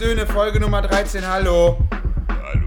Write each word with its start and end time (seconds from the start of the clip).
Söhne, 0.00 0.26
Folge 0.26 0.58
Nummer 0.58 0.80
13. 0.80 1.28
Hallo. 1.28 1.76
Hallo. 2.30 2.66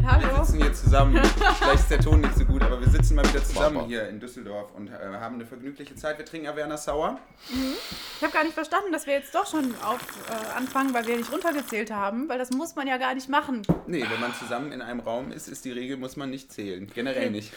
Wir 0.00 0.10
Hallo. 0.10 0.42
sitzen 0.42 0.62
hier 0.62 0.72
zusammen. 0.72 1.20
Vielleicht 1.58 1.80
ist 1.80 1.90
der 1.90 2.00
Ton 2.00 2.22
nicht 2.22 2.38
so 2.38 2.46
gut, 2.46 2.62
aber 2.62 2.80
wir 2.80 2.88
sitzen 2.88 3.16
mal 3.16 3.28
wieder 3.28 3.44
zusammen 3.44 3.74
Baba. 3.74 3.86
hier 3.86 4.08
in 4.08 4.18
Düsseldorf 4.18 4.70
und 4.74 4.88
äh, 4.88 4.92
haben 5.20 5.34
eine 5.34 5.44
vergnügliche 5.44 5.94
Zeit. 5.94 6.16
Wir 6.16 6.24
trinken 6.24 6.48
Averna 6.48 6.78
Sauer. 6.78 7.18
Ich 7.50 8.22
habe 8.22 8.32
gar 8.32 8.44
nicht 8.44 8.54
verstanden, 8.54 8.92
dass 8.92 9.06
wir 9.06 9.12
jetzt 9.12 9.34
doch 9.34 9.46
schon 9.46 9.74
auf, 9.84 10.00
äh, 10.30 10.56
anfangen, 10.56 10.94
weil 10.94 11.06
wir 11.06 11.18
nicht 11.18 11.30
runtergezählt 11.30 11.90
haben, 11.90 12.30
weil 12.30 12.38
das 12.38 12.50
muss 12.50 12.74
man 12.76 12.86
ja 12.86 12.96
gar 12.96 13.14
nicht 13.14 13.28
machen. 13.28 13.60
Nee, 13.86 14.06
wenn 14.10 14.20
man 14.20 14.32
zusammen 14.32 14.72
in 14.72 14.80
einem 14.80 15.00
Raum 15.00 15.32
ist, 15.32 15.48
ist 15.48 15.66
die 15.66 15.72
Regel, 15.72 15.98
muss 15.98 16.16
man 16.16 16.30
nicht 16.30 16.50
zählen. 16.50 16.90
Generell 16.94 17.30
nicht. 17.30 17.52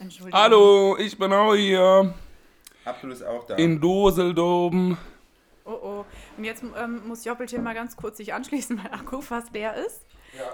Entschuldigung. 0.00 0.40
Hallo, 0.40 0.96
ich 0.98 1.16
bin 1.16 1.32
auch 1.32 1.54
hier 1.54 2.12
Abdul 2.84 3.12
ist 3.12 3.22
auch 3.24 3.46
da. 3.46 3.54
in 3.54 3.80
Doseldom. 3.80 4.98
Oh 5.64 5.70
oh. 5.70 6.04
Und 6.36 6.44
jetzt 6.44 6.62
ähm, 6.76 7.06
muss 7.08 7.24
Joppelchen 7.24 7.62
mal 7.62 7.74
ganz 7.74 7.96
kurz 7.96 8.16
sich 8.18 8.34
anschließen, 8.34 8.78
weil 8.82 8.92
Akku 8.92 9.20
fast 9.20 9.52
leer 9.52 9.74
ist. 9.74 10.02
ja. 10.36 10.44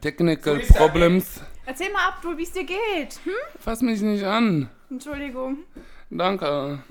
Technical 0.00 0.60
So 0.64 0.74
Problems. 0.74 1.40
Erzähl 1.64 1.92
mal, 1.92 2.08
Abdul, 2.08 2.36
wie 2.38 2.42
es 2.42 2.50
dir 2.50 2.64
geht. 2.64 3.20
Hm? 3.24 3.32
Fass 3.60 3.82
mich 3.82 4.00
nicht 4.00 4.24
an. 4.24 4.68
Entschuldigung. 4.90 5.58
Danke. 6.10 6.82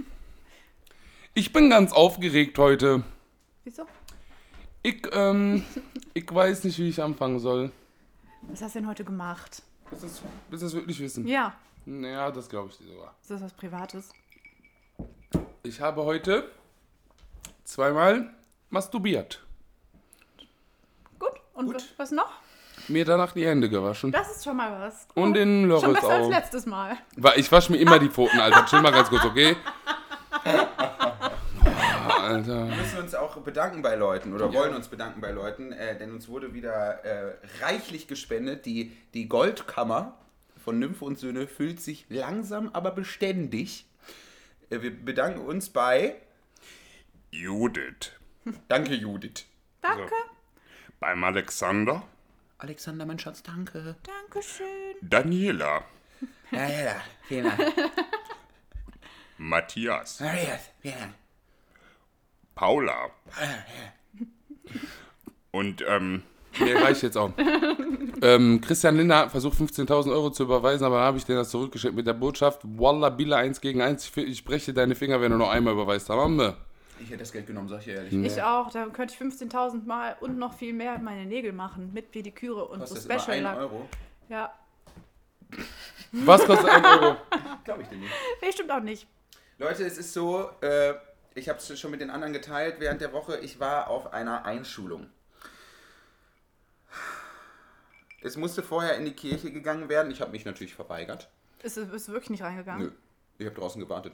Ich 1.33 1.51
bin 1.51 1.69
ganz 1.69 1.91
aufgeregt 1.91 2.57
heute. 2.57 3.03
Wieso? 3.65 3.85
Ich, 4.81 5.01
ähm, 5.11 5.65
ich 6.13 6.33
weiß 6.33 6.63
nicht, 6.63 6.77
wie 6.79 6.87
ich 6.87 7.01
anfangen 7.01 7.39
soll. 7.39 7.69
Was 8.43 8.61
hast 8.61 8.75
du 8.75 8.79
denn 8.79 8.87
heute 8.87 9.03
gemacht? 9.03 9.61
Willst 9.89 10.03
du 10.03 10.07
das- 10.07 10.21
willst 10.49 10.61
du 10.61 10.67
das 10.67 10.73
wirklich 10.75 10.99
wissen? 11.01 11.27
Ja. 11.27 11.53
Naja, 11.85 12.31
das 12.31 12.47
glaube 12.47 12.69
ich 12.69 12.77
dir 12.77 12.85
sogar. 12.93 13.13
Ist 13.21 13.29
das 13.31 13.41
was 13.41 13.51
Privates? 13.53 14.09
Ich 15.63 15.81
habe 15.81 16.03
heute 16.05 16.49
zweimal 17.65 18.29
masturbiert. 18.69 19.43
Gut. 21.19 21.31
Und 21.53 21.65
Gut. 21.67 21.75
Was, 21.75 21.85
was 21.97 22.11
noch? 22.11 22.31
Mir 22.87 23.03
danach 23.03 23.31
die 23.33 23.45
Hände 23.45 23.67
gewaschen. 23.69 24.11
Das 24.11 24.29
ist 24.35 24.43
schon 24.43 24.57
mal 24.57 24.79
was. 24.79 25.07
Und 25.15 25.33
den 25.33 25.61
Schon 25.61 25.69
Loris 25.69 25.93
besser 26.01 26.09
als 26.13 26.25
auch. 26.25 26.29
letztes 26.29 26.65
Mal. 26.67 26.97
Weil 27.17 27.39
ich 27.39 27.51
wasche 27.51 27.71
mir 27.71 27.79
immer 27.79 27.97
die 27.97 28.09
Pfoten, 28.09 28.39
Alter. 28.39 28.65
Chill 28.67 28.81
mal 28.81 28.91
ganz 28.91 29.09
kurz, 29.09 29.25
okay? 29.25 29.55
Boah, 31.63 32.21
Alter. 32.21 32.67
Wir 32.69 32.75
müssen 32.75 32.99
uns 32.99 33.15
auch 33.15 33.37
bedanken 33.37 33.81
bei 33.81 33.95
Leuten 33.95 34.33
oder 34.33 34.53
wollen 34.53 34.75
uns 34.75 34.87
bedanken 34.87 35.19
bei 35.21 35.31
Leuten, 35.31 35.71
äh, 35.71 35.97
denn 35.97 36.11
uns 36.11 36.27
wurde 36.27 36.53
wieder 36.53 37.03
äh, 37.03 37.33
reichlich 37.63 38.07
gespendet. 38.07 38.65
Die, 38.67 38.95
die 39.15 39.27
Goldkammer 39.27 40.13
von 40.63 40.77
Nymphe 40.77 41.05
und 41.05 41.17
Söhne 41.17 41.47
füllt 41.47 41.81
sich 41.81 42.05
langsam, 42.09 42.69
aber 42.73 42.91
beständig. 42.91 43.85
Äh, 44.69 44.81
wir 44.81 44.91
bedanken 44.91 45.39
uns 45.39 45.69
bei. 45.69 46.15
Judith. 47.41 48.11
Danke, 48.67 48.95
Judith. 48.95 49.45
Danke. 49.81 50.11
Beim 50.99 51.23
Alexander. 51.23 52.03
Alexander, 52.57 53.05
mein 53.05 53.19
Schatz, 53.19 53.43
danke. 53.43 53.95
Dankeschön. 54.03 54.95
Daniela. 55.01 55.83
Ja, 56.51 56.67
ja, 56.69 56.83
ja. 56.83 56.95
Vielen 57.27 57.43
Dank. 57.45 57.59
Matthias. 59.37 60.19
Ja, 60.19 60.27
ja, 60.27 60.59
vielen 60.79 60.99
Dank. 60.99 61.13
Paula. 62.53 63.09
Und, 65.51 65.83
ähm. 65.87 66.21
Nee, 66.59 66.73
reicht 66.73 67.01
jetzt 67.01 67.17
auch. 67.17 67.31
ähm, 68.21 68.61
Christian 68.61 68.95
Linder 68.95 69.17
hat 69.17 69.31
versucht, 69.31 69.59
15.000 69.59 70.11
Euro 70.11 70.29
zu 70.29 70.43
überweisen, 70.43 70.85
aber 70.85 70.97
dann 70.97 71.05
habe 71.05 71.17
ich 71.17 71.25
dir 71.25 71.35
das 71.35 71.49
zurückgeschickt 71.49 71.95
mit 71.95 72.07
der 72.07 72.13
Botschaft: 72.13 72.61
Wallah, 72.63 73.09
Billa 73.09 73.37
1 73.37 73.59
gegen 73.59 73.81
1. 73.81 74.15
Ich, 74.15 74.45
breche 74.45 74.71
dir 74.71 74.95
Finger, 74.95 75.19
wenn 75.19 75.31
du 75.31 75.37
noch 75.37 75.49
einmal 75.49 75.73
überweist. 75.73 76.09
Hammer. 76.09 76.55
Ich 76.99 77.09
hätte 77.09 77.19
das 77.19 77.31
Geld 77.31 77.47
genommen, 77.47 77.67
sag 77.67 77.81
ich 77.81 77.89
ehrlich. 77.89 78.13
Ich 78.13 78.41
auch. 78.41 78.71
Da 78.71 78.85
könnte 78.87 79.13
ich 79.13 79.19
15.000 79.19 79.85
Mal 79.85 80.15
und 80.21 80.37
noch 80.37 80.53
viel 80.53 80.73
mehr 80.73 80.97
meine 80.99 81.25
Nägel 81.25 81.51
machen. 81.51 81.91
Mit 81.93 82.11
Pediküre 82.11 82.65
und 82.65 82.79
Kostet 82.79 83.01
so 83.01 83.09
das 83.09 83.23
Special 83.23 83.37
1 83.37 83.43
Lack. 83.43 83.57
Euro? 83.57 83.89
Ja. 84.29 84.53
Was 86.11 86.45
kostet 86.45 86.69
1 86.69 86.85
Euro? 86.85 87.17
Glaube 87.63 87.81
ich 87.83 87.87
dir 87.89 87.97
nicht. 87.97 88.13
Nee, 88.41 88.51
stimmt 88.51 88.71
auch 88.71 88.81
nicht. 88.81 89.07
Leute, 89.57 89.85
es 89.85 89.97
ist 89.97 90.13
so, 90.13 90.49
äh, 90.61 90.93
ich 91.33 91.49
habe 91.49 91.59
es 91.59 91.79
schon 91.79 91.91
mit 91.91 92.01
den 92.01 92.09
anderen 92.09 92.33
geteilt 92.33 92.79
während 92.79 93.01
der 93.01 93.13
Woche. 93.13 93.37
Ich 93.39 93.59
war 93.59 93.89
auf 93.89 94.13
einer 94.13 94.45
Einschulung. 94.45 95.09
Es 98.21 98.37
musste 98.37 98.63
vorher 98.63 98.97
in 98.97 99.05
die 99.05 99.13
Kirche 99.13 99.51
gegangen 99.51 99.87
werden. 99.87 100.11
Ich 100.11 100.21
habe 100.21 100.31
mich 100.31 100.45
natürlich 100.45 100.73
verweigert. 100.73 101.29
Ist, 101.61 101.77
ist 101.77 102.09
wirklich 102.09 102.31
nicht 102.31 102.43
reingegangen. 102.43 102.87
Nö, 102.87 102.91
ich 103.37 103.45
habe 103.45 103.55
draußen 103.55 103.79
gewartet. 103.81 104.13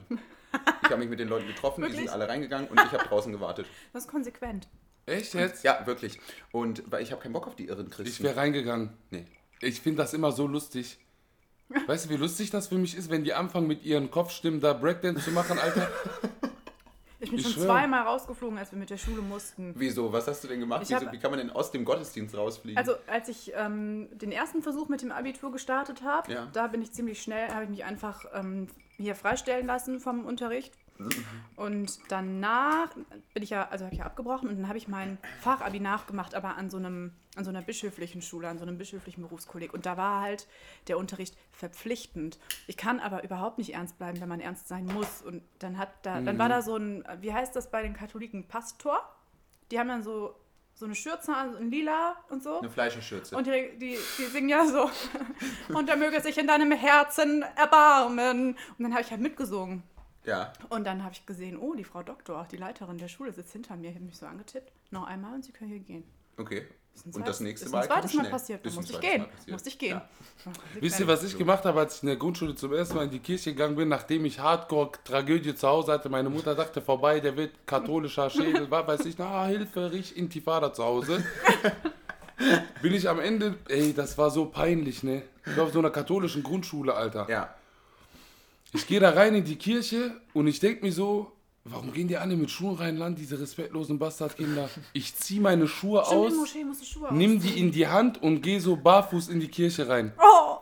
Ich 0.82 0.90
habe 0.90 0.98
mich 0.98 1.08
mit 1.08 1.18
den 1.20 1.28
Leuten 1.28 1.46
getroffen, 1.46 1.80
die 1.82 1.88
Wirklich? 1.88 2.00
sind 2.02 2.10
alle 2.10 2.28
reingegangen 2.28 2.68
und 2.68 2.78
ich 2.78 2.92
habe 2.92 3.04
draußen 3.04 3.32
gewartet. 3.32 3.66
Das 3.92 4.04
ist 4.04 4.10
konsequent. 4.10 4.68
Echt 5.06 5.34
jetzt? 5.34 5.64
Ja, 5.64 5.84
wirklich. 5.86 6.20
Und 6.52 6.82
weil 6.90 7.02
ich 7.02 7.10
habe 7.12 7.20
keinen 7.22 7.32
Bock 7.32 7.46
auf 7.46 7.56
die 7.56 7.66
irren 7.66 7.86
Ich 7.88 7.92
Christen. 7.92 8.24
wäre 8.24 8.36
reingegangen. 8.36 8.90
nee. 9.10 9.24
Ich 9.60 9.80
finde 9.80 10.02
das 10.02 10.12
immer 10.12 10.32
so 10.32 10.46
lustig. 10.48 10.98
Weißt 11.86 12.06
du, 12.06 12.10
wie 12.10 12.16
lustig 12.16 12.50
das 12.50 12.66
für 12.68 12.74
mich 12.78 12.96
ist, 12.96 13.10
wenn 13.10 13.22
die 13.24 13.32
anfangen 13.32 13.66
mit 13.68 13.84
ihren 13.84 14.10
Kopfstimmen 14.10 14.60
da 14.60 14.72
Breakdance 14.72 15.24
zu 15.24 15.30
machen, 15.30 15.58
Alter? 15.58 15.88
Ich 17.20 17.30
bin 17.30 17.38
Ich 17.38 17.44
schon 17.44 17.52
schwör. 17.52 17.66
zweimal 17.66 18.02
rausgeflogen, 18.02 18.58
als 18.58 18.72
wir 18.72 18.78
mit 18.80 18.90
der 18.90 18.96
Schule 18.96 19.22
mussten. 19.22 19.72
Wieso? 19.76 20.12
Was 20.12 20.26
hast 20.26 20.42
du 20.42 20.48
denn 20.48 20.58
gemacht? 20.58 20.82
Ich 20.82 20.88
Wieso, 20.90 21.06
hab- 21.06 21.12
wie 21.12 21.18
kann 21.20 21.30
man 21.30 21.38
denn 21.38 21.50
aus 21.50 21.70
dem 21.70 21.84
Gottesdienst 21.84 22.36
rausfliegen? 22.36 22.76
Also 22.76 22.94
als 23.06 23.28
ich 23.28 23.52
ähm, 23.54 24.08
den 24.10 24.32
ersten 24.32 24.60
Versuch 24.60 24.88
mit 24.88 25.02
dem 25.02 25.12
Abitur 25.12 25.52
gestartet 25.52 26.02
habe, 26.02 26.32
Ja. 26.32 26.48
da 26.52 26.66
bin 26.66 26.82
ich 26.82 26.90
ziemlich 26.90 27.22
schnell, 27.22 27.48
habe 27.50 27.62
ich 27.62 27.70
mich 27.70 27.84
einfach 27.84 28.24
ähm, 28.34 28.66
hier 29.02 29.14
freistellen 29.14 29.66
lassen 29.66 30.00
vom 30.00 30.24
Unterricht. 30.24 30.72
Und 31.56 31.98
danach 32.08 32.94
bin 33.34 33.42
ich 33.42 33.50
ja, 33.50 33.68
also 33.68 33.84
habe 33.84 33.94
ich 33.94 34.00
ja 34.00 34.06
abgebrochen 34.06 34.48
und 34.48 34.56
dann 34.56 34.68
habe 34.68 34.78
ich 34.78 34.88
mein 34.88 35.18
Fachabi 35.40 35.80
nachgemacht, 35.80 36.34
aber 36.34 36.56
an 36.56 36.70
so 36.70 36.76
einem, 36.76 37.12
an 37.34 37.44
so 37.44 37.50
einer 37.50 37.62
bischöflichen 37.62 38.22
Schule, 38.22 38.48
an 38.48 38.58
so 38.58 38.64
einem 38.64 38.78
bischöflichen 38.78 39.22
Berufskolleg. 39.22 39.74
Und 39.74 39.86
da 39.86 39.96
war 39.96 40.20
halt 40.20 40.46
der 40.88 40.98
Unterricht 40.98 41.36
verpflichtend. 41.50 42.38
Ich 42.66 42.76
kann 42.76 43.00
aber 43.00 43.24
überhaupt 43.24 43.58
nicht 43.58 43.74
ernst 43.74 43.98
bleiben, 43.98 44.20
wenn 44.20 44.28
man 44.28 44.40
ernst 44.40 44.68
sein 44.68 44.86
muss. 44.86 45.22
Und 45.22 45.42
dann 45.58 45.78
hat 45.78 45.90
da, 46.02 46.20
dann 46.20 46.38
war 46.38 46.48
da 46.48 46.62
so 46.62 46.76
ein, 46.76 47.04
wie 47.20 47.32
heißt 47.32 47.56
das 47.56 47.70
bei 47.70 47.82
den 47.82 47.94
Katholiken, 47.94 48.46
Pastor? 48.46 49.00
Die 49.70 49.78
haben 49.78 49.88
dann 49.88 50.02
so, 50.02 50.34
so 50.82 50.86
eine 50.86 50.96
Schürze 50.96 51.32
an, 51.32 51.52
so 51.52 51.58
ein 51.58 51.70
Lila 51.70 52.16
und 52.28 52.42
so. 52.42 52.58
Eine 52.58 52.68
Fleischerschürze. 52.68 53.36
Und 53.36 53.46
die, 53.46 53.78
die, 53.78 53.96
die 54.18 54.24
singen 54.24 54.48
ja 54.48 54.66
so. 54.66 54.90
Und 55.72 55.88
er 55.88 55.96
möge 55.96 56.20
sich 56.20 56.36
in 56.38 56.48
deinem 56.48 56.72
Herzen 56.72 57.44
erbarmen. 57.56 58.56
Und 58.76 58.82
dann 58.82 58.92
habe 58.92 59.02
ich 59.02 59.10
halt 59.12 59.20
mitgesungen. 59.20 59.84
ja. 60.24 60.52
Und 60.70 60.84
dann 60.84 61.04
habe 61.04 61.14
ich 61.14 61.24
gesehen, 61.24 61.56
oh, 61.56 61.74
die 61.74 61.84
Frau 61.84 62.02
Doktor, 62.02 62.48
die 62.50 62.56
Leiterin 62.56 62.98
der 62.98 63.06
Schule, 63.06 63.32
sitzt 63.32 63.52
hinter 63.52 63.76
mir, 63.76 63.94
hat 63.94 64.00
mich 64.00 64.18
so 64.18 64.26
angetippt. 64.26 64.72
Noch 64.90 65.06
einmal 65.06 65.34
und 65.34 65.44
Sie 65.44 65.52
können 65.52 65.70
hier 65.70 65.78
gehen. 65.78 66.02
Okay. 66.36 66.66
Ist 66.94 67.16
Und 67.16 67.26
das 67.26 67.40
nächste 67.40 67.66
ist 67.66 67.72
Mal 67.72 67.82
ein 67.82 67.86
zweites 67.88 68.14
Mal 68.14 68.30
passiert. 68.30 68.64
Da 68.64 68.68
Ist 68.68 68.76
musste 68.76 68.92
ich 68.92 69.00
gehen. 69.00 69.26
Musste 69.48 69.68
ich 69.70 69.78
gehen. 69.78 69.90
Ja. 69.90 70.08
Wisst 70.80 71.00
ihr, 71.00 71.06
was 71.06 71.24
ich 71.24 71.36
gemacht 71.36 71.64
habe, 71.64 71.80
als 71.80 71.96
ich 71.96 72.02
in 72.02 72.08
der 72.08 72.16
Grundschule 72.16 72.54
zum 72.54 72.72
ersten 72.72 72.96
Mal 72.96 73.04
in 73.04 73.10
die 73.10 73.18
Kirche 73.18 73.52
gegangen 73.52 73.76
bin, 73.76 73.88
nachdem 73.88 74.24
ich 74.24 74.38
Hardcore-Tragödie 74.38 75.54
zu 75.54 75.66
Hause 75.66 75.92
hatte? 75.92 76.08
Meine 76.08 76.30
Mutter 76.30 76.54
dachte, 76.54 76.80
vorbei, 76.80 77.20
der 77.20 77.36
wird 77.36 77.66
katholischer 77.66 78.30
Schädel, 78.30 78.70
war, 78.70 78.86
weiß 78.86 79.04
ich, 79.06 79.18
na, 79.18 79.46
Hilfe, 79.46 79.90
riecht 79.90 80.12
Intifada 80.16 80.72
zu 80.72 80.84
Hause. 80.84 81.24
bin 82.82 82.94
ich 82.94 83.08
am 83.08 83.20
Ende, 83.20 83.56
ey, 83.68 83.92
das 83.92 84.16
war 84.18 84.30
so 84.30 84.46
peinlich, 84.46 85.02
ne? 85.02 85.22
Ich 85.46 85.56
war 85.56 85.64
auf 85.64 85.72
so 85.72 85.78
einer 85.78 85.90
katholischen 85.90 86.42
Grundschule, 86.42 86.94
Alter. 86.94 87.26
Ja. 87.28 87.54
Ich 88.72 88.86
gehe 88.86 89.00
da 89.00 89.10
rein 89.10 89.34
in 89.34 89.44
die 89.44 89.56
Kirche 89.56 90.20
und 90.32 90.46
ich 90.46 90.60
denke 90.60 90.84
mir 90.84 90.92
so, 90.92 91.32
warum 91.64 91.92
gehen 91.92 92.08
die 92.08 92.16
alle 92.16 92.36
mit 92.36 92.50
Schuhen 92.50 92.76
rein, 92.76 92.96
Land, 92.96 93.18
diese 93.18 93.40
respektlosen 93.40 93.98
Bastardkinder? 93.98 94.68
Ich 94.92 95.14
ziehe 95.14 95.40
meine 95.40 95.68
Schuhe 95.68 96.02
Stimmt, 96.04 96.20
aus, 96.20 96.32
die 96.32 96.38
Moschee 96.38 96.64
musst 96.64 96.82
du 96.82 96.86
Schuhe 96.86 97.08
nimm 97.12 97.40
die 97.40 97.58
in 97.58 97.72
die 97.72 97.86
Hand 97.86 98.22
und 98.22 98.42
gehe 98.42 98.60
so 98.60 98.76
barfuß 98.76 99.28
in 99.28 99.40
die 99.40 99.48
Kirche 99.48 99.88
rein. 99.88 100.12
Oh! 100.18 100.58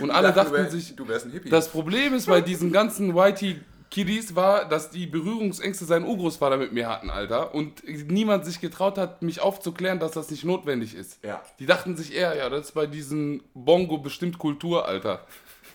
Und 0.00 0.10
alle 0.10 0.28
du, 0.28 0.34
dachten 0.34 0.52
wär, 0.52 0.70
sich, 0.70 0.96
du 0.96 1.06
wärst 1.06 1.26
ein 1.26 1.32
Hippie. 1.32 1.48
das 1.48 1.68
Problem 1.68 2.12
ist 2.14 2.26
bei 2.26 2.40
diesen 2.40 2.72
ganzen 2.72 3.14
Whitey 3.14 3.60
Kiddies 3.90 4.34
war, 4.34 4.68
dass 4.68 4.90
die 4.90 5.06
Berührungsängste 5.06 5.84
seinen 5.84 6.04
Urgroßvater 6.06 6.56
mit 6.56 6.72
mir 6.72 6.88
hatten, 6.88 7.08
Alter. 7.08 7.54
Und 7.54 7.82
niemand 8.10 8.44
sich 8.44 8.60
getraut 8.60 8.98
hat, 8.98 9.22
mich 9.22 9.40
aufzuklären, 9.40 10.00
dass 10.00 10.12
das 10.12 10.30
nicht 10.30 10.44
notwendig 10.44 10.94
ist. 10.94 11.24
Ja. 11.24 11.40
Die 11.60 11.66
dachten 11.66 11.96
sich 11.96 12.14
eher, 12.14 12.36
ja, 12.36 12.50
das 12.50 12.66
ist 12.66 12.72
bei 12.72 12.86
diesen 12.86 13.42
Bongo 13.54 13.98
bestimmt 13.98 14.38
Kultur, 14.38 14.88
Alter. 14.88 15.24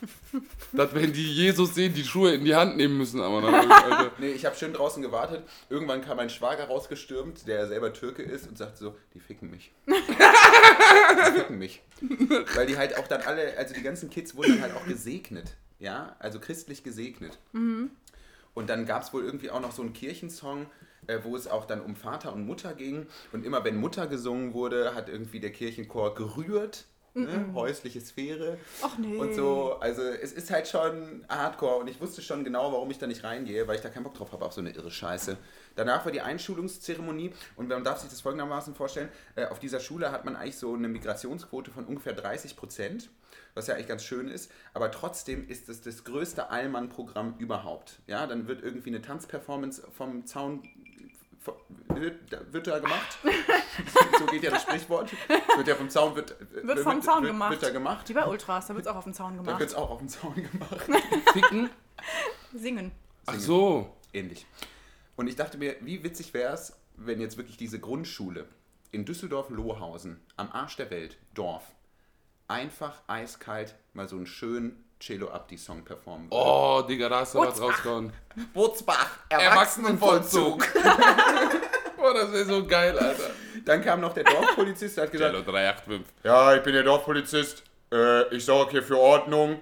dass 0.71 0.93
wenn 0.93 1.13
die 1.13 1.33
Jesus 1.33 1.75
sehen, 1.75 1.93
die 1.93 2.03
Schuhe 2.03 2.33
in 2.33 2.45
die 2.45 2.55
Hand 2.55 2.77
nehmen 2.77 2.97
müssen, 2.97 3.21
aber 3.21 3.41
dann, 3.41 3.71
Alter. 3.71 4.11
Nee, 4.19 4.31
ich 4.31 4.45
habe 4.45 4.55
schön 4.55 4.73
draußen 4.73 5.01
gewartet. 5.01 5.43
Irgendwann 5.69 6.01
kam 6.01 6.17
mein 6.17 6.29
Schwager 6.29 6.65
rausgestürmt, 6.65 7.47
der 7.47 7.67
selber 7.67 7.93
Türke 7.93 8.23
ist, 8.23 8.47
und 8.47 8.57
sagte 8.57 8.77
so, 8.77 8.95
die 9.13 9.19
ficken 9.19 9.49
mich. 9.49 9.71
die 9.87 11.31
ficken 11.39 11.57
mich. 11.57 11.81
Weil 12.55 12.67
die 12.67 12.77
halt 12.77 12.97
auch 12.97 13.07
dann 13.07 13.21
alle, 13.21 13.57
also 13.57 13.73
die 13.73 13.83
ganzen 13.83 14.09
Kids 14.09 14.35
wurden 14.35 14.53
dann 14.53 14.61
halt 14.61 14.75
auch 14.75 14.85
gesegnet. 14.85 15.55
Ja, 15.79 16.15
also 16.19 16.39
christlich 16.39 16.83
gesegnet. 16.83 17.39
Und 18.53 18.69
dann 18.69 18.85
gab 18.85 19.01
es 19.01 19.13
wohl 19.13 19.23
irgendwie 19.23 19.49
auch 19.49 19.61
noch 19.61 19.71
so 19.71 19.81
einen 19.81 19.93
Kirchensong, 19.93 20.67
äh, 21.07 21.19
wo 21.23 21.35
es 21.35 21.47
auch 21.47 21.65
dann 21.65 21.81
um 21.81 21.95
Vater 21.95 22.33
und 22.33 22.45
Mutter 22.45 22.73
ging. 22.73 23.07
Und 23.31 23.45
immer 23.45 23.63
wenn 23.63 23.77
Mutter 23.77 24.07
gesungen 24.07 24.53
wurde, 24.53 24.93
hat 24.93 25.09
irgendwie 25.09 25.39
der 25.39 25.51
Kirchenchor 25.51 26.15
gerührt. 26.15 26.85
Ne? 27.13 27.51
häusliche 27.53 28.01
Sphäre 28.01 28.57
Ach 28.81 28.97
nee. 28.97 29.17
und 29.17 29.33
so. 29.33 29.73
Also 29.79 30.01
es 30.01 30.31
ist 30.31 30.51
halt 30.51 30.67
schon 30.67 31.25
hardcore 31.29 31.77
und 31.77 31.87
ich 31.87 31.99
wusste 31.99 32.21
schon 32.21 32.43
genau, 32.43 32.71
warum 32.71 32.89
ich 32.91 32.97
da 32.97 33.07
nicht 33.07 33.23
reingehe, 33.23 33.67
weil 33.67 33.75
ich 33.75 33.81
da 33.81 33.89
keinen 33.89 34.03
Bock 34.03 34.15
drauf 34.15 34.31
habe 34.31 34.45
auf 34.45 34.53
so 34.53 34.61
eine 34.61 34.71
irre 34.71 34.91
Scheiße. 34.91 35.37
Danach 35.75 36.05
war 36.05 36.11
die 36.11 36.21
Einschulungszeremonie 36.21 37.31
und 37.55 37.69
man 37.69 37.83
darf 37.83 37.99
sich 37.99 38.09
das 38.09 38.21
folgendermaßen 38.21 38.75
vorstellen, 38.75 39.09
äh, 39.35 39.45
auf 39.45 39.59
dieser 39.59 39.79
Schule 39.79 40.11
hat 40.11 40.25
man 40.25 40.35
eigentlich 40.35 40.57
so 40.57 40.73
eine 40.73 40.87
Migrationsquote 40.87 41.71
von 41.71 41.85
ungefähr 41.85 42.13
30 42.13 42.55
Prozent, 42.55 43.09
was 43.53 43.67
ja 43.67 43.75
eigentlich 43.75 43.87
ganz 43.87 44.03
schön 44.03 44.27
ist, 44.27 44.51
aber 44.73 44.91
trotzdem 44.91 45.47
ist 45.47 45.69
es 45.69 45.81
das 45.81 46.03
größte 46.03 46.49
Allmann-Programm 46.49 47.35
überhaupt. 47.37 47.99
Ja, 48.07 48.27
dann 48.27 48.47
wird 48.47 48.63
irgendwie 48.63 48.89
eine 48.89 49.01
Tanzperformance 49.01 49.83
vom 49.91 50.25
Zaun 50.25 50.63
wird, 51.87 52.53
wird 52.53 52.67
da 52.67 52.79
gemacht. 52.79 53.19
so 54.19 54.25
geht 54.27 54.43
ja 54.43 54.51
das 54.51 54.63
Sprichwort. 54.63 55.11
Wird 55.55 55.67
ja 55.67 55.75
vom 55.75 55.89
Zaun 55.89 56.15
wird, 56.15 56.35
Wird 56.51 56.79
vom 56.79 57.01
Zaun 57.01 57.23
wird, 57.23 57.33
gemacht. 57.33 57.51
Wird 57.51 57.63
da 57.63 57.69
gemacht. 57.69 58.09
Wie 58.09 58.13
bei 58.13 58.25
Ultras, 58.25 58.67
da 58.67 58.75
wird 58.75 58.85
es 58.85 58.91
auch 58.91 58.97
auf 58.97 59.03
dem 59.05 59.13
Zaun 59.13 59.37
gemacht. 59.37 59.59
wird 59.59 59.69
es 59.69 59.75
auch 59.75 59.89
auf 59.89 59.99
dem 59.99 60.09
Zaun 60.09 60.35
gemacht. 60.35 60.87
Ficken? 61.33 61.69
Singen. 62.53 62.91
Ach 63.25 63.35
so. 63.35 63.95
Ähnlich. 64.13 64.45
Und 65.15 65.27
ich 65.27 65.35
dachte 65.35 65.57
mir, 65.57 65.75
wie 65.81 66.03
witzig 66.03 66.33
wäre 66.33 66.53
es, 66.53 66.73
wenn 66.95 67.21
jetzt 67.21 67.37
wirklich 67.37 67.57
diese 67.57 67.79
Grundschule 67.79 68.47
in 68.91 69.05
Düsseldorf-Lohausen, 69.05 70.19
am 70.37 70.51
Arsch 70.51 70.75
der 70.75 70.89
Welt, 70.89 71.17
Dorf, 71.33 71.63
einfach 72.47 73.01
eiskalt 73.07 73.75
mal 73.93 74.07
so 74.07 74.17
einen 74.17 74.27
schönen 74.27 74.83
Cello 75.01 75.29
Abdi-Song 75.31 75.83
performen 75.83 76.29
würde. 76.29 76.43
Oh, 76.43 76.81
Digga, 76.87 77.09
da 77.09 77.21
hast 77.21 77.33
du 77.33 77.39
was 77.39 77.47
Wurzbach. 77.47 77.67
rausgehauen. 77.67 78.13
Wurzbach, 78.53 79.09
Erwachsenenvollzug. 79.29 80.63
Oh, 81.97 82.13
das 82.13 82.31
wäre 82.31 82.45
so 82.45 82.65
geil, 82.65 82.97
Alter. 82.97 83.31
Dann 83.65 83.83
kam 83.83 83.99
noch 83.99 84.13
der 84.13 84.23
Dorfpolizist, 84.23 84.97
der 84.97 85.05
hat 85.05 85.11
gesagt, 85.11 85.31
Cello 85.33 85.43
385. 85.43 86.05
Ja, 86.23 86.55
ich 86.55 86.61
bin 86.63 86.73
der 86.73 86.83
Dorfpolizist. 86.83 87.63
Äh, 87.91 88.35
ich 88.35 88.45
sorge 88.45 88.71
hier 88.71 88.83
für 88.83 88.97
Ordnung. 88.97 89.59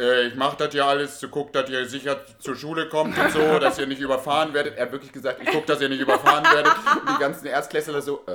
Äh, 0.00 0.28
ich 0.28 0.36
mache 0.36 0.56
das 0.56 0.72
ja 0.74 0.86
alles, 0.86 1.18
zu 1.18 1.28
gucken, 1.28 1.52
dass 1.52 1.68
ihr 1.70 1.86
sicher 1.88 2.16
zur 2.38 2.54
Schule 2.54 2.88
kommt 2.88 3.18
und 3.18 3.32
so, 3.32 3.58
dass 3.58 3.78
ihr 3.78 3.86
nicht 3.86 4.00
überfahren 4.00 4.54
werdet. 4.54 4.76
Er 4.76 4.84
hat 4.84 4.92
wirklich 4.92 5.12
gesagt, 5.12 5.40
ich 5.42 5.50
gucke, 5.50 5.66
dass 5.66 5.80
ihr 5.80 5.88
nicht 5.88 6.00
überfahren 6.00 6.44
werdet. 6.44 6.72
Und 6.72 7.16
die 7.16 7.20
ganzen 7.20 7.46
Erstklässler 7.46 8.00
so, 8.00 8.24
äh, 8.26 8.30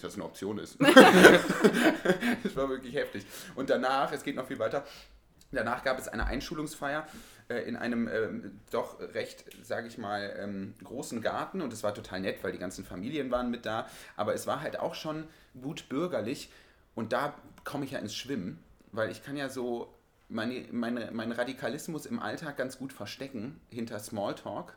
nicht, 0.00 0.04
dass 0.04 0.12
es 0.12 0.18
eine 0.18 0.24
Option 0.24 0.58
ist. 0.58 0.76
das 2.42 2.56
war 2.56 2.68
wirklich 2.68 2.94
heftig. 2.94 3.24
Und 3.54 3.70
danach, 3.70 4.12
es 4.12 4.22
geht 4.22 4.36
noch 4.36 4.46
viel 4.46 4.58
weiter, 4.58 4.84
danach 5.52 5.84
gab 5.84 5.98
es 5.98 6.08
eine 6.08 6.26
Einschulungsfeier 6.26 7.06
äh, 7.48 7.62
in 7.62 7.76
einem 7.76 8.08
ähm, 8.08 8.60
doch 8.70 8.98
recht, 9.14 9.44
sage 9.62 9.88
ich 9.88 9.98
mal, 9.98 10.34
ähm, 10.38 10.74
großen 10.82 11.20
Garten 11.20 11.60
und 11.60 11.72
es 11.72 11.82
war 11.82 11.94
total 11.94 12.20
nett, 12.20 12.42
weil 12.42 12.52
die 12.52 12.58
ganzen 12.58 12.84
Familien 12.84 13.30
waren 13.30 13.50
mit 13.50 13.66
da, 13.66 13.88
aber 14.16 14.34
es 14.34 14.46
war 14.46 14.60
halt 14.60 14.78
auch 14.78 14.94
schon 14.94 15.24
gut 15.60 15.88
bürgerlich 15.88 16.50
und 16.94 17.12
da 17.12 17.34
komme 17.64 17.84
ich 17.84 17.92
ja 17.92 17.98
ins 17.98 18.14
Schwimmen, 18.14 18.62
weil 18.92 19.10
ich 19.10 19.22
kann 19.22 19.36
ja 19.36 19.48
so 19.48 19.94
meine, 20.28 20.66
meine, 20.70 21.10
meinen 21.10 21.32
Radikalismus 21.32 22.06
im 22.06 22.20
Alltag 22.20 22.56
ganz 22.56 22.78
gut 22.78 22.92
verstecken 22.92 23.60
hinter 23.70 23.98
Smalltalk, 23.98 24.76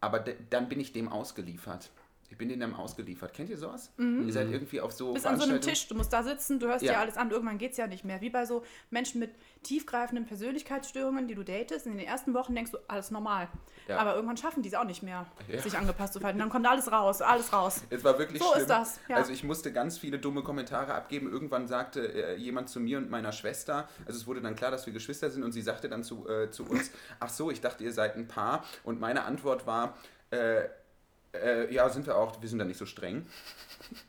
aber 0.00 0.20
dann 0.20 0.68
bin 0.68 0.78
ich 0.78 0.92
dem 0.92 1.08
ausgeliefert. 1.08 1.90
Ich 2.28 2.36
bin 2.36 2.48
dem 2.48 2.74
ausgeliefert. 2.74 3.32
Kennt 3.32 3.50
ihr 3.50 3.56
sowas? 3.56 3.92
Ihr 3.98 4.32
seid 4.32 4.50
irgendwie 4.50 4.80
auf 4.80 4.92
so 4.92 5.08
Du 5.08 5.14
bist 5.14 5.26
an 5.26 5.38
so 5.38 5.44
einem 5.44 5.60
Tisch, 5.60 5.86
du 5.88 5.94
musst 5.94 6.12
da 6.12 6.22
sitzen, 6.22 6.58
du 6.58 6.66
hörst 6.66 6.84
Ja. 6.84 6.92
dir 6.94 6.98
alles 7.00 7.16
an, 7.16 7.30
irgendwann 7.30 7.56
geht 7.58 7.72
es 7.72 7.76
ja 7.76 7.86
nicht 7.86 8.04
mehr. 8.04 8.20
Wie 8.20 8.30
bei 8.30 8.44
so 8.46 8.64
Menschen 8.90 9.20
mit 9.20 9.30
tiefgreifenden 9.62 10.26
Persönlichkeitsstörungen, 10.26 11.28
die 11.28 11.34
du 11.34 11.42
datest. 11.44 11.86
In 11.86 11.96
den 11.96 12.06
ersten 12.06 12.34
Wochen 12.34 12.54
denkst 12.54 12.72
du, 12.72 12.78
alles 12.88 13.10
normal. 13.10 13.48
Ja. 13.88 13.98
Aber 13.98 14.14
irgendwann 14.14 14.36
schaffen 14.36 14.62
die 14.62 14.68
es 14.68 14.74
auch 14.74 14.84
nicht 14.84 15.02
mehr, 15.02 15.26
Ja. 15.48 15.60
sich 15.60 15.76
angepasst 15.76 16.12
zu 16.14 16.18
verhalten. 16.20 16.38
Dann 16.38 16.50
kommt 16.50 16.66
alles 16.66 16.90
raus, 16.90 17.22
alles 17.22 17.52
raus. 17.52 17.82
Es 17.90 18.02
war 18.04 18.18
wirklich 18.18 18.42
So 18.42 18.48
schlimm. 18.50 18.60
ist 18.62 18.70
das. 18.70 19.00
Also 19.08 19.32
ich 19.32 19.44
musste 19.44 19.72
ganz 19.72 19.98
viele 19.98 20.18
dumme 20.18 20.42
Kommentare 20.42 20.94
abgeben. 20.94 21.30
Irgendwann 21.30 21.66
sagte 21.68 22.00
äh, 22.12 22.36
jemand 22.36 22.68
zu 22.68 22.80
mir 22.80 22.98
und 22.98 23.10
meiner 23.10 23.32
Schwester, 23.32 23.88
also 24.06 24.18
es 24.18 24.26
wurde 24.26 24.40
dann 24.40 24.56
klar, 24.56 24.70
dass 24.70 24.86
wir 24.86 24.92
Geschwister 24.92 25.30
sind 25.30 25.42
und 25.44 25.52
sie 25.52 25.62
sagte 25.62 25.88
dann 25.88 26.02
zu, 26.02 26.28
äh, 26.28 26.50
zu 26.50 26.64
uns, 26.64 26.90
ach 27.20 27.28
so, 27.30 27.50
ich 27.50 27.60
dachte, 27.60 27.84
ihr 27.84 27.92
seid 27.92 28.16
ein 28.16 28.26
Paar. 28.28 28.64
Und 28.84 29.00
meine 29.00 29.24
Antwort 29.24 29.66
war, 29.66 29.96
äh, 30.30 30.64
äh, 31.42 31.74
ja, 31.74 31.88
sind 31.88 32.06
wir 32.06 32.16
auch, 32.16 32.40
wir 32.40 32.48
sind 32.48 32.58
da 32.58 32.64
nicht 32.64 32.78
so 32.78 32.86
streng. 32.86 33.26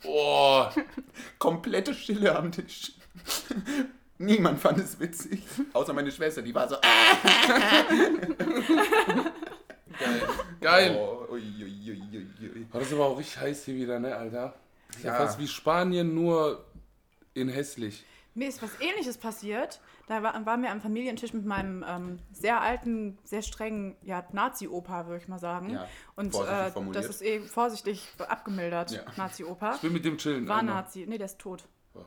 Oh, 0.06 0.66
Komplette 1.38 1.94
Stille 1.94 2.36
am 2.36 2.52
Tisch. 2.52 2.94
Niemand 4.18 4.60
fand 4.60 4.80
es 4.80 5.00
witzig, 5.00 5.44
außer 5.72 5.94
meine 5.94 6.12
Schwester, 6.12 6.42
die 6.42 6.56
war 6.56 6.68
so, 6.68 6.78
geil. 10.60 10.90
Geil. 10.90 10.98
oh, 10.98 11.32
ui, 11.32 11.44
ui, 11.62 11.92
ui, 11.92 12.02
ui, 12.42 12.50
ui. 12.50 12.66
Oh, 12.74 12.80
das 12.80 12.88
ist 12.88 12.94
aber 12.94 13.06
auch 13.06 13.20
richtig 13.20 13.38
heiß 13.38 13.66
hier 13.66 13.76
wieder, 13.76 14.00
ne, 14.00 14.16
Alter? 14.16 14.56
Ja. 15.04 15.10
Ja. 15.12 15.16
fast 15.18 15.38
wie 15.38 15.48
Spanien, 15.48 16.16
nur 16.16 16.66
in 17.36 17.50
hässlich. 17.50 18.04
Mir 18.34 18.50
ist 18.50 18.62
was 18.62 18.72
ähnliches 18.80 19.18
passiert. 19.18 19.80
Da 20.08 20.24
war, 20.24 20.46
waren 20.46 20.62
wir 20.64 20.72
am 20.72 20.80
Familientisch 20.82 21.34
mit 21.34 21.46
meinem 21.46 21.84
ähm, 21.88 22.20
sehr 22.32 22.62
alten, 22.62 23.18
sehr 23.26 23.42
strengen 23.42 23.98
ja, 24.02 24.26
Nazi-Opa, 24.32 25.06
würde 25.06 25.22
ich 25.22 25.28
mal 25.28 25.38
sagen. 25.38 25.70
Ja, 25.72 25.88
Und 26.16 26.34
äh, 26.34 26.72
das 26.94 27.08
ist 27.08 27.22
eh 27.22 27.42
vorsichtig 27.42 28.08
abgemildert, 28.18 28.92
Ja. 28.92 29.02
Nazi-Opa. 29.18 29.76
Ich 29.76 29.84
will 29.84 29.92
mit 29.92 30.06
dem 30.06 30.18
chillen. 30.18 30.48
War 30.48 30.60
einmal. 30.60 30.76
Nazi. 30.76 31.06
Nee, 31.08 31.18
der 31.18 31.26
ist 31.26 31.40
tot. 31.40 31.68
Oh, 31.94 32.00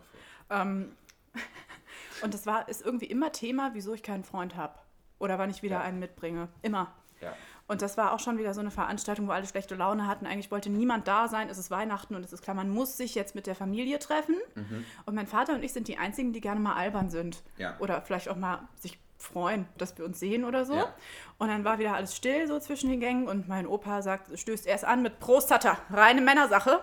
Ähm, 0.49 0.97
und 2.23 2.32
das 2.32 2.47
war, 2.47 2.69
ist 2.70 2.82
irgendwie 2.85 3.06
immer 3.06 3.32
Thema, 3.32 3.70
wieso 3.75 3.93
ich 3.93 4.03
keinen 4.03 4.25
Freund 4.25 4.56
habe. 4.56 4.79
Oder 5.19 5.38
wann 5.38 5.50
ich 5.50 5.62
wieder 5.62 5.76
Ja. 5.76 5.82
einen 5.82 5.99
mitbringe. 5.99 6.49
Immer. 6.62 6.94
Ja. 7.20 7.35
Und 7.70 7.82
das 7.82 7.96
war 7.96 8.12
auch 8.12 8.19
schon 8.19 8.37
wieder 8.37 8.52
so 8.52 8.58
eine 8.58 8.72
Veranstaltung, 8.72 9.28
wo 9.28 9.31
alle 9.31 9.46
schlechte 9.46 9.76
Laune 9.76 10.08
hatten. 10.08 10.26
Eigentlich 10.26 10.50
wollte 10.50 10.70
niemand 10.70 11.06
da 11.06 11.28
sein. 11.28 11.49
Es 11.49 11.56
ist 11.56 11.70
Weihnachten 11.70 12.17
und 12.17 12.25
es 12.25 12.32
ist 12.32 12.43
klar, 12.43 12.56
man 12.56 12.69
muss 12.69 12.96
sich 12.96 13.14
jetzt 13.14 13.37
mit 13.37 13.46
der 13.46 13.55
Familie 13.55 14.00
treffen. 14.00 14.34
Mhm. 14.56 14.84
Und 15.06 15.14
mein 15.14 15.28
Vater 15.28 15.55
und 15.55 15.62
ich 15.62 15.72
sind 15.72 15.87
die 15.87 15.96
Einzigen, 15.96 16.32
die 16.32 16.40
gerne 16.40 16.58
mal 16.58 16.75
albern 16.75 17.11
sind. 17.11 17.44
Ja. 17.58 17.76
Oder 17.78 18.02
vielleicht 18.02 18.28
auch 18.28 18.34
mal 18.34 18.67
sich 18.75 18.99
freuen, 19.19 19.69
dass 19.78 19.96
wir 19.96 20.05
uns 20.05 20.19
sehen 20.19 20.44
oder 20.44 20.64
so. 20.64 20.75
Ja. 20.75 20.93
Und 21.38 21.46
dann 21.46 21.62
war 21.62 21.78
wieder 21.78 21.94
alles 21.94 22.17
still 22.17 22.49
so 22.49 22.58
zwischen 22.58 22.90
den 22.90 22.99
Gängen 22.99 23.28
und 23.28 23.46
mein 23.46 23.69
Opa 23.69 24.02
sagt, 24.02 24.37
stößt 24.37 24.67
erst 24.67 24.84
an 24.84 25.02
mit 25.02 25.20
Prost, 25.20 25.50
Tata, 25.50 25.78
reine 25.90 26.22
Männersache. 26.22 26.81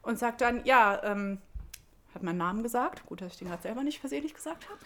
Und 0.00 0.18
sagt 0.18 0.40
dann, 0.40 0.64
ja, 0.64 0.98
ähm, 1.04 1.42
hat 2.14 2.22
meinen 2.22 2.38
Namen 2.38 2.62
gesagt. 2.62 3.06
Gut, 3.06 3.20
dass 3.20 3.32
ich 3.32 3.38
den 3.38 3.48
gerade 3.48 3.62
selber 3.62 3.82
nicht 3.82 4.00
versehentlich 4.00 4.34
gesagt 4.34 4.66
habe. 4.68 4.78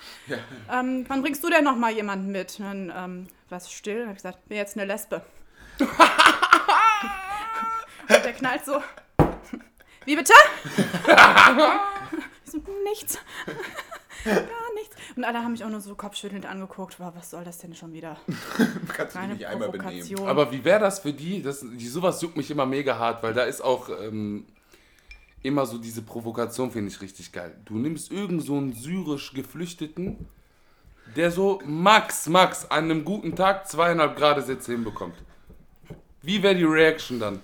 Ähm, 0.73 1.05
wann 1.09 1.23
bringst 1.23 1.43
du 1.45 1.51
denn 1.51 1.65
noch 1.65 1.77
mal 1.77 1.93
jemanden 1.93 2.31
mit? 2.33 2.59
Und 2.59 2.65
dann 2.65 2.93
ähm, 2.97 3.29
war 3.49 3.59
es 3.59 3.71
still 3.71 4.03
und 4.03 4.09
habe 4.09 4.13
ich 4.13 4.23
gesagt, 4.23 4.49
bin 4.49 4.57
jetzt 4.59 4.77
eine 4.77 4.87
Lesbe. 4.87 5.23
und 5.79 5.89
der 8.09 8.33
knallt 8.33 8.65
so. 8.65 8.83
Wie 10.05 10.17
bitte? 10.17 10.33
ich 12.45 12.53
so, 12.53 12.59
nichts. 12.85 13.19
Gar 14.25 14.75
nichts. 14.75 14.97
Und 15.17 15.25
alle 15.25 15.39
haben 15.39 15.53
mich 15.53 15.65
auch 15.65 15.69
nur 15.69 15.81
so 15.81 15.95
kopfschüttelnd 15.95 16.47
angeguckt. 16.47 16.99
Wow, 16.99 17.13
was 17.15 17.31
soll 17.31 17.45
das 17.45 17.59
denn 17.59 17.75
schon 17.75 17.93
wieder? 17.93 18.17
Kannst 18.89 19.15
du 19.15 19.21
dich 19.21 19.29
nicht 19.29 19.47
einmal 19.47 19.69
benehmen. 19.69 19.89
Provokation. 19.91 20.29
Aber 20.29 20.51
wie 20.53 20.65
wäre 20.65 20.81
das 20.81 21.01
für 21.01 21.13
die? 21.13 21.43
Das, 21.43 21.61
die? 21.61 21.89
Sowas 21.89 22.21
juckt 22.23 22.37
mich 22.37 22.51
immer 22.51 22.67
mega 22.67 22.99
hart, 22.99 23.23
weil 23.23 23.35
da 23.35 23.45
ist 23.45 23.61
auch 23.61 23.89
ähm, 23.89 24.47
immer 25.43 25.67
so 25.67 25.79
diese 25.79 26.03
Provokation, 26.03 26.71
finde 26.71 26.91
ich 26.91 27.01
richtig 27.01 27.33
geil. 27.33 27.55
Du 27.65 27.75
nimmst 27.79 28.11
irgend 28.11 28.43
so 28.43 28.57
einen 28.57 28.73
syrisch 28.73 29.33
Geflüchteten, 29.33 30.27
der 31.15 31.31
so 31.31 31.61
max, 31.65 32.29
max 32.29 32.69
an 32.71 32.85
einem 32.85 33.05
guten 33.05 33.37
Tag 33.37 33.69
zweieinhalb 33.69 34.17
Grad 34.17 34.45
Sätze 34.45 34.73
hinbekommt. 34.73 35.15
Wie 36.23 36.43
wäre 36.43 36.57
die 36.57 36.65
Reaction 36.65 37.21
dann? 37.21 37.41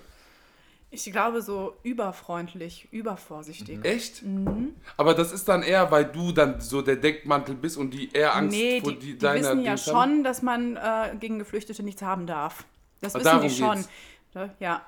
Ich 0.91 1.05
glaube, 1.11 1.41
so 1.41 1.73
überfreundlich, 1.81 2.87
übervorsichtig. 2.91 3.83
Echt? 3.83 4.21
Mhm. 4.21 4.75
Aber 4.95 5.15
das 5.15 5.31
ist 5.31 5.47
dann 5.47 5.63
eher, 5.63 5.89
weil 5.89 6.05
du 6.05 6.31
dann 6.31 6.61
so 6.61 6.83
der 6.83 6.97
Deckmantel 6.97 7.55
bist 7.55 7.77
und 7.77 7.91
die 7.95 8.11
eher 8.13 8.35
Angst 8.35 8.55
nee, 8.55 8.79
vor 8.79 8.91
die, 8.91 8.99
die, 8.99 9.05
die 9.13 9.17
deiner 9.17 9.39
wissen 9.39 9.61
ja 9.63 9.71
Dings 9.71 9.87
haben? 9.87 10.11
schon, 10.11 10.23
dass 10.23 10.41
man 10.43 10.75
äh, 10.75 11.15
gegen 11.19 11.39
Geflüchtete 11.39 11.81
nichts 11.81 12.03
haben 12.03 12.27
darf. 12.27 12.65
Das 13.01 13.15
Ah, 13.15 13.19
wissen 13.19 13.41
die 13.41 13.49
schon. 13.49 13.75
geht's. 13.77 13.89
Ne? 14.35 14.53
Ja. 14.59 14.81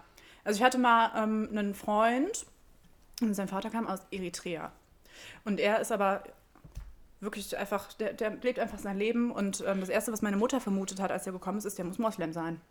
Also 0.43 0.57
ich 0.59 0.63
hatte 0.63 0.77
mal 0.77 1.12
ähm, 1.24 1.50
einen 1.51 1.74
Freund 1.74 2.45
und 3.22 3.34
sein 3.34 3.48
Vater 3.48 3.69
kam 3.69 3.88
aus 3.88 4.00
Eritrea. 4.12 4.72
Und 5.43 5.60
er 5.60 5.79
ist 5.79 5.91
aber 5.91 6.24
wirklich 7.22 7.57
einfach, 7.57 7.93
der, 7.93 8.13
der 8.13 8.31
lebt 8.41 8.60
einfach 8.60 8.79
sein 8.79 8.98
Leben 8.98 9.31
und 9.31 9.63
ähm, 9.65 9.79
das 9.79 9.89
Erste, 9.89 10.12
was 10.12 10.22
meine 10.22 10.38
Mutter 10.38 10.60
vermutet 10.60 11.00
hat, 11.00 11.12
als 11.12 11.25
er 11.25 11.34
gekommen 11.34 11.57
ist, 11.57 11.65
ist, 11.65 11.77
der 11.77 11.86
muss 11.86 11.98
Moslem 11.98 12.34
sein. 12.34 12.62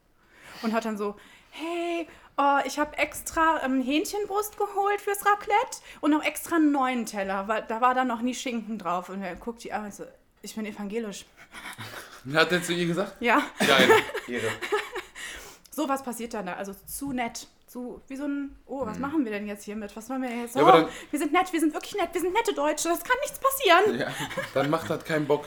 Und 0.62 0.72
hat 0.72 0.84
dann 0.84 0.96
so, 0.96 1.16
hey, 1.50 2.06
oh, 2.36 2.58
ich 2.64 2.78
habe 2.78 2.96
extra 2.96 3.62
ähm, 3.64 3.82
Hähnchenbrust 3.82 4.56
geholt 4.56 5.00
fürs 5.00 5.26
Raclette 5.26 5.78
und 6.00 6.12
noch 6.12 6.22
extra 6.22 6.56
einen 6.56 6.72
neuen 6.72 7.06
Teller, 7.06 7.48
weil 7.48 7.64
da 7.66 7.80
war 7.80 7.94
dann 7.94 8.06
noch 8.06 8.20
nie 8.20 8.34
Schinken 8.34 8.78
drauf. 8.78 9.08
Und 9.08 9.22
er 9.22 9.34
guckt 9.34 9.64
die 9.64 9.72
an 9.72 9.86
und 9.86 9.94
so, 9.94 10.04
ich 10.42 10.54
bin 10.54 10.66
evangelisch. 10.66 11.26
Hat 12.32 12.52
er 12.52 12.62
zu 12.62 12.72
ihr 12.72 12.86
gesagt? 12.86 13.16
Ja, 13.20 13.42
Geil. 13.58 13.88
Ehre. 14.28 14.48
Sowas 15.74 16.02
passiert 16.02 16.34
dann 16.34 16.46
da. 16.46 16.54
Also 16.54 16.72
zu 16.86 17.12
nett. 17.12 17.46
Zu, 17.66 18.00
wie 18.08 18.16
so 18.16 18.24
ein, 18.24 18.54
oh, 18.66 18.84
was 18.86 18.98
machen 18.98 19.24
wir 19.24 19.32
denn 19.32 19.46
jetzt 19.48 19.64
hiermit? 19.64 19.96
Was 19.96 20.08
wollen 20.10 20.22
wir 20.22 20.30
jetzt? 20.30 20.54
Ja, 20.54 20.62
oh, 20.62 20.70
dann- 20.70 20.86
wir 21.10 21.18
sind 21.18 21.32
nett, 21.32 21.52
wir 21.52 21.58
sind 21.58 21.72
wirklich 21.72 21.94
nett, 21.96 22.10
wir 22.12 22.20
sind 22.20 22.32
nette 22.34 22.54
Deutsche, 22.54 22.88
das 22.88 23.02
kann 23.02 23.16
nichts 23.22 23.38
passieren. 23.40 23.98
Ja. 24.00 24.06
Dann 24.52 24.70
macht 24.70 24.88
das 24.90 25.02
keinen 25.04 25.26
Bock. 25.26 25.46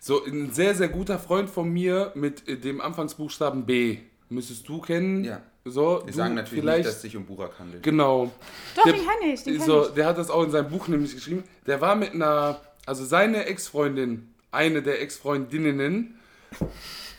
So, 0.00 0.24
ein 0.24 0.52
sehr, 0.52 0.74
sehr 0.74 0.88
guter 0.88 1.18
Freund 1.18 1.50
von 1.50 1.68
mir 1.70 2.12
mit 2.14 2.46
äh, 2.48 2.56
dem 2.56 2.80
Anfangsbuchstaben 2.80 3.66
B. 3.66 3.98
Müsstest 4.28 4.66
du 4.68 4.80
kennen. 4.80 5.24
Ja. 5.24 5.40
So, 5.66 6.02
Wir 6.06 6.12
sagen 6.12 6.34
natürlich 6.34 6.60
vielleicht, 6.62 6.78
nicht, 6.78 6.88
dass 6.88 6.96
es 6.96 7.02
sich 7.02 7.16
um 7.16 7.24
Burak 7.26 7.58
handelt. 7.58 7.82
Genau. 7.82 8.30
Doch, 8.76 8.84
Der- 8.84 8.92
den 8.92 9.02
kenne 9.02 9.32
ich, 9.32 9.42
den 9.42 9.56
kenn 9.58 9.66
So, 9.66 9.86
ich. 9.88 9.94
der 9.94 10.06
hat 10.06 10.18
das 10.18 10.30
auch 10.30 10.44
in 10.44 10.50
seinem 10.50 10.70
Buch 10.70 10.88
nämlich 10.88 11.14
geschrieben. 11.14 11.42
Der 11.66 11.80
war 11.80 11.94
mit 11.96 12.12
einer, 12.14 12.60
also 12.86 13.04
seine 13.04 13.46
Ex-Freundin, 13.46 14.32
eine 14.50 14.82
der 14.82 15.02
Ex-Freundinnen, 15.02 16.18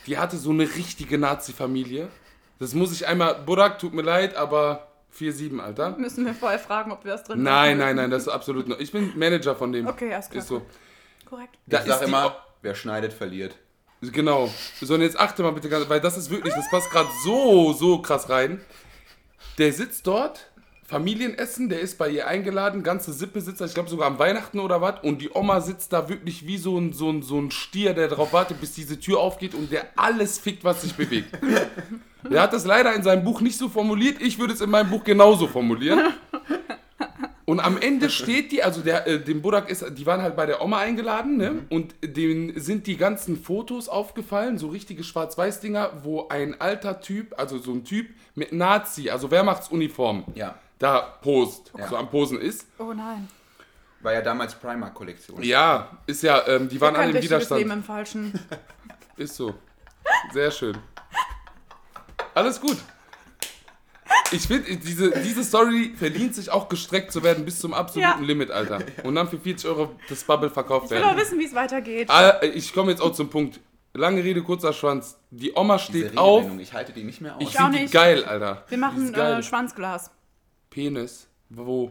die 0.07 0.17
hatte 0.17 0.38
so 0.38 0.51
eine 0.51 0.63
richtige 0.63 1.17
Nazi-Familie. 1.17 2.09
Das 2.59 2.74
muss 2.74 2.91
ich 2.93 3.07
einmal, 3.07 3.35
Burak, 3.45 3.79
tut 3.79 3.93
mir 3.93 4.01
leid, 4.01 4.35
aber 4.35 4.88
4-7, 5.17 5.59
Alter. 5.59 5.97
Müssen 5.97 6.25
wir 6.25 6.33
vorher 6.33 6.59
fragen, 6.59 6.91
ob 6.91 7.03
wir 7.03 7.12
das 7.13 7.24
drin 7.24 7.43
Nein, 7.43 7.77
nein, 7.77 7.95
nein, 7.95 8.09
das 8.12 8.24
ist 8.24 8.27
absolut 8.29 8.67
noch. 8.67 8.79
Ich 8.79 8.91
bin 8.91 9.17
Manager 9.17 9.55
von 9.55 9.71
dem. 9.71 9.88
Okay, 9.88 10.13
alles 10.13 10.29
klar. 10.29 10.41
Ist 10.41 10.47
so. 10.50 10.62
Korrekt. 11.29 11.57
Da 11.65 11.79
ich 11.79 11.85
sag 11.85 11.93
ist 11.95 12.00
die- 12.01 12.05
immer, 12.07 12.35
wer 12.62 12.75
schneidet, 12.75 13.13
verliert. 13.13 13.55
Genau. 14.01 14.50
So, 14.81 14.93
und 14.93 15.01
jetzt 15.01 15.19
achte 15.19 15.41
mal 15.41 15.51
bitte 15.51 15.67
ganz, 15.69 15.89
weil 15.89 16.00
das 16.01 16.17
ist 16.17 16.29
wirklich, 16.29 16.53
das 16.53 16.69
passt 16.69 16.91
gerade 16.91 17.09
so, 17.24 17.74
so 17.74 18.01
krass 18.01 18.29
rein. 18.29 18.62
Der 19.57 19.71
sitzt 19.74 20.05
dort, 20.05 20.51
Familienessen, 20.87 21.67
der 21.67 21.79
ist 21.79 21.97
bei 21.97 22.09
ihr 22.09 22.27
eingeladen, 22.27 22.83
ganze 22.83 23.11
Sippe 23.11 23.41
sitzt 23.41 23.59
da, 23.59 23.65
ich 23.65 23.73
glaube 23.73 23.89
sogar 23.89 24.05
am 24.05 24.19
Weihnachten 24.19 24.59
oder 24.59 24.81
was, 24.81 25.03
und 25.03 25.19
die 25.19 25.31
Oma 25.33 25.59
sitzt 25.59 25.91
da 25.93 26.09
wirklich 26.09 26.45
wie 26.45 26.57
so 26.57 26.77
ein, 26.77 26.93
so, 26.93 27.09
ein, 27.09 27.23
so 27.23 27.39
ein 27.39 27.49
Stier, 27.49 27.95
der 27.95 28.07
darauf 28.07 28.33
wartet, 28.33 28.61
bis 28.61 28.73
diese 28.73 28.99
Tür 28.99 29.19
aufgeht 29.19 29.55
und 29.55 29.71
der 29.71 29.87
alles 29.95 30.37
fickt, 30.37 30.63
was 30.63 30.83
sich 30.83 30.93
bewegt. 30.93 31.29
Der 32.27 32.41
hat 32.41 32.53
das 32.53 32.65
leider 32.65 32.95
in 32.95 33.03
seinem 33.03 33.23
Buch 33.23 33.39
nicht 33.39 33.55
so 33.55 33.69
formuliert, 33.69 34.19
ich 34.19 34.39
würde 34.39 34.55
es 34.55 34.59
in 34.59 34.71
meinem 34.71 34.89
Buch 34.89 35.03
genauso 35.03 35.45
formulieren. 35.45 36.11
Und 37.45 37.59
am 37.59 37.77
Ende 37.79 38.09
steht 38.09 38.51
die, 38.51 38.63
also 38.63 38.81
der, 38.81 39.05
äh, 39.05 39.19
dem 39.23 39.43
Burak 39.43 39.69
ist, 39.69 39.85
die 39.95 40.05
waren 40.07 40.23
halt 40.23 40.35
bei 40.35 40.47
der 40.47 40.63
Oma 40.63 40.79
eingeladen, 40.79 41.37
ne? 41.37 41.65
Und 41.69 41.93
denen 42.03 42.59
sind 42.59 42.87
die 42.87 42.97
ganzen 42.97 43.37
Fotos 43.37 43.87
aufgefallen, 43.87 44.57
so 44.57 44.69
richtige 44.69 45.03
Schwarz-Weiß-Dinger, 45.03 46.01
wo 46.01 46.27
ein 46.29 46.59
alter 46.59 46.99
Typ, 46.99 47.35
also 47.37 47.59
so 47.59 47.71
ein 47.71 47.83
Typ 47.83 48.07
mit 48.33 48.51
Nazi, 48.51 49.11
also 49.11 49.29
Wehrmachtsuniform, 49.29 50.23
Ja. 50.33 50.55
Da 50.79 51.00
post, 51.22 51.72
Ja. 51.77 51.88
so 51.88 51.98
am 51.98 52.10
Posen 52.10 52.39
ist. 52.39 52.67
Oh 52.77 52.94
nein. 52.94 53.27
War 54.01 54.13
ja 54.13 54.22
damals 54.22 54.53
Primark-Kollektion. 54.55 55.41
Ja, 55.41 55.98
ist 56.05 56.22
ja, 56.22 56.46
ähm, 56.48 56.70
die 56.70 56.79
waren 56.79 56.96
alle 56.96 57.10
im 57.10 57.15
richtiges 57.15 57.50
Leben 57.50 57.72
Widerstand. 57.72 57.72
im 57.79 57.84
Falschen. 57.84 58.39
Ist 59.17 59.36
so. 59.36 59.55
Sehr 60.34 60.51
schön. 60.51 60.77
Alles 62.34 62.60
gut. 62.60 62.77
Ich 64.32 64.48
finde, 64.48 64.75
diese, 64.77 65.12
diese 65.22 65.44
Story 65.44 65.94
verdient 65.98 66.36
sich 66.36 66.50
auch 66.51 66.67
gestreckt 66.70 67.12
zu 67.12 67.24
werden 67.24 67.46
bis 67.46 67.60
zum 67.60 67.74
absoluten 67.74 68.20
Ja. 68.22 68.25
Limit, 68.25 68.51
Alter. 68.51 68.79
Und 69.03 69.15
dann 69.15 69.27
für 69.29 69.39
40 69.39 69.67
Euro 69.70 69.96
das 70.10 70.24
Bubble 70.24 70.50
verkauft 70.50 70.86
Ich 70.86 70.91
will 70.91 71.00
werden. 71.01 71.17
wissen, 71.17 71.39
wie 71.39 71.46
es 71.46 71.55
weitergeht. 71.55 72.10
Ah, 72.10 72.41
Ich 72.44 72.74
komme 72.74 72.91
jetzt 72.91 73.01
auch 73.01 73.13
zum 73.13 73.29
Punkt. 73.29 73.60
Lange 73.94 74.22
Rede, 74.24 74.44
kurzer 74.44 74.74
Schwanz. 74.74 75.17
Die 75.32 75.53
Oma 75.53 75.79
steht 75.79 76.17
auf. 76.17 76.46
Ich 76.60 76.74
halte 76.74 76.91
die 76.91 77.03
nicht 77.05 77.22
mehr 77.22 77.38
aus. 77.38 77.41
Ich 77.41 77.58
auch 77.58 77.63
finde 77.63 77.77
die 77.77 77.84
nicht. 77.84 77.94
geil, 77.94 78.25
Alter. 78.25 78.65
Wir 78.67 78.77
machen 78.77 79.13
äh, 79.13 79.41
Schwanzglas. 79.41 80.12
Penis. 80.86 81.27
Wo? 81.50 81.89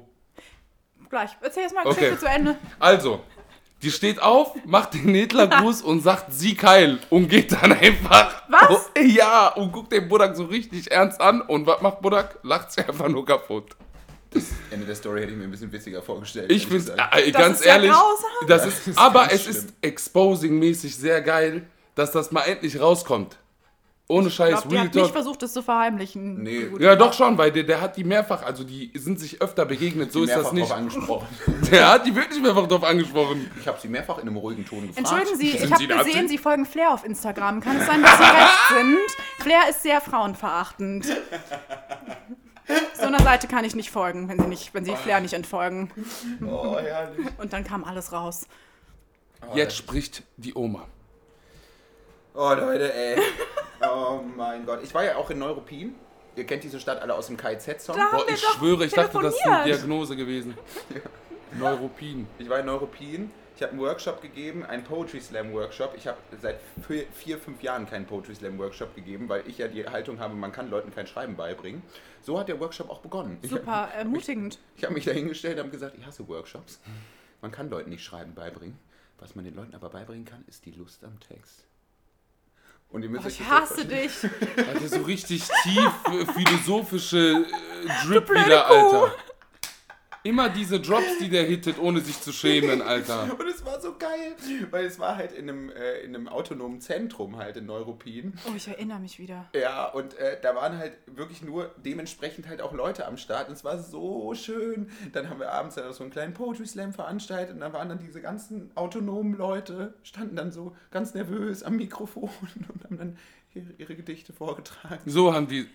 Gleich. 1.09 1.31
Erzähl 1.41 1.63
jetzt 1.63 1.75
mal 1.75 1.87
Okay. 1.87 2.01
Geschichte 2.01 2.19
zu 2.19 2.27
Ende. 2.27 2.59
Also, 2.79 3.21
die 3.81 3.91
steht 3.91 4.21
auf, 4.21 4.53
macht 4.67 4.93
den 4.93 5.09
Hitlergruß 5.15 5.81
und 5.91 6.03
sagt 6.03 6.35
sie 6.35 6.55
geil 6.55 6.99
und 7.09 7.29
geht 7.29 7.53
dann 7.53 7.73
einfach. 7.73 8.43
Was? 8.51 8.91
Oh, 8.95 9.01
ja, 9.01 9.49
und 9.49 9.73
guckt 9.73 9.91
den 9.91 10.07
Budak 10.07 10.37
so 10.37 10.45
richtig 10.45 10.91
ernst 10.91 11.19
an 11.19 11.41
und 11.41 11.67
was 11.67 11.81
macht 11.81 12.03
Budak? 12.03 12.39
Lacht 12.43 12.73
sie 12.73 12.87
einfach 12.87 13.09
nur 13.09 13.25
kaputt. 13.25 13.75
Ende 14.71 14.85
der 14.85 14.97
Story 14.97 15.21
hätte 15.21 15.33
ich 15.33 15.39
mir 15.39 15.45
ein 15.45 15.51
bisschen 15.51 15.73
witziger 15.73 16.03
vorgestellt. 16.03 16.53
Ich 16.53 16.67
ehrlich 16.67 16.85
finde, 16.87 16.93
äh, 17.11 17.31
Das 17.33 17.41
ganz 17.41 17.61
ist 17.61 17.65
ja 17.67 17.73
ehrlich, 17.77 17.91
grausam. 17.91 18.49
das 18.49 18.67
ist, 18.67 18.99
aber 18.99 19.33
es 19.33 19.45
schlimm. 19.45 19.57
ist 19.57 19.75
exposing-mäßig 19.81 20.95
sehr 20.97 21.23
geil, 21.23 21.67
dass 21.95 22.11
das 22.13 22.33
mal 22.33 22.43
endlich 22.43 22.79
rauskommt. 22.81 23.39
Ohne 24.07 24.29
Ich 24.29 24.35
Scheiß, 24.35 24.51
glaube, 24.51 24.69
die 24.69 24.75
Real 24.75 24.85
hat 24.87 24.95
nicht 24.95 25.03
Talk. 25.05 25.13
versucht, 25.15 25.43
es 25.45 25.55
zu 25.55 25.63
verheimlichen. 25.63 26.43
Nee. 26.43 26.59
Die 26.59 26.67
gute 26.67 26.85
Ja, 26.85 26.95
doch 26.95 27.15
schon, 27.15 27.39
weil 27.39 27.51
der, 27.51 27.63
der 27.63 27.81
hat 27.81 27.97
die 27.97 28.05
mehrfach, 28.05 28.43
also 28.43 28.63
die 28.63 28.91
sind 28.95 29.19
sich 29.19 29.41
öfter 29.41 29.65
begegnet, 29.65 30.13
so 30.13 30.25
ist 30.25 30.29
mehrfach 30.29 30.43
das 30.45 30.53
nicht. 30.53 30.69
drauf 30.71 30.77
angesprochen. 30.77 31.27
Der 31.71 31.89
hat 31.91 32.07
die 32.07 32.15
wirklich 32.15 32.43
mehrfach 32.43 32.67
drauf 32.69 32.85
angesprochen. 32.85 33.51
Ich 33.59 33.67
habe 33.67 33.81
sie 33.81 33.89
mehrfach 33.89 34.17
in 34.19 34.29
einem 34.29 34.37
ruhigen 34.37 34.67
Ton 34.67 34.87
gefragt. 34.89 34.99
Entschuldigen 34.99 35.39
Sie, 35.39 35.51
Sind 35.59 35.65
ich 35.65 35.73
habe 35.73 36.05
gesehen, 36.05 36.29
Sie 36.29 36.37
folgen 36.37 36.67
Flair 36.67 36.93
auf 36.93 37.03
Instagram. 37.05 37.61
Kann 37.63 37.79
es 37.79 37.87
sein, 37.87 38.03
dass 38.03 38.19
Sie 38.19 38.25
recht 38.25 38.69
sind? 38.79 38.99
Flair 39.39 39.71
ist 39.71 39.83
sehr 39.83 40.03
frauenverachtend. 40.03 41.07
So 42.95 43.03
einer 43.07 43.21
Seite 43.21 43.47
kann 43.49 43.65
ich 43.65 43.75
nicht 43.75 43.91
folgen, 43.91 44.29
wenn 44.29 44.39
Sie, 44.39 44.47
nicht, 44.47 44.75
wenn 44.75 44.85
Sie 44.85 44.95
Flair 44.97 45.21
nicht 45.21 45.33
entfolgen. 45.35 45.91
Oh, 46.47 46.77
herrlich. 46.79 47.27
Und 47.39 47.55
dann 47.55 47.65
kam 47.65 47.85
alles 47.85 48.13
raus. 48.13 48.47
Jetzt 49.55 49.77
spricht 49.77 50.23
die 50.37 50.55
Oma. 50.55 50.87
Oh, 52.35 52.53
Leute, 52.53 52.93
ey. 52.95 53.19
Oh 53.95 54.21
mein 54.37 54.67
Gott. 54.67 54.81
Ich 54.83 54.93
war 54.95 55.05
ja 55.05 55.17
auch 55.17 55.31
in 55.31 55.39
Neuruppin. 55.39 55.95
Ihr 56.37 56.45
kennt 56.45 56.65
diese 56.65 56.81
Stadt 56.81 57.01
alle 57.01 57.15
aus 57.15 57.29
dem 57.29 57.37
KIZ-Song. 57.37 57.95
Boah, 57.97 58.25
wir 58.27 58.35
ich 58.35 58.43
doch 58.43 58.55
schwöre, 58.59 58.85
ich 58.87 58.93
dachte, 58.93 59.21
das 59.21 59.35
ist 59.37 59.47
eine. 59.47 59.65
Diagnose 59.65 60.17
gewesen. 60.17 60.57
Neuropin. 61.59 62.27
Ich 62.39 62.49
war 62.49 62.59
in 62.61 62.67
Neuruppin. 62.67 63.31
Ich 63.57 63.63
habe 63.63 63.71
einen 63.71 63.81
Workshop 63.83 64.21
gegeben, 64.21 64.65
einen 64.65 64.83
Poetry 64.83 65.21
Slam 65.21 65.53
Workshop. 65.53 65.95
Ich 65.97 66.09
habe 66.09 66.19
seit 66.43 66.59
vier, 66.89 67.07
vier, 67.13 67.39
fünf 67.39 67.63
Jahren 67.63 67.89
keinen 67.89 68.05
Poetry 68.05 68.35
Slam 68.35 68.59
Workshop 68.59 68.97
gegeben, 68.97 69.29
weil 69.29 69.45
ich 69.47 69.59
ja 69.59 69.69
die 69.69 69.87
Haltung 69.87 70.19
habe, 70.19 70.35
man 70.35 70.51
kann 70.51 70.71
Leuten 70.71 70.93
kein 70.93 71.07
Schreiben 71.07 71.37
beibringen. 71.37 71.83
So 72.21 72.37
hat 72.37 72.49
der 72.49 72.59
Workshop 72.59 72.91
auch 72.91 72.99
begonnen. 72.99 73.39
Ich 73.43 73.51
Super 73.51 73.71
hab- 73.83 73.97
ermutigend. 73.97 74.59
Ich 74.77 74.83
habe 74.83 74.95
mich 74.95 75.05
da 75.05 75.13
hingestellt 75.13 75.55
und 75.55 75.61
habe 75.61 75.71
gesagt, 75.71 75.95
ich 75.97 76.05
hasse 76.05 76.27
Workshops. 76.27 76.81
Man 77.43 77.53
kann 77.53 77.71
Leuten 77.71 77.91
nicht 77.91 78.03
Schreiben 78.03 78.35
beibringen. 78.35 78.77
Was 79.21 79.37
man 79.37 79.45
den 79.45 79.55
Leuten 79.55 79.77
aber 79.77 79.89
beibringen 79.91 80.25
kann, 80.25 80.45
ist 80.49 80.67
die 80.67 80.73
Lust 80.73 81.05
am 81.05 81.21
Text. 81.21 81.65
Und 82.91 83.03
ihr 83.03 83.09
müsst 83.09 83.25
Oh, 83.25 83.29
euch 83.29 83.41
ich 83.41 83.49
hasse 83.49 83.85
dich. 83.85 84.13
Alter, 84.57 84.89
so 84.89 85.03
richtig 85.03 85.43
tief 85.65 85.91
äh, 86.07 86.27
philosophische 86.33 87.45
äh, 87.47 88.07
Drip 88.07 88.31
wieder, 88.31 88.63
Kuh. 88.69 88.75
Alter. 88.75 89.15
Immer 90.27 90.49
diese 90.49 90.81
Drops, 90.81 91.19
die 91.21 91.29
der 91.29 91.45
hittet, 91.45 91.79
ohne 91.79 92.01
sich 92.01 92.19
zu 92.19 92.33
schämen, 92.33 92.81
Alter. 92.81 93.25
Und 93.39 93.47
es 93.47 93.63
war 93.63 93.79
so 93.79 93.95
geil, 93.99 94.35
weil 94.71 94.87
es 94.87 94.99
war 94.99 95.17
halt 95.17 95.33
in 95.33 95.51
einem, 95.51 95.69
äh, 95.69 96.01
in 96.01 96.17
einem 96.17 96.29
autonomen 96.29 96.81
Zentrum 96.81 97.37
halt 97.37 97.59
in 97.59 97.67
Neuruppin. 97.67 98.33
Oh, 98.47 98.55
ich 98.57 98.67
erinnere 98.67 99.01
mich 99.01 99.19
wieder. 99.19 99.51
Ja, 99.55 99.85
und 99.91 100.17
äh, 100.17 100.41
da 100.41 100.55
waren 100.55 100.79
halt 100.79 100.97
wirklich 101.07 101.43
nur 101.43 101.75
dementsprechend 101.85 102.49
halt 102.49 102.63
auch 102.63 102.73
Leute 102.73 103.07
am 103.07 103.19
Start. 103.19 103.49
Und 103.49 103.55
es 103.55 103.65
war 103.65 103.79
so 103.79 104.35
schön. 104.35 104.91
Dann 105.13 105.29
haben 105.29 105.41
wir 105.41 105.53
abends 105.53 105.75
dann 105.75 105.93
so 105.93 106.03
einen 106.03 106.11
kleinen 106.11 106.33
Poetry 106.33 106.67
Slam 106.67 106.95
veranstaltet. 106.95 107.55
Und 107.55 107.61
da 107.61 107.75
waren 107.75 107.91
dann 107.91 107.99
diese 107.99 108.23
ganzen 108.23 108.71
autonomen 108.77 109.37
Leute, 109.37 109.93
standen 110.05 110.37
dann 110.37 110.53
so 110.53 110.75
ganz 110.91 111.13
nervös 111.13 111.63
am 111.63 111.77
Mikrofon 111.77 112.31
und 112.73 112.85
haben 112.85 112.97
dann 112.97 113.19
ihre, 113.53 113.73
ihre 113.77 113.95
Gedichte 113.95 114.33
vorgetragen. 114.33 115.03
So 115.05 115.35
haben 115.35 115.49
die. 115.49 115.69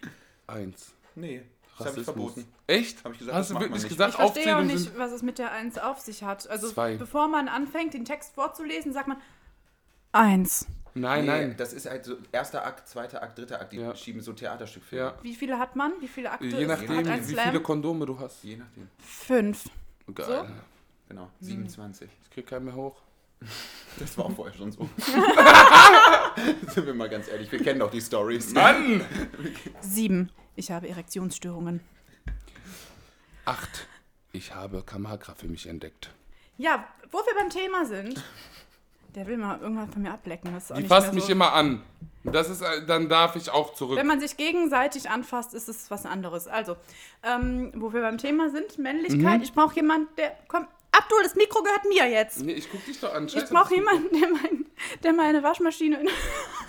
Eins. 0.48 0.96
Nee, 1.14 1.44
das 1.80 1.88
habe 1.88 2.00
ich 2.00 2.06
verboten. 2.06 2.46
Echt? 2.68 3.04
Hab 3.04 3.14
ich 3.14 3.20
gesagt, 3.20 3.36
Hast 3.38 3.50
das 3.50 3.56
du 3.58 3.62
wirklich 3.64 3.84
nicht. 3.84 3.90
gesagt, 3.90 4.12
Ich 4.12 4.16
verstehe 4.18 4.58
auch 4.58 4.62
nicht, 4.62 4.98
was 4.98 5.12
es 5.12 5.22
mit 5.24 5.40
der 5.40 5.52
Eins 5.52 5.78
auf 5.78 6.00
sich 6.00 6.24
hat. 6.24 6.48
Also, 6.50 6.70
Zwei. 6.70 6.96
bevor 6.98 7.28
man 7.28 7.48
anfängt, 7.48 7.94
den 7.94 8.06
Text 8.06 8.36
vorzulesen, 8.36 8.94
sagt 8.94 9.08
man 9.08 9.18
Eins. 10.12 10.66
Nein, 10.96 11.22
nee, 11.26 11.28
nein. 11.32 11.56
Das 11.58 11.72
ist 11.74 11.88
halt 11.88 12.04
so 12.04 12.16
erster 12.32 12.66
Akt, 12.66 12.88
zweiter 12.88 13.22
Akt, 13.22 13.38
dritter 13.38 13.62
Akt. 13.62 13.72
Die 13.74 13.78
Ja. 13.78 13.96
schieben 13.96 14.22
so 14.22 14.34
Theaterstückfilme. 14.34 15.06
Ja. 15.06 15.14
Wie 15.22 15.36
viele 15.36 15.60
hat 15.60 15.76
man? 15.76 15.94
Wie 16.00 16.08
viele 16.08 16.32
Akte 16.32 16.46
Je 16.48 16.62
ist- 16.64 16.68
nachdem, 16.68 16.98
hat 16.98 17.08
ein 17.08 17.28
wie 17.28 17.34
Slam? 17.34 17.50
viele 17.50 17.62
Kondome 17.62 18.06
du 18.08 18.20
hast. 18.20 18.44
Je 18.44 18.58
nachdem. 18.58 18.90
Fünf. 18.98 19.66
Geil. 20.16 20.50
Genau, 21.08 21.30
27. 21.42 22.10
Ich 22.24 22.30
krieg 22.32 22.48
keinen 22.48 22.66
mehr 22.66 22.76
hoch. 22.76 22.96
Das 23.98 24.18
war 24.18 24.26
auch 24.26 24.32
vorher 24.32 24.54
schon 24.56 24.72
so. 24.72 24.88
Sind 26.68 26.86
wir 26.86 26.94
mal 26.94 27.10
ganz 27.10 27.28
ehrlich, 27.28 27.52
wir 27.52 27.62
kennen 27.62 27.80
doch 27.80 27.90
die 27.92 28.00
Stories. 28.02 28.54
Mann! 28.54 29.02
Sieben. 29.82 30.30
Ich 30.60 30.72
habe 30.72 30.90
Erektionsstörungen. 30.90 31.80
Acht. 33.46 33.88
Ich 34.34 34.54
habe 34.54 34.84
Kamagra 34.84 35.34
für 35.34 35.48
mich 35.48 35.66
entdeckt. 35.68 36.12
Ja, 36.58 36.86
wo 37.12 37.20
wir 37.20 37.34
beim 37.34 37.50
Thema 37.50 37.86
sind. 37.86 38.22
Der 39.16 39.26
will 39.26 39.38
mal 39.38 39.58
irgendwann 39.62 39.90
von 39.90 40.02
mir 40.02 40.12
ablecken. 40.12 40.54
Das 40.54 40.66
ist 40.66 40.72
auch 40.72 40.76
Die 40.76 40.82
nicht 40.82 40.90
fasst 40.90 41.08
mehr 41.08 41.16
mich 41.16 41.24
so. 41.24 41.32
immer 41.32 41.54
an. 41.54 41.82
Das 42.26 42.50
ist, 42.50 42.62
äh, 42.62 42.86
dann 42.86 43.08
darf 43.08 43.38
ich 43.38 43.50
auch 43.50 43.74
zurück. 43.74 43.98
Wenn 43.98 44.06
man 44.06 44.20
sich 44.20 44.36
gegenseitig 44.36 45.10
anfasst, 45.10 45.54
ist 45.54 45.70
es 45.70 45.90
was 45.90 46.06
anderes. 46.06 46.50
Also, 46.50 46.76
ähm, 47.24 47.72
wo 47.76 47.94
wir 47.94 48.02
beim 48.02 48.18
Thema 48.18 48.50
sind, 48.50 48.78
Männlichkeit. 48.78 49.38
Mhm. 49.38 49.44
Ich 49.44 49.54
brauche 49.54 49.76
jemanden, 49.76 50.14
der. 50.18 50.38
Komm, 50.50 50.68
Abdul, 50.92 51.24
das 51.24 51.36
Mikro 51.36 51.64
gehört 51.64 51.86
mir 51.86 52.06
jetzt. 52.12 52.42
Nee, 52.42 52.52
ich 52.52 52.70
guck 52.70 52.84
dich 52.86 53.00
doch 53.00 53.14
an. 53.14 53.28
Ich 53.28 53.32
Scheiße, 53.32 53.54
brauche 53.54 53.70
das- 53.70 53.78
jemanden, 53.78 54.10
der, 54.20 54.30
mein, 54.30 54.66
der 55.04 55.14
meine 55.14 55.42
Waschmaschine 55.42 56.02
in, 56.02 56.10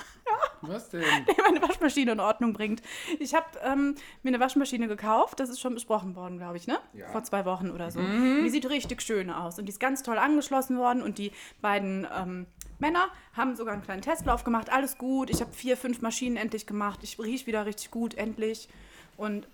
Was 0.62 0.90
denn? 0.90 1.02
der 1.26 1.44
meine 1.44 1.62
Waschmaschine 1.62 2.12
in 2.12 2.20
Ordnung 2.20 2.52
bringt. 2.52 2.82
Ich 3.18 3.34
habe 3.34 3.46
ähm, 3.62 3.94
mir 4.22 4.28
eine 4.28 4.40
Waschmaschine 4.40 4.88
gekauft. 4.88 5.40
Das 5.40 5.48
ist 5.48 5.60
schon 5.60 5.74
besprochen 5.74 6.16
worden, 6.16 6.38
glaube 6.38 6.56
ich, 6.56 6.66
ne? 6.66 6.78
Ja. 6.92 7.08
Vor 7.08 7.24
zwei 7.24 7.44
Wochen 7.44 7.70
oder 7.70 7.90
so. 7.90 8.00
Mhm. 8.00 8.42
Die 8.44 8.50
sieht 8.50 8.68
richtig 8.68 9.02
schön 9.02 9.30
aus. 9.30 9.58
Und 9.58 9.66
die 9.66 9.70
ist 9.70 9.80
ganz 9.80 10.02
toll 10.02 10.18
angeschlossen 10.18 10.78
worden. 10.78 11.02
Und 11.02 11.18
die 11.18 11.32
beiden 11.60 12.06
ähm, 12.14 12.46
Männer 12.78 13.08
haben 13.34 13.56
sogar 13.56 13.74
einen 13.74 13.82
kleinen 13.82 14.02
Testlauf 14.02 14.44
gemacht. 14.44 14.70
Alles 14.70 14.98
gut. 14.98 15.30
Ich 15.30 15.40
habe 15.40 15.52
vier, 15.52 15.76
fünf 15.76 16.02
Maschinen 16.02 16.36
endlich 16.36 16.66
gemacht. 16.66 17.00
Ich 17.02 17.18
rieche 17.18 17.46
wieder 17.46 17.66
richtig 17.66 17.90
gut, 17.90 18.14
endlich. 18.14 18.68
Und 19.16 19.46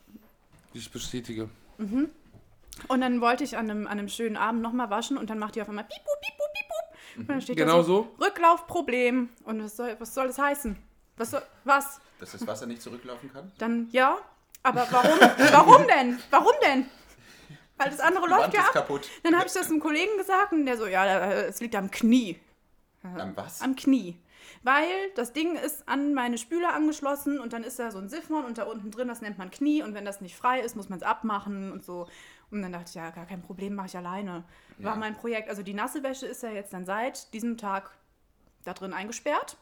Ich 0.75 0.91
bestätige. 0.91 1.49
Und 2.89 3.01
dann 3.01 3.21
wollte 3.21 3.45
ich 3.45 3.57
an 3.57 3.71
einem, 3.71 3.87
an 3.87 3.99
einem 3.99 4.09
schönen 4.09 4.37
Abend 4.37 4.63
nochmal 4.63 4.91
waschen 4.91 5.17
und 5.17 5.31
dann 5.31 5.39
macht 5.39 5.55
die 5.55 5.63
auf 5.63 5.69
einmal 5.69 5.85
piep, 5.85 6.03
piep. 6.05 6.46
Und 7.19 7.29
dann 7.29 7.41
steht 7.41 7.57
Genau 7.57 7.79
da 7.79 7.83
so, 7.85 8.09
so? 8.19 8.25
Rücklaufproblem. 8.25 9.29
Und 9.45 9.63
was 9.63 9.77
soll, 9.77 9.97
was 9.99 10.15
soll 10.15 10.27
das 10.27 10.39
heißen? 10.39 10.77
Was 11.17 11.31
soll, 11.31 11.43
was? 11.65 12.01
Dass 12.21 12.33
das 12.33 12.47
Wasser 12.47 12.67
nicht 12.67 12.83
zurücklaufen 12.83 13.33
kann? 13.33 13.51
Dann, 13.59 13.89
ja, 13.93 14.19
Aber 14.63 14.87
warum? 14.91 15.19
warum 15.53 15.87
denn? 15.87 16.19
Warum 16.31 16.53
denn? 16.65 16.87
Weil 17.79 17.91
das 17.91 18.01
andere 18.01 18.25
Die 18.25 18.31
läuft 18.31 18.43
Wand 18.45 18.55
ja 18.55 18.61
ab. 18.61 18.73
kaputt. 18.73 19.09
Dann 19.23 19.37
habe 19.37 19.47
ich 19.47 19.53
das 19.53 19.71
einem 19.71 19.81
Kollegen 19.81 20.17
gesagt 20.17 20.53
und 20.53 20.65
der 20.67 20.79
so, 20.79 20.87
ja, 20.87 21.05
äh, 21.05 21.45
es 21.47 21.61
liegt 21.61 21.75
am 21.75 21.91
Knie. 21.91 22.39
Am 23.03 23.37
was? 23.37 23.61
Am 23.61 23.77
Knie. 23.77 24.19
Weil 24.63 24.89
das 25.15 25.33
Ding 25.33 25.57
ist 25.57 25.87
an 25.89 26.15
meine 26.15 26.39
Spüle 26.39 26.69
angeschlossen 26.73 27.39
und 27.39 27.53
dann 27.53 27.63
ist 27.63 27.79
da 27.79 27.91
so 27.91 27.99
ein 27.99 28.09
Siphon 28.09 28.45
und 28.45 28.59
da 28.59 28.65
unten 28.65 28.91
drin, 28.91 29.09
das 29.09 29.21
nennt 29.21 29.39
man 29.39 29.51
Knie 29.51 29.83
und 29.83 29.95
wenn 29.95 30.05
das 30.05 30.21
nicht 30.21 30.37
frei 30.37 30.61
ist, 30.61 30.75
muss 30.75 30.89
man 30.89 30.99
es 30.99 31.05
abmachen 31.05 31.71
und 31.71 31.85
so. 31.85 32.09
Und 32.51 32.63
dann 32.63 32.73
dachte 32.73 32.87
ich, 32.89 32.95
ja, 32.95 33.11
gar 33.11 33.27
kein 33.27 33.43
Problem, 33.43 33.75
mache 33.75 33.87
ich 33.89 33.97
alleine. 33.97 34.45
War 34.79 34.93
Ja. 34.95 34.97
mein 34.97 35.15
Projekt. 35.17 35.49
Also 35.49 35.63
die 35.63 35.75
nasse 35.75 36.03
Wäsche 36.03 36.27
ist 36.27 36.43
ja 36.43 36.51
jetzt 36.51 36.73
dann 36.73 36.85
seit 36.87 37.33
diesem 37.35 37.57
Tag 37.59 37.91
da 38.65 38.73
drin 38.73 38.93
eingesperrt. 38.93 39.57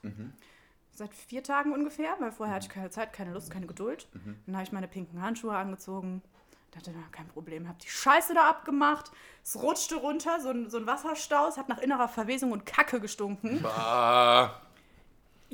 Seit 0.92 1.12
vier 1.14 1.42
Tagen 1.42 1.72
ungefähr, 1.72 2.14
weil 2.20 2.30
vorher 2.30 2.54
hatte 2.54 2.66
ich 2.66 2.72
keine 2.72 2.90
Zeit, 2.90 3.12
keine 3.12 3.32
Lust, 3.32 3.50
keine 3.50 3.66
Geduld. 3.66 4.08
Dann 4.46 4.54
habe 4.54 4.64
ich 4.64 4.72
meine 4.72 4.86
pinken 4.88 5.20
Handschuhe 5.22 5.56
angezogen. 5.56 6.22
Dachte, 6.72 6.90
na, 6.94 7.02
kein 7.12 7.28
Problem, 7.28 7.68
habe 7.68 7.78
die 7.82 7.88
Scheiße 7.88 8.34
da 8.34 8.48
abgemacht. 8.50 9.12
Es 9.44 9.54
rutschte 9.62 9.94
runter, 9.96 10.40
so 10.40 10.50
ein, 10.50 10.68
so 10.70 10.76
ein 10.78 10.86
Wasserstau. 10.86 11.46
Es 11.48 11.56
hat 11.56 11.68
nach 11.68 11.78
innerer 11.78 12.08
Verwesung 12.08 12.50
und 12.52 12.66
Kacke 12.66 13.00
gestunken. 13.00 13.62
Bah. 13.62 14.60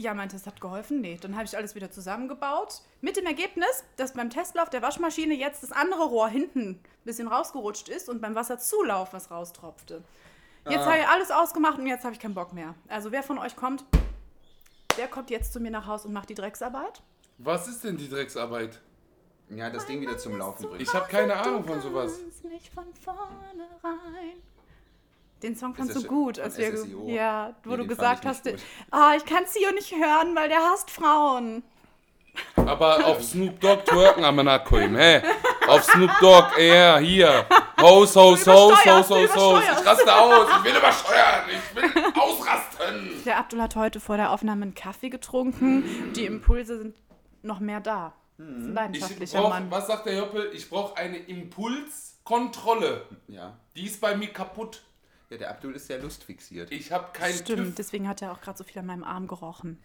Ja, 0.01 0.15
meinte, 0.15 0.35
es 0.35 0.47
hat 0.47 0.63
geholfen. 0.63 1.03
Nee, 1.03 1.19
dann 1.21 1.37
habe 1.37 1.45
ich 1.45 1.55
alles 1.55 1.75
wieder 1.75 1.91
zusammengebaut. 1.91 2.81
Mit 3.03 3.19
dem 3.19 3.27
Ergebnis, 3.27 3.85
dass 3.99 4.15
beim 4.15 4.31
Testlauf 4.31 4.71
der 4.71 4.81
Waschmaschine 4.81 5.35
jetzt 5.35 5.63
das 5.63 5.73
andere 5.73 6.05
Rohr 6.05 6.31
hinten 6.31 6.71
ein 6.71 6.81
bisschen 7.05 7.29
rausgerutscht 7.29 7.91
ist 7.91 8.09
und 8.09 8.23
beim 8.23 8.35
Wasserzulauf 8.35 9.13
was 9.13 9.31
raustropfte. 9.31 10.03
Jetzt 10.67 10.87
habe 10.87 11.01
ich 11.01 11.07
alles 11.07 11.31
ausgemacht 11.31 11.79
und 11.79 11.87
jetzt 11.87 12.05
habe 12.05 12.15
ich 12.15 12.19
keinen 12.19 12.33
Bock 12.33 12.55
mehr. 12.55 12.75
Also 12.89 13.13
wer 13.13 13.23
von 13.23 13.37
euch 13.37 13.55
kommt, 13.57 13.85
der 14.97 15.07
kommt 15.07 15.29
jetzt 15.29 15.53
zu 15.53 15.61
mir 15.61 15.71
nach 15.71 15.87
Haus 15.87 16.07
und 16.07 16.15
macht 16.15 16.31
die 16.31 16.35
Drecksarbeit. 16.35 17.03
Was 17.37 17.69
ist 17.69 17.85
denn 17.85 17.99
die 17.99 18.09
Drecksarbeit? 18.09 18.81
Ja, 19.51 19.69
das 19.69 19.85
Ding 19.85 20.01
wieder 20.01 20.17
zum 20.17 20.39
Laufen 20.39 20.67
bringen. 20.67 20.81
Ich 20.81 20.95
habe 20.95 21.09
keine 21.09 21.37
Ahnung 21.37 21.63
von 21.65 21.79
sowas. 21.83 22.19
kannst 22.23 22.45
nicht 22.45 22.73
von 22.73 22.87
vornherein. 22.95 24.41
Den 25.43 25.57
Song 25.57 25.75
fandst 25.75 25.97
du 25.97 26.03
gut, 26.05 26.39
als 26.39 26.59
wir, 26.59 26.77
SSIO? 26.77 27.09
ja, 27.09 27.55
wo 27.65 27.71
Nee, 27.71 27.77
du 27.79 27.87
gesagt 27.87 28.27
hast, 28.27 28.47
ah, 28.91 29.13
ich 29.17 29.25
kann 29.25 29.45
Sio 29.47 29.71
nicht 29.73 29.91
hören, 29.93 30.35
weil 30.37 30.49
der 30.49 30.59
hasst 30.59 30.91
Frauen. 30.91 31.63
Aber 32.57 33.07
auf 33.07 33.23
Snoop 33.25 33.59
Dogg 33.61 33.85
twerken 33.87 34.25
am 34.25 34.37
Nakoim, 34.37 34.95
hä? 34.97 35.21
Auf 35.67 35.83
Snoop 35.85 36.11
Dogg, 36.21 36.57
er, 36.59 36.99
hier. 37.01 37.45
Hos, 37.81 38.15
übersteuerst, 38.15 38.47
du 38.47 38.53
hos, 38.93 39.11
hos. 39.11 39.25
übersteuerst. 39.25 39.81
Ich 39.81 39.87
raste 39.87 40.15
aus, 40.17 40.49
ich 40.59 40.65
will 40.65 40.77
übersteuern, 40.77 41.45
ich 41.49 41.77
will 41.77 42.05
ausrasten. 42.21 43.23
Der 43.25 43.39
Abdul 43.39 43.61
hat 43.63 43.77
heute 43.77 43.99
vor 43.99 44.17
der 44.17 44.31
Aufnahme 44.31 44.63
einen 44.63 44.75
Kaffee 44.75 45.09
getrunken. 45.11 46.13
Die 46.15 46.25
Impulse 46.27 46.79
sind 46.79 46.95
noch 47.43 47.59
mehr 47.61 47.81
da. 47.81 48.13
Das 48.39 48.47
ist 48.49 48.55
ein 48.55 48.69
Ich 48.69 48.75
leidenschaftlicher 48.75 49.41
brauch, 49.41 49.49
Mann. 49.51 49.71
was 49.71 49.87
sagt 49.87 50.07
der 50.07 50.17
Joppel? 50.17 50.51
Ich 50.55 50.71
brauche 50.71 50.97
eine 50.97 51.19
Impulskontrolle. 51.19 53.07
Ja. 53.29 53.55
Die 53.75 53.87
ist 53.87 54.01
bei 54.01 54.17
mir 54.17 54.29
kaputt. 54.33 54.83
Ja, 55.31 55.37
der 55.37 55.51
Abdul 55.51 55.75
ist 55.77 55.87
sehr 55.87 56.01
lustfixiert. 56.01 56.73
Ich 56.73 56.91
habe 56.91 57.13
keinen 57.13 57.39
Stimmt, 57.39 57.69
TÜV. 57.69 57.75
deswegen 57.77 58.09
hat 58.09 58.21
er 58.21 58.33
auch 58.33 58.41
gerade 58.41 58.59
so 58.59 58.65
viel 58.65 58.81
an 58.81 58.87
meinem 58.87 59.05
Arm 59.05 59.29
gerochen. 59.29 59.81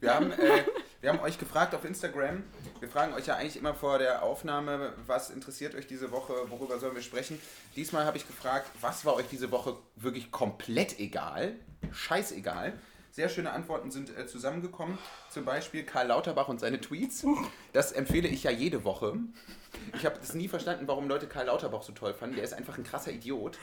Wir 0.00 0.14
haben, 0.14 0.32
äh, 0.32 0.64
wir 1.02 1.10
haben 1.10 1.20
euch 1.20 1.38
gefragt 1.38 1.74
auf 1.74 1.84
Instagram. 1.84 2.42
Wir 2.80 2.88
fragen 2.88 3.12
euch 3.12 3.26
ja 3.26 3.36
eigentlich 3.36 3.56
immer 3.56 3.74
vor 3.74 3.98
der 3.98 4.22
Aufnahme, 4.22 4.94
was 5.06 5.28
interessiert 5.28 5.74
euch 5.74 5.86
diese 5.86 6.10
Woche, 6.10 6.32
worüber 6.48 6.78
sollen 6.78 6.94
wir 6.94 7.02
sprechen. 7.02 7.38
Diesmal 7.76 8.06
habe 8.06 8.16
ich 8.16 8.26
gefragt, 8.26 8.70
was 8.80 9.04
war 9.04 9.14
euch 9.14 9.26
diese 9.30 9.50
Woche 9.50 9.76
wirklich 9.94 10.30
komplett 10.30 10.98
egal? 10.98 11.56
Scheißegal. 11.92 12.72
Sehr 13.12 13.28
schöne 13.30 13.50
Antworten 13.50 13.90
sind 13.90 14.16
äh, 14.16 14.26
zusammengekommen. 14.26 14.98
Zum 15.30 15.44
Beispiel 15.44 15.84
Karl 15.84 16.08
Lauterbach 16.08 16.48
und 16.48 16.60
seine 16.60 16.80
Tweets. 16.80 17.26
Das 17.72 17.92
empfehle 17.92 18.28
ich 18.28 18.42
ja 18.42 18.50
jede 18.50 18.84
Woche. 18.84 19.16
Ich 19.94 20.04
habe 20.06 20.18
das 20.18 20.34
nie 20.34 20.48
verstanden, 20.48 20.86
warum 20.88 21.08
Leute 21.08 21.26
Karl 21.26 21.46
Lauterbach 21.46 21.82
so 21.82 21.92
toll 21.92 22.14
fanden. 22.14 22.36
Der 22.36 22.44
ist 22.44 22.52
einfach 22.52 22.76
ein 22.76 22.84
krasser 22.84 23.12
Idiot. 23.12 23.58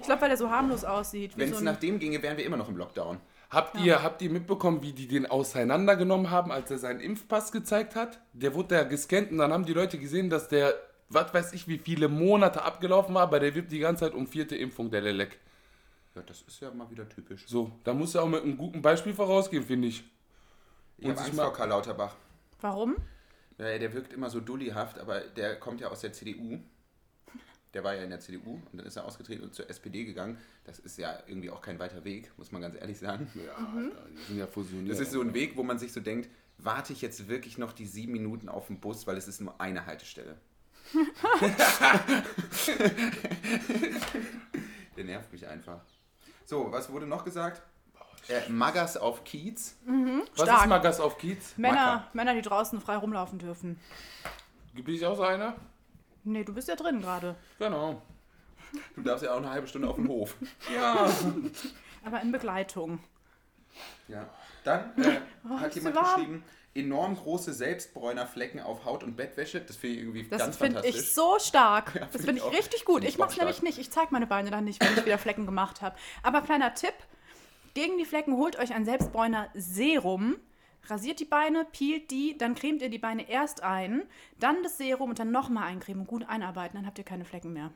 Ich 0.00 0.02
glaube, 0.06 0.22
weil 0.22 0.30
er 0.30 0.36
so 0.36 0.50
harmlos 0.50 0.84
aussieht. 0.84 1.36
Wenn 1.36 1.50
so 1.50 1.56
es 1.56 1.60
nach 1.62 1.76
dem 1.76 1.98
ginge, 1.98 2.22
wären 2.22 2.36
wir 2.36 2.44
immer 2.44 2.56
noch 2.56 2.68
im 2.68 2.76
Lockdown. 2.76 3.18
Habt, 3.50 3.80
ihr, 3.80 4.02
habt 4.02 4.20
ihr 4.20 4.28
mitbekommen, 4.30 4.82
wie 4.82 4.92
die 4.92 5.08
den 5.08 5.24
auseinandergenommen 5.24 6.30
haben, 6.30 6.52
als 6.52 6.70
er 6.70 6.76
seinen 6.78 7.00
Impfpass 7.00 7.50
gezeigt 7.50 7.94
hat? 7.94 8.20
Der 8.34 8.54
wurde 8.54 8.74
ja 8.74 8.82
gescannt 8.82 9.30
und 9.30 9.38
dann 9.38 9.52
haben 9.52 9.64
die 9.64 9.72
Leute 9.72 9.98
gesehen, 9.98 10.28
dass 10.28 10.48
der, 10.48 10.74
was 11.08 11.32
weiß 11.32 11.54
ich, 11.54 11.66
wie 11.66 11.78
viele 11.78 12.08
Monate 12.08 12.62
abgelaufen 12.62 13.14
war, 13.14 13.22
aber 13.22 13.40
der 13.40 13.54
wirbt 13.54 13.72
die 13.72 13.78
ganze 13.78 14.04
Zeit 14.04 14.14
um 14.14 14.26
vierte 14.26 14.54
Impfung, 14.54 14.90
der 14.90 15.00
Lelek. 15.00 15.38
Ja, 16.14 16.20
das 16.26 16.42
ist 16.42 16.60
ja 16.60 16.70
mal 16.72 16.90
wieder 16.90 17.08
typisch. 17.08 17.44
So, 17.46 17.72
da 17.84 17.94
muss 17.94 18.14
er 18.14 18.22
auch 18.24 18.28
mit 18.28 18.42
einem 18.42 18.58
guten 18.58 18.82
Beispiel 18.82 19.14
vorausgehen, 19.14 19.64
finde 19.64 19.88
ich. 19.88 20.04
Ich 20.98 21.04
habe 21.04 21.12
Und 21.12 21.16
sich 21.18 21.26
Angst 21.28 21.36
mal- 21.38 21.44
vor 21.44 21.52
Karl 21.54 21.68
Lauterbach. 21.70 22.16
Warum? 22.60 22.96
Ja, 23.56 23.78
der 23.78 23.94
wirkt 23.94 24.12
immer 24.12 24.28
so 24.28 24.40
dullihaft, 24.40 24.98
aber 24.98 25.20
der 25.20 25.56
kommt 25.58 25.80
ja 25.80 25.88
aus 25.88 26.00
der 26.00 26.12
CDU. 26.12 26.58
Der 27.74 27.84
war 27.84 27.94
ja 27.94 28.02
in 28.02 28.10
der 28.10 28.20
CDU 28.20 28.62
und 28.72 28.78
dann 28.78 28.86
ist 28.86 28.96
er 28.96 29.04
ausgetreten 29.04 29.44
und 29.44 29.54
zur 29.54 29.68
SPD 29.68 30.04
gegangen. 30.04 30.38
Das 30.64 30.78
ist 30.78 30.96
ja 30.96 31.18
irgendwie 31.26 31.50
auch 31.50 31.60
kein 31.60 31.78
weiter 31.78 32.02
Weg, 32.04 32.32
muss 32.38 32.50
man 32.50 32.62
ganz 32.62 32.74
ehrlich 32.76 32.98
sagen. 32.98 33.30
Ja, 33.34 33.58
die 34.10 34.22
sind 34.26 34.38
ja 34.38 34.46
fusioniert. 34.46 34.90
Das 34.90 35.00
ist 35.00 35.12
so 35.12 35.20
ein 35.20 35.34
Weg, 35.34 35.56
wo 35.56 35.62
man 35.62 35.78
sich 35.78 35.92
so 35.92 36.00
denkt, 36.00 36.30
warte 36.56 36.92
ich 36.94 37.02
jetzt 37.02 37.28
wirklich 37.28 37.58
noch 37.58 37.72
die 37.72 37.86
sieben 37.86 38.12
Minuten 38.12 38.48
auf 38.48 38.68
den 38.68 38.80
Bus, 38.80 39.06
weil 39.06 39.16
es 39.16 39.28
ist 39.28 39.40
nur 39.40 39.60
eine 39.60 39.84
Haltestelle. 39.86 40.36
Der 44.96 45.04
nervt 45.04 45.30
mich 45.32 45.46
einfach. 45.46 45.80
So, 46.44 46.72
was 46.72 46.90
wurde 46.90 47.06
noch 47.06 47.24
gesagt? 47.24 47.62
Äh, 48.28 48.48
Magas 48.50 48.96
auf 48.96 49.24
Kiez. 49.24 49.76
Was 50.36 50.46
Stark. 50.46 50.62
ist 50.62 50.68
Magas 50.68 51.00
auf 51.00 51.18
Kiez? 51.18 51.56
Männer. 51.56 52.08
Männer, 52.12 52.34
die 52.34 52.42
draußen 52.42 52.80
frei 52.80 52.96
rumlaufen 52.96 53.38
dürfen. 53.38 53.78
Bin 54.72 54.94
ich 54.94 55.04
auch 55.04 55.16
so 55.16 55.22
einer? 55.22 55.56
Nee, 56.24 56.44
du 56.44 56.52
bist 56.54 56.68
ja 56.68 56.76
drin 56.76 57.00
gerade. 57.00 57.36
Genau. 57.58 58.02
Du 58.94 59.02
darfst 59.02 59.24
ja 59.24 59.32
auch 59.32 59.38
eine 59.38 59.50
halbe 59.50 59.66
Stunde 59.66 59.88
auf 59.88 59.96
dem 59.96 60.08
Hof. 60.08 60.36
Ja. 60.74 61.10
Aber 62.04 62.20
in 62.20 62.32
Begleitung. 62.32 62.98
Ja. 64.08 64.28
Dann 64.64 64.92
äh, 65.02 65.20
Oh, 65.48 65.58
hat 65.58 65.74
jemand 65.74 65.96
geschrieben, 65.96 66.44
enorm 66.74 67.16
große 67.16 67.52
Selbstbräunerflecken 67.54 68.60
auf 68.60 68.84
Haut 68.84 69.02
und 69.04 69.16
Bettwäsche. 69.16 69.60
Das 69.60 69.76
finde 69.76 69.96
ich 69.96 70.02
irgendwie 70.02 70.28
Das 70.28 70.38
ganz 70.38 70.56
finde 70.58 70.74
fantastisch. 70.80 71.02
ich 71.02 71.14
so 71.14 71.38
stark. 71.38 71.94
Ja, 71.94 72.00
das 72.02 72.10
find 72.12 72.24
finde 72.24 72.40
ich 72.42 72.46
ich 72.46 72.58
richtig 72.58 72.84
gut. 72.84 72.96
Find 72.96 73.08
ich 73.08 73.14
Ich 73.14 73.18
mache 73.18 73.30
es 73.30 73.36
nämlich 73.38 73.62
nicht. 73.62 73.78
Ich 73.78 73.90
zeige 73.90 74.08
meine 74.10 74.26
Beine 74.26 74.50
dann 74.50 74.64
nicht, 74.64 74.82
wenn 74.84 74.92
ich 74.96 75.04
wieder 75.06 75.18
Flecken 75.18 75.46
gemacht 75.46 75.80
habe. 75.80 75.96
Aber 76.22 76.42
kleiner 76.42 76.74
Tipp: 76.74 76.94
Gegen 77.74 77.96
die 77.98 78.04
Flecken 78.04 78.36
holt 78.36 78.58
euch 78.58 78.74
ein 78.74 78.84
Selbstbräuner 78.84 79.48
Serum. 79.54 80.36
Rasiert 80.88 81.20
die 81.20 81.24
Beine, 81.24 81.66
peelt 81.70 82.10
die, 82.10 82.36
dann 82.38 82.54
cremt 82.54 82.82
ihr 82.82 82.88
die 82.90 82.98
Beine 82.98 83.28
erst 83.28 83.62
ein, 83.62 84.04
dann 84.38 84.62
das 84.62 84.78
Serum 84.78 85.10
und 85.10 85.18
dann 85.18 85.30
nochmal 85.30 85.64
eincremen 85.64 86.00
und 86.02 86.06
gut 86.06 86.28
einarbeiten, 86.28 86.76
dann 86.78 86.86
habt 86.86 86.98
ihr 86.98 87.04
keine 87.04 87.24
Flecken 87.24 87.52
mehr. 87.52 87.70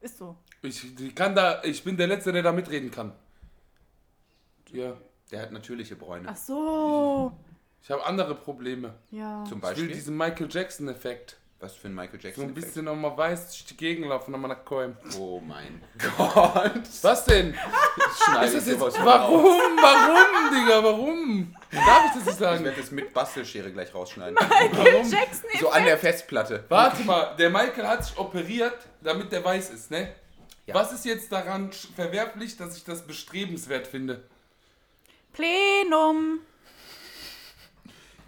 Ist 0.00 0.18
so. 0.18 0.36
Ich, 0.62 0.98
ich 1.00 1.14
kann 1.14 1.34
da, 1.34 1.62
ich 1.64 1.82
bin 1.84 1.96
der 1.96 2.06
Letzte, 2.06 2.32
der 2.32 2.42
da 2.42 2.52
mitreden 2.52 2.90
kann. 2.90 3.12
Ja. 4.70 4.96
Der 5.30 5.42
hat 5.42 5.52
natürliche 5.52 5.96
Bräune. 5.96 6.28
Ach 6.28 6.36
so. 6.36 7.32
Ich 7.82 7.90
habe 7.90 8.04
andere 8.04 8.34
Probleme. 8.34 8.94
Ja. 9.10 9.44
Zum 9.48 9.58
Ich 9.58 9.64
will 9.64 9.70
Beispiel. 9.70 9.88
diesen 9.92 10.16
Michael 10.16 10.48
Jackson-Effekt. 10.50 11.38
Was 11.62 11.76
für 11.76 11.86
ein 11.86 11.94
Michael 11.94 12.20
So 12.20 12.26
Jackson. 12.26 12.44
ein 12.46 12.54
bisschen 12.54 12.84
nochmal 12.86 13.16
weiß 13.16 13.46
durch 13.50 13.64
die 13.66 13.76
Gegend 13.76 14.08
laufen, 14.08 14.32
nochmal 14.32 14.48
nach 14.50 14.64
Köln. 14.64 14.96
Oh 15.16 15.40
mein 15.40 15.80
Gott. 16.16 16.72
Was 17.02 17.24
denn? 17.24 17.54
Schneide 18.24 18.46
Ist 18.46 18.54
das 18.56 18.62
ich 18.64 18.68
jetzt, 18.70 18.80
sowas 18.80 18.96
von 18.96 19.06
warum? 19.06 19.44
raus. 19.44 19.60
Warum, 19.80 20.54
Digga? 20.54 20.82
Warum? 20.82 21.54
Darf 21.70 22.04
ich 22.06 22.12
das 22.14 22.24
nicht 22.24 22.28
Ich 22.32 22.34
sagen? 22.34 22.64
werde 22.64 22.80
das 22.80 22.90
mit 22.90 23.14
Bastelschere 23.14 23.70
gleich 23.70 23.94
rausschneiden. 23.94 24.36
Warum? 24.40 25.08
Jackson 25.08 25.50
so 25.60 25.70
an 25.70 25.84
der 25.84 25.96
Festplatte. 25.98 26.64
Warte 26.68 27.04
mal, 27.04 27.36
der 27.36 27.48
Michael 27.50 27.86
hat 27.86 28.04
sich 28.04 28.18
operiert, 28.18 28.76
damit 29.00 29.30
der 29.30 29.44
weiß 29.44 29.70
ist, 29.70 29.92
ne? 29.92 30.12
Ja. 30.66 30.74
Was 30.74 30.92
ist 30.92 31.04
jetzt 31.04 31.30
daran 31.30 31.70
verwerflich, 31.94 32.56
dass 32.56 32.76
ich 32.76 32.82
das 32.82 33.06
bestrebenswert 33.06 33.86
finde? 33.86 34.24
Plenum. 35.32 36.40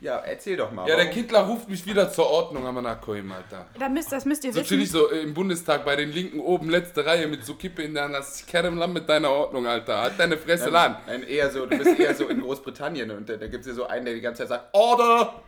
Ja, 0.05 0.19
erzähl 0.19 0.59
doch 0.59 0.71
mal. 0.71 0.87
Ja, 0.87 0.97
der 0.97 1.09
Kittler 1.09 1.41
ruft 1.47 1.67
mich 1.71 1.87
wieder 1.87 2.13
zur 2.13 2.29
Ordnung 2.31 2.67
am 2.67 2.77
Anakoim, 2.77 3.33
Alter. 3.33 3.65
Da 3.79 3.89
müsst, 3.89 4.13
das 4.13 4.27
müsst 4.27 4.45
ihr 4.45 4.53
So 4.53 4.61
wissen. 4.61 4.69
chill 4.69 4.83
ich 4.83 4.91
so 4.91 5.11
äh, 5.11 5.21
im 5.23 5.33
Bundestag 5.33 5.83
bei 5.87 5.97
den 5.97 6.13
Linken 6.13 6.41
oben, 6.41 6.69
letzte 6.69 7.07
Reihe 7.07 7.27
mit 7.27 7.43
so 7.47 7.55
Kippe 7.55 7.83
in 7.83 7.95
der 7.95 8.05
Hand. 8.05 8.15
Das 8.15 8.45
Kerem 8.45 8.77
Lamm 8.77 8.93
mit 8.93 9.09
deiner 9.09 9.31
Ordnung, 9.31 9.67
Alter. 9.67 10.03
Halt 10.03 10.13
deine 10.19 10.37
Fresse 10.37 10.67
an. 10.79 10.99
Nein, 11.07 11.23
eher 11.23 11.51
so, 11.51 11.65
du 11.65 11.79
bist 11.79 11.99
eher 11.99 12.15
so 12.15 12.29
in 12.29 12.43
Großbritannien 12.43 13.11
und 13.13 13.31
da, 13.31 13.37
da 13.39 13.47
gibt 13.47 13.63
es 13.63 13.69
ja 13.69 13.73
so 13.73 13.87
einen, 13.87 14.05
der 14.05 14.13
die 14.13 14.21
ganze 14.21 14.43
Zeit 14.43 14.49
sagt, 14.51 14.75
Order! 14.75 15.43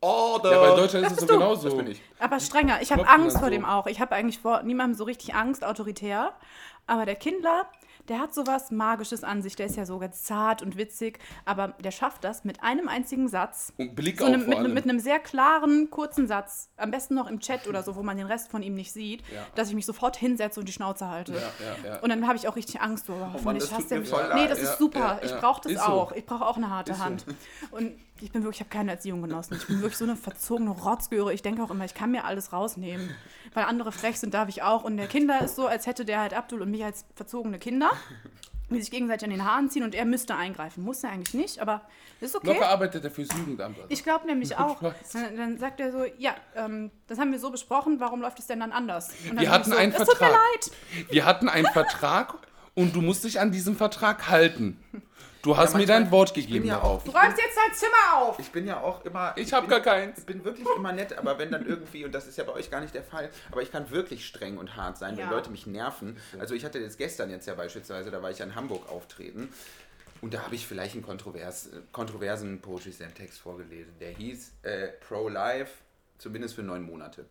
Order! 0.00 0.52
Ja, 0.52 0.58
aber 0.58 0.70
in 0.70 0.76
Deutschland 0.76 1.06
ist 1.06 1.12
es 1.14 1.18
so 1.18 1.26
bist 1.26 1.30
du. 1.30 1.38
genauso. 1.40 1.68
Das 1.70 1.76
bin 1.78 1.90
ich. 1.90 2.00
Aber 2.20 2.38
strenger. 2.38 2.78
Ich 2.80 2.92
habe 2.92 3.08
Angst 3.08 3.38
vor 3.38 3.46
so. 3.46 3.50
dem 3.50 3.64
auch. 3.64 3.88
Ich 3.88 3.98
habe 4.00 4.14
eigentlich 4.14 4.38
vor 4.38 4.62
niemandem 4.62 4.96
so 4.96 5.02
richtig 5.02 5.34
Angst, 5.34 5.64
autoritär. 5.64 6.34
Aber 6.86 7.04
der 7.04 7.16
Kindler, 7.16 7.66
der 8.08 8.18
hat 8.20 8.34
sowas 8.34 8.70
Magisches 8.70 9.24
an 9.24 9.42
sich. 9.42 9.56
Der 9.56 9.66
ist 9.66 9.76
ja 9.76 9.84
so 9.86 9.98
ganz 9.98 10.22
zart 10.22 10.62
und 10.62 10.76
witzig, 10.76 11.18
aber 11.44 11.68
der 11.84 11.90
schafft 11.90 12.24
das 12.24 12.44
mit 12.44 12.62
einem 12.62 12.88
einzigen 12.88 13.28
Satz. 13.28 13.72
Und 13.76 13.94
Blick 13.94 14.18
So 14.18 14.26
auf 14.26 14.32
vor 14.32 14.38
mit, 14.38 14.58
allem. 14.58 14.74
mit 14.74 14.84
einem 14.84 14.98
sehr 15.00 15.18
klaren, 15.18 15.90
kurzen 15.90 16.26
Satz, 16.26 16.70
am 16.76 16.90
besten 16.90 17.14
noch 17.14 17.28
im 17.28 17.40
Chat 17.40 17.66
oder 17.68 17.82
so, 17.82 17.96
wo 17.96 18.02
man 18.02 18.16
den 18.16 18.26
Rest 18.26 18.50
von 18.50 18.62
ihm 18.62 18.74
nicht 18.74 18.92
sieht, 18.92 19.22
Ja. 19.34 19.44
dass 19.54 19.68
ich 19.68 19.74
mich 19.74 19.86
sofort 19.86 20.16
hinsetze 20.16 20.60
und 20.60 20.66
die 20.68 20.72
Schnauze 20.72 21.08
halte. 21.08 21.34
Ja, 21.34 21.40
ja. 21.84 22.00
Und 22.00 22.08
dann 22.10 22.26
habe 22.26 22.36
ich 22.36 22.48
auch 22.48 22.56
richtig 22.56 22.80
Angst. 22.80 23.06
So, 23.06 23.12
Mann, 23.14 23.32
hoffentlich 23.34 23.68
das 23.68 23.78
tut 23.78 23.90
mir 23.90 24.04
voll 24.04 24.34
Nee, 24.34 24.48
das 24.48 24.58
ist 24.60 24.78
super. 24.78 25.20
ich 25.22 25.32
brauche 25.34 25.60
das 25.68 25.72
so. 25.84 25.90
auch. 25.90 26.12
Ich 26.12 26.24
brauche 26.26 26.46
auch 26.46 26.56
eine 26.56 26.70
harte 26.70 26.92
Ist 26.92 26.98
so. 26.98 27.04
Hand. 27.04 27.26
Und 27.70 27.92
ich 28.20 28.32
bin 28.32 28.42
wirklich, 28.42 28.56
ich 28.56 28.66
habe 28.66 28.70
keine 28.70 28.90
Erziehung 28.90 29.22
genossen. 29.22 29.54
Ich 29.56 29.66
bin 29.68 29.76
wirklich 29.80 29.96
so 29.96 30.04
eine 30.04 30.16
verzogene 30.16 30.70
Rotzgöre. 30.70 31.32
Ich 31.32 31.42
denke 31.42 31.62
auch 31.62 31.70
immer, 31.70 31.84
ich 31.84 31.94
kann 31.94 32.10
mir 32.10 32.24
alles 32.24 32.52
rausnehmen. 32.52 33.10
Weil 33.54 33.64
andere 33.64 33.92
frech 33.92 34.18
sind, 34.18 34.34
darf 34.34 34.48
ich 34.48 34.62
auch. 34.62 34.82
Und 34.84 34.96
der 34.96 35.06
Kinder 35.06 35.40
ist 35.40 35.54
so, 35.56 35.66
als 35.66 35.86
hätte 35.86 36.04
der 36.04 36.20
halt 36.20 36.34
Abdul 36.34 36.60
und 36.62 36.70
mich 36.70 36.84
als 36.84 37.04
verzogene 37.14 37.58
Kinder, 37.58 37.90
die 38.70 38.80
sich 38.80 38.90
gegenseitig 38.90 39.24
an 39.24 39.30
den 39.30 39.44
Haaren 39.44 39.70
ziehen 39.70 39.82
und 39.82 39.94
er 39.94 40.04
müsste 40.04 40.34
eingreifen. 40.34 40.84
Muss 40.84 41.02
er 41.02 41.10
eigentlich 41.10 41.34
nicht, 41.34 41.58
aber 41.60 41.82
ist 42.20 42.36
okay. 42.36 42.48
Locker 42.48 42.68
arbeitet 42.68 43.04
er 43.04 43.10
fürs 43.10 43.28
Jugendamt. 43.36 43.76
Also. 43.76 43.88
Ich 43.90 44.02
glaube 44.02 44.26
nämlich 44.26 44.56
auch. 44.58 44.80
Dann, 45.12 45.36
dann 45.36 45.58
sagt 45.58 45.80
er 45.80 45.92
so, 45.92 46.04
ja, 46.18 46.34
ähm, 46.56 46.90
das 47.06 47.18
haben 47.18 47.32
wir 47.32 47.38
so 47.38 47.50
besprochen, 47.50 48.00
warum 48.00 48.20
läuft 48.20 48.38
es 48.38 48.46
denn 48.46 48.60
dann 48.60 48.72
anders? 48.72 49.08
Dann 49.26 49.36
Wir 49.36 49.44
bin 49.44 49.50
hatten 49.50 49.70
so, 49.70 49.76
einen 49.76 49.92
es 49.92 49.98
tut 49.98 50.08
mir 50.08 50.14
Vertrag. 50.16 50.32
leid. 50.32 50.70
Wir 51.10 51.24
hatten 51.24 51.48
einen 51.48 51.66
Vertrag 51.66 52.34
und 52.74 52.94
du 52.94 53.00
musst 53.00 53.24
dich 53.24 53.40
an 53.40 53.52
diesem 53.52 53.74
Vertrag 53.76 54.28
halten. 54.28 54.78
Du 55.48 55.56
hast 55.56 55.72
mir 55.72 55.78
manchmal- 55.78 56.02
dein 56.02 56.10
Wort 56.10 56.36
ich 56.36 56.46
gegeben 56.46 56.66
ja 56.66 56.74
darauf. 56.74 57.04
Du 57.04 57.10
räumst 57.10 57.38
jetzt 57.38 57.56
dein 57.56 57.74
Zimmer 57.74 58.16
auf. 58.18 58.38
Ich 58.38 58.50
bin 58.52 58.66
ja 58.66 58.80
auch 58.82 59.02
immer. 59.06 59.32
Ich 59.36 59.50
hab 59.54 59.62
bin- 59.62 59.70
gar 59.70 59.80
keins. 59.80 60.18
Ich 60.18 60.26
bin 60.26 60.44
wirklich 60.44 60.66
immer 60.76 60.92
nett, 60.92 61.16
aber 61.16 61.38
wenn 61.38 61.50
dann 61.50 61.64
irgendwie, 61.66 62.04
und 62.04 62.12
das 62.14 62.26
ist 62.26 62.36
ja 62.36 62.44
bei 62.44 62.52
euch 62.52 62.70
gar 62.70 62.82
nicht 62.82 62.94
der 62.94 63.02
Fall, 63.02 63.30
aber 63.50 63.62
ich 63.62 63.72
kann 63.72 63.90
wirklich 63.90 64.26
streng 64.26 64.58
und 64.58 64.76
hart 64.76 64.98
sein, 64.98 65.16
Ja. 65.16 65.24
wenn 65.24 65.30
Leute 65.30 65.48
mich 65.48 65.66
nerven. 65.66 66.18
Also 66.38 66.54
ich 66.54 66.66
hatte 66.66 66.78
jetzt 66.80 66.98
gestern 66.98 67.30
jetzt 67.30 67.46
ja 67.46 67.54
beispielsweise, 67.54 68.10
da 68.10 68.22
war 68.22 68.30
ich 68.30 68.40
ja 68.40 68.44
in 68.44 68.56
Hamburg 68.56 68.90
auftreten 68.90 69.48
und 70.20 70.34
da 70.34 70.42
habe 70.42 70.54
ich 70.54 70.66
vielleicht 70.66 70.92
einen 70.96 71.02
kontrovers, 71.02 71.70
kontroversen 71.92 72.60
Poetry 72.60 72.92
Slam 72.92 73.14
Text 73.14 73.38
vorgelesen. 73.38 73.94
Der 74.00 74.10
hieß 74.10 74.52
äh, 74.64 74.88
Pro-Life, 75.08 75.72
zumindest 76.18 76.56
für 76.56 76.62
neun 76.62 76.82
Monate. 76.82 77.24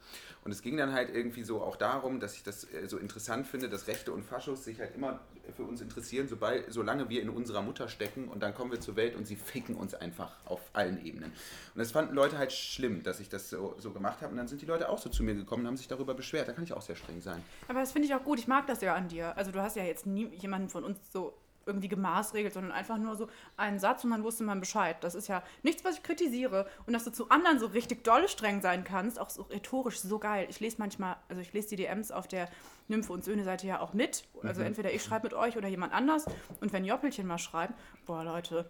Und 0.44 0.52
es 0.52 0.64
ging 0.64 0.76
dann 0.78 0.92
halt 0.94 1.14
irgendwie 1.14 1.44
so 1.44 1.62
auch 1.62 1.76
darum, 1.76 2.20
dass 2.20 2.34
ich 2.36 2.42
das 2.42 2.64
äh, 2.74 2.88
so 2.88 2.98
interessant 2.98 3.46
finde, 3.46 3.70
dass 3.70 3.86
Rechte 3.88 4.12
und 4.12 4.24
Faschos 4.24 4.64
sich 4.64 4.80
halt 4.80 4.96
immer 4.96 5.20
für 5.56 5.64
uns 5.64 5.82
interessieren, 5.82 6.28
sobald, 6.28 6.72
solange 6.72 7.10
wir 7.10 7.22
in 7.22 7.30
unserer 7.30 7.62
Mutter 7.62 7.90
stecken 7.90 8.28
und 8.28 8.42
dann 8.42 8.54
kommen 8.54 8.72
wir 8.72 8.80
zur 8.80 8.96
Welt 8.96 9.16
und 9.16 9.26
sie 9.28 9.36
ficken 9.36 9.76
uns 9.76 9.94
einfach 9.94 10.36
auf 10.46 10.62
allen 10.74 11.04
Ebenen. 11.06 11.32
Und 11.32 11.80
das 11.80 11.92
fanden 11.92 12.16
Leute 12.16 12.38
halt 12.38 12.52
schlimm, 12.52 13.04
dass 13.04 13.20
ich 13.20 13.30
das 13.30 13.50
so, 13.50 13.76
so 13.78 13.92
gemacht 13.92 14.22
habe. 14.22 14.32
Und 14.32 14.38
dann 14.38 14.48
sind 14.48 14.62
die 14.62 14.66
Leute 14.66 14.90
auch 14.90 15.00
so 15.00 15.10
zu 15.10 15.24
mir 15.24 15.36
gekommen 15.36 15.64
und 15.64 15.68
haben 15.68 15.78
sich 15.78 15.88
darüber 15.88 16.14
beschwert. 16.14 16.48
Da 16.48 16.54
kann 16.54 16.64
ich 16.64 16.74
auch 16.74 16.82
sehr 16.82 16.96
streng 16.96 17.22
sein. 17.22 17.44
Aber 17.68 17.80
das 17.80 17.92
finde 17.92 18.08
ich 18.08 18.16
auch 18.16 18.24
gut. 18.24 18.40
Ich 18.40 18.48
mag 18.48 18.68
das 18.68 18.82
ja 18.82 18.96
an 18.96 19.08
dir. 19.08 19.36
Also 19.38 19.52
du 19.52 19.62
hast 19.62 19.76
ja 19.76 19.84
jetzt 19.84 20.06
nie 20.06 20.28
jemanden 20.36 20.70
von 20.70 20.84
uns 20.84 21.00
so 21.12 21.34
irgendwie 21.68 21.90
gemaßregelt, 21.90 22.54
sondern 22.54 22.72
einfach 22.72 22.98
nur 22.98 23.16
so 23.16 23.28
einen 23.58 23.78
Satz 23.78 24.04
und 24.04 24.12
dann 24.12 24.24
wusste 24.24 24.44
man 24.44 24.60
Bescheid. 24.60 24.98
Das 25.02 25.14
ist 25.14 25.28
ja 25.28 25.44
nichts, 25.64 25.84
was 25.84 25.98
ich 25.98 26.04
kritisiere. 26.04 26.68
Und 26.86 26.94
dass 26.94 27.04
du 27.04 27.12
zu 27.12 27.30
anderen 27.30 27.60
so 27.60 27.68
richtig 27.68 28.04
dolle 28.04 28.28
streng 28.30 28.62
sein 28.62 28.84
kannst, 28.84 29.20
auch 29.20 29.30
so 29.30 29.44
rhetorisch 29.44 30.00
so 30.00 30.18
geil. 30.18 30.48
Ich 30.50 30.60
lese 30.60 30.78
manchmal, 30.80 31.18
also 31.30 31.42
ich 31.42 31.54
lese 31.54 31.70
die 31.70 31.76
DMs 31.76 32.12
auf 32.12 32.28
der 32.28 32.50
Nymphe 32.88 33.12
und 33.14 33.24
Söhne 33.24 33.44
Seite 33.44 33.68
ja 33.68 33.80
auch 33.82 33.94
mit. 33.94 34.24
Also 34.44 34.62
entweder 34.62 34.94
ich 34.94 35.04
schreibe 35.04 35.28
mit 35.28 35.34
euch 35.34 35.58
oder 35.58 35.68
jemand 35.68 35.94
anders. 35.94 36.26
Und 36.62 36.72
wenn 36.74 36.86
Joppelchen 36.86 37.28
mal 37.28 37.38
schreibt, 37.38 37.74
boah 38.06 38.24
Leute, 38.24 38.70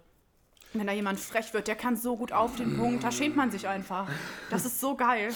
wenn 0.73 0.87
da 0.87 0.93
jemand 0.93 1.19
frech 1.19 1.53
wird, 1.53 1.67
der 1.67 1.75
kann 1.75 1.95
so 1.95 2.17
gut 2.17 2.31
auf 2.33 2.55
den 2.55 2.77
Punkt, 2.77 3.03
da 3.03 3.11
schämt 3.11 3.35
man 3.35 3.51
sich 3.51 3.67
einfach. 3.67 4.07
Das 4.49 4.65
ist 4.65 4.79
so 4.79 4.95
geil. 4.95 5.29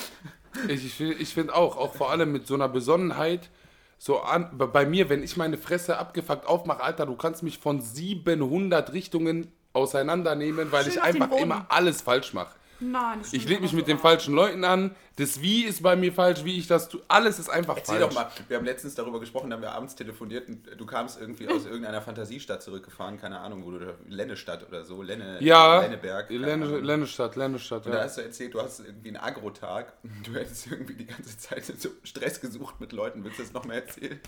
Ich, 0.68 0.86
ich, 0.86 0.94
find- 0.96 1.20
ich 1.22 1.34
finde 1.34 1.56
auch, 1.56 1.78
auch 1.78 1.94
vor 1.96 2.12
allem 2.12 2.32
mit 2.32 2.46
so 2.48 2.56
einer 2.56 2.68
Besonnenheit, 2.68 3.50
so 3.98 4.20
an, 4.22 4.58
bei- 4.58 4.86
mir, 4.86 5.10
wenn 5.10 5.24
ich 5.24 5.38
meine 5.38 5.58
Fresse 5.58 5.98
abgefuckt 5.98 6.46
aufmache, 6.48 6.82
Alter, 6.84 7.06
du 7.06 7.16
kannst 7.16 7.44
mich 7.44 7.60
von 7.60 7.80
700 7.82 8.92
Richtungen 8.94 9.52
auseinandernehmen, 9.74 10.72
weil 10.72 10.84
Schön 10.84 10.94
ich 10.94 11.02
einfach 11.02 11.32
immer 11.38 11.66
alles 11.70 12.02
falsch 12.02 12.34
mache. 12.34 12.56
Nein, 12.82 13.20
das 13.22 13.32
Ich 13.34 13.48
lege 13.48 13.62
mich 13.62 13.74
mit 13.74 13.88
den 13.88 14.00
falschen 14.00 14.34
Leuten 14.34 14.64
an, 14.64 14.96
das 15.18 15.40
Wie 15.42 15.64
ist 15.66 15.84
bei 15.84 15.96
mir 15.96 16.12
falsch, 16.12 16.44
wie 16.44 16.58
ich 16.58 16.66
das 16.68 16.90
tue, 16.90 17.02
alles 17.08 17.38
ist 17.38 17.50
einfach 17.50 17.78
Erzähl 17.78 18.00
falsch. 18.00 18.16
doch 18.16 18.22
mal, 18.22 18.32
wir 18.48 18.58
haben 18.58 18.66
letztens 18.66 18.96
darüber 18.96 19.20
gesprochen, 19.20 19.50
da 19.52 19.56
haben 19.56 19.62
wir 19.62 19.72
abends 19.72 19.96
telefoniert 19.96 20.50
und 20.50 20.68
du 20.78 20.86
kamst 20.86 21.20
irgendwie 21.22 21.48
aus 21.48 21.66
irgendeiner 21.66 22.02
Fantasiestadt 22.02 22.64
zurückgefahren, 22.64 23.20
keine 23.20 23.40
Ahnung, 23.40 23.64
wo 23.66 23.72
du, 23.72 23.96
Lennestadt 24.08 24.68
oder 24.68 24.84
so, 24.84 25.04
Lenne, 25.04 25.38
Ja, 25.42 25.82
Lenneberg. 25.82 26.28
keine 26.28 26.40
Lenne, 26.40 26.66
Ahnung. 26.66 26.84
Lennestadt, 26.84 27.36
Lennestadt, 27.36 27.86
Und 27.86 27.92
da 27.92 28.00
ja. 28.00 28.04
hast 28.06 28.18
du 28.18 28.22
erzählt, 28.22 28.54
du 28.56 28.62
hast 28.62 28.80
irgendwie 28.80 29.10
einen 29.10 29.18
Agrotag. 29.18 29.94
Du 30.24 30.34
hättest 30.34 30.68
irgendwie 30.72 30.96
die 30.96 31.06
ganze 31.06 31.38
Zeit 31.38 31.64
so 31.66 31.90
Stress 32.04 32.42
gesucht 32.42 32.80
mit 32.82 32.92
Leuten. 32.94 33.24
Willst 33.24 33.38
du 33.40 33.44
das 33.44 33.54
noch 33.54 33.66
mal 33.66 33.76
erzählen? 33.76 34.20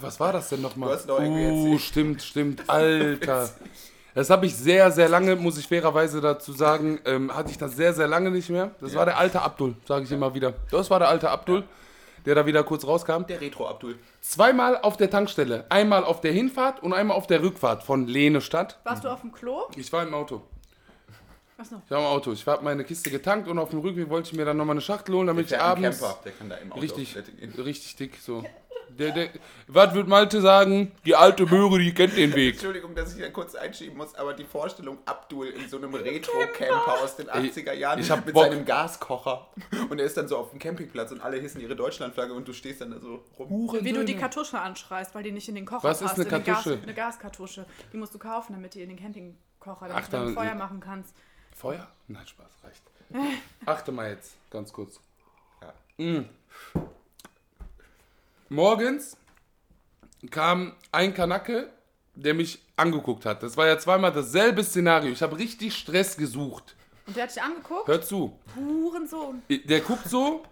Was 0.00 0.20
war 0.20 0.32
das 0.32 0.50
denn 0.50 0.60
nochmal? 0.60 0.90
Du 0.90 0.94
hast 0.94 1.08
doch 1.08 1.18
irgendwie 1.20 1.46
Oh, 1.46 1.64
erzählt. 1.72 1.80
stimmt, 1.80 2.22
stimmt, 2.22 2.62
Alter. 2.70 3.50
Das 4.14 4.30
habe 4.30 4.46
ich 4.46 4.56
sehr, 4.56 4.90
sehr 4.90 5.08
lange, 5.08 5.36
muss 5.36 5.58
ich 5.58 5.68
fairerweise 5.68 6.20
dazu 6.20 6.52
sagen, 6.52 6.98
ähm, 7.04 7.34
hatte 7.34 7.50
ich 7.50 7.58
das 7.58 7.76
sehr, 7.76 7.92
sehr 7.92 8.08
lange 8.08 8.30
nicht 8.30 8.50
mehr. 8.50 8.72
Das 8.80 8.94
war 8.94 9.04
der 9.04 9.18
alte 9.18 9.40
Abdul, 9.40 9.74
sage 9.86 10.04
ich 10.04 10.12
immer 10.12 10.34
wieder. 10.34 10.54
Das 10.70 10.90
war 10.90 10.98
der 10.98 11.08
alte 11.08 11.30
Abdul, 11.30 11.64
der 12.26 12.34
da 12.34 12.44
wieder 12.44 12.64
kurz 12.64 12.84
rauskam. 12.84 13.24
Der 13.28 13.40
Retro-Abdul. 13.40 13.98
Zweimal 14.20 14.76
auf 14.78 14.96
der 14.96 15.10
Tankstelle. 15.10 15.64
Einmal 15.68 16.04
auf 16.04 16.20
der 16.20 16.32
Hinfahrt 16.32 16.82
und 16.82 16.92
einmal 16.92 17.16
auf 17.16 17.26
der 17.26 17.42
Rückfahrt 17.42 17.84
von 17.84 18.06
Lehnestadt. 18.06 18.78
Warst 18.84 19.04
du 19.04 19.08
auf 19.08 19.20
dem 19.20 19.32
Klo? 19.32 19.62
Ich 19.76 19.92
war 19.92 20.02
im 20.02 20.12
Auto. 20.12 20.42
Achso. 21.56 21.76
Ich 21.84 21.90
war 21.90 22.00
im 22.00 22.06
Auto. 22.06 22.32
Ich 22.32 22.46
habe 22.46 22.64
meine 22.64 22.84
Kiste 22.84 23.10
getankt 23.10 23.46
und 23.46 23.58
auf 23.58 23.70
dem 23.70 23.80
Rückweg 23.80 24.08
wollte 24.08 24.30
ich 24.30 24.36
mir 24.36 24.44
dann 24.44 24.56
nochmal 24.56 24.74
eine 24.74 24.80
Schachtel 24.80 25.14
holen, 25.14 25.26
damit 25.26 25.46
ich 25.46 25.58
abends... 25.58 26.00
Camper, 26.00 26.18
der 26.24 26.32
kann 26.32 26.48
da 26.48 26.56
im 26.56 26.72
Auto 26.72 26.80
Richtig, 26.80 27.16
richtig 27.58 27.96
dick 27.96 28.16
so. 28.20 28.44
Der, 28.98 29.12
der, 29.12 29.30
was 29.68 29.94
wird 29.94 30.08
Malte 30.08 30.40
sagen? 30.40 30.92
Die 31.04 31.14
alte 31.16 31.46
Möhre, 31.46 31.78
die 31.78 31.92
kennt 31.94 32.16
den 32.16 32.34
Weg. 32.34 32.54
Entschuldigung, 32.54 32.94
dass 32.94 33.12
ich 33.12 33.18
hier 33.18 33.32
kurz 33.32 33.54
einschieben 33.54 33.96
muss, 33.96 34.14
aber 34.14 34.34
die 34.34 34.44
Vorstellung 34.44 34.98
Abdul 35.06 35.46
in 35.48 35.68
so 35.68 35.76
einem 35.78 35.94
Retro-Camper 35.94 37.00
aus 37.02 37.16
den 37.16 37.28
80er 37.28 37.72
Jahren 37.72 37.98
ich 38.00 38.10
hab 38.10 38.24
mit 38.26 38.34
Bock. 38.34 38.44
seinem 38.44 38.64
Gaskocher 38.64 39.48
und 39.88 39.98
er 39.98 40.04
ist 40.06 40.16
dann 40.16 40.28
so 40.28 40.36
auf 40.36 40.50
dem 40.50 40.58
Campingplatz 40.58 41.12
und 41.12 41.20
alle 41.20 41.38
hissen 41.38 41.60
ihre 41.60 41.76
Deutschlandflagge 41.76 42.32
und 42.32 42.46
du 42.48 42.52
stehst 42.52 42.80
dann 42.80 42.90
da 42.90 42.98
so 43.00 43.22
rum. 43.38 43.78
Wie 43.80 43.92
du 43.92 44.04
die 44.04 44.16
Kartusche 44.16 44.58
anschreist, 44.60 45.14
weil 45.14 45.22
die 45.22 45.32
nicht 45.32 45.48
in 45.48 45.54
den 45.54 45.66
Kocher 45.66 45.84
Was 45.84 46.00
ist 46.00 46.08
passt. 46.08 46.20
eine 46.20 46.24
in 46.28 46.30
den 46.34 46.44
Kartusche? 46.44 46.70
Gas, 46.76 46.82
eine 46.82 46.94
Gaskartusche. 46.94 47.66
Die 47.92 47.96
musst 47.96 48.14
du 48.14 48.18
kaufen, 48.18 48.52
damit 48.52 48.74
die 48.74 48.82
in 48.82 48.88
den 48.88 48.98
Campingkocher, 48.98 49.88
damit 49.88 50.04
Ach, 50.04 50.08
du 50.08 50.16
dann- 50.16 50.34
Feuer 50.34 50.54
machen 50.54 50.80
kannst. 50.80 51.14
Feuer? 51.54 51.88
Nein, 52.08 52.26
Spaß, 52.26 52.50
reicht. 52.64 52.82
Achte 53.66 53.92
mal 53.92 54.08
jetzt, 54.10 54.34
ganz 54.50 54.72
kurz. 54.72 55.00
Ja. 55.62 56.04
Mm. 56.04 56.28
Morgens 58.52 59.16
kam 60.28 60.72
ein 60.90 61.14
Kanacke, 61.14 61.70
der 62.16 62.34
mich 62.34 62.60
angeguckt 62.74 63.24
hat. 63.24 63.44
Das 63.44 63.56
war 63.56 63.68
ja 63.68 63.78
zweimal 63.78 64.10
dasselbe 64.10 64.64
Szenario. 64.64 65.12
Ich 65.12 65.22
habe 65.22 65.38
richtig 65.38 65.72
Stress 65.76 66.16
gesucht. 66.16 66.74
Und 67.06 67.16
der 67.16 67.22
hat 67.24 67.30
dich 67.30 67.40
angeguckt? 67.40 67.86
Hör 67.86 68.02
zu. 68.02 68.36
Hurensohn. 68.56 69.42
Der 69.48 69.80
guckt 69.80 70.08
so. 70.08 70.42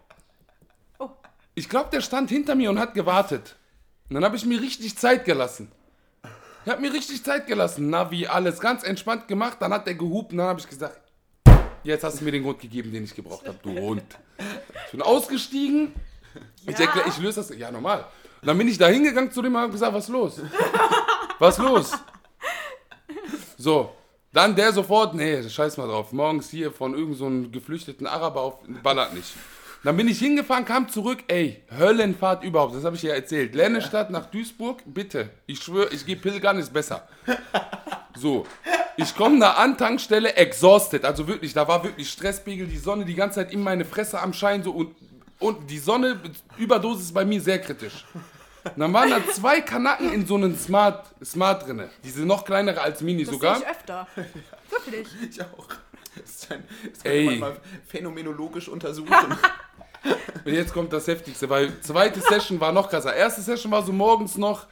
Oh. 1.01 1.11
Ich 1.57 1.69
glaube, 1.69 1.91
der 1.91 2.01
stand 2.01 2.31
hinter 2.31 2.55
mir 2.55 2.71
und 2.71 2.79
hat 2.79 2.95
gewartet. 2.95 3.57
Und 4.09 4.15
dann 4.15 4.25
habe 4.25 4.37
ich 4.37 4.47
mir 4.47 4.61
richtig 4.61 4.97
Zeit 4.97 5.25
gelassen. 5.25 5.73
Ich 6.65 6.71
habe 6.71 6.81
mir 6.81 6.93
richtig 6.93 7.25
Zeit 7.25 7.49
gelassen. 7.49 7.91
Navi, 7.91 8.29
alles 8.29 8.61
ganz 8.61 8.85
entspannt 8.85 9.27
gemacht. 9.27 9.59
Dann 9.59 9.73
hat 9.73 9.89
der 9.89 9.95
gehupt 9.97 10.31
und 10.31 10.39
dann 10.39 10.47
habe 10.47 10.61
ich 10.61 10.69
gesagt, 10.69 11.01
jetzt 11.83 12.05
hast 12.05 12.21
du 12.21 12.25
mir 12.25 12.31
den 12.31 12.45
Grund 12.45 12.61
gegeben, 12.61 12.93
den 12.93 13.03
ich 13.03 13.15
gebraucht 13.17 13.49
habe, 13.49 13.59
du 13.61 13.77
Hund. 13.77 14.05
Ich 14.87 14.93
bin 14.93 15.03
ausgestiegen. 15.03 15.93
Ich, 16.67 16.79
Ja. 16.79 16.85
erklär, 16.87 17.07
ich 17.07 17.19
löse 17.19 17.41
das. 17.41 17.57
Ja, 17.57 17.71
normal. 17.71 18.05
Und 18.41 18.47
dann 18.49 18.57
bin 18.59 18.69
ich 18.69 18.79
da 18.79 18.87
hingegangen 18.87 19.31
zu 19.33 19.43
dem 19.43 19.55
und 19.55 19.61
habe 19.61 19.73
gesagt, 19.73 19.93
was 19.93 20.05
ist 20.05 20.11
los? 20.11 20.41
Was 21.39 21.59
ist 21.59 21.65
los? 21.65 21.93
So, 23.57 23.91
dann 24.33 24.55
der 24.55 24.73
sofort, 24.73 25.15
nee, 25.15 25.43
scheiß 25.49 25.77
mal 25.77 25.87
drauf. 25.89 26.13
Morgens 26.13 26.49
hier 26.51 26.71
von 26.73 26.93
irgendeinem 26.93 27.19
so 27.19 27.27
einem 27.27 27.53
geflüchteten 27.53 28.07
Araber 28.07 28.41
auf, 28.43 28.55
ballert 28.83 29.15
nicht. 29.15 29.33
Dann 29.85 29.97
bin 29.97 30.09
ich 30.09 30.19
hingefahren, 30.19 30.65
kam 30.65 30.89
zurück, 30.89 31.21
ey, 31.29 31.63
Höllenfahrt 31.77 32.43
überhaupt, 32.43 32.75
das 32.75 32.85
habe 32.85 32.97
ich 32.97 33.03
ja 33.03 33.15
erzählt. 33.15 33.55
Lennestadt 33.55 34.11
nach 34.11 34.27
Duisburg, 34.27 34.79
bitte. 34.85 35.31
Ich 35.47 35.61
schwöre, 35.61 35.89
ich 35.93 36.05
gehe 36.05 36.17
pilgern, 36.17 36.59
ist 36.59 36.73
besser. 36.73 37.07
So, 38.17 38.45
ich 38.97 39.15
komme 39.17 39.39
da 39.39 39.53
an, 39.53 39.79
Tankstelle, 39.79 40.35
exhausted, 40.35 41.05
also 41.05 41.29
wirklich, 41.29 41.55
da 41.55 41.69
war 41.69 41.85
wirklich 41.85 42.11
Stresspegel, 42.11 42.67
die 42.67 42.77
Sonne 42.79 43.05
die 43.05 43.15
ganze 43.15 43.37
Zeit 43.37 43.53
in 43.53 43.63
meine 43.63 43.85
Fresse 43.85 44.21
am 44.21 44.33
Schein 44.33 44.65
so 44.65 44.73
und, 44.73 44.97
und 45.39 45.71
die 45.71 45.79
Sonne, 45.79 46.21
Überdosis 46.57 47.13
bei 47.13 47.25
mir 47.25 47.41
sehr 47.41 47.61
kritisch. 47.61 48.05
Und 48.65 48.79
dann 48.79 48.93
waren 48.93 49.11
da 49.11 49.21
zwei 49.33 49.61
Kanaken 49.61 50.13
in 50.13 50.27
so 50.27 50.35
einem 50.35 50.57
Smart, 50.57 51.07
Smart 51.25 51.67
drinne, 51.67 51.91
diese 52.05 52.27
noch 52.27 52.45
kleinere 52.45 52.81
als 52.81 53.01
Mini 53.01 53.25
Das 53.25 53.33
sogar. 53.33 53.57
sehe 53.57 53.65
ich 53.65 53.71
öfter. 53.71 54.07
Wirklich. 54.71 55.09
Ich 55.31 55.41
auch. 55.41 55.69
Das, 56.17 56.31
ist 56.31 56.53
ein, 56.53 56.65
das 56.93 57.03
kann 57.03 57.25
man 57.25 57.39
mal 57.39 57.57
phänomenologisch 57.87 58.69
untersuchen. 58.69 59.15
Und 60.45 60.53
jetzt 60.53 60.73
kommt 60.73 60.93
das 60.93 61.07
Heftigste, 61.07 61.49
weil 61.49 61.81
zweite 61.81 62.21
Session 62.21 62.61
war 62.61 62.73
noch 62.73 62.91
krasser. 62.91 63.15
Erste 63.15 63.41
Session 63.41 63.71
war 63.71 63.85
so 63.85 63.93
morgens 63.93 64.37
noch 64.37 64.67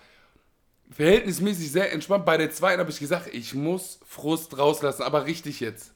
verhältnismäßig 0.90 1.70
sehr 1.70 1.92
entspannt. 1.92 2.24
Bei 2.24 2.36
der 2.36 2.50
zweiten 2.50 2.80
habe 2.80 2.90
ich 2.90 2.98
gesagt, 2.98 3.28
ich 3.32 3.54
muss 3.54 4.00
Frust 4.06 4.58
rauslassen, 4.58 5.02
aber 5.02 5.26
richtig 5.26 5.60
jetzt. 5.60 5.92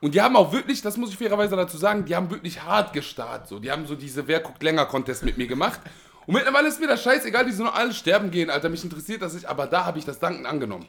Und 0.00 0.14
die 0.14 0.20
haben 0.20 0.36
auch 0.36 0.52
wirklich, 0.52 0.82
das 0.82 0.96
muss 0.96 1.10
ich 1.10 1.16
fairerweise 1.16 1.56
dazu 1.56 1.76
sagen, 1.78 2.04
die 2.04 2.14
haben 2.14 2.30
wirklich 2.30 2.62
hart 2.62 2.92
gestarrt. 2.92 3.48
So. 3.48 3.58
Die 3.58 3.70
haben 3.70 3.86
so 3.86 3.94
diese 3.94 4.26
Wer 4.28 4.40
guckt 4.40 4.62
länger 4.62 4.86
Contest 4.86 5.24
mit 5.24 5.38
mir 5.38 5.46
gemacht. 5.46 5.80
Und 6.26 6.34
mittlerweile 6.34 6.68
ist 6.68 6.80
mir 6.80 6.88
das 6.88 7.02
scheißegal, 7.02 7.46
die 7.46 7.52
sollen 7.52 7.70
alle 7.70 7.94
sterben 7.94 8.30
gehen, 8.30 8.50
Alter. 8.50 8.68
Mich 8.68 8.84
interessiert 8.84 9.22
das 9.22 9.34
nicht, 9.34 9.46
aber 9.46 9.66
da 9.66 9.84
habe 9.86 9.98
ich 9.98 10.04
das 10.04 10.18
Danken 10.18 10.44
angenommen. 10.44 10.86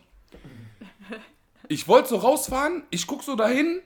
Ich 1.70 1.88
wollte 1.88 2.10
so 2.10 2.18
rausfahren, 2.18 2.84
ich 2.90 3.08
guck 3.08 3.24
so 3.24 3.36
dahin 3.36 3.82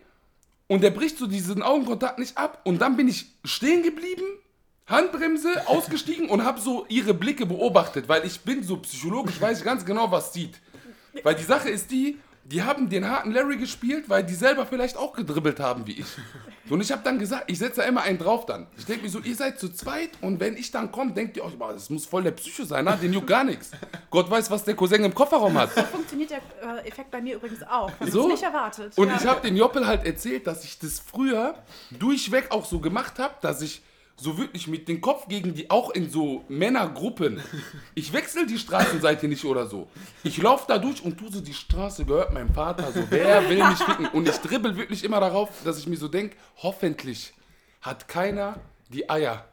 und 0.67 0.83
der 0.83 0.91
bricht 0.91 1.17
so 1.17 1.27
diesen 1.27 1.63
Augenkontakt 1.63 2.19
nicht 2.19 2.37
ab 2.37 2.61
und 2.63 2.79
dann 2.79 2.95
bin 2.95 3.07
ich 3.07 3.25
stehen 3.43 3.81
geblieben, 3.83 4.23
Handbremse, 4.87 5.67
ausgestiegen 5.67 6.29
und 6.29 6.45
habe 6.45 6.61
so 6.61 6.85
ihre 6.89 7.13
Blicke 7.13 7.45
beobachtet, 7.45 8.07
weil 8.07 8.25
ich 8.25 8.41
bin 8.41 8.63
so 8.63 8.77
psychologisch, 8.77 9.41
weiß 9.41 9.59
ich 9.59 9.65
ganz 9.65 9.83
genau, 9.83 10.11
was 10.11 10.31
sieht. 10.31 10.59
Weil 11.23 11.35
die 11.35 11.43
Sache 11.43 11.69
ist 11.69 11.91
die, 11.91 12.19
die 12.51 12.61
haben 12.63 12.89
den 12.89 13.09
harten 13.09 13.31
Larry 13.31 13.57
gespielt, 13.57 14.09
weil 14.09 14.23
die 14.23 14.35
selber 14.35 14.65
vielleicht 14.65 14.97
auch 14.97 15.13
gedribbelt 15.13 15.59
haben 15.59 15.87
wie 15.87 15.99
ich. 16.01 16.05
So, 16.67 16.75
Und 16.75 16.81
ich 16.81 16.91
habe 16.91 17.01
dann 17.03 17.17
gesagt, 17.17 17.45
ich 17.47 17.57
setze 17.57 17.81
da 17.81 17.87
immer 17.87 18.01
einen 18.01 18.17
drauf 18.17 18.45
dann. 18.45 18.67
Ich 18.77 18.85
denke 18.85 19.03
mir 19.03 19.09
so, 19.09 19.19
ihr 19.19 19.35
seid 19.35 19.59
zu 19.59 19.69
zweit 19.73 20.11
und 20.21 20.39
wenn 20.39 20.55
ich 20.57 20.69
dann 20.71 20.91
komme, 20.91 21.13
denkt 21.13 21.37
ihr 21.37 21.43
euch, 21.45 21.57
boah, 21.57 21.73
das 21.73 21.89
muss 21.89 22.05
voll 22.05 22.23
der 22.23 22.31
Psycho 22.31 22.63
sein, 22.65 22.85
na? 22.85 22.95
den 22.95 23.13
juckt 23.13 23.27
gar 23.27 23.43
nichts. 23.43 23.71
Gott 24.09 24.29
weiß, 24.29 24.51
was 24.51 24.63
der 24.63 24.75
Cousin 24.75 25.03
im 25.03 25.13
Kofferraum 25.15 25.57
hat. 25.57 25.71
Funktioniert 25.71 26.29
der 26.31 26.37
äh, 26.61 26.87
Effekt 26.87 27.09
bei 27.11 27.21
mir 27.21 27.35
übrigens 27.37 27.63
auch. 27.63 27.91
Ich 28.01 28.11
So. 28.11 28.23
so? 28.23 28.27
nicht 28.27 28.43
erwartet. 28.43 28.97
Und 28.97 29.07
Ja. 29.07 29.15
ich 29.15 29.25
habe 29.25 29.41
dem 29.47 29.55
Joppel 29.55 29.87
halt 29.87 30.05
erzählt, 30.05 30.45
dass 30.45 30.63
ich 30.65 30.77
das 30.79 30.99
früher 30.99 31.55
durchweg 31.91 32.51
auch 32.51 32.65
so 32.65 32.79
gemacht 32.79 33.17
habe, 33.19 33.33
dass 33.41 33.61
ich 33.61 33.81
so 34.21 34.37
wirklich 34.37 34.67
mit 34.67 34.87
dem 34.87 35.01
Kopf 35.01 35.27
gegen 35.27 35.55
die, 35.55 35.69
auch 35.71 35.89
in 35.89 36.09
so 36.09 36.45
Männergruppen, 36.47 37.41
ich 37.95 38.13
wechsle 38.13 38.45
die 38.45 38.59
Straßenseite 38.59 39.27
nicht 39.27 39.43
oder 39.45 39.65
so. 39.65 39.89
Ich 40.23 40.37
laufe 40.37 40.65
da 40.67 40.77
durch 40.77 41.03
und 41.03 41.17
tu 41.17 41.29
so, 41.31 41.41
die 41.41 41.53
Straße 41.53 42.05
gehört 42.05 42.31
meinem 42.31 42.53
Vater, 42.53 42.91
so, 42.91 43.03
wer 43.09 43.49
will 43.49 43.67
mich 43.67 43.79
ficken? 43.79 44.07
Und 44.07 44.29
ich 44.29 44.37
dribbel 44.37 44.77
wirklich 44.77 45.03
immer 45.03 45.19
darauf, 45.19 45.49
dass 45.63 45.79
ich 45.79 45.87
mir 45.87 45.97
so 45.97 46.07
denke, 46.07 46.35
hoffentlich 46.57 47.33
hat 47.81 48.07
keiner 48.07 48.59
die 48.89 49.09
Eier, 49.09 49.45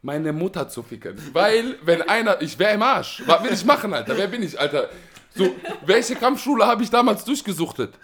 meine 0.00 0.32
Mutter 0.32 0.68
zu 0.68 0.84
ficken. 0.84 1.16
Weil, 1.32 1.76
wenn 1.82 2.02
einer, 2.02 2.40
ich 2.40 2.56
wäre 2.58 2.74
im 2.74 2.82
Arsch. 2.82 3.22
Was 3.26 3.42
will 3.42 3.52
ich 3.52 3.64
machen, 3.64 3.92
Alter? 3.92 4.16
Wer 4.16 4.28
bin 4.28 4.44
ich, 4.44 4.58
Alter? 4.58 4.88
So, 5.34 5.54
welche 5.84 6.14
Kampfschule 6.14 6.64
habe 6.64 6.84
ich 6.84 6.90
damals 6.90 7.24
durchgesuchtet? 7.24 7.94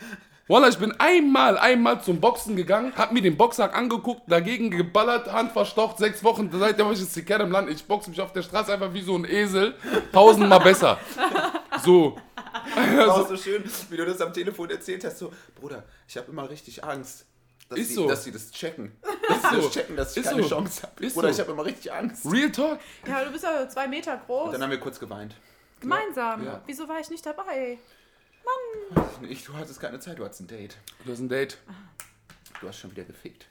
Wallah, 0.53 0.69
ich 0.69 0.77
bin 0.77 0.93
einmal, 0.99 1.57
einmal 1.57 2.03
zum 2.03 2.21
Boxen 2.21 2.57
gegangen, 2.57 2.93
hab 2.95 3.11
mir 3.11 3.23
den 3.23 3.39
Boxsack 3.39 3.75
angeguckt, 3.75 4.21
dagegen 4.27 4.71
geballert, 4.71 5.33
Hand 5.33 5.53
verstaucht, 5.53 5.97
sechs 5.97 6.23
Wochen, 6.23 6.51
seitdem 6.53 6.85
habe 6.85 6.95
ich 6.95 7.01
jetzt 7.01 7.17
die 7.17 7.23
Kerne 7.23 7.45
im 7.45 7.53
Land. 7.53 7.71
Ich 7.71 7.83
boxe 7.87 8.11
mich 8.11 8.21
auf 8.21 8.35
der 8.35 8.43
Straße 8.43 8.71
einfach 8.71 8.93
wie 8.93 9.01
so 9.01 9.17
ein 9.17 9.25
Esel, 9.25 9.75
tausendmal 10.13 10.61
besser. 10.61 10.99
So, 11.83 12.19
Auch 13.09 13.29
so 13.29 13.37
schön, 13.37 13.65
wie 13.89 13.97
du 13.97 14.05
das 14.05 14.21
am 14.21 14.33
Telefon 14.33 14.69
erzählt 14.69 15.03
hast. 15.05 15.19
So, 15.19 15.33
Bruder, 15.59 15.85
ich 16.07 16.17
habe 16.19 16.31
immer 16.31 16.49
richtig 16.49 16.85
Angst. 16.85 17.25
Dass 17.71 17.79
Ist 17.79 17.91
die, 17.91 17.95
so. 17.95 18.07
Dass 18.07 18.23
sie 18.23 18.31
das 18.31 18.51
checken. 18.51 18.93
Dass 19.29 19.43
sie 19.43 19.57
so. 19.57 19.63
das 19.63 19.71
checken, 19.73 19.97
dass 19.97 20.13
ich 20.13 20.23
Ist 20.23 20.29
keine 20.29 20.43
so. 20.43 20.49
Chance 20.51 20.83
habe. 20.83 21.05
Ist 21.05 21.15
Bruder, 21.15 21.29
so. 21.29 21.35
ich 21.35 21.41
habe 21.41 21.53
immer 21.53 21.65
richtig 21.65 21.91
Angst. 21.91 22.27
Real 22.31 22.53
Talk. 22.53 22.79
ja, 23.09 23.25
du 23.25 23.33
bist 23.33 23.43
ja 23.43 23.67
zwei 23.71 23.89
Meter 23.89 24.21
groß. 24.27 24.53
Dann 24.53 24.63
haben 24.63 24.71
wir 24.71 24.79
kurz 24.79 25.01
geweint. 25.01 25.35
Gemeinsam. 25.81 26.45
Ja. 26.45 26.61
Wieso 26.67 26.87
war 26.87 27.01
ich 27.01 27.09
nicht 27.09 27.25
dabei? 27.25 27.79
Ich, 29.29 29.45
du 29.45 29.55
hattest 29.55 29.81
keine 29.81 29.99
Zeit, 30.01 30.19
du 30.19 30.25
hattest 30.25 30.41
ein 30.41 30.49
Date. 30.49 30.77
Du 31.05 31.13
hast 31.13 31.21
ein 31.21 31.29
Date. 31.29 31.59
Du 32.61 32.69
hast 32.69 32.79
schon 32.79 32.91
wieder 32.91 33.05
gefickt. 33.05 33.47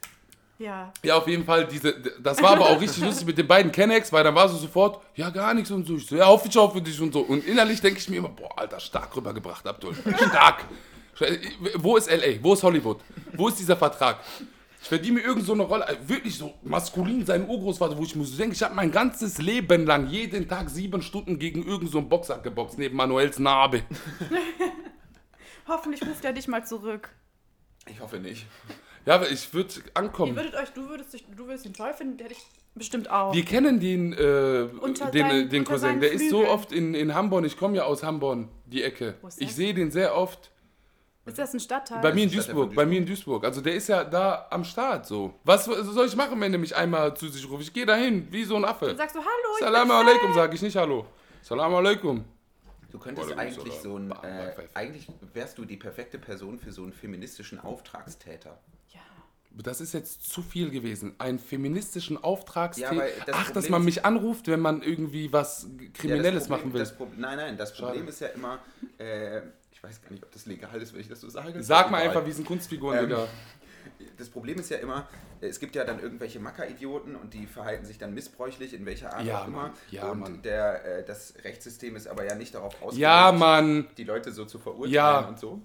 Ja. 0.58 0.92
Ja, 1.02 1.16
auf 1.16 1.26
jeden 1.26 1.44
Fall, 1.44 1.66
diese, 1.66 1.92
das 2.22 2.40
war 2.40 2.50
aber 2.50 2.70
auch 2.70 2.80
richtig 2.80 3.02
lustig 3.02 3.26
mit 3.26 3.36
den 3.36 3.48
beiden 3.48 3.72
Kennex, 3.72 4.12
weil 4.12 4.22
dann 4.22 4.34
war 4.34 4.48
so 4.48 4.56
sofort, 4.56 5.02
ja, 5.16 5.30
gar 5.30 5.54
nichts 5.54 5.70
und 5.70 5.86
so. 5.86 5.96
Ich 5.96 6.06
so, 6.06 6.16
ja, 6.16 6.26
hoffe 6.26 6.48
ich 6.48 6.56
auch 6.56 6.72
für 6.72 6.80
dich 6.80 7.00
und 7.00 7.12
so. 7.12 7.20
Und 7.20 7.44
innerlich 7.44 7.80
denke 7.80 7.98
ich 7.98 8.08
mir 8.08 8.18
immer, 8.18 8.28
boah, 8.28 8.56
Alter, 8.58 8.78
stark 8.78 9.16
rübergebracht, 9.16 9.66
Abdul. 9.66 9.94
Stark. 9.94 10.64
Wo 11.76 11.96
ist 11.96 12.06
L.A.? 12.06 12.42
Wo 12.42 12.54
ist 12.54 12.62
Hollywood? 12.62 13.00
Wo 13.32 13.48
ist 13.48 13.58
dieser 13.58 13.76
Vertrag? 13.76 14.20
Ich 14.80 14.88
verdiene 14.88 15.20
mir 15.20 15.24
irgend 15.24 15.46
so 15.46 15.52
eine 15.52 15.62
Rolle, 15.62 15.86
äh, 15.88 15.96
wirklich 16.08 16.36
so 16.36 16.54
maskulin, 16.62 17.24
sein 17.24 17.48
Urgroßvater, 17.48 17.96
wo 17.96 18.02
ich 18.02 18.16
mir 18.16 18.24
so 18.24 18.36
denke, 18.36 18.54
ich 18.56 18.62
habe 18.62 18.74
mein 18.74 18.90
ganzes 18.90 19.38
Leben 19.38 19.86
lang 19.86 20.08
jeden 20.08 20.48
Tag 20.48 20.70
sieben 20.70 21.02
Stunden 21.02 21.38
gegen 21.38 21.64
irgend 21.64 21.90
so 21.90 21.98
einen 21.98 22.08
Boxer 22.08 22.38
geboxt, 22.38 22.78
neben 22.78 22.96
Manuels 22.96 23.38
Narbe. 23.38 23.82
Hoffentlich 25.68 26.02
ruft 26.02 26.24
er 26.24 26.32
dich 26.32 26.48
mal 26.48 26.64
zurück. 26.66 27.10
Ich 27.88 28.00
hoffe 28.00 28.18
nicht. 28.18 28.46
Ja, 29.04 29.16
aber 29.16 29.28
ich 29.30 29.52
würde 29.52 29.74
Ihr 29.74 29.82
ankommen. 29.94 30.36
würdet 30.36 30.54
euch, 30.54 30.70
du 30.70 30.88
würdest 30.88 31.12
dich, 31.12 31.24
du 31.36 31.46
würdest 31.46 31.66
ihn 31.66 31.74
toll 31.74 31.92
finden, 31.92 32.18
der 32.18 32.28
dich 32.28 32.38
bestimmt 32.74 33.10
auch. 33.10 33.34
Wir 33.34 33.44
kennen 33.44 33.80
den, 33.80 34.12
äh, 34.12 34.68
Unter 34.80 35.10
den, 35.10 35.26
seinen- 35.28 35.48
den 35.48 35.64
Cousin. 35.64 36.00
Der 36.00 36.12
ist 36.12 36.30
so 36.30 36.46
oft 36.46 36.70
in, 36.72 36.94
in 36.94 37.12
Hamburg. 37.14 37.44
Ich 37.44 37.56
komme 37.58 37.76
ja 37.76 37.84
aus 37.84 38.02
Hamburg, 38.04 38.46
die 38.66 38.82
Ecke. 38.82 39.14
Ich 39.38 39.54
sehe 39.54 39.74
den 39.74 39.90
sehr 39.90 40.16
oft. 40.16 40.50
ist 41.26 41.38
das 41.38 41.52
ein 41.52 41.58
Stadtteil? 41.60 42.00
Bei 42.00 42.12
mir 42.12 42.24
in 42.24 42.30
Duisburg. 42.30 42.68
von 42.68 42.74
Bei 42.76 42.86
mir 42.86 42.98
in 42.98 43.06
Duisburg. 43.06 43.44
Also 43.44 43.60
der 43.60 43.74
ist 43.74 43.88
ja 43.88 44.04
da 44.04 44.46
am 44.50 44.64
Start 44.64 45.06
so. 45.06 45.34
Was 45.44 45.64
soll 45.64 46.06
ich 46.06 46.14
machen, 46.16 46.40
wenn 46.40 46.52
er 46.52 46.58
mich 46.60 46.74
einmal 46.76 47.16
zu 47.16 47.28
sich 47.28 47.48
ruft? 47.50 47.62
Ich 47.62 47.72
gehe 47.72 47.86
dahin, 47.86 48.28
wie 48.30 48.44
so 48.44 48.54
ein 48.56 48.64
Affe. 48.64 48.86
Dann 48.86 48.96
sagst 48.96 49.16
du, 49.16 49.20
hallo, 49.20 49.54
ich 49.58 49.64
Salam 49.64 49.90
alaikum, 49.90 50.32
sage 50.34 50.54
ich 50.54 50.62
nicht 50.62 50.76
Hallo. 50.76 51.06
Salam 51.42 51.74
alaikum. 51.74 52.24
Du 52.92 52.98
könntest 52.98 53.26
Oder 53.32 53.42
nicht, 53.42 53.58
eigentlich 53.58 53.74
so 53.80 53.96
ein. 53.98 54.10
Äh, 54.22 54.52
eigentlich 54.74 55.08
wärst 55.32 55.56
du 55.58 55.64
die 55.64 55.76
perfekte 55.78 56.18
Person 56.18 56.58
für 56.58 56.72
so 56.72 56.82
einen 56.82 56.92
feministischen 56.92 57.58
Auftragstäter. 57.58 58.58
Ja. 58.92 59.00
Das 59.62 59.80
ist 59.80 59.94
jetzt 59.94 60.30
zu 60.30 60.42
viel 60.42 60.70
gewesen. 60.70 61.14
Einen 61.18 61.38
feministischen 61.38 62.22
Auftragstäter. 62.22 62.94
Ja, 62.94 63.04
das 63.26 63.34
Ach, 63.36 63.50
dass 63.50 63.68
man 63.70 63.84
mich 63.84 64.04
anruft, 64.04 64.46
wenn 64.48 64.60
man 64.60 64.82
irgendwie 64.82 65.32
was 65.32 65.66
Kriminelles 65.94 66.24
Ja, 66.26 66.32
das 66.32 66.48
Problem- 66.48 66.60
machen 66.60 66.72
will. 66.74 66.80
Das 66.80 66.96
Pro 66.96 67.08
nein, 67.16 67.36
nein, 67.38 67.56
das 67.56 67.74
Problem 67.74 68.00
Schade. 68.02 68.10
ist 68.10 68.20
ja 68.20 68.28
immer. 68.28 68.58
Äh, 68.98 69.38
ich 69.72 69.82
weiß 69.82 70.02
gar 70.02 70.10
nicht, 70.12 70.22
ob 70.22 70.30
das 70.30 70.46
legal 70.46 70.80
ist, 70.80 70.92
wenn 70.92 71.00
ich 71.00 71.08
das 71.08 71.20
so 71.20 71.28
sage. 71.28 71.62
Sag 71.62 71.90
mal 71.90 71.98
Egal. 72.02 72.08
einfach, 72.14 72.26
wie 72.26 72.32
sind 72.32 72.46
Kunstfiguren, 72.46 72.98
Ähm, 72.98 73.04
Digga. 73.08 73.26
Das 74.22 74.30
Problem 74.30 74.56
ist 74.60 74.70
ja 74.70 74.76
immer, 74.76 75.08
äh, 75.40 75.48
es 75.48 75.58
gibt 75.58 75.74
ja 75.74 75.82
dann 75.82 75.98
irgendwelche 75.98 76.38
Macker-Idioten 76.38 77.16
und 77.16 77.34
die 77.34 77.46
verhalten 77.46 77.84
sich 77.84 77.98
dann 77.98 78.14
missbräuchlich, 78.14 78.72
in 78.72 78.86
welcher 78.86 79.12
Art 79.12 79.24
Ja, 79.24 79.42
auch 79.42 79.48
immer. 79.48 79.62
Mann. 79.62 79.72
Ja, 79.90 80.10
und 80.10 80.20
Mann. 80.20 80.42
Der, 80.42 80.84
äh, 80.98 81.04
das 81.04 81.34
Rechtssystem 81.42 81.96
ist 81.96 82.06
aber 82.06 82.24
ja 82.24 82.36
nicht 82.36 82.54
darauf 82.54 82.74
ausgelegt, 82.80 82.98
Ja, 82.98 83.32
die 83.98 84.04
Leute 84.04 84.30
so 84.30 84.44
zu 84.44 84.60
verurteilen 84.60 84.92
und 85.26 85.40
so. 85.40 85.60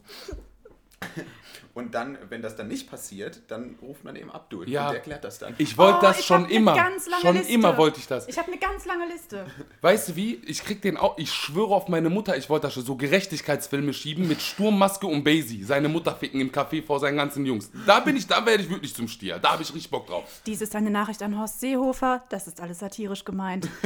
Und 1.73 1.93
dann, 1.93 2.17
wenn 2.29 2.41
das 2.41 2.55
dann 2.55 2.67
nicht 2.69 2.89
passiert, 2.89 3.41
dann 3.49 3.75
ruft 3.83 4.03
man 4.03 4.15
eben 4.15 4.31
Abdul 4.31 4.67
Ja. 4.67 4.89
und 4.89 4.95
erklärt 4.95 5.23
das 5.23 5.37
dann. 5.37 5.53
Ich 5.59 5.77
wollte 5.77 5.99
Oh, 5.99 6.01
das 6.01 6.19
ich 6.19 6.25
schon 6.25 6.41
hab 6.41 6.45
eine 6.47 6.53
immer. 6.55 6.75
ganz 6.75 7.07
lange 7.07 7.21
Schon 7.21 7.35
Liste. 7.37 7.53
immer 7.53 7.77
wollte 7.77 7.99
ich 7.99 8.07
das. 8.07 8.27
Ich 8.27 8.37
habe 8.39 8.47
eine 8.51 8.59
ganz 8.59 8.85
lange 8.85 9.05
Liste. 9.05 9.45
Weißt 9.81 10.09
du 10.09 10.15
wie? 10.15 10.35
Ich 10.47 10.63
krieg 10.63 10.81
den 10.81 10.97
auch. 10.97 11.19
Ich 11.19 11.31
schwöre 11.31 11.75
auf 11.75 11.87
meine 11.87 12.09
Mutter, 12.09 12.35
ich 12.35 12.49
wollte 12.49 12.65
das 12.67 12.73
schon 12.73 12.83
so 12.83 12.95
Gerechtigkeitsfilme 12.95 13.93
schieben 13.93 14.27
mit 14.27 14.41
Sturmmaske 14.41 15.05
und 15.05 15.23
Basie. 15.23 15.63
Seine 15.63 15.87
Mutter 15.87 16.15
ficken 16.15 16.41
im 16.41 16.51
Café 16.51 16.83
vor 16.83 16.99
seinen 16.99 17.17
ganzen 17.17 17.45
Jungs. 17.45 17.69
Da 17.85 17.99
bin 17.99 18.17
ich, 18.17 18.25
da 18.25 18.43
werde 18.43 18.63
ich 18.63 18.69
wirklich 18.71 18.95
zum 18.95 19.07
Stier. 19.07 19.37
Da 19.37 19.51
habe 19.51 19.61
ich 19.61 19.69
richtig 19.71 19.91
Bock 19.91 20.07
drauf. 20.07 20.41
Dies 20.47 20.61
ist 20.61 20.75
eine 20.75 20.89
Nachricht 20.89 21.21
an 21.21 21.37
Horst 21.39 21.59
Seehofer. 21.59 22.23
Das 22.29 22.47
ist 22.47 22.59
alles 22.59 22.79
satirisch 22.79 23.23
gemeint. 23.23 23.67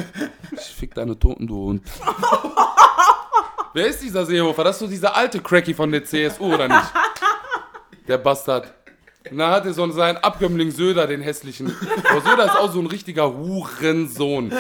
Ich 0.54 0.76
fick 0.76 0.94
deine 0.94 1.18
Toten, 1.18 1.48
du 1.48 1.56
Hund. 1.56 1.82
Wer 3.74 3.88
ist 3.88 4.02
dieser 4.02 4.26
Seehofer? 4.26 4.64
Das 4.66 4.76
ist 4.76 4.80
so 4.80 4.88
dieser 4.88 5.16
alte 5.16 5.40
Cracky 5.40 5.74
von 5.74 5.92
der 5.92 6.04
CSU, 6.04 6.54
oder 6.54 6.68
nicht? 6.68 6.94
Der 8.08 8.18
Bastard. 8.18 8.74
Und 9.30 9.38
dann 9.38 9.52
hat 9.52 9.66
er 9.66 9.74
so 9.74 9.90
seinen 9.92 10.18
Abkömmling 10.18 10.72
Söder, 10.72 11.06
den 11.06 11.22
hässlichen. 11.22 11.76
Aber 12.10 12.22
Söder 12.22 12.46
ist 12.46 12.58
auch 12.58 12.72
so 12.72 12.80
ein 12.80 12.88
richtiger 12.88 13.32
Hurensohn. 13.38 14.52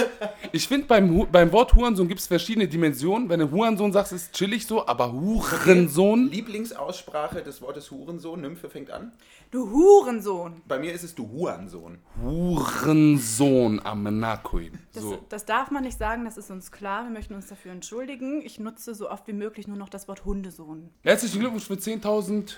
Ich 0.52 0.68
finde, 0.68 0.86
beim, 0.88 1.28
beim 1.32 1.52
Wort 1.52 1.74
Hurensohn 1.74 2.08
gibt 2.08 2.20
es 2.20 2.28
verschiedene 2.28 2.68
Dimensionen. 2.68 3.28
Wenn 3.30 3.40
du 3.40 3.50
Hurensohn 3.50 3.92
sagst, 3.92 4.12
ist 4.14 4.34
chillig 4.34 4.68
so, 4.68 4.86
aber 4.86 5.12
Hurensohn? 5.14 6.30
Lieblingsaussprache 6.30 7.42
des 7.42 7.62
Wortes 7.62 7.90
Hurensohn, 7.90 8.42
Nymphe 8.42 8.70
fängt 8.70 8.92
an. 8.92 9.14
Du 9.50 9.70
Hurensohn. 9.72 10.62
Bei 10.68 10.78
mir 10.78 10.94
ist 10.94 11.04
es 11.04 11.16
du 11.16 11.28
Hurensohn. 11.28 11.98
Hurensohn 12.24 13.82
am 13.84 14.04
Nakui. 14.20 14.72
Das, 14.94 15.04
So. 15.04 15.18
das 15.30 15.46
darf 15.46 15.72
man 15.72 15.84
nicht 15.84 15.98
sagen, 15.98 16.24
das 16.26 16.38
ist 16.38 16.52
uns 16.52 16.72
klar. 16.72 17.04
Wir 17.06 17.12
möchten 17.12 17.34
uns 17.34 17.48
dafür 17.48 17.72
entschuldigen. 17.72 18.42
Ich 18.44 18.60
nutze 18.60 18.94
so 18.94 19.10
oft 19.10 19.28
wie 19.28 19.34
möglich 19.34 19.68
nur 19.68 19.78
noch 19.78 19.90
das 19.90 20.08
Wort 20.08 20.24
Hundesohn. 20.24 20.90
Herzlichen 21.02 21.40
Glückwunsch 21.40 21.66
für 21.66 21.74
10.000 21.74 22.54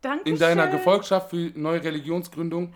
Danke. 0.00 0.28
in 0.28 0.38
deiner 0.38 0.66
Gefolgschaft 0.68 1.30
für 1.30 1.50
neue 1.54 1.82
Religionsgründung. 1.82 2.74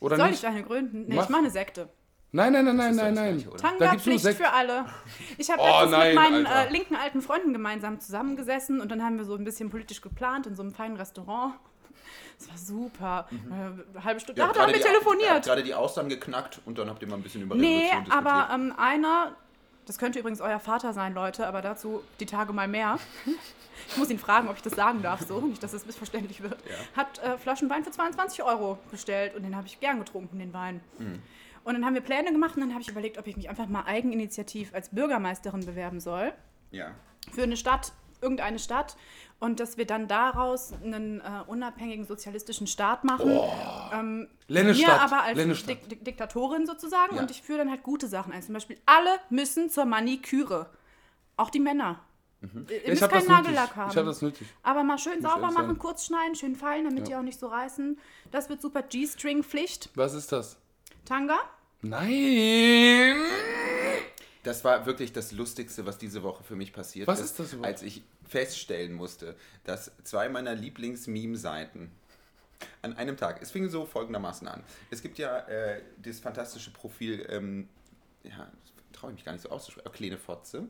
Oder 0.00 0.16
Soll 0.16 0.28
nicht? 0.30 0.42
ich 0.42 0.46
eine 0.46 0.62
gründen? 0.62 1.06
Nee, 1.08 1.14
Mach. 1.16 1.24
ich 1.24 1.28
mache 1.30 1.40
eine 1.40 1.50
Sekte. 1.50 1.88
Nein, 2.32 2.52
nein, 2.52 2.64
nein, 2.66 2.76
nein, 2.76 2.96
ja 2.96 3.02
nein, 3.04 3.14
nein. 3.14 3.32
Gleiche, 3.36 3.48
oder? 3.48 3.56
Da 3.62 3.68
Tanga 3.68 3.90
gibt's 3.92 4.06
nur 4.06 4.12
Pflicht 4.12 4.24
sechs. 4.24 4.36
für 4.36 4.52
alle. 4.52 4.84
Ich 5.38 5.50
habe 5.50 5.62
Oh, 5.62 5.66
letztens 5.66 5.90
nein, 5.92 6.06
mit 6.08 6.14
meinen 6.16 6.46
äh, 6.46 6.70
linken 6.70 6.96
alten 6.96 7.22
Freunden 7.22 7.52
gemeinsam 7.52 7.98
zusammengesessen 8.00 8.80
und 8.80 8.90
dann 8.90 9.02
haben 9.02 9.16
wir 9.16 9.24
so 9.24 9.34
ein 9.36 9.44
bisschen 9.44 9.70
politisch 9.70 10.00
geplant 10.02 10.46
in 10.46 10.54
so 10.54 10.62
einem 10.62 10.72
feinen 10.72 10.96
Restaurant. 10.96 11.54
Das 12.38 12.48
war 12.50 12.58
super. 12.58 13.28
Äh, 13.30 13.54
eine 13.54 14.04
halbe 14.04 14.20
Stunde. 14.20 14.38
Da 14.40 14.46
Ihr 14.46 14.48
hat 14.50 14.58
habt 14.58 14.68
er 14.68 14.72
mit 14.74 14.82
gerade 14.84 14.98
die- 14.98 15.04
telefoniert. 15.04 15.44
gerade 15.46 15.62
die 15.62 15.74
Austern 15.74 16.08
geknackt 16.10 16.60
und 16.66 16.76
dann 16.76 16.90
habt 16.90 17.00
ihr 17.00 17.08
mal 17.08 17.16
ein 17.16 17.22
bisschen 17.22 17.42
über 17.42 17.54
Nee, 17.54 17.88
aber 18.10 18.50
ähm, 18.52 18.74
einer, 18.76 19.34
das 19.86 19.98
könnte 19.98 20.18
übrigens 20.18 20.40
euer 20.40 20.58
Vater 20.60 20.92
sein, 20.92 21.14
Leute, 21.14 21.46
aber 21.46 21.62
dazu 21.62 22.02
die 22.20 22.26
Tage 22.26 22.52
mal 22.52 22.68
mehr. 22.68 22.98
Ich 23.88 23.96
muss 23.98 24.10
ihn 24.10 24.18
fragen, 24.18 24.48
ob 24.48 24.56
ich 24.56 24.62
das 24.62 24.72
sagen 24.72 25.02
darf, 25.02 25.20
so, 25.20 25.40
nicht, 25.40 25.62
dass 25.62 25.72
es 25.72 25.86
missverständlich 25.86 26.42
wird. 26.42 26.56
Hat 26.96 27.18
äh, 27.18 27.36
Flaschen 27.38 27.70
Wein 27.70 27.84
für 27.84 27.90
22 27.90 28.42
Euro 28.42 28.78
bestellt 28.90 29.36
und 29.36 29.42
den 29.42 29.54
habe 29.54 29.66
ich 29.66 29.78
gern 29.80 29.98
getrunken, 29.98 30.38
den 30.38 30.52
Wein. 30.52 30.80
Und 31.66 31.74
dann 31.74 31.84
haben 31.84 31.94
wir 31.94 32.00
Pläne 32.00 32.32
gemacht 32.32 32.56
und 32.56 32.62
dann 32.62 32.72
habe 32.72 32.82
ich 32.82 32.88
überlegt, 32.88 33.18
ob 33.18 33.26
ich 33.26 33.36
mich 33.36 33.50
einfach 33.50 33.66
mal 33.66 33.84
eigeninitiativ 33.84 34.72
als 34.72 34.88
Bürgermeisterin 34.90 35.66
bewerben 35.66 36.00
soll 36.00 36.32
ja. 36.70 36.92
für 37.32 37.42
eine 37.42 37.56
Stadt, 37.56 37.92
irgendeine 38.20 38.58
Stadt 38.58 38.96
und 39.38 39.60
dass 39.60 39.76
wir 39.76 39.86
dann 39.86 40.08
daraus 40.08 40.72
einen 40.72 41.20
äh, 41.20 41.24
unabhängigen 41.46 42.06
sozialistischen 42.06 42.66
Staat 42.66 43.04
machen. 43.04 43.38
Ähm, 43.92 44.28
Lennestadt, 44.48 44.86
Mir 44.88 45.00
aber 45.02 45.22
als. 45.22 45.64
Dik 45.66 45.88
Dik 45.88 46.04
Diktatorin 46.04 46.66
sozusagen 46.66 47.16
Ja. 47.16 47.22
und 47.22 47.30
ich 47.30 47.42
führe 47.42 47.58
dann 47.58 47.70
halt 47.70 47.82
gute 47.82 48.06
Sachen 48.08 48.32
ein. 48.32 48.42
Zum 48.42 48.54
Beispiel, 48.54 48.78
alle 48.86 49.10
müssen 49.30 49.68
zur 49.70 49.84
Maniküre. 49.84 50.70
Auch 51.36 51.50
die 51.50 51.60
Männer. 51.60 52.00
Ihr 52.42 52.48
Ja, 52.48 52.54
müsst 52.60 52.68
ich 52.68 53.02
habe 53.02 53.12
keinen 53.12 53.26
das 53.26 53.28
nötig. 53.28 53.28
Nagellack 53.28 53.76
haben. 53.76 53.90
Ich 53.90 53.96
habe 53.96 54.06
das 54.06 54.22
nötig. 54.22 54.46
Aber 54.62 54.82
mal 54.84 54.98
schön 54.98 55.20
sauber 55.22 55.50
machen, 55.50 55.78
kurz 55.78 56.06
schneiden, 56.06 56.34
schön 56.34 56.54
fallen, 56.54 56.84
damit 56.84 57.08
die 57.08 57.14
auch 57.16 57.22
nicht 57.22 57.40
so 57.40 57.46
reißen. 57.48 57.98
Das 58.30 58.48
wird 58.48 58.60
super. 58.62 58.82
G-String-Pflicht. 58.82 59.90
Was 59.94 60.14
ist 60.14 60.32
das? 60.32 60.56
Tanga. 61.04 61.38
Nein! 61.82 63.16
Das 64.42 64.64
war 64.64 64.86
wirklich 64.86 65.12
das 65.12 65.32
Lustigste, 65.32 65.86
was 65.86 65.98
diese 65.98 66.22
Woche 66.22 66.44
für 66.44 66.54
mich 66.56 66.72
passiert 66.72 67.08
Was 67.08 67.18
ist, 67.18 67.26
ist 67.30 67.38
das 67.40 67.52
überhaupt? 67.52 67.66
als 67.66 67.82
ich 67.82 68.02
feststellen 68.28 68.92
musste, 68.92 69.36
dass 69.64 69.92
zwei 70.04 70.28
meiner 70.28 70.54
Lieblings-Meme-Seiten 70.54 71.90
an 72.82 72.96
einem 72.96 73.16
Tag, 73.16 73.42
es 73.42 73.50
fing 73.50 73.68
so 73.68 73.84
folgendermaßen 73.84 74.48
an. 74.48 74.62
Es 74.90 75.02
gibt 75.02 75.18
ja 75.18 75.40
äh, 75.40 75.82
das 76.02 76.20
fantastische 76.20 76.70
Profil, 76.70 77.26
ähm, 77.28 77.68
ja, 78.22 78.50
traue 78.92 79.10
ich 79.10 79.16
mich 79.16 79.24
gar 79.24 79.32
nicht 79.32 79.42
so 79.42 79.50
auszusprechen, 79.50 79.92
Kleine 79.92 80.16
Fotze. 80.18 80.68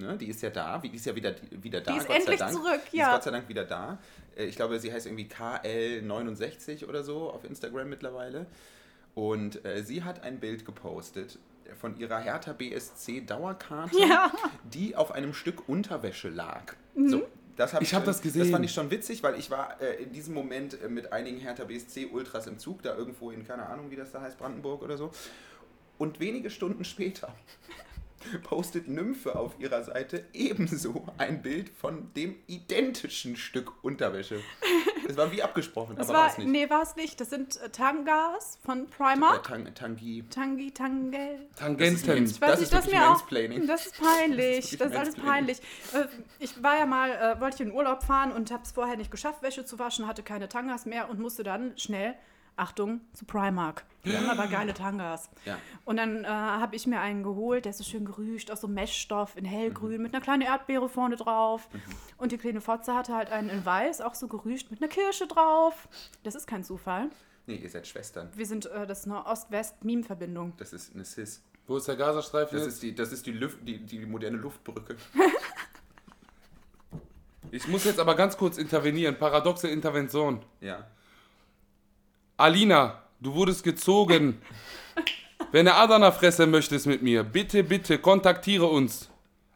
Ne, 0.00 0.16
die 0.16 0.28
ist 0.28 0.42
ja 0.42 0.50
da, 0.50 0.78
die 0.78 0.94
ist 0.94 1.06
ja 1.06 1.14
wieder, 1.16 1.34
wieder 1.50 1.80
da. 1.80 1.90
Die 1.92 1.98
ist 1.98 2.06
Gott 2.06 2.14
sei 2.14 2.20
endlich 2.20 2.38
Dank. 2.38 2.52
zurück, 2.52 2.80
Die 2.92 2.98
ja. 2.98 3.08
ist 3.08 3.14
Gott 3.14 3.22
sei 3.24 3.30
Dank 3.32 3.48
wieder 3.48 3.64
da. 3.64 3.98
Äh, 4.36 4.44
Ich 4.44 4.54
glaube, 4.54 4.78
sie 4.78 4.92
heißt 4.92 5.06
irgendwie 5.06 5.24
KL69 5.26 6.86
oder 6.86 7.02
so 7.02 7.30
auf 7.30 7.42
Instagram 7.44 7.88
mittlerweile. 7.88 8.46
Und 9.14 9.64
äh, 9.64 9.82
sie 9.82 10.04
hat 10.04 10.22
ein 10.22 10.38
Bild 10.38 10.64
gepostet 10.64 11.38
von 11.80 11.96
ihrer 11.98 12.18
Hertha 12.18 12.52
BSC 12.52 13.20
Dauerkarte, 13.22 13.98
Ja. 13.98 14.32
die 14.64 14.96
auf 14.96 15.12
einem 15.12 15.34
Stück 15.34 15.68
Unterwäsche 15.68 16.28
lag. 16.28 16.74
Mhm. 16.94 17.08
So, 17.08 17.28
das 17.56 17.74
hab 17.74 17.82
Ich 17.82 17.94
hab 17.94 18.04
äh, 18.04 18.06
das 18.06 18.22
gesehen. 18.22 18.42
Das 18.42 18.50
fand 18.50 18.64
ich 18.64 18.72
schon 18.72 18.90
witzig, 18.90 19.22
weil 19.22 19.38
ich 19.38 19.50
war 19.50 19.80
äh, 19.80 20.02
in 20.02 20.12
diesem 20.12 20.34
Moment 20.34 20.80
äh, 20.82 20.88
mit 20.88 21.12
einigen 21.12 21.38
Hertha 21.38 21.64
BSC 21.64 22.06
Ultras 22.06 22.46
im 22.46 22.58
Zug, 22.58 22.82
da 22.82 22.96
irgendwo 22.96 23.30
in, 23.30 23.46
keine 23.46 23.66
Ahnung, 23.66 23.90
wie 23.90 23.96
das 23.96 24.12
da 24.12 24.20
heißt, 24.20 24.38
Brandenburg 24.38 24.82
oder 24.82 24.96
so. 24.96 25.10
Und 25.98 26.20
wenige 26.20 26.50
Stunden 26.50 26.84
später 26.84 27.34
postet 28.44 28.88
Nymphe 28.88 29.34
auf 29.36 29.58
ihrer 29.58 29.82
Seite 29.82 30.24
ebenso 30.32 31.06
ein 31.18 31.42
Bild 31.42 31.68
von 31.70 32.12
dem 32.14 32.36
identischen 32.46 33.36
Stück 33.36 33.82
Unterwäsche. 33.82 34.40
Es 35.08 35.16
war 35.16 35.32
wie 35.32 35.42
abgesprochen, 35.42 35.96
Das 35.96 36.08
aber 36.10 36.18
war, 36.18 36.28
es 36.28 36.38
nicht. 36.38 36.48
nee, 36.48 36.68
war 36.70 36.82
es 36.82 36.94
nicht. 36.96 37.20
Das 37.20 37.30
sind 37.30 37.56
äh, 37.62 37.70
Tangas 37.70 38.58
von 38.64 38.88
Primark. 38.90 39.42
Tang, 39.44 39.74
Tangi. 39.74 40.22
Tangi, 40.30 40.70
Tangel. 40.70 41.48
Tangenten. 41.56 42.24
Ich 42.26 42.40
weiß 42.40 42.50
Das 42.50 42.60
nicht, 42.60 42.72
ist 42.72 42.74
das 42.74 42.86
mir 42.92 43.10
auch. 43.10 43.20
Das 43.66 43.86
ist 43.86 43.98
peinlich. 44.00 44.64
Das 44.68 44.72
ist 44.72 44.80
Das 44.80 44.90
ist 44.92 44.96
alles 44.98 45.14
peinlich. 45.16 45.58
Äh, 45.94 46.04
Ich 46.38 46.62
war 46.62 46.76
ja 46.78 46.86
mal, 46.86 47.10
äh, 47.10 47.40
wollte 47.40 47.56
ich 47.56 47.60
in 47.68 47.72
Urlaub 47.72 48.02
fahren 48.02 48.32
und 48.32 48.50
habe 48.50 48.62
es 48.64 48.72
vorher 48.72 48.96
nicht 48.96 49.10
geschafft, 49.10 49.42
Wäsche 49.42 49.64
zu 49.64 49.78
waschen, 49.78 50.06
hatte 50.06 50.22
keine 50.22 50.48
Tangas 50.48 50.84
mehr 50.86 51.08
und 51.08 51.18
musste 51.18 51.42
dann 51.42 51.76
schnell, 51.78 52.14
Achtung, 52.58 53.00
zu 53.12 53.24
Primark. 53.24 53.84
Die 54.04 54.16
haben 54.16 54.28
aber 54.28 54.46
geile 54.46 54.74
Tangas. 54.74 55.30
Ja. 55.44 55.58
Und 55.84 55.96
dann 55.96 56.24
äh, 56.24 56.28
habe 56.28 56.76
ich 56.76 56.86
mir 56.86 57.00
einen 57.00 57.22
geholt, 57.22 57.64
der 57.64 57.70
ist 57.70 57.78
so 57.78 57.84
schön 57.84 58.04
gerüscht, 58.04 58.50
aus 58.50 58.60
so 58.60 58.68
Meshstoff 58.68 59.36
in 59.36 59.44
hellgrün, 59.44 60.00
mit 60.02 60.14
einer 60.14 60.22
kleinen 60.22 60.42
Erdbeere 60.42 60.88
vorne 60.88 61.16
drauf. 61.16 61.68
Und 62.16 62.32
die 62.32 62.38
kleine 62.38 62.60
Fotze 62.60 62.94
hatte 62.94 63.14
halt 63.14 63.30
einen 63.30 63.50
in 63.50 63.64
weiß, 63.64 64.00
auch 64.00 64.14
so 64.14 64.28
gerüscht, 64.28 64.70
mit 64.70 64.82
einer 64.82 64.88
Kirsche 64.88 65.26
drauf. 65.26 65.88
Das 66.22 66.34
ist 66.34 66.46
kein 66.46 66.64
Zufall. 66.64 67.10
Nee, 67.46 67.56
ihr 67.56 67.70
seid 67.70 67.86
Schwestern. 67.86 68.28
Wir 68.34 68.46
sind, 68.46 68.66
äh, 68.66 68.86
das 68.86 69.00
ist 69.00 69.06
eine 69.06 69.24
Ost-West-Meme-Verbindung. 69.24 70.54
Das 70.58 70.72
ist 70.72 70.94
eine 70.94 71.04
Sis. 71.04 71.42
Wo 71.66 71.76
ist 71.76 71.88
der 71.88 71.96
Gazastreifen 71.96 72.58
Das 72.58 72.66
ist 72.66 72.82
die, 72.82 72.94
das 72.94 73.12
ist 73.12 73.26
die, 73.26 73.32
Lüft, 73.32 73.58
die, 73.66 73.78
die 73.78 74.06
moderne 74.06 74.36
Luftbrücke. 74.36 74.96
Ich 77.50 77.66
muss 77.68 77.84
jetzt 77.84 77.98
aber 77.98 78.14
ganz 78.14 78.36
kurz 78.36 78.58
intervenieren. 78.58 79.18
Paradoxe 79.18 79.68
Intervention. 79.68 80.44
Ja. 80.60 80.86
Alina, 82.38 83.02
du 83.20 83.34
wurdest 83.34 83.62
gezogen. 83.64 84.40
Wenn 85.52 85.66
du 85.66 85.74
Adana 85.74 86.12
fressen 86.12 86.50
möchtest 86.50 86.86
mit 86.86 87.02
mir, 87.02 87.24
bitte, 87.24 87.64
bitte 87.64 87.98
kontaktiere 87.98 88.66
uns. 88.66 89.08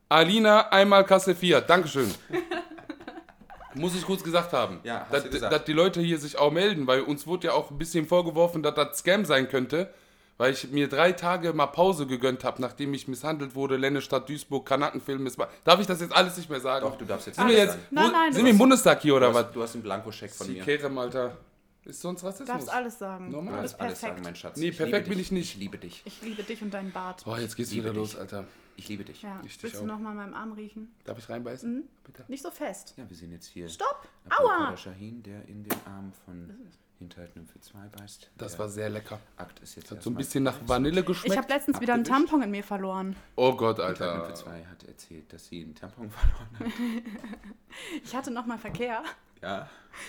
Alina, 0.08 0.68
einmal 0.70 1.04
Kasse 1.04 1.34
4. 1.34 1.60
Dankeschön. 1.62 2.12
Muss 3.74 3.94
ich 3.94 4.04
kurz 4.04 4.22
gesagt 4.22 4.52
haben. 4.52 4.80
Ja, 4.84 5.00
hast 5.04 5.12
dass, 5.12 5.22
du 5.24 5.30
gesagt. 5.30 5.52
dass 5.52 5.64
die 5.64 5.72
Leute 5.72 6.00
hier 6.00 6.18
sich 6.18 6.36
auch 6.38 6.50
melden, 6.50 6.86
weil 6.86 7.02
uns 7.02 7.26
wurde 7.26 7.46
ja 7.48 7.52
auch 7.54 7.70
ein 7.70 7.78
bisschen 7.78 8.06
vorgeworfen, 8.06 8.62
dass 8.62 8.74
das 8.74 8.98
Scam 8.98 9.24
sein 9.24 9.48
könnte, 9.48 9.88
weil 10.36 10.52
ich 10.52 10.70
mir 10.70 10.88
drei 10.88 11.12
Tage 11.12 11.52
mal 11.54 11.66
Pause 11.68 12.06
gegönnt 12.06 12.42
habe, 12.44 12.60
nachdem 12.60 12.92
ich 12.92 13.06
misshandelt 13.08 13.54
wurde, 13.54 13.76
Lennestadt, 13.76 14.28
Duisburg, 14.28 14.66
Kanackenfilm. 14.66 15.24
es 15.26 15.38
war- 15.38 15.48
Darf 15.64 15.80
ich 15.80 15.86
das 15.86 16.00
jetzt 16.00 16.14
alles 16.14 16.36
nicht 16.36 16.50
mehr 16.50 16.60
sagen? 16.60 16.84
Doch, 16.84 16.98
du 16.98 17.04
darfst 17.06 17.28
jetzt 17.28 17.36
Sind 17.36 17.48
wir 17.48 17.56
jetzt, 17.56 17.72
sagen. 17.72 17.82
Nein, 17.92 18.10
nein, 18.12 18.30
du 18.30 18.34
sind 18.36 18.44
wir 18.44 18.50
im 18.52 18.58
Bundestag 18.58 19.00
hier 19.00 19.14
oder 19.14 19.32
was? 19.32 19.52
du 19.52 19.62
hast 19.62 19.74
einen 19.74 19.82
Blankoscheck 19.84 20.30
von 20.32 20.46
Die 20.48 20.54
mir. 20.54 20.64
Kerem, 20.64 20.98
Alter. 20.98 21.36
Ist 21.84 22.00
sonst 22.00 22.22
Du 22.22 22.26
Rassismus? 22.26 22.48
darfst 22.48 22.68
alles 22.72 22.98
sagen. 22.98 23.30
Normal. 23.30 23.52
Du 23.54 23.56
Du 23.56 23.62
bist 23.62 23.72
darfst 23.74 23.80
alles 23.82 23.98
perfekt. 24.00 24.12
sagen, 24.16 24.22
mein 24.24 24.36
Schatz. 24.36 24.56
Nee, 24.56 24.68
Ich 24.68 24.76
perfekt 24.76 25.08
bin 25.08 25.18
dich. 25.18 25.26
ich 25.26 25.32
nicht. 25.32 25.54
Ich 25.54 25.60
liebe 25.60 25.78
dich. 25.78 26.02
Ich 26.04 26.22
liebe 26.22 26.42
dich 26.44 26.62
und 26.62 26.72
deinen 26.72 26.92
Bart. 26.92 27.24
Boah, 27.24 27.38
jetzt 27.38 27.56
geht's 27.56 27.72
wieder 27.72 27.90
dich. 27.90 27.96
los, 27.98 28.16
Alter. 28.16 28.44
Ich 28.76 28.88
liebe 28.88 29.04
dich. 29.04 29.20
Ja. 29.22 29.40
Ich 29.44 29.54
dich 29.54 29.62
Willst 29.64 29.76
du 29.76 29.82
auch. 29.82 29.86
noch 29.86 29.98
mal 29.98 30.14
meinem 30.14 30.32
Arm 30.34 30.52
riechen? 30.52 30.94
Darf 31.04 31.18
ich 31.18 31.28
reinbeißen? 31.28 31.88
Bitte. 32.04 32.24
Nicht 32.28 32.42
so 32.42 32.50
fest. 32.50 32.94
Ja, 32.96 33.08
wir 33.08 33.16
sind 33.16 33.32
jetzt 33.32 33.46
hier. 33.48 33.68
Stopp! 33.68 34.08
Aua! 34.30 34.64
Kader 34.66 34.76
Shahin, 34.76 35.22
der 35.22 35.46
in 35.48 35.64
den 35.64 35.76
Arm 35.86 36.12
von 36.24 36.50
Hinterhalt 36.98 37.34
Nymphe 37.34 37.58
2 37.60 37.78
beißt. 37.98 38.30
Das 38.38 38.52
der 38.52 38.58
war 38.60 38.68
sehr 38.68 38.88
lecker. 38.88 39.18
Akt 39.36 39.58
ist 39.60 39.74
jetzt 39.74 39.90
Hat 39.90 40.02
so 40.02 40.08
ein 40.10 40.14
bisschen 40.14 40.44
nach. 40.44 40.56
Vanille 40.64 41.00
Ich 41.00 41.06
geschmeckt. 41.06 41.36
habe 41.36 41.48
letztens 41.52 41.80
wieder 41.80 41.94
einen. 41.94 42.04
Tampon 42.04 42.42
in 42.42 42.50
mir 42.52 42.62
verloren. 42.62 43.16
oh 43.36 43.54
Gott, 43.56 43.76
Hinterhalt 43.78 44.00
Alter. 44.00 44.18
Nymphe 44.18 44.34
2 44.34 44.64
hat 44.66 44.84
erzählt, 44.84 45.32
dass 45.32 45.46
sie 45.48 45.62
einen 45.64 45.74
Tampon 45.74 46.08
verloren 46.10 46.48
hat. 46.60 46.66
Ich 48.04 48.14
hatte 48.14 48.30
noch 48.30 48.46
mal 48.46 48.58
Verkehr 48.58 49.02
Ja. 49.42 49.68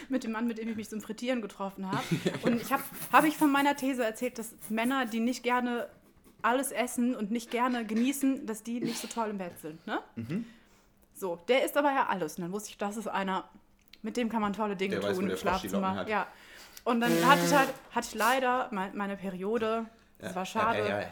mit 0.10 0.24
dem 0.24 0.32
Mann, 0.32 0.48
mit 0.48 0.58
dem 0.60 0.70
ich 0.70 0.76
mich 0.76 0.90
zum 0.90 1.02
Frittieren 1.02 1.42
getroffen 1.42 1.92
habe. 1.92 2.04
Und 2.44 2.62
ich 2.62 2.72
habe 2.72 2.84
hab 3.12 3.24
ich 3.26 3.36
von 3.36 3.52
meiner 3.52 3.76
These 3.76 4.04
erzählt, 4.06 4.38
dass 4.40 4.54
Männer, 4.70 5.06
die 5.06 5.20
nicht 5.20 5.44
gerne 5.44 5.90
alles 6.42 6.72
essen 6.72 7.16
und 7.16 7.32
nicht 7.32 7.52
gerne 7.52 7.86
genießen, 7.86 8.46
dass 8.46 8.64
die 8.64 8.82
nicht 8.82 9.00
so 9.00 9.08
toll 9.08 9.30
im 9.30 9.38
Bett 9.38 9.58
sind. 9.62 9.86
Ne? 9.88 10.00
Mhm. 10.18 10.46
So, 11.14 11.38
der 11.48 11.64
isst 11.64 11.78
aber 11.78 11.92
ja 11.94 12.08
alles. 12.08 12.38
Und 12.38 12.42
dann 12.44 12.52
wusste 12.52 12.70
ich, 12.72 12.78
das 12.78 12.98
ist 12.98 13.08
einer, 13.08 13.48
mit 14.02 14.18
dem 14.18 14.28
kann 14.30 14.42
man 14.42 14.52
tolle 14.52 14.76
Dinge 14.76 15.00
Der 15.00 15.14
tun 15.14 15.30
im 15.30 15.38
Schlafzimmer. 15.38 15.96
hat. 15.96 16.10
Ja. 16.10 16.28
Und 16.84 17.00
dann 17.00 17.12
hatte 17.26 17.46
ich 17.46 17.54
halt, 17.54 17.70
hatte 17.92 18.08
ich 18.10 18.16
leider 18.16 18.68
mein- 18.72 18.94
meine 18.96 19.16
Periode. 19.16 19.86
Das 20.20 20.36
war 20.36 20.46
schade. 20.46 20.80
Ja, 20.80 21.02
ja, 21.02 21.08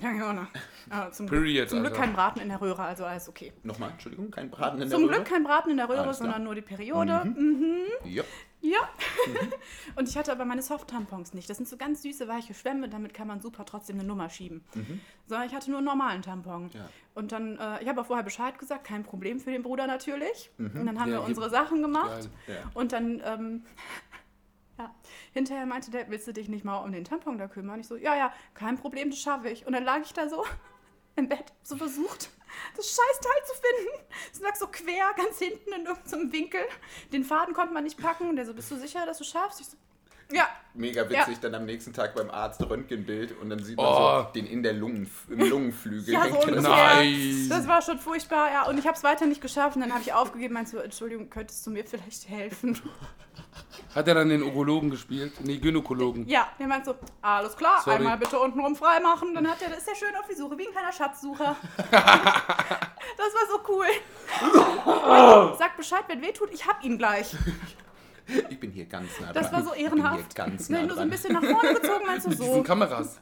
ja. 0.00 0.10
Ja, 0.12 0.32
ne. 0.32 0.46
Aber 0.90 1.12
zum, 1.12 1.26
Glück, 1.26 1.40
Period, 1.42 1.68
zum 1.70 1.80
Glück 1.80 1.92
Alter. 1.92 2.04
kein 2.04 2.12
Braten 2.14 2.40
in 2.40 2.48
der 2.48 2.60
Röhre, 2.60 2.82
also 2.82 3.04
alles 3.04 3.28
okay. 3.28 3.52
Nochmal, 3.62 3.90
Entschuldigung, 3.90 4.30
kein 4.30 4.50
Braten 4.50 4.80
in 4.80 4.88
der 4.88 4.98
Zum 4.98 5.04
Röhre? 5.08 5.16
Glück 5.16 5.26
kein 5.28 5.44
Braten 5.44 5.70
in 5.70 5.76
der 5.76 5.88
Röhre, 5.88 6.00
Alles 6.02 6.16
klar. 6.18 6.28
sondern 6.28 6.44
nur 6.44 6.54
die 6.54 6.62
Periode. 6.62 7.24
Mhm. 7.24 7.76
Ja. 8.04 8.22
Ja. 8.64 8.78
Und 9.96 10.08
ich 10.08 10.16
hatte 10.16 10.30
aber 10.30 10.44
meine 10.44 10.62
Soft-Tampons 10.62 11.34
nicht. 11.34 11.50
Das 11.50 11.56
sind 11.56 11.68
so 11.68 11.76
ganz 11.76 12.02
süße, 12.02 12.28
weiche 12.28 12.54
Schwämme, 12.54 12.88
damit 12.88 13.12
kann 13.12 13.26
man 13.26 13.40
super 13.40 13.64
trotzdem 13.64 13.98
eine 13.98 14.06
Nummer 14.06 14.30
schieben. 14.30 14.62
Sondern 15.26 15.48
ich 15.48 15.54
hatte 15.54 15.68
nur 15.70 15.78
einen 15.78 15.86
normalen 15.86 16.22
Tampon. 16.22 16.70
Ja. 16.72 16.88
Und 17.14 17.32
dann, 17.32 17.58
äh, 17.58 17.82
ich 17.82 17.88
habe 17.88 18.00
auch 18.00 18.06
vorher 18.06 18.22
Bescheid 18.22 18.56
gesagt, 18.60 18.84
kein 18.84 19.02
Problem 19.02 19.40
für 19.40 19.50
den 19.50 19.62
Bruder 19.64 19.88
natürlich. 19.88 20.50
Und 20.58 20.86
dann 20.86 21.00
haben 21.00 21.10
Ja, 21.10 21.18
wir 21.18 21.24
unsere 21.24 21.50
Sachen 21.50 21.82
gemacht. 21.82 22.28
Ja. 22.46 22.54
Und 22.74 22.92
dann, 22.92 23.20
ähm, 23.24 23.64
ja, 24.78 24.94
hinterher 25.32 25.66
meinte 25.66 25.90
der, 25.90 26.08
willst 26.10 26.26
du 26.26 26.32
dich 26.32 26.48
nicht 26.48 26.64
mal 26.64 26.78
um 26.78 26.92
den 26.92 27.04
Tampon 27.04 27.38
da 27.38 27.48
kümmern? 27.48 27.80
Ich 27.80 27.86
so, 27.86 27.96
ja, 27.96 28.16
ja, 28.16 28.32
kein 28.54 28.76
Problem, 28.76 29.10
das 29.10 29.18
schaffe 29.20 29.48
ich. 29.50 29.66
Und 29.66 29.72
dann 29.72 29.84
lag 29.84 30.00
ich 30.02 30.12
da 30.12 30.28
so 30.28 30.44
im 31.16 31.28
Bett, 31.28 31.52
so 31.62 31.76
versucht, 31.76 32.30
das 32.76 32.86
Scheißteil 32.86 33.44
zu 33.46 33.54
finden. 33.54 34.04
Es 34.32 34.40
lag 34.40 34.56
so 34.56 34.66
quer, 34.66 35.12
ganz 35.16 35.38
hinten 35.38 35.72
in 35.72 35.86
irgendeinem 35.86 36.32
Winkel. 36.32 36.62
Den 37.12 37.24
Faden 37.24 37.54
konnte 37.54 37.74
man 37.74 37.84
nicht 37.84 37.98
packen. 37.98 38.28
Und 38.28 38.36
der 38.36 38.46
so, 38.46 38.54
bist 38.54 38.70
du 38.70 38.76
sicher, 38.76 39.06
dass 39.06 39.18
du 39.18 39.24
schaffst? 39.24 39.60
Ich 39.60 39.68
so, 39.68 39.76
ja. 40.32 40.48
Mega 40.74 41.02
Ja. 41.04 41.10
witzig, 41.26 41.40
dann 41.40 41.54
am 41.54 41.66
nächsten 41.66 41.92
Tag 41.92 42.14
beim 42.14 42.30
Arzt 42.30 42.62
Röntgenbild 42.68 43.38
und 43.40 43.50
dann 43.50 43.62
sieht 43.62 43.76
man 43.76 43.86
Oh. 43.86 44.22
so 44.22 44.28
den 44.34 44.46
in 44.46 44.62
der 44.62 44.72
Lungen, 44.72 45.10
im 45.28 45.38
Lungenflügel. 45.50 46.14
Ja, 46.14 46.28
so 46.30 46.38
ungefähr. 46.40 46.62
Nice. 46.62 47.48
Das 47.50 47.68
war 47.68 47.82
schon 47.82 47.98
furchtbar, 47.98 48.50
ja. 48.50 48.62
Und 48.68 48.78
ich 48.78 48.86
habe 48.86 48.96
es 48.96 49.02
weiter 49.04 49.26
nicht 49.26 49.42
geschafft. 49.42 49.76
Und 49.76 49.82
dann 49.82 49.92
habe 49.92 50.00
ich 50.02 50.12
aufgegeben, 50.14 50.54
meinte 50.54 50.70
so, 50.70 50.78
Entschuldigung, 50.78 51.28
könntest 51.28 51.66
du 51.66 51.70
mir 51.70 51.84
vielleicht 51.84 52.28
helfen? 52.28 52.80
Hat 53.94 54.08
er 54.08 54.14
dann 54.14 54.30
den 54.30 54.42
Urologen 54.42 54.90
gespielt? 54.90 55.32
Nee, 55.42 55.58
Gynäkologen. 55.58 56.26
Ja, 56.26 56.48
der 56.58 56.66
meint 56.66 56.86
so, 56.86 56.94
alles 57.20 57.54
klar, 57.54 57.82
Sorry. 57.84 57.96
einmal 57.96 58.16
bitte 58.16 58.38
untenrum 58.38 58.74
frei 58.74 59.00
machen. 59.00 59.34
Dann 59.34 59.46
hat 59.50 59.60
er, 59.60 59.68
das 59.68 59.78
ist 59.80 59.88
ja 59.88 59.94
schön 59.94 60.16
auf 60.16 60.26
die 60.26 60.34
Suche, 60.34 60.56
wie 60.56 60.66
ein 60.66 60.72
kleiner 60.72 60.92
Schatzsucher. 60.92 61.56
das 61.90 61.90
war 63.34 63.46
so 63.50 63.60
cool. 63.68 63.86
Sag 65.58 65.76
Bescheid, 65.76 66.04
wenn 66.08 66.22
weh 66.22 66.32
tut, 66.32 66.50
ich 66.52 66.66
hab 66.66 66.82
ihn 66.82 66.96
gleich. 66.96 67.34
Ich 68.50 68.60
bin 68.60 68.70
hier 68.70 68.86
ganz 68.86 69.08
nah 69.20 69.32
dran. 69.32 69.34
Das 69.42 69.52
war 69.52 69.62
so 69.62 69.70
Ich 69.74 69.78
bin 69.78 69.94
hier 69.94 70.04
ehrenhaft. 70.04 70.34
ganz 70.34 70.70
Wenn 70.70 70.82
nah 70.82 70.88
du 70.88 70.94
so 70.94 71.00
ein 71.00 71.10
bisschen 71.10 71.32
nach 71.32 71.42
vorne 71.44 71.74
gezogen 71.74 72.06
meinst 72.06 72.26
du 72.26 72.30
Mit 72.30 72.38
diesen 72.40 72.54
so. 72.54 72.62
Kameras. 72.62 73.20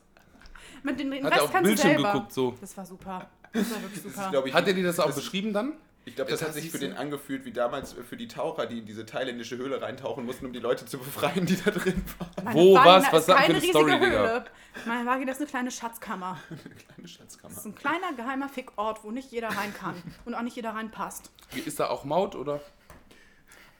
Mit 0.82 0.98
den, 1.00 1.10
den 1.10 1.24
Hat 1.24 1.32
er 1.32 1.36
Rest 1.36 1.44
auf 1.44 1.52
kannst 1.52 1.70
du 1.70 1.74
Bildschirm 1.76 2.02
geguckt 2.02 2.32
so? 2.32 2.54
Das 2.60 2.76
war 2.76 2.86
super. 2.86 3.30
Das 3.52 3.70
war 3.70 3.82
wirklich 3.82 4.02
super. 4.02 4.44
ich, 4.46 4.54
Hat 4.54 4.66
er 4.66 4.74
dir 4.74 4.84
das 4.84 5.00
auch 5.00 5.12
beschrieben 5.14 5.52
dann? 5.52 5.72
Ich 6.06 6.16
glaube, 6.16 6.30
das, 6.30 6.40
Das 6.40 6.48
hat 6.48 6.54
sich 6.54 6.70
für 6.70 6.78
den 6.78 6.94
angefühlt 6.94 7.44
wie 7.44 7.52
damals 7.52 7.92
für 7.92 8.16
die 8.16 8.26
Taucher, 8.26 8.64
die 8.66 8.78
in 8.78 8.86
diese 8.86 9.04
thailändische 9.04 9.58
Höhle 9.58 9.82
reintauchen 9.82 10.24
mussten, 10.24 10.46
um 10.46 10.52
die 10.52 10.58
Leute 10.58 10.86
zu 10.86 10.96
befreien, 10.98 11.44
die 11.44 11.56
da 11.56 11.70
drin 11.70 12.02
waren. 12.18 12.44
Meine 12.44 12.58
Wo, 12.58 12.74
Vagina 12.74 12.96
was? 12.96 13.12
Was 13.12 13.20
ist 13.20 13.26
sagt 13.26 13.40
keine 13.40 13.54
für 13.54 13.60
eine 13.62 13.70
Story, 13.70 13.90
riesige 13.92 14.06
Digga? 14.10 14.18
Höhle. 14.28 14.44
Meine 14.86 15.06
Vagina 15.06 15.32
ist 15.32 15.38
eine 15.38 15.46
kleine 15.46 15.70
Schatzkammer. 15.70 16.38
Eine 16.50 16.74
kleine 16.74 17.08
Schatzkammer. 17.08 17.54
Das 17.54 17.58
ist 17.64 17.66
ein 17.66 17.74
kleiner 17.74 18.12
geheimer 18.16 18.48
Fickort, 18.48 19.04
wo 19.04 19.10
nicht 19.10 19.30
jeder 19.30 19.48
rein 19.48 19.74
kann 19.74 19.94
und 20.24 20.34
auch 20.34 20.42
nicht 20.42 20.56
jeder 20.56 20.70
reinpasst. 20.70 21.30
Ist 21.66 21.80
da 21.80 21.88
auch 21.90 22.04
Maut 22.04 22.34
oder? 22.34 22.60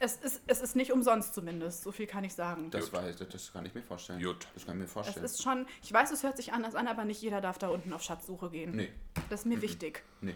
Es 0.03 0.17
ist, 0.17 0.41
es 0.47 0.61
ist 0.63 0.77
nicht 0.77 0.93
umsonst 0.93 1.35
zumindest, 1.35 1.83
so 1.83 1.93
viel 1.93 2.07
kann 2.07 2.25
ich 2.25 2.35
sagen. 2.35 2.71
Das, 2.71 2.91
war, 2.93 3.03
das, 3.03 3.17
das 3.29 3.53
kann 3.53 3.67
ich 3.67 3.75
mir 3.75 3.83
vorstellen. 3.83 4.23
Gut. 4.23 4.49
Das 4.55 4.65
kann 4.65 4.75
ich 4.77 4.79
mir 4.79 4.85
Es 4.87 4.93
vorstellen. 4.93 5.25
ist 5.27 5.43
schon, 5.43 5.67
ich 5.83 5.93
weiß, 5.93 6.11
es 6.11 6.23
hört 6.23 6.39
sich 6.39 6.53
anders 6.55 6.75
an, 6.75 6.89
aber 6.89 7.05
nicht 7.05 7.21
jeder 7.21 7.41
darf 7.43 7.59
da 7.59 7.69
unten 7.69 7.93
auf 7.93 8.03
Schatzsuche 8.03 8.51
gehen. 8.51 8.73
nee, 8.75 8.91
Das 9.29 9.41
ist 9.41 9.47
mir 9.47 9.61
wichtig. 9.61 10.03
nee, 10.23 10.35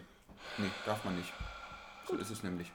nee, 0.59 0.69
darf 0.85 1.03
man 1.03 1.17
nicht. 1.17 1.33
So 2.07 2.15
ist 2.15 2.29
es 2.29 2.43
nämlich. 2.43 2.71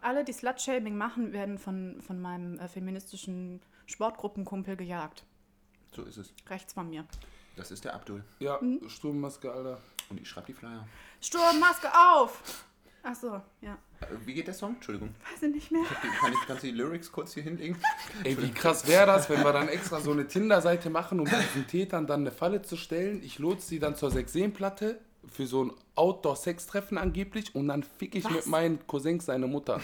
Alle, 0.00 0.24
die 0.24 0.32
Slut-Shaming 0.32 0.96
machen, 0.96 1.32
werden 1.32 1.56
von, 1.58 2.02
von 2.02 2.20
meinem 2.20 2.58
äh, 2.58 2.66
feministischen 2.68 3.62
Sportgruppenkumpel 3.86 4.76
gejagt. 4.76 5.24
So 5.92 6.02
ist 6.02 6.16
es. 6.16 6.34
Rechts 6.50 6.72
von 6.72 6.90
mir. 6.90 7.06
Das 7.56 7.70
ist 7.70 7.84
der 7.84 7.94
Abdul. 7.94 8.24
Ja, 8.40 8.58
Sturmmaske, 8.88 9.52
Alter. 9.52 9.80
Und 10.10 10.20
ich 10.20 10.28
schreibe 10.28 10.48
die 10.48 10.54
Flyer. 10.54 10.86
Sturm, 11.20 11.60
Maske 11.60 11.88
auf! 11.94 12.64
Ach 13.06 13.14
so, 13.14 13.40
ja. 13.60 13.76
Wie 14.24 14.32
geht 14.32 14.46
der 14.46 14.54
Song? 14.54 14.76
Entschuldigung. 14.76 15.10
Weiß 15.30 15.42
ich 15.42 15.54
nicht 15.54 15.70
mehr. 15.70 15.82
Die- 16.02 16.08
Kann 16.08 16.32
ich, 16.32 16.38
kannst 16.46 16.62
du 16.62 16.66
die 16.68 16.72
Lyrics 16.72 17.12
kurz 17.12 17.34
hier 17.34 17.42
hinlegen? 17.42 17.76
Ey, 18.24 18.40
wie 18.42 18.50
krass 18.50 18.86
wäre 18.88 19.06
das, 19.06 19.28
wenn 19.28 19.42
wir 19.44 19.52
dann 19.52 19.68
extra 19.68 20.00
so 20.00 20.12
eine 20.12 20.26
Tinder-Seite 20.26 20.88
machen, 20.88 21.20
um 21.20 21.26
diesen 21.26 21.66
Tätern 21.66 22.06
dann 22.06 22.20
eine 22.20 22.30
Falle 22.30 22.62
zu 22.62 22.76
stellen. 22.76 23.22
Ich 23.22 23.38
lotse 23.38 23.66
sie 23.68 23.78
dann 23.78 23.94
zur 23.94 24.10
Sexenplatte 24.10 24.98
für 25.30 25.46
so 25.46 25.64
ein 25.64 25.72
Outdoor-Sex-Treffen 25.96 26.96
angeblich 26.98 27.54
und 27.54 27.68
dann 27.68 27.82
fick 27.82 28.14
ich 28.14 28.24
Was? 28.24 28.32
mit 28.32 28.46
meinen 28.46 28.86
Cousins 28.86 29.26
seine 29.26 29.46
Mutter. 29.46 29.80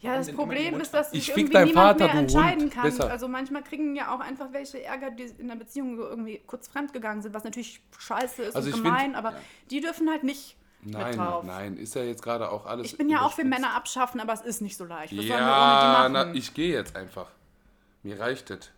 Ja, 0.00 0.16
das 0.16 0.30
Problem 0.32 0.78
ist, 0.80 0.92
dass 0.92 1.12
Ich 1.14 1.26
sich 1.26 1.36
irgendwie 1.36 1.56
niemand 1.58 1.72
Vater, 1.74 2.04
mehr 2.06 2.14
entscheiden 2.22 2.62
Hund. 2.64 2.74
kann. 2.74 2.82
Besser. 2.84 3.10
Also 3.10 3.26
manchmal 3.28 3.62
kriegen 3.62 3.94
ja 3.96 4.14
auch 4.14 4.20
einfach 4.20 4.52
welche 4.52 4.82
Ärger, 4.82 5.10
die 5.10 5.24
in 5.38 5.48
der 5.48 5.56
Beziehung 5.56 5.96
so 5.96 6.02
irgendwie 6.02 6.42
kurz 6.46 6.68
fremdgegangen 6.68 7.22
sind, 7.22 7.32
was 7.34 7.44
natürlich 7.44 7.80
scheiße 7.98 8.42
ist 8.42 8.56
Also 8.56 8.68
und 8.70 8.76
ich 8.76 8.82
gemein, 8.82 9.04
find- 9.04 9.16
aber 9.16 9.30
ja. 9.32 9.38
die 9.70 9.80
dürfen 9.80 10.10
halt 10.10 10.22
nicht 10.24 10.56
Nein, 10.84 11.10
mit 11.10 11.18
drauf. 11.18 11.44
nein, 11.44 11.76
ist 11.76 11.94
ja 11.94 12.02
jetzt 12.02 12.22
gerade 12.22 12.50
auch 12.50 12.66
alles. 12.66 12.86
Ich 12.92 12.98
bin 12.98 13.08
ja 13.08 13.22
auch 13.22 13.32
für. 13.32 13.44
Männer 13.44 13.74
abschaffen, 13.74 14.20
aber 14.20 14.32
es 14.32 14.40
ist 14.42 14.60
nicht 14.60 14.76
so 14.76 14.84
leicht. 14.84 15.12
Was 15.12 15.18
sollen 15.18 15.28
wir 15.28 15.36
Ja, 15.36 16.00
ohne 16.00 16.08
die 16.08 16.12
na, 16.12 16.24
machen? 16.24 16.36
ich 16.36 16.52
gehe 16.54 16.72
jetzt 16.72 16.94
einfach. 16.96 17.28
Mir 18.02 18.18
reicht 18.20 18.50
es. 18.50 18.70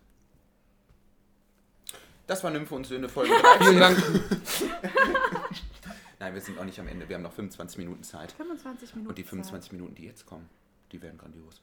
Das 2.27 2.43
war 2.45 2.51
Nymphe 2.51 2.75
und 2.75 2.87
Söhne 2.87 3.09
Folge 3.09 3.33
13. 3.41 3.67
Vielen 3.67 3.81
Dank. 3.81 3.99
Nein, 6.19 6.35
wir 6.35 6.41
sind 6.41 6.57
noch 6.57 6.65
nicht 6.65 6.79
am 6.81 6.89
Ende. 6.89 7.09
Wir 7.09 7.17
haben 7.17 7.23
noch 7.23 7.33
25 7.33 7.79
Minuten 7.79 8.03
Zeit. 8.03 8.33
25 8.33 8.95
Minuten. 8.95 9.09
Und 9.11 9.19
die 9.19 9.23
Zeit. 9.23 9.31
25 9.31 9.73
Minuten, 9.73 9.95
die 9.95 10.05
jetzt 10.07 10.27
kommen, 10.27 10.49
die 10.93 11.01
werden 11.03 11.19
grandios. 11.19 11.61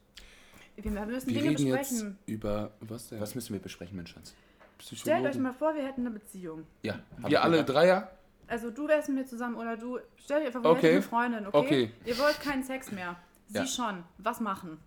Wir 0.75 0.91
müssen 0.91 1.27
Wir 1.27 1.33
Dinge 1.41 1.49
reden 1.51 1.67
jetzt 1.67 1.89
besprechen. 1.89 2.17
über 2.25 2.71
was 2.79 3.09
denn? 3.09 3.19
Was 3.21 3.35
müssen 3.35 3.53
wir 3.53 3.59
besprechen, 3.61 3.95
mein 3.95 4.07
Schatz? 4.07 4.33
Stellt 4.79 5.25
euch 5.25 5.37
mal 5.37 5.53
vor, 5.53 5.75
wir 5.75 5.83
hätten 5.85 6.01
eine 6.01 6.11
Beziehung. 6.11 6.65
Ja. 6.81 6.99
Wir 7.27 7.43
alle. 7.43 7.63
Dreier? 7.63 8.11
Also 8.47 8.69
du 8.71 8.87
wärst 8.87 9.09
mit 9.09 9.17
mir 9.19 9.25
zusammen 9.25 9.55
oder 9.55 9.77
du, 9.77 9.99
stell 10.17 10.41
dir 10.41 10.47
einfach 10.47 10.61
vor, 10.61 10.71
Okay. 10.71 10.81
wir 10.83 10.89
hätten 10.89 10.95
eine 10.97 11.03
Freundin, 11.03 11.47
okay? 11.47 11.57
Okay. 11.57 11.91
Ihr 12.05 12.17
wollt 12.19 12.39
keinen 12.41 12.63
Sex 12.63 12.91
mehr. 12.91 13.15
Sie 13.47 13.57
Ja. 13.59 13.65
schon. 13.67 14.03
Was 14.17 14.39
machen? 14.39 14.77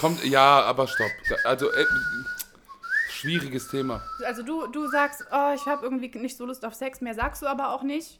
Kommt, 0.00 0.24
ja, 0.24 0.62
aber 0.62 0.86
stopp. 0.88 1.10
Also, 1.44 1.70
äh, 1.70 1.84
schwieriges 3.10 3.68
Thema. 3.68 4.02
Also 4.24 4.42
du, 4.42 4.66
du 4.66 4.88
sagst, 4.88 5.24
oh, 5.30 5.52
ich 5.54 5.66
habe 5.66 5.84
irgendwie 5.84 6.08
nicht 6.18 6.36
so 6.36 6.46
Lust 6.46 6.64
auf 6.64 6.74
Sex 6.74 7.00
mehr, 7.00 7.14
sagst 7.14 7.42
du 7.42 7.46
aber 7.46 7.70
auch 7.70 7.82
nicht. 7.82 8.18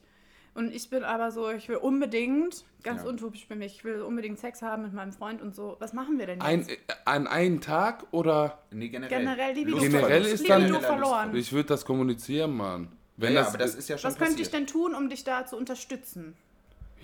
Und 0.55 0.71
ich 0.75 0.91
bin 0.91 1.03
aber 1.03 1.31
so, 1.33 1.49
ich 1.51 1.69
will 1.71 1.77
unbedingt, 1.77 2.65
ganz 2.83 3.03
Ja. 3.03 3.09
untypisch 3.09 3.47
für 3.47 3.55
mich, 3.57 3.77
ich 3.77 3.85
will 3.85 4.03
unbedingt 4.03 4.39
Sex 4.39 4.61
haben 4.61 4.83
mit 4.83 4.93
meinem 4.93 5.13
Freund 5.13 5.41
und 5.41 5.55
so. 5.55 5.77
Was 5.81 5.95
machen 5.95 6.19
wir 6.19 6.27
denn 6.27 6.41
jetzt? 6.41 6.47
Ein, 6.47 6.69
äh, 6.69 6.77
an 7.07 7.27
einen 7.27 7.63
Tag 7.63 8.05
oder 8.11 8.59
Nee, 8.71 8.89
generell. 8.91 9.19
Generell 9.19 9.55
Libido. 9.55 9.79
Generell 9.79 10.27
ist 10.27 10.47
Libido 10.47 10.75
dann- 10.75 10.83
verloren. 10.83 11.35
Ich 11.35 11.53
würde 11.55 11.69
das 11.71 11.87
kommunizieren, 11.87 12.55
Mann. 12.55 12.89
Wenn 13.17 13.35
ja, 13.35 13.41
das, 13.41 13.49
aber 13.49 13.59
das 13.59 13.75
ist 13.75 13.89
ja 13.89 13.99
schon 13.99 14.11
Was 14.11 14.19
könnte 14.19 14.41
ich 14.41 14.51
passiert. 14.51 14.55
denn 14.55 14.67
tun, 14.67 14.95
um 14.95 15.09
dich 15.09 15.25
da 15.25 15.47
zu 15.47 15.57
unterstützen? 15.57 16.35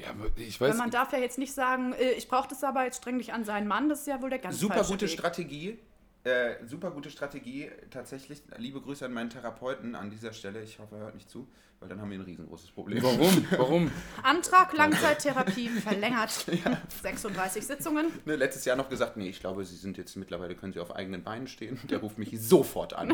ja, 0.00 0.14
ich 0.36 0.60
weiß 0.60 0.70
Weil 0.70 0.76
man 0.76 0.90
darf 0.90 1.12
ja 1.12 1.18
jetzt 1.18 1.38
nicht 1.38 1.52
sagen, 1.52 1.92
äh, 1.92 2.12
ich 2.12 2.28
brauche 2.28 2.48
das 2.48 2.62
aber, 2.64 2.84
jetzt 2.84 2.98
streng 2.98 3.18
dich 3.18 3.32
an 3.32 3.44
seinen 3.44 3.66
Mann, 3.66 3.88
das 3.88 4.00
ist 4.00 4.06
ja 4.06 4.22
wohl 4.22 4.30
der 4.30 4.38
ganz 4.38 4.58
Super 4.58 4.84
gute 4.84 5.06
Weg. 5.06 5.10
Strategie. 5.10 5.78
Äh, 6.24 6.54
super 6.66 6.90
gute 6.90 7.10
Strategie. 7.10 7.70
Tatsächlich, 7.90 8.42
liebe 8.58 8.80
Grüße 8.80 9.04
an 9.04 9.12
meinen 9.12 9.30
Therapeuten 9.30 9.94
an 9.94 10.10
dieser 10.10 10.32
Stelle. 10.32 10.62
Ich 10.62 10.78
hoffe, 10.78 10.96
er 10.96 11.00
hört 11.02 11.14
nicht 11.14 11.30
zu, 11.30 11.48
weil 11.80 11.88
dann 11.88 12.00
haben 12.00 12.10
wir 12.10 12.18
ein 12.18 12.24
riesengroßes 12.24 12.72
Problem. 12.72 13.02
Warum? 13.02 13.46
Warum? 13.50 13.90
Antrag 14.22 14.72
Langzeittherapie 14.76 15.68
verlängert. 15.68 16.30
36 17.02 17.66
Sitzungen. 17.66 18.06
Ne, 18.24 18.36
letztes 18.36 18.64
Jahr 18.64 18.76
noch 18.76 18.88
gesagt, 18.88 19.16
nee, 19.16 19.28
ich 19.28 19.40
glaube, 19.40 19.64
sie 19.64 19.76
sind 19.76 19.96
jetzt 19.96 20.16
mittlerweile, 20.16 20.56
können 20.56 20.72
sie 20.72 20.80
auf 20.80 20.94
eigenen 20.94 21.22
Beinen 21.22 21.46
stehen. 21.46 21.78
Der 21.88 21.98
ruft 21.98 22.18
mich 22.18 22.38
sofort 22.40 22.94
an. 22.94 23.12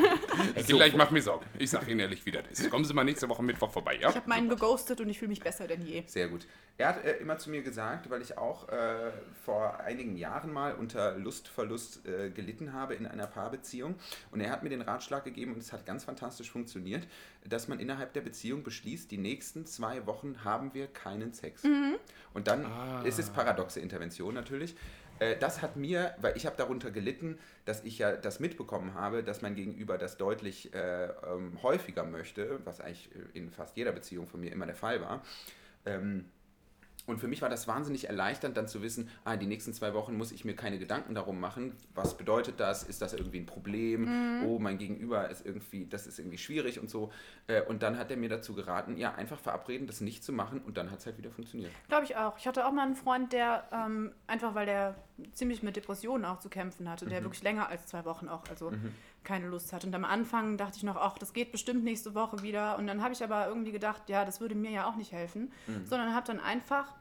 Herr 0.55 0.63
Kinder, 0.63 0.87
ich 0.87 0.97
mach 0.97 1.11
mir 1.11 1.21
Sorgen. 1.21 1.45
Ich 1.59 1.71
sag 1.71 1.89
Ihnen 1.89 2.01
ehrlich, 2.01 2.25
wie 2.25 2.31
das 2.31 2.45
ist. 2.51 2.71
Kommen 2.71 2.85
Sie 2.85 2.95
mal 2.95 3.05
nächste 3.05 3.29
Woche 3.29 3.43
Mittwoch 3.43 3.71
vorbei, 3.71 3.99
ja? 4.01 4.09
Ich 4.09 4.17
habe 4.17 4.29
meinen 4.29 4.49
geghostet 4.49 5.01
und 5.01 5.09
ich 5.09 5.19
fühle 5.19 5.29
mich 5.31 5.41
besser 5.41 5.67
denn 5.67 5.85
je. 5.87 6.03
Sehr 6.07 6.29
gut. 6.29 6.47
Er 6.77 6.89
hat 6.89 7.05
äh, 7.05 7.19
immer 7.19 7.39
zu 7.39 7.51
mir 7.51 7.63
gesagt, 7.63 8.11
weil 8.11 8.23
ich 8.23 8.37
auch 8.37 8.69
äh, 8.69 9.13
vor 9.45 9.79
einigen 9.81 10.17
Jahren 10.17 10.53
mal 10.53 10.75
unter 10.75 11.17
Lustverlust 11.19 12.07
äh, 12.07 12.31
gelitten 12.31 12.73
habe 12.73 12.95
in 12.95 13.07
einer 13.07 13.27
Paarbeziehung. 13.27 13.95
Und 14.33 14.41
er 14.41 14.51
hat 14.51 14.63
mir 14.63 14.71
den 14.71 14.83
Ratschlag 14.83 15.25
gegeben, 15.25 15.53
und 15.53 15.61
es 15.61 15.73
hat 15.73 15.87
ganz 15.87 16.05
fantastisch 16.05 16.51
funktioniert, 16.51 17.07
dass 17.49 17.69
man 17.69 17.79
innerhalb 17.79 18.13
der 18.15 18.23
Beziehung 18.23 18.63
beschließt, 18.63 19.11
die 19.11 19.19
nächsten 19.19 19.67
zwei 19.67 20.07
Wochen 20.07 20.45
haben 20.45 20.73
wir 20.75 20.87
keinen 20.87 21.33
Sex. 21.33 21.63
Und 22.33 22.49
dann 22.49 22.65
ist 23.05 23.19
es 23.19 23.31
paradoxe 23.31 23.81
Intervention 23.81 24.35
natürlich. 24.35 24.75
Äh, 25.19 25.37
Das 25.39 25.63
hat 25.63 25.77
mir, 25.77 26.15
weil 26.21 26.37
ich 26.37 26.47
habe 26.47 26.57
darunter 26.57 26.91
gelitten, 26.91 27.39
dass 27.67 27.85
ich 27.85 27.99
ja 27.99 28.17
das 28.17 28.41
mitbekommen 28.41 28.95
habe, 28.95 29.23
dass 29.23 29.43
mein 29.43 29.55
Gegenüber 29.55 29.97
das 29.99 30.17
deutlich 30.17 30.75
äh, 30.75 31.05
ähm, 31.07 31.63
häufiger 31.63 32.05
möchte, 32.05 32.61
was 32.65 32.81
eigentlich 32.81 33.11
in 33.33 33.51
fast 33.51 33.77
jeder 33.77 33.93
Beziehung 33.93 34.27
von 34.27 34.41
mir 34.41 34.51
immer 34.51 34.67
der 34.67 34.75
Fall 34.75 35.01
war. 35.01 35.23
Ähm, 35.87 36.25
und 37.07 37.19
für 37.19 37.29
mich 37.29 37.43
war 37.43 37.49
das 37.49 37.69
wahnsinnig 37.69 38.09
erleichternd, 38.09 38.57
dann 38.57 38.67
zu 38.67 38.83
wissen, 38.83 39.09
ah, 39.25 39.37
die 39.37 39.47
nächsten 39.47 39.73
zwei 39.75 39.93
Wochen 39.95 40.17
muss 40.17 40.33
ich 40.33 40.45
mir 40.45 40.55
keine 40.57 40.79
Gedanken 40.79 41.15
darum 41.15 41.39
machen, 41.39 41.77
was 41.95 42.17
bedeutet 42.17 42.61
das, 42.61 42.83
ist 42.83 43.03
das 43.03 43.13
irgendwie 43.13 43.41
ein 43.41 43.47
Problem, 43.47 44.43
oh, 44.47 44.59
mein 44.59 44.79
Gegenüber 44.79 45.29
ist 45.29 45.45
irgendwie, 45.45 45.87
das 45.87 46.07
ist 46.07 46.19
irgendwie 46.19 46.39
schwierig 46.39 46.81
und 46.81 46.89
so. 46.89 47.13
Äh, 47.47 47.63
Und 47.63 47.83
dann 47.83 47.99
hat 47.99 48.11
er 48.11 48.17
mir 48.17 48.29
dazu 48.29 48.55
geraten, 48.55 48.97
ja, 48.97 49.15
einfach 49.15 49.39
verabreden, 49.39 49.87
das 49.87 50.01
nicht 50.01 50.25
zu 50.25 50.33
machen 50.33 50.61
und 50.61 50.77
dann 50.77 50.91
hat 50.91 51.01
es 51.01 51.07
halt 51.07 51.19
wieder 51.19 51.31
funktioniert. 51.31 51.73
Glaube 51.89 52.05
ich 52.05 52.17
auch. 52.17 52.39
Ich 52.39 52.47
hatte 52.47 52.67
auch 52.67 52.73
mal 52.73 52.83
einen 52.87 52.97
Freund, 52.97 53.33
der 53.33 53.65
ähm, 53.73 54.13
einfach, 54.27 54.55
weil 54.55 54.67
der 54.67 54.95
ziemlich 55.33 55.63
mit 55.63 55.77
Depressionen 55.77 56.25
auch 56.25 56.39
zu 56.39 56.49
kämpfen 56.49 56.89
hatte, 56.89 57.07
der 57.07 57.23
wirklich 57.23 57.43
länger 57.43 57.69
als 57.69 57.87
zwei 57.87 58.05
Wochen 58.05 58.29
auch, 58.29 58.43
also 58.49 58.73
keine 59.25 59.49
Lust 59.49 59.73
hat. 59.73 59.85
Und 59.85 59.95
am 59.95 60.05
Anfang 60.05 60.57
dachte 60.57 60.77
ich 60.77 60.83
noch, 60.83 60.97
ach, 60.97 61.19
das 61.19 61.33
geht 61.33 61.51
bestimmt 61.53 61.83
nächste 61.85 62.15
Woche 62.15 62.43
wieder. 62.43 62.79
Und 62.79 62.87
dann 62.87 63.03
habe 63.03 63.13
ich 63.15 63.25
aber 63.25 63.49
irgendwie 63.49 63.73
gedacht, 63.73 64.03
ja, 64.09 64.25
das 64.25 64.41
würde 64.41 64.55
mir 64.55 64.71
ja 64.71 64.87
auch 64.87 64.97
nicht 64.97 65.13
helfen, 65.13 65.53
sondern 65.85 66.15
habe 66.15 66.27
dann 66.27 66.41
einfach 66.41 66.93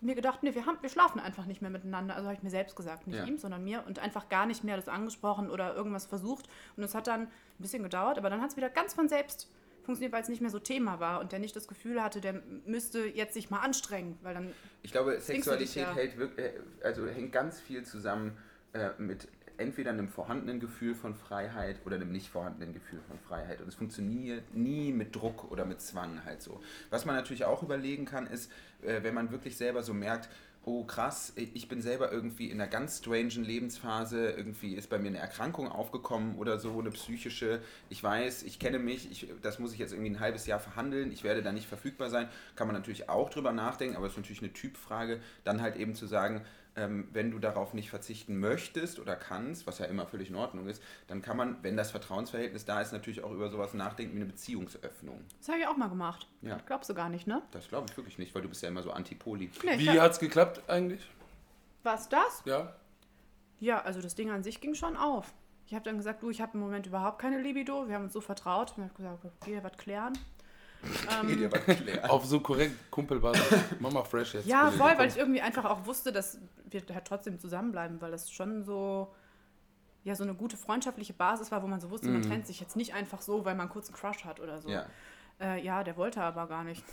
mir 0.00 0.14
gedacht, 0.14 0.42
nee, 0.42 0.54
wir, 0.54 0.66
haben, 0.66 0.78
wir 0.80 0.90
schlafen 0.90 1.18
einfach 1.18 1.46
nicht 1.46 1.62
mehr 1.62 1.70
miteinander. 1.70 2.14
Also 2.14 2.26
habe 2.28 2.36
ich 2.36 2.42
mir 2.42 2.50
selbst 2.50 2.76
gesagt, 2.76 3.06
nicht 3.06 3.16
Ja. 3.16 3.24
ihm, 3.24 3.38
sondern 3.38 3.64
mir. 3.64 3.84
Und 3.86 3.98
einfach 3.98 4.28
gar 4.28 4.46
nicht 4.46 4.62
mehr 4.62 4.76
das 4.76 4.88
angesprochen 4.88 5.50
oder 5.50 5.74
irgendwas 5.74 6.06
versucht. 6.06 6.48
Und 6.76 6.82
es 6.82 6.94
hat 6.94 7.06
dann 7.06 7.22
ein 7.22 7.28
bisschen 7.58 7.82
gedauert, 7.82 8.18
aber 8.18 8.30
dann 8.30 8.40
hat 8.40 8.50
es 8.50 8.56
wieder 8.56 8.68
ganz 8.68 8.94
von 8.94 9.08
selbst 9.08 9.48
funktioniert, 9.82 10.12
weil 10.12 10.22
es 10.22 10.28
nicht 10.28 10.40
mehr 10.40 10.50
so 10.50 10.58
Thema 10.58 11.00
war 11.00 11.20
und 11.20 11.32
der 11.32 11.38
nicht 11.38 11.54
das 11.56 11.68
Gefühl 11.68 12.02
hatte, 12.02 12.20
der 12.20 12.40
müsste 12.66 13.04
jetzt 13.06 13.34
sich 13.34 13.50
mal 13.50 13.60
anstrengen, 13.60 14.18
weil 14.22 14.34
dann 14.34 14.52
Ich 14.82 14.92
glaube, 14.92 15.12
dich, 15.14 15.24
Sexualität 15.24 15.82
ja. 15.82 15.94
hält 15.94 16.16
wirklich, 16.16 16.52
also 16.82 17.06
hängt 17.06 17.32
ganz 17.32 17.60
viel 17.60 17.84
zusammen 17.84 18.36
äh, 18.72 18.90
mit 18.98 19.28
entweder 19.56 19.90
einem 19.90 20.08
vorhandenen 20.08 20.60
Gefühl 20.60 20.94
von 20.94 21.14
Freiheit 21.14 21.80
oder 21.84 21.96
einem 21.96 22.12
nicht 22.12 22.28
vorhandenen 22.28 22.74
Gefühl 22.74 23.00
von 23.08 23.18
Freiheit. 23.18 23.60
Und 23.60 23.68
es 23.68 23.74
funktioniert 23.74 24.54
nie 24.54 24.92
mit 24.92 25.14
Druck 25.14 25.50
oder 25.50 25.64
mit 25.64 25.80
Zwang 25.80 26.24
halt 26.24 26.42
so. 26.42 26.60
Was 26.90 27.04
man 27.04 27.14
natürlich 27.14 27.44
auch 27.44 27.62
überlegen 27.62 28.04
kann, 28.04 28.26
ist, 28.26 28.50
äh, 28.82 29.02
wenn 29.02 29.14
man 29.14 29.30
wirklich 29.30 29.56
selber 29.56 29.82
so 29.82 29.94
merkt, 29.94 30.28
oh 30.66 30.84
krass, 30.84 31.32
ich 31.36 31.68
bin 31.68 31.82
selber 31.82 32.10
irgendwie 32.10 32.50
in 32.50 32.60
einer 32.60 32.70
ganz 32.70 32.98
strangen 32.98 33.44
Lebensphase, 33.44 34.30
irgendwie 34.30 34.74
ist 34.74 34.88
bei 34.88 34.98
mir 34.98 35.08
eine 35.08 35.18
Erkrankung 35.18 35.68
aufgekommen 35.68 36.36
oder 36.36 36.58
so, 36.58 36.78
eine 36.78 36.90
psychische, 36.90 37.60
ich 37.90 38.02
weiß, 38.02 38.44
ich 38.44 38.58
kenne 38.58 38.78
mich, 38.78 39.10
ich, 39.10 39.28
das 39.42 39.58
muss 39.58 39.74
ich 39.74 39.78
jetzt 39.78 39.92
irgendwie 39.92 40.10
ein 40.10 40.20
halbes 40.20 40.46
Jahr 40.46 40.60
verhandeln, 40.60 41.12
ich 41.12 41.22
werde 41.22 41.42
da 41.42 41.52
nicht 41.52 41.66
verfügbar 41.66 42.08
sein, 42.08 42.28
kann 42.56 42.66
man 42.66 42.74
natürlich 42.74 43.10
auch 43.10 43.28
drüber 43.28 43.52
nachdenken, 43.52 43.96
aber 43.96 44.06
es 44.06 44.12
ist 44.12 44.18
natürlich 44.18 44.42
eine 44.42 44.52
Typfrage, 44.54 45.20
dann 45.44 45.60
halt 45.60 45.76
eben 45.76 45.94
zu 45.94 46.06
sagen, 46.06 46.40
ähm, 46.76 47.08
wenn 47.12 47.30
du 47.30 47.38
darauf 47.38 47.74
nicht 47.74 47.90
verzichten 47.90 48.38
möchtest 48.38 48.98
oder 48.98 49.16
kannst, 49.16 49.66
was 49.66 49.78
ja 49.78 49.86
immer 49.86 50.06
völlig 50.06 50.30
in 50.30 50.36
Ordnung 50.36 50.66
ist, 50.66 50.82
dann 51.06 51.22
kann 51.22 51.36
man, 51.36 51.62
wenn 51.62 51.76
das 51.76 51.90
Vertrauensverhältnis 51.90 52.64
da 52.64 52.80
ist, 52.80 52.92
natürlich 52.92 53.22
auch 53.22 53.30
über 53.30 53.48
sowas 53.48 53.74
nachdenken 53.74 54.14
wie 54.14 54.20
eine 54.20 54.26
Beziehungsöffnung. 54.26 55.24
Das 55.38 55.48
habe 55.48 55.58
ich 55.58 55.66
auch 55.66 55.76
mal 55.76 55.88
gemacht. 55.88 56.26
Ja. 56.42 56.58
Glaubst 56.66 56.90
du 56.90 56.94
gar 56.94 57.08
nicht, 57.08 57.26
ne? 57.26 57.42
Das 57.52 57.68
glaube 57.68 57.86
ich 57.90 57.96
wirklich 57.96 58.18
nicht, 58.18 58.34
weil 58.34 58.42
du 58.42 58.48
bist 58.48 58.62
ja 58.62 58.68
immer 58.68 58.82
so 58.82 58.90
antipoli. 58.90 59.50
Nee, 59.62 59.78
Wie 59.78 59.90
hab, 59.90 60.00
hat's 60.00 60.18
geklappt 60.18 60.62
eigentlich? 60.68 61.08
was 61.84 62.08
das? 62.08 62.42
Ja. 62.44 62.72
Ja, 63.60 63.82
also 63.82 64.00
das 64.00 64.14
Ding 64.14 64.30
an 64.30 64.42
sich 64.42 64.60
ging 64.60 64.74
schon 64.74 64.96
auf. 64.96 65.32
Ich 65.66 65.74
habe 65.74 65.84
dann 65.84 65.96
gesagt, 65.96 66.22
du, 66.22 66.30
ich 66.30 66.40
habe 66.40 66.52
im 66.54 66.60
Moment 66.60 66.86
überhaupt 66.86 67.18
keine 67.18 67.40
Libido. 67.40 67.88
Wir 67.88 67.94
haben 67.94 68.04
uns 68.04 68.12
so 68.12 68.20
vertraut. 68.20 68.74
Und 68.76 68.84
ich 68.84 68.90
habe 68.90 69.18
gesagt, 69.18 69.24
okay, 69.40 69.60
was 69.62 69.76
klären. 69.78 70.12
Klären. 70.84 72.10
Auf 72.10 72.24
so 72.24 72.40
korrekt 72.40 72.90
Kumpelbasis. 72.90 73.42
Mama 73.80 74.02
fresh 74.04 74.34
jetzt. 74.34 74.46
Ja, 74.46 74.70
voll, 74.70 74.92
weil 74.96 75.08
ich 75.08 75.16
irgendwie 75.16 75.40
einfach 75.40 75.64
auch 75.64 75.86
wusste, 75.86 76.12
dass 76.12 76.38
wir 76.70 76.82
halt 76.92 77.04
trotzdem 77.04 77.38
zusammenbleiben, 77.38 78.00
weil 78.00 78.10
das 78.10 78.30
schon 78.30 78.64
so, 78.64 79.12
ja, 80.04 80.14
so 80.14 80.24
eine 80.24 80.34
gute 80.34 80.56
freundschaftliche 80.56 81.12
Basis 81.12 81.50
war, 81.50 81.62
wo 81.62 81.66
man 81.66 81.80
so 81.80 81.90
wusste, 81.90 82.08
man 82.08 82.22
trennt 82.22 82.46
sich 82.46 82.60
jetzt 82.60 82.76
nicht 82.76 82.94
einfach 82.94 83.22
so, 83.22 83.44
weil 83.44 83.54
man 83.54 83.68
kurz 83.68 83.88
einen 83.88 83.96
Crush 83.96 84.24
hat 84.24 84.40
oder 84.40 84.60
so. 84.60 84.68
Ja, 84.68 84.86
Äh, 85.40 85.62
ja 85.64 85.82
der 85.84 85.96
wollte 85.96 86.20
aber 86.20 86.46
gar 86.46 86.64
nicht. 86.64 86.84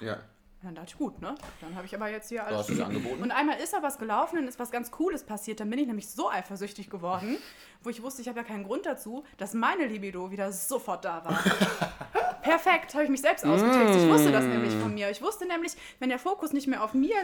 ja. 0.00 0.18
Und 0.62 0.68
dann 0.68 0.74
dachte 0.76 0.92
ich, 0.92 0.96
gut, 0.98 1.20
ne? 1.20 1.34
Dann 1.60 1.74
habe 1.76 1.84
ich 1.84 1.94
aber 1.94 2.08
jetzt 2.08 2.30
hier 2.30 2.40
Du 2.40 2.46
alles. 2.46 2.60
hast 2.60 2.70
es 2.70 2.80
angeboten. 2.80 3.22
Und 3.22 3.30
einmal 3.32 3.58
ist 3.60 3.74
da 3.74 3.82
was 3.82 3.98
gelaufen, 3.98 4.36
dann 4.36 4.48
ist 4.48 4.58
was 4.58 4.70
ganz 4.70 4.90
Cooles 4.90 5.22
passiert. 5.22 5.60
Dann 5.60 5.68
bin 5.68 5.78
ich 5.78 5.86
nämlich 5.86 6.08
so 6.08 6.30
eifersüchtig 6.30 6.88
geworden, 6.88 7.36
wo 7.82 7.90
ich 7.90 8.02
wusste, 8.02 8.22
ich 8.22 8.28
habe 8.28 8.38
ja 8.38 8.44
keinen 8.44 8.64
Grund 8.64 8.86
dazu, 8.86 9.24
dass 9.36 9.52
meine 9.52 9.84
Libido 9.84 10.30
wieder 10.30 10.50
sofort 10.52 11.04
da 11.04 11.22
war. 11.22 11.38
Perfekt, 12.44 12.94
habe 12.94 13.04
ich 13.04 13.10
mich 13.10 13.20
selbst 13.22 13.44
ausgetrickst. 13.44 13.96
Ich 13.96 14.08
wusste 14.08 14.30
das 14.30 14.44
nämlich 14.44 14.72
von 14.74 14.92
mir. 14.94 15.10
Ich 15.10 15.20
wusste 15.22 15.46
nämlich, 15.46 15.72
wenn 15.98 16.10
der 16.10 16.18
Fokus 16.18 16.52
nicht 16.52 16.66
mehr 16.68 16.82
auf 16.84 16.94
mir 16.94 17.16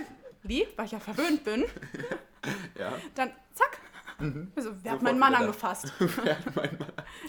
liegt, 0.43 0.77
weil 0.79 0.87
ich 0.87 0.93
ja 0.93 0.99
verwöhnt 1.01 1.45
bin, 1.45 1.65
Ja. 2.79 2.93
dann 3.15 3.31
zack. 3.55 3.79
Also, 4.57 4.71
wer 4.83 4.93
hat 4.93 5.03
meinen 5.03 5.19
Mann 5.19 5.33
wieder 5.33 5.41
angefasst? 5.45 5.93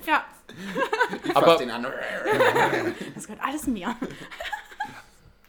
Ja, 0.06 0.24
Ich 1.24 1.36
Aber- 1.36 1.58
den 1.58 1.70
an. 1.70 1.86
das 3.16 3.28
gehört 3.28 3.44
alles 3.44 3.68
mir. 3.68 3.96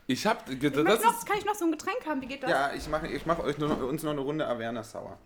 Ich 0.09 0.27
hab. 0.27 0.49
Ich 0.51 0.59
Das 0.59 0.75
noch, 0.75 0.89
ist, 1.17 1.27
kann 1.27 1.39
ich 1.39 1.45
noch 1.45 1.55
so 1.55 1.65
ein 1.65 1.71
Getränk 1.71 2.05
haben? 2.07 2.21
Wie 2.21 2.27
geht 2.27 2.43
das? 2.43 2.51
Ja, 2.51 2.73
ich 2.75 2.89
mache 2.89 3.07
ich 3.07 3.25
mach 3.25 3.39
euch 3.39 3.57
nur, 3.59 3.85
uns 3.89 4.03
noch 4.03 4.11
eine 4.11 4.21
Runde 4.21 4.47
Averna 4.47 4.83
Sauer. 4.83 5.17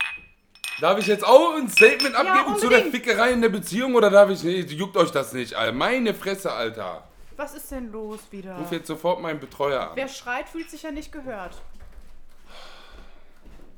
darf 0.80 0.98
ich 0.98 1.06
jetzt 1.06 1.24
auch 1.24 1.54
ein 1.56 1.68
Statement 1.70 2.14
abgeben 2.14 2.56
zu 2.58 2.68
der. 2.68 2.84
Fickerei 2.84 3.32
in 3.32 3.40
der 3.40 3.48
Beziehung 3.48 3.94
oder 3.94 4.10
darf 4.10 4.28
ich 4.30 4.42
nicht? 4.44 4.70
Juckt 4.72 4.96
euch 4.98 5.10
das 5.10 5.32
nicht, 5.32 5.54
Alter. 5.54 5.72
Meine 5.72 6.12
Fresse, 6.14 6.52
Alter. 6.52 7.05
Was 7.36 7.54
ist 7.54 7.70
denn 7.70 7.92
los 7.92 8.20
wieder? 8.30 8.56
Ruf 8.56 8.72
jetzt 8.72 8.86
sofort 8.86 9.20
meinen 9.20 9.40
Betreuer 9.40 9.90
an. 9.90 9.90
Wer 9.94 10.08
schreit, 10.08 10.48
fühlt 10.48 10.70
sich 10.70 10.82
ja 10.82 10.90
nicht 10.90 11.12
gehört. 11.12 11.60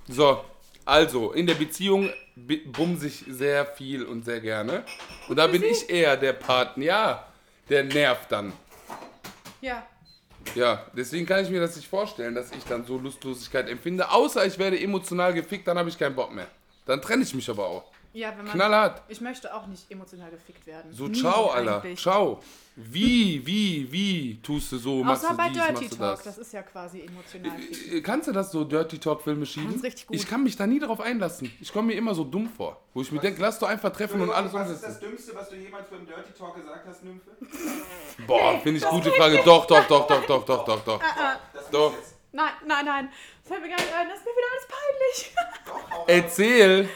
So, 0.06 0.44
also, 0.84 1.32
in 1.32 1.46
der 1.46 1.54
Beziehung 1.54 2.10
bumse 2.36 3.08
ich 3.08 3.24
sehr 3.28 3.66
viel 3.66 4.04
und 4.04 4.24
sehr 4.24 4.40
gerne. 4.40 4.84
Und 5.28 5.36
da 5.36 5.46
bin 5.46 5.62
ich 5.62 5.90
eher 5.90 6.16
der 6.16 6.32
Partner, 6.32 6.84
ja, 6.84 7.26
der 7.68 7.84
nervt 7.84 8.32
dann. 8.32 8.52
Ja. 9.60 9.86
Ja, 10.54 10.86
deswegen 10.96 11.26
kann 11.26 11.44
ich 11.44 11.50
mir 11.50 11.60
das 11.60 11.76
nicht 11.76 11.88
vorstellen, 11.88 12.34
dass 12.34 12.52
ich 12.52 12.64
dann 12.64 12.86
so 12.86 12.96
Lustlosigkeit 12.96 13.68
empfinde. 13.68 14.10
Außer 14.10 14.46
ich 14.46 14.58
werde 14.58 14.80
emotional 14.80 15.34
gefickt, 15.34 15.68
dann 15.68 15.76
habe 15.76 15.90
ich 15.90 15.98
keinen 15.98 16.14
Bock 16.14 16.32
mehr. 16.32 16.46
Dann 16.86 17.02
trenne 17.02 17.22
ich 17.22 17.34
mich 17.34 17.50
aber 17.50 17.66
auch. 17.66 17.84
Ja, 18.18 18.30
wenn 18.36 18.44
man. 18.46 18.54
Knallhart. 18.54 19.02
Ich 19.06 19.20
möchte 19.20 19.54
auch 19.54 19.66
nicht 19.68 19.88
emotional 19.90 20.30
gefickt 20.30 20.66
werden. 20.66 20.92
So, 20.92 21.06
Nie 21.06 21.20
ciao, 21.20 21.50
Alter. 21.50 21.82
eigentlich. 21.82 22.00
Ciao. 22.00 22.40
Wie, 22.74 23.44
wie, 23.46 23.90
wie 23.92 24.40
tust 24.42 24.72
du 24.72 24.78
so, 24.78 25.02
machst 25.04 25.24
Außer 25.24 25.32
du 25.32 25.36
bei 25.36 25.48
dies, 25.48 25.56
Dirty 25.58 25.72
machst 25.72 25.92
du 25.92 25.96
Talk, 25.96 26.14
das? 26.16 26.24
das 26.24 26.38
ist 26.38 26.52
ja 26.52 26.62
quasi 26.62 27.00
emotional 27.00 27.58
ficken. 27.58 27.96
Äh, 27.98 28.00
Kannst 28.02 28.28
du 28.28 28.32
das 28.32 28.50
so 28.50 28.64
Dirty 28.64 28.98
Talk 28.98 29.22
Filme 29.22 29.46
schieben? 29.46 29.70
Kann's 29.70 29.84
richtig 29.84 30.06
gut. 30.08 30.16
Ich 30.16 30.28
kann 30.28 30.42
mich 30.42 30.56
da 30.56 30.66
nie 30.66 30.80
drauf 30.80 31.00
einlassen. 31.00 31.50
Ich 31.60 31.72
komme 31.72 31.88
mir 31.88 31.94
immer 31.94 32.14
so 32.14 32.24
dumm 32.24 32.48
vor. 32.48 32.80
Wo 32.94 33.00
ich 33.02 33.10
mir 33.12 33.20
denke, 33.20 33.40
lass 33.40 33.58
doch 33.60 33.68
einfach 33.68 33.92
treffen 33.92 34.20
und 34.20 34.30
alles 34.30 34.52
umsetzen. 34.52 34.96
Dümmste, 35.00 35.34
was 35.36 35.48
du 35.50 35.56
jemals 35.56 35.88
beim 35.88 36.04
Dirty 36.06 36.32
Talk 36.36 36.56
gesagt 36.56 36.86
hast, 36.88 37.04
Nymphe? 37.04 37.30
Boah, 38.26 38.58
finde 38.60 38.78
ich 38.78 38.84
gute 38.84 39.10
Frage. 39.12 39.40
Doch, 39.44 39.66
doch, 39.66 39.86
doch, 39.86 40.06
doch, 40.06 40.26
doch, 40.26 40.44
doch, 40.44 40.64
doch, 40.64 40.84
doch. 40.84 41.00
Das 41.52 41.70
Doch. 41.70 41.90
muss 41.90 41.98
jetzt. 42.00 42.14
Nein, 42.32 42.50
nein, 42.66 42.84
nein. 42.84 43.08
Das 43.42 43.48
fällt 43.48 43.62
mir 43.62 43.68
gar 43.70 43.76
nicht 43.76 43.92
ein. 43.94 44.08
Das 44.08 44.18
ist 44.18 44.24
mir 44.24 44.32
wieder 44.32 44.50
alles 44.52 44.68
peinlich. 44.68 45.34
Doch, 45.66 45.90
hau 45.90 45.96
raus. 45.98 46.04
Erzähl. 46.08 46.88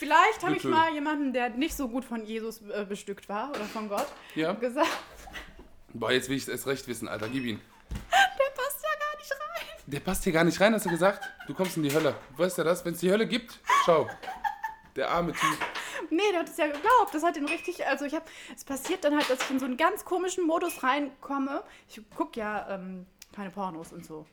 Vielleicht 0.00 0.42
habe 0.42 0.56
ich 0.56 0.64
mal 0.64 0.92
jemanden, 0.94 1.32
der 1.32 1.50
nicht 1.50 1.76
so 1.76 1.88
gut 1.88 2.04
von 2.06 2.24
Jesus 2.24 2.62
äh, 2.62 2.84
bestückt 2.88 3.28
war 3.28 3.50
oder 3.50 3.64
von 3.66 3.88
Gott, 3.88 4.06
Ja. 4.34 4.52
gesagt, 4.54 4.88
Boah, 5.92 6.10
jetzt 6.12 6.28
will 6.28 6.36
ich 6.36 6.44
es 6.44 6.48
erst 6.48 6.66
recht 6.66 6.88
wissen, 6.88 7.06
Alter. 7.06 7.28
Gib 7.28 7.44
ihn. 7.44 7.60
der 7.90 8.62
passt 8.62 8.82
ja 8.82 8.88
gar 8.98 9.18
nicht 9.18 9.32
rein. 9.32 9.66
Der 9.86 10.00
passt 10.00 10.24
hier 10.24 10.32
gar 10.32 10.44
nicht 10.44 10.60
rein, 10.60 10.72
hast 10.74 10.86
du 10.86 10.90
gesagt? 10.90 11.28
Du 11.46 11.52
kommst 11.54 11.76
in 11.76 11.82
die 11.82 11.92
Hölle. 11.92 12.14
Weißt 12.36 12.56
du 12.58 12.64
das? 12.64 12.84
Wenn 12.84 12.94
es 12.94 13.00
die 13.00 13.10
Hölle 13.10 13.26
gibt, 13.26 13.58
schau. 13.84 14.08
Der 14.96 15.10
arme 15.10 15.32
Typ. 15.32 15.58
Nee, 16.10 16.22
der 16.32 16.40
hat 16.40 16.48
es 16.48 16.56
ja 16.56 16.66
geglaubt. 16.66 17.12
Das 17.12 17.22
hat 17.22 17.36
ihn 17.36 17.44
richtig. 17.46 17.86
Also, 17.86 18.04
ich 18.04 18.14
habe. 18.14 18.24
Es 18.56 18.64
passiert 18.64 19.04
dann 19.04 19.14
halt, 19.16 19.28
dass 19.30 19.40
ich 19.42 19.50
in 19.50 19.58
so 19.60 19.66
einen 19.66 19.76
ganz 19.76 20.04
komischen 20.04 20.46
Modus 20.46 20.82
reinkomme. 20.82 21.62
Ich 21.88 22.00
gucke 22.16 22.40
ja 22.40 22.68
ähm, 22.74 23.06
keine 23.34 23.50
Pornos 23.50 23.92
und 23.92 24.04
so. 24.06 24.26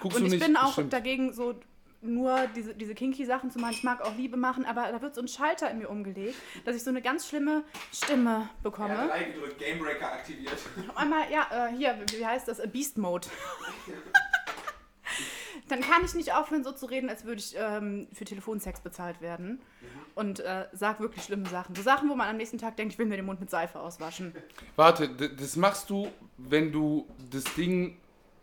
Guckst 0.00 0.16
Und 0.18 0.22
du 0.24 0.26
ich 0.26 0.32
nicht? 0.40 0.44
bin 0.46 0.56
auch 0.56 0.66
Bestimmt. 0.66 0.92
dagegen, 0.92 1.32
so 1.32 1.54
nur 2.02 2.46
diese, 2.54 2.74
diese 2.74 2.94
kinky 2.94 3.24
Sachen 3.24 3.50
zu 3.50 3.58
machen. 3.58 3.72
Ich 3.72 3.82
mag 3.82 4.00
auch 4.00 4.14
Liebe 4.16 4.36
machen, 4.36 4.64
aber 4.64 4.90
da 4.90 5.00
wird 5.00 5.14
so 5.14 5.20
ein 5.20 5.28
Schalter 5.28 5.70
in 5.70 5.78
mir 5.78 5.88
umgelegt, 5.88 6.36
dass 6.64 6.76
ich 6.76 6.82
so 6.82 6.90
eine 6.90 7.02
ganz 7.02 7.28
schlimme 7.28 7.64
Stimme 7.92 8.48
bekomme. 8.62 8.94
R3 8.94 9.32
gedrückt, 9.32 9.58
Gamebreaker 9.58 10.12
aktiviert. 10.12 10.58
Auf 10.88 10.96
einmal, 10.96 11.30
ja, 11.30 11.68
äh, 11.68 11.72
hier, 11.76 11.96
wie 12.06 12.18
wie 12.18 12.26
heißt 12.26 12.48
das? 12.48 12.58
Äh, 12.58 12.68
Beast 12.68 12.98
Mode. 12.98 13.28
Dann 15.68 15.80
kann 15.80 16.04
ich 16.04 16.14
nicht 16.14 16.34
aufhören, 16.34 16.64
so 16.64 16.72
zu 16.72 16.86
reden, 16.86 17.08
als 17.08 17.24
würde 17.24 17.40
ich 17.40 17.54
ähm, 17.56 18.08
für 18.12 18.24
Telefonsex 18.24 18.80
bezahlt 18.80 19.20
werden. 19.20 19.60
Und 20.14 20.40
äh, 20.40 20.66
sag 20.72 21.00
wirklich 21.00 21.24
schlimme 21.24 21.48
Sachen. 21.48 21.74
So 21.74 21.80
Sachen, 21.82 22.10
wo 22.10 22.14
man 22.14 22.28
am 22.28 22.36
nächsten 22.36 22.58
Tag 22.58 22.76
denkt, 22.76 22.92
ich 22.92 22.98
will 22.98 23.06
mir 23.06 23.16
den 23.16 23.24
Mund 23.24 23.40
mit 23.40 23.48
Seife 23.48 23.80
auswaschen. 23.80 24.34
Warte, 24.76 25.08
das 25.08 25.56
machst 25.56 25.88
du, 25.88 26.08
wenn 26.36 26.72
du 26.72 27.06
das 27.30 27.44
Ding 27.54 27.96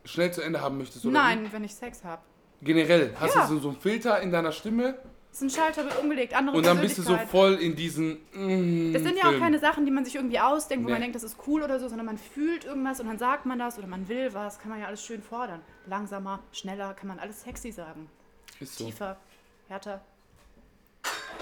schnell 0.06 0.34
zu 0.34 0.42
Ende 0.42 0.62
haben 0.62 0.80
möchtest, 0.80 1.06
oder? 1.06 1.14
Nein, 1.14 1.48
wenn 1.52 1.64
ich 1.64 1.76
Sex 1.76 2.04
habe. 2.04 2.24
Generell. 2.62 3.14
Hast 3.20 3.36
Ja. 3.36 3.42
du 3.48 3.56
so, 3.56 3.60
so 3.60 3.70
einen 3.70 3.78
Filter 3.80 4.20
in 4.22 4.32
deiner 4.32 4.52
Stimme 4.52 4.96
ist 5.32 5.42
ein 5.44 5.50
Schalter 5.52 5.84
wird 5.86 5.98
umgelegt, 6.02 6.34
andere 6.36 6.58
und 6.58 6.66
dann 6.66 6.82
bist 6.82 6.98
du 6.98 7.04
so 7.04 7.16
voll 7.30 7.54
in 7.56 7.76
diesen. 7.76 8.18
Mm, 8.34 8.94
Das 8.94 9.04
sind 9.04 9.16
ja 9.16 9.26
auch 9.26 9.30
Film. 9.30 9.40
keine 9.42 9.60
Sachen, 9.60 9.86
die 9.86 9.92
man 9.92 10.04
sich 10.04 10.16
irgendwie 10.16 10.40
ausdenkt, 10.40 10.84
wo 10.84 10.88
Nee. 10.88 10.94
man 10.94 11.02
denkt, 11.02 11.16
das 11.16 11.24
ist 11.24 11.38
cool 11.48 11.62
oder 11.62 11.80
so, 11.80 11.88
sondern 11.88 12.08
man 12.08 12.18
fühlt 12.18 12.66
irgendwas 12.66 13.00
und 13.00 13.08
dann 13.08 13.20
sagt 13.20 13.46
man 13.46 13.60
das 13.60 13.78
oder 13.78 13.88
man 13.88 14.10
will 14.10 14.34
was, 14.34 14.60
kann 14.60 14.70
man 14.72 14.80
ja 14.82 14.88
alles 14.88 15.06
schön 15.06 15.22
fordern. 15.22 15.62
Langsamer, 15.86 16.40
schneller, 16.52 16.94
kann 16.96 17.08
man 17.08 17.20
alles 17.20 17.44
sexy 17.44 17.72
sagen. 17.72 18.10
Ist 18.60 18.78
so. 18.78 18.86
Tiefer, 18.86 19.18
härter. 19.68 20.02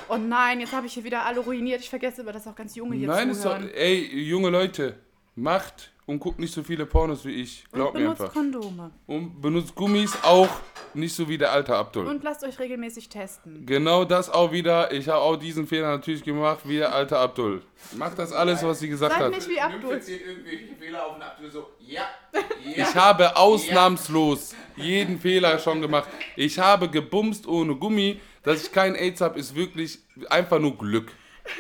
Oh 0.09 0.18
nein, 0.18 0.59
jetzt 0.59 0.74
habe 0.74 0.86
ich 0.86 0.93
hier 0.93 1.03
wieder 1.05 1.26
alle 1.26 1.39
ruiniert. 1.39 1.80
Ich 1.82 1.89
vergesse 1.89 2.22
immer, 2.22 2.32
dass 2.34 2.45
auch 2.45 2.55
ganz 2.55 2.76
junge 2.76 2.95
hier 2.97 3.07
Nein, 3.07 3.30
ist 3.30 3.43
doch, 3.43 3.55
zuhören. 3.57 3.72
ey, 3.74 4.05
junge 4.22 4.49
Leute, 4.49 4.97
macht 5.36 5.91
und 6.07 6.19
guckt 6.19 6.39
nicht 6.39 6.53
so 6.53 6.63
viele 6.63 6.85
Pornos 6.85 7.23
wie 7.25 7.41
ich. 7.41 7.65
und 7.71 7.73
Glaubt 7.77 7.93
mir 7.93 7.99
benutzt 8.01 8.21
einfach. 8.21 8.33
Kondome. 8.33 8.91
Und 9.05 9.41
benutzt 9.41 9.75
Gummis 9.75 10.17
auch 10.23 10.49
nicht 10.93 11.13
so 11.13 11.27
wie 11.29 11.37
der 11.37 11.51
alte 11.51 11.75
Abdul. 11.75 12.07
Und 12.07 12.23
lasst 12.23 12.43
euch 12.43 12.57
regelmäßig 12.57 13.09
testen. 13.09 13.65
Genau 13.65 14.05
das 14.05 14.29
auch 14.29 14.51
wieder. 14.51 14.91
Ich 14.91 15.09
habe 15.09 15.19
auch 15.19 15.35
diesen 15.35 15.67
Fehler 15.67 15.89
natürlich 15.91 16.23
gemacht 16.23 16.61
wie 16.63 16.77
der 16.77 16.95
alte 16.95 17.17
Abdul. 17.17 17.61
Macht 17.95 18.17
das 18.17 18.31
alles, 18.31 18.63
was 18.63 18.79
sie 18.79 18.87
gesagt 18.87 19.13
Seid 19.13 19.23
hat. 19.25 19.31
nicht 19.31 19.49
wie 19.49 19.59
Abdul. 19.59 20.01
Fehler 20.01 21.05
auf 21.05 21.15
und 21.15 21.21
Abdul 21.21 21.51
so, 21.51 21.67
ja, 21.79 22.03
ja. 22.33 22.87
Ich 22.89 22.95
habe 22.95 23.35
ausnahmslos 23.35 24.55
jeden 24.77 25.19
Fehler 25.19 25.59
schon 25.59 25.81
gemacht. 25.81 26.09
Ich 26.35 26.57
habe 26.57 26.89
gebumst 26.89 27.45
ohne 27.47 27.75
Gummi. 27.75 28.19
Dass 28.43 28.63
ich 28.63 28.71
kein 28.71 28.95
AIDS 28.95 29.19
habe, 29.19 29.37
ist 29.37 29.55
wirklich 29.55 29.99
einfach 30.29 30.57
nur 30.59 30.77
Glück. 30.77 31.11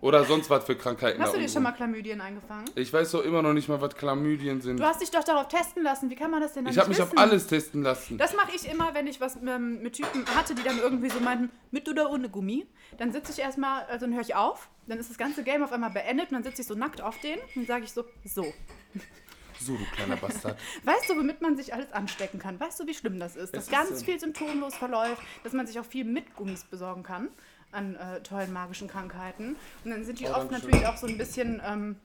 Oder 0.00 0.24
sonst 0.24 0.48
was 0.48 0.64
für 0.64 0.76
Krankheiten. 0.76 1.22
Hast 1.22 1.34
du 1.34 1.38
dir 1.38 1.48
schon 1.48 1.62
mal 1.62 1.72
Chlamydien 1.72 2.20
eingefangen? 2.22 2.64
Ich 2.74 2.90
weiß 2.90 3.10
doch 3.10 3.22
immer 3.22 3.42
noch 3.42 3.52
nicht 3.52 3.68
mal, 3.68 3.80
was 3.82 3.94
Chlamydien 3.94 4.62
sind. 4.62 4.80
Du 4.80 4.84
hast 4.84 5.02
dich 5.02 5.10
doch 5.10 5.24
darauf 5.24 5.48
testen 5.48 5.82
lassen. 5.82 6.08
Wie 6.08 6.14
kann 6.14 6.30
man 6.30 6.40
das 6.40 6.54
denn 6.54 6.64
dann 6.64 6.72
Ich 6.72 6.78
habe 6.78 6.88
mich 6.88 7.02
auf 7.02 7.08
wissen? 7.12 7.18
alles 7.18 7.46
testen 7.46 7.82
lassen. 7.82 8.16
Das 8.16 8.34
mache 8.34 8.52
ich 8.54 8.66
immer, 8.70 8.94
wenn 8.94 9.06
ich 9.06 9.20
was 9.20 9.36
ähm, 9.36 9.82
mit 9.82 9.94
Typen 9.94 10.24
hatte, 10.34 10.54
die 10.54 10.62
dann 10.62 10.78
irgendwie 10.78 11.10
so 11.10 11.20
meinten, 11.20 11.50
mit 11.70 11.86
oder 11.88 12.10
ohne 12.10 12.30
Gummi. 12.30 12.66
Dann 12.96 13.12
sitze 13.12 13.32
ich 13.32 13.40
erstmal, 13.40 13.84
also 13.84 14.06
dann 14.06 14.14
höre 14.14 14.22
ich 14.22 14.34
auf, 14.34 14.70
dann 14.86 14.98
ist 14.98 15.10
das 15.10 15.18
ganze 15.18 15.42
Game 15.42 15.62
auf 15.62 15.72
einmal 15.72 15.90
beendet 15.90 16.28
und 16.30 16.34
dann 16.34 16.44
sitze 16.44 16.62
ich 16.62 16.68
so 16.68 16.74
nackt 16.74 17.02
auf 17.02 17.18
den 17.20 17.38
und 17.54 17.66
sage 17.66 17.84
ich 17.84 17.92
so, 17.92 18.04
so. 18.24 18.46
So, 19.60 19.76
du 19.76 19.84
kleiner 19.94 20.16
Bastard. 20.16 20.58
Weißt 20.84 21.10
du, 21.10 21.16
womit 21.16 21.42
man 21.42 21.54
sich 21.54 21.74
alles 21.74 21.92
anstecken 21.92 22.40
kann? 22.40 22.58
Weißt 22.58 22.80
du, 22.80 22.86
wie 22.86 22.94
schlimm 22.94 23.20
das 23.20 23.36
ist? 23.36 23.52
Dass 23.54 23.64
Es 23.64 23.68
ist 23.68 23.70
ganz 23.70 23.98
so. 24.00 24.04
viel 24.06 24.18
symptomlos 24.18 24.74
verläuft, 24.74 25.20
dass 25.44 25.52
man 25.52 25.66
sich 25.66 25.78
auch 25.78 25.84
viel 25.84 26.06
mit 26.06 26.34
Gummis 26.34 26.64
besorgen 26.64 27.02
kann 27.02 27.28
an 27.72 27.96
äh, 27.96 28.20
tollen 28.22 28.52
magischen 28.52 28.88
Krankheiten. 28.88 29.56
Und 29.84 29.90
dann 29.90 30.04
sind 30.04 30.20
die 30.20 30.26
Oh, 30.26 30.34
oft 30.34 30.50
natürlich 30.50 30.86
auch 30.86 30.96
so 30.96 31.06
ein 31.06 31.18
bisschen 31.18 31.62
ähm, 31.64 31.96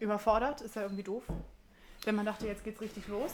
überfordert. 0.00 0.60
Ist 0.60 0.76
ja 0.76 0.82
irgendwie 0.82 1.02
doof. 1.02 1.22
Wenn 2.04 2.14
man 2.14 2.26
dachte, 2.26 2.46
jetzt 2.46 2.64
geht's 2.64 2.80
richtig 2.80 3.06
los. 3.08 3.32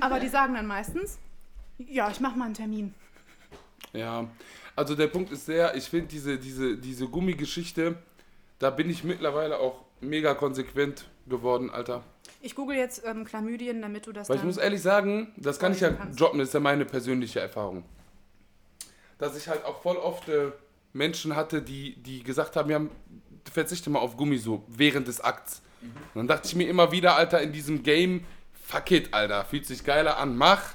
Aber 0.00 0.20
die 0.20 0.28
sagen 0.28 0.54
dann 0.54 0.66
meistens, 0.66 1.18
ja, 1.78 2.10
ich 2.10 2.20
mache 2.20 2.36
mal 2.38 2.46
einen 2.46 2.54
Termin. 2.54 2.94
Ja, 3.92 4.28
also 4.76 4.94
der 4.94 5.06
Punkt 5.06 5.30
ist 5.30 5.46
sehr, 5.46 5.76
ich 5.76 5.84
finde 5.88 6.08
diese, 6.08 6.38
diese, 6.38 6.76
diese 6.76 7.06
Gummigeschichte, 7.06 7.96
da 8.58 8.70
bin 8.70 8.90
ich 8.90 9.04
mittlerweile 9.04 9.58
auch 9.58 9.84
mega 10.00 10.34
konsequent 10.34 11.06
geworden, 11.26 11.70
Alter. 11.70 12.02
Ich 12.40 12.54
google 12.54 12.76
jetzt 12.76 13.02
ähm, 13.06 13.24
Chlamydien, 13.24 13.80
damit 13.80 14.06
du 14.06 14.12
das 14.12 14.28
Weil 14.28 14.36
ich 14.36 14.42
muss 14.42 14.56
ehrlich 14.56 14.82
sagen, 14.82 15.32
das 15.36 15.58
kann 15.58 15.72
ich 15.72 15.80
ja 15.80 15.90
kannst. 15.90 16.20
droppen, 16.20 16.38
das 16.40 16.48
ist 16.48 16.54
ja 16.54 16.60
meine 16.60 16.84
persönliche 16.84 17.40
Erfahrung. 17.40 17.84
Dass 19.18 19.36
ich 19.36 19.48
halt 19.48 19.64
auch 19.64 19.80
voll 19.80 19.96
oft 19.96 20.28
äh, 20.28 20.50
Menschen 20.94 21.36
hatte, 21.36 21.60
die, 21.60 21.96
die 21.96 22.22
gesagt 22.22 22.56
haben, 22.56 22.70
ja, 22.70 22.80
verzichte 23.52 23.90
mal 23.90 23.98
auf 23.98 24.16
Gummi 24.16 24.38
so 24.38 24.64
während 24.68 25.06
des 25.08 25.20
Akts. 25.20 25.60
Und 25.82 26.20
dann 26.20 26.28
dachte 26.28 26.48
ich 26.48 26.54
mir 26.54 26.66
immer 26.68 26.92
wieder, 26.92 27.16
Alter, 27.16 27.42
in 27.42 27.52
diesem 27.52 27.82
Game, 27.82 28.24
fuck 28.54 28.90
it, 28.90 29.12
Alter, 29.12 29.44
fühlt 29.44 29.66
sich 29.66 29.84
geiler 29.84 30.16
an, 30.16 30.36
mach. 30.36 30.74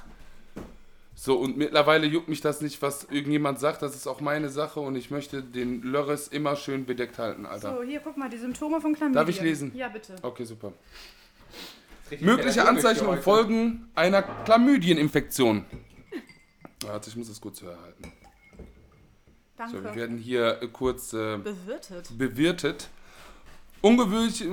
So, 1.16 1.36
und 1.36 1.56
mittlerweile 1.56 2.06
juckt 2.06 2.28
mich 2.28 2.40
das 2.40 2.60
nicht, 2.60 2.80
was 2.80 3.04
irgendjemand 3.04 3.58
sagt, 3.58 3.82
das 3.82 3.94
ist 3.94 4.06
auch 4.06 4.20
meine 4.20 4.48
Sache 4.48 4.80
und 4.80 4.94
ich 4.96 5.10
möchte 5.10 5.42
den 5.42 5.82
Lörres 5.82 6.28
immer 6.28 6.56
schön 6.56 6.86
bedeckt 6.86 7.18
halten, 7.18 7.44
Alter. 7.44 7.76
so, 7.76 7.82
hier, 7.82 8.00
guck 8.00 8.16
mal, 8.16 8.30
die 8.30 8.38
Symptome 8.38 8.80
von 8.80 8.94
Chlamydien. 8.94 9.14
Darf 9.14 9.28
ich 9.28 9.40
lesen? 9.40 9.72
Ja, 9.74 9.88
bitte. 9.88 10.14
Okay, 10.22 10.44
super. 10.44 10.72
Mögliche 12.20 12.66
Anzeichen 12.66 13.06
und. 13.06 13.20
Folgen 13.20 13.88
einer 13.94 14.22
Chlamydieninfektion. 14.22 15.64
Warte, 16.86 17.10
ich 17.10 17.16
muss 17.16 17.28
das 17.28 17.40
kurz 17.40 17.62
herhalten. 19.60 19.76
So, 19.78 19.82
wir 19.82 19.82
Danke. 19.82 20.00
werden 20.00 20.18
hier 20.18 20.62
äh, 20.62 20.68
kurz 20.68 21.12
äh, 21.12 21.36
Bewirtet. 21.38 22.18
bewirtet. 22.18 22.88
Ungewöhnlich, 23.82 24.44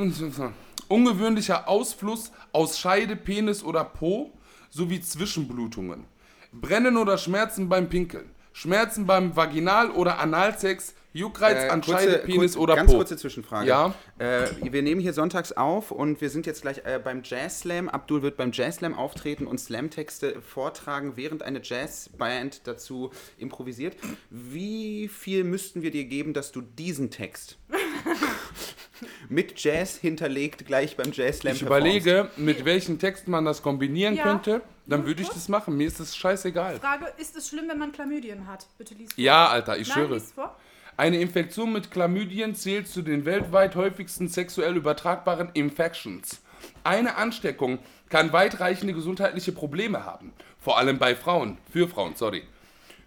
ungewöhnlicher 0.88 1.68
Ausfluss 1.68 2.32
aus 2.54 2.80
Scheide, 2.80 3.16
Penis 3.16 3.64
oder 3.64 3.84
Po 3.84 4.32
sowie 4.70 5.02
Zwischenblutungen. 5.02 6.06
Brennen 6.54 6.96
oder 6.98 7.18
Schmerzen 7.18 7.68
beim 7.68 7.90
Pinkeln. 7.90 8.30
Schmerzen 8.54 9.06
beim 9.06 9.36
Vaginal- 9.36 9.92
oder 9.92 10.20
Analsex. 10.20 10.94
Juckreiz 11.18 11.64
Äh, 11.66 11.70
an 11.70 11.82
kurze- 11.82 12.00
Scheide, 12.00 12.18
Penis 12.20 12.54
kurz- 12.54 12.58
oder 12.58 12.76
ganz 12.76 12.92
Po. 12.92 12.98
kurze 12.98 13.18
Zwischenfrage. 13.18 13.68
Ja. 13.68 13.94
Äh, 14.20 14.48
wir 14.62 14.82
nehmen 14.82 15.02
hier 15.02 15.14
sonntags 15.14 15.52
auf 15.52 15.92
und 15.92 16.22
wir 16.22 16.30
sind 16.30 16.46
jetzt 16.46 16.62
gleich 16.62 16.80
äh, 16.86 17.00
beim 17.04 17.22
Jazz 17.24 17.62
Slam. 17.62 17.90
Abdul 17.90 18.22
wird 18.22 18.38
beim 18.38 18.52
Jazz 18.52 18.76
Slam 18.78 18.94
auftreten 18.94 19.48
und 19.48 19.60
Slam-Texte 19.60 20.42
vortragen, 20.42 21.14
während 21.16 21.44
eine 21.44 21.62
Jazzband 21.64 22.68
dazu 22.68 23.12
improvisiert. 23.38 23.96
Wie 24.30 25.08
viel 25.08 25.44
müssten 25.44 25.82
wir 25.82 25.92
dir 25.92 26.06
geben, 26.06 26.34
dass 26.34 26.52
du 26.52 26.62
diesen 26.62 27.10
Text 27.12 27.58
mit 29.30 29.60
Jazz 29.64 29.98
hinterlegt 29.98 30.66
gleich 30.66 30.98
beim 30.98 31.12
Jazz 31.12 31.40
Slam 31.40 31.56
Ich 31.56 31.62
überlege, 31.62 32.30
mit 32.38 32.66
welchen 32.66 33.00
Texten 33.00 33.32
man 33.32 33.46
das 33.46 33.62
kombinieren 33.62 34.16
Ja. 34.16 34.24
könnte. 34.24 34.62
Dann 34.86 35.06
würde 35.06 35.22
ich 35.22 35.28
das 35.30 35.50
machen. 35.50 35.76
Mir 35.76 35.88
ist 35.88 36.00
das 36.00 36.16
scheißegal. 36.16 36.80
Frage, 36.80 37.08
ist 37.18 37.36
es 37.36 37.50
schlimm, 37.50 37.66
wenn 37.68 37.78
man 37.78 37.92
Chlamydien 37.92 38.48
hat? 38.48 38.66
Bitte 38.78 38.94
lies 38.94 39.12
vor. 39.14 39.22
Ja, 39.22 39.48
Alter, 39.48 39.78
ich 39.78 39.90
Nein, 39.90 39.98
schwöre. 39.98 40.14
lies 40.14 40.32
vor. 40.32 40.56
Eine 40.98 41.20
Infektion 41.20 41.74
mit 41.74 41.92
Chlamydien 41.92 42.56
zählt 42.56 42.88
zu 42.88 43.04
den 43.04 43.24
weltweit 43.24 43.76
häufigsten 43.76 44.28
sexuell 44.28 44.76
übertragbaren 44.76 45.50
Infections. 45.54 46.42
Eine 46.84 47.18
Ansteckung 47.18 47.78
kann 48.10 48.34
weitreichende 48.34 48.96
gesundheitliche 48.96 49.52
Probleme 49.52 50.06
haben, 50.06 50.34
vor 50.60 50.80
allem 50.80 50.98
bei 50.98 51.16
Frauen, 51.16 51.60
für 51.72 51.88
Frauen, 51.88 52.16
sorry. 52.16 52.42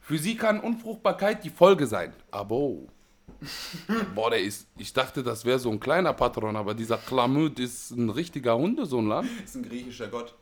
Für 0.01 0.19
sie 0.19 0.37
kann 0.37 0.61
Unfruchtbarkeit 0.61 1.43
die 1.43 1.51
Folge 1.51 1.89
sein. 1.89 2.13
Abo. 2.31 2.89
Boah, 4.15 4.31
der 4.31 4.41
ist, 4.41 4.69
ich 4.79 4.93
dachte, 4.93 5.25
das 5.25 5.45
wäre 5.45 5.59
so 5.59 5.73
ein 5.73 5.81
kleiner 5.81 6.13
Patron, 6.13 6.55
aber 6.55 6.75
dieser 6.75 6.97
Chlamyd 6.99 7.59
ist 7.59 7.91
ein 7.91 8.11
richtiger 8.11 8.57
Hundesohn, 8.57 9.09
Land. 9.09 9.29
Das 9.41 9.45
ist 9.51 9.57
ein 9.57 9.69
griechischer 9.69 10.07
Gott. 10.07 10.37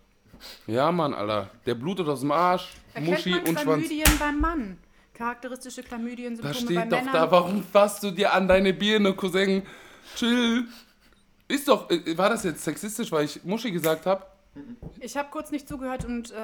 Ja, 0.66 0.92
Mann, 0.92 1.14
Alter. 1.14 1.48
Der 1.64 1.74
blutet 1.74 2.08
aus 2.08 2.20
dem 2.20 2.30
Arsch, 2.30 2.74
Erkennt 2.92 3.10
Muschi 3.10 3.30
man 3.30 3.40
und 3.40 3.60
Schwanz. 3.60 3.86
Chlamydien 3.86 4.18
beim 4.18 4.38
Mann? 4.38 4.78
Charakteristische 5.18 5.82
Da 5.82 5.88
Chlamydien-Symptome 5.88 6.54
bei 6.54 6.60
steht 6.60 6.92
doch 6.92 6.98
Männern? 6.98 7.12
da, 7.12 7.30
warum 7.30 7.62
fasst 7.64 8.02
du 8.04 8.10
dir 8.12 8.32
an 8.32 8.46
deine 8.46 8.72
Birne, 8.72 9.12
Cousin? 9.14 9.62
Chill. 10.16 10.66
Ist 11.48 11.66
doch, 11.66 11.90
äh, 11.90 12.16
war 12.16 12.30
das 12.30 12.44
jetzt 12.44 12.62
sexistisch, 12.62 13.10
weil 13.10 13.24
ich 13.24 13.42
Muschi 13.44 13.70
gesagt 13.72 14.06
habe? 14.06 14.24
Ich 15.00 15.16
habe 15.16 15.28
kurz 15.30 15.50
nicht 15.50 15.68
zugehört 15.68 16.04
und 16.04 16.30
äh, 16.30 16.34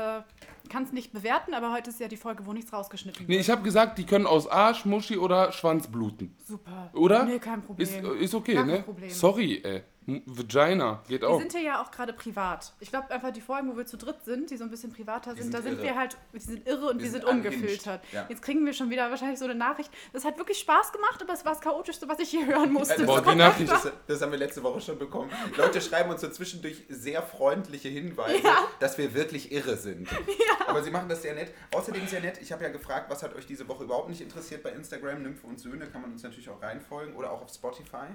kann 0.69 0.85
es 0.85 0.93
nicht 0.93 1.13
bewerten, 1.13 1.55
aber 1.55 1.73
heute 1.73 1.91
ist 1.91 2.01
ja 2.01 2.09
die 2.09 2.17
Folge, 2.17 2.47
wo 2.47 2.53
nichts 2.53 2.73
rausgeschnitten 2.73 3.21
wird. 3.21 3.29
Nee, 3.29 3.39
ich 3.39 3.51
habe 3.51 3.63
gesagt, 3.63 3.99
die 3.99 4.05
können 4.05 4.27
aus 4.27 4.47
Arsch, 4.49 4.85
Muschi 4.85 5.19
oder 5.19 5.53
Schwanz 5.53 5.87
bluten. 5.89 6.35
Super. 6.47 6.91
Oder? 6.95 7.25
Nee, 7.25 7.39
kein 7.39 7.63
Problem. 7.63 7.87
Ist, 7.87 7.95
äh, 7.95 8.25
ist 8.25 8.35
okay, 8.35 8.55
Gar 8.55 8.67
kein 8.67 8.75
ne? 8.77 8.83
Problem. 8.83 9.11
Sorry, 9.11 9.61
ey. 9.65 9.83
M- 10.07 10.23
Vagina 10.27 11.03
geht 11.09 11.23
Wir 11.23 11.29
auch. 11.31 11.39
sind 11.41 11.53
hier 11.53 11.63
ja 11.63 11.83
auch 11.83 11.91
gerade 11.91 12.13
privat. 12.13 12.73
Ich 12.81 12.91
glaube 12.91 13.11
einfach 13.11 13.31
die 13.33 13.41
Folgen, 13.41 13.73
wo 13.73 13.77
wir 13.77 13.87
zu 13.87 13.97
dritt 13.97 14.23
sind, 14.25 14.51
die 14.51 14.57
so 14.57 14.65
ein 14.65 14.71
bisschen 14.71 14.93
privater 14.93 15.31
sind, 15.35 15.43
sind 15.45 15.55
da 15.55 15.63
sind 15.63 15.75
irre. 15.75 15.83
wir 15.83 15.95
halt, 15.97 16.17
wir 16.33 16.41
sind 16.41 16.67
irre 16.69 16.89
und 16.91 16.99
wir, 16.99 17.05
Wir 17.05 17.11
sind, 17.11 17.23
sind 17.23 17.31
ungefiltert. 17.31 18.03
Ja. 18.13 18.27
Jetzt 18.29 18.43
kriegen 18.43 18.67
wir 18.67 18.73
schon 18.75 18.91
wieder 18.91 19.09
wahrscheinlich 19.11 19.39
so 19.39 19.47
eine 19.47 19.55
Nachricht. 19.55 19.91
Das 20.13 20.25
hat 20.25 20.37
wirklich 20.37 20.59
Spaß 20.59 20.93
gemacht, 20.93 21.23
aber 21.23 21.33
es 21.33 21.45
war 21.45 21.53
das 21.53 21.61
chaotischste, 21.63 22.07
was 22.09 22.19
ich 22.19 22.29
hier 22.31 22.47
hören 22.47 22.73
musste. 22.73 23.03
Boah, 23.05 23.23
das, 23.23 23.33
die 23.33 23.39
Nachricht- 23.39 23.71
das, 23.73 23.89
das 24.07 24.21
haben 24.23 24.31
wir 24.33 24.39
letzte 24.39 24.63
Woche 24.63 24.81
schon 24.81 24.99
bekommen. 24.99 25.31
Leute 25.57 25.81
schreiben 25.81 26.11
uns 26.11 26.21
so 26.21 26.29
zwischendurch 26.29 26.85
sehr 26.89 27.23
freundliche 27.23 27.89
Hinweise, 27.89 28.43
Ja. 28.45 28.57
dass 28.81 28.99
wir 28.99 29.15
wirklich 29.15 29.53
irre 29.53 29.77
sind. 29.77 30.09
Aber 30.67 30.83
sie 30.83 30.91
machen 30.91 31.09
das 31.09 31.23
sehr 31.23 31.35
nett. 31.35 31.53
Außerdem 31.75 32.07
sehr 32.07 32.21
nett, 32.21 32.39
ich 32.43 32.53
habe 32.53 32.63
ja 32.65 32.69
gefragt, 32.71 33.09
was 33.11 33.23
hat 33.23 33.35
euch 33.35 33.47
diese 33.47 33.67
Woche 33.69 33.85
überhaupt 33.85 34.09
nicht 34.09 34.21
interessiert 34.21 34.63
bei 34.63 34.71
Instagram, 34.71 35.23
Nymphe 35.23 35.47
und 35.47 35.59
Söhne, 35.59 35.87
kann 35.87 36.03
man 36.03 36.13
uns 36.13 36.23
natürlich 36.23 36.49
auch 36.51 36.61
reinfolgen 36.63 37.15
oder 37.17 37.31
auch 37.31 37.43
auf 37.43 37.51
Spotify. 37.53 38.07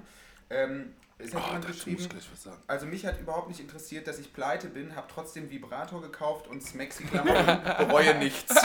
Ähm, 0.50 0.94
es 1.18 1.34
hat 1.34 1.42
Oh, 1.42 1.46
jemand 1.46 1.66
geschrieben, 1.66 2.00
ich 2.00 2.08
gleich 2.08 2.28
was 2.32 2.42
sagen. 2.42 2.62
also 2.66 2.86
mich 2.86 3.04
hat 3.06 3.20
überhaupt 3.20 3.48
nicht 3.48 3.60
interessiert, 3.60 4.06
dass 4.06 4.18
ich 4.18 4.32
pleite 4.32 4.68
bin, 4.68 4.96
habe 4.96 5.06
trotzdem 5.12 5.48
Vibrator 5.50 6.00
gekauft 6.02 6.48
und 6.48 6.62
Smexi-Klamotten, 6.62 7.62
bereue 7.86 8.14
nichts. 8.18 8.54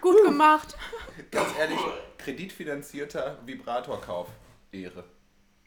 Gut 0.00 0.22
gemacht. 0.24 0.76
Ganz 1.30 1.48
ehrlich, 1.58 1.78
kreditfinanzierter 2.18 3.38
Vibratorkauf. 3.44 4.28
Ehre. 4.72 5.04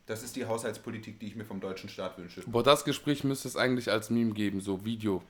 Das 0.06 0.24
ist 0.24 0.36
die 0.36 0.46
Haushaltspolitik, 0.46 1.20
die 1.20 1.28
ich 1.28 1.36
mir 1.36 1.46
vom 1.46 1.60
deutschen 1.60 1.90
Staat 1.90 2.18
wünsche. 2.18 2.42
Boah, 2.48 2.64
das 2.64 2.84
Gespräch 2.84 3.24
müsste 3.24 3.48
es 3.48 3.56
eigentlich 3.56 3.92
als 3.92 4.10
Meme 4.10 4.34
geben, 4.34 4.60
so 4.62 4.84
Video 4.86 5.22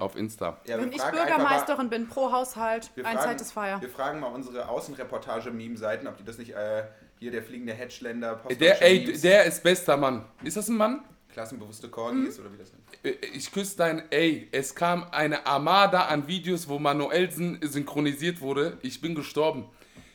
auf 0.00 0.16
Insta. 0.16 0.58
Ja, 0.66 0.78
Wenn 0.78 0.92
ich 0.92 1.02
Bürgermeisterin 1.02 1.88
bin, 1.90 2.08
pro 2.08 2.32
Haushalt, 2.32 2.90
ein 3.02 3.18
Satisfier. 3.18 3.78
Wir 3.80 3.88
fragen 3.88 4.20
mal 4.20 4.28
unsere 4.28 4.68
Außenreportage-Meme-Seiten, 4.68 6.06
ob 6.06 6.16
die 6.16 6.24
das 6.24 6.38
nicht 6.38 6.52
äh, 6.54 6.84
hier 7.18 7.30
der 7.30 7.42
fliegende 7.42 7.72
Hedgeländer, 7.72 8.40
Der, 8.58 8.82
ey, 8.82 9.00
Memes, 9.06 9.20
der 9.22 9.44
ist 9.44 9.62
bester 9.62 9.96
Mann. 9.96 10.24
Ist 10.42 10.56
das 10.56 10.68
ein 10.68 10.76
Mann? 10.76 11.04
klassenbewusste 11.32 11.88
Corgis 11.88 12.40
oder 12.40 12.52
wie 12.52 12.56
das 12.58 12.72
nennt. 12.72 12.84
Äh, 13.04 13.26
Ich 13.32 13.52
küsse 13.52 13.76
dein, 13.76 14.02
ey, 14.10 14.48
es 14.50 14.74
kam 14.74 15.06
eine 15.12 15.46
Armada 15.46 16.06
an 16.06 16.26
Videos, 16.26 16.68
wo 16.68 16.80
Manuelsen 16.80 17.58
synchronisiert 17.62 18.40
wurde. 18.40 18.78
Ich 18.82 19.00
bin 19.00 19.14
gestorben. 19.14 19.66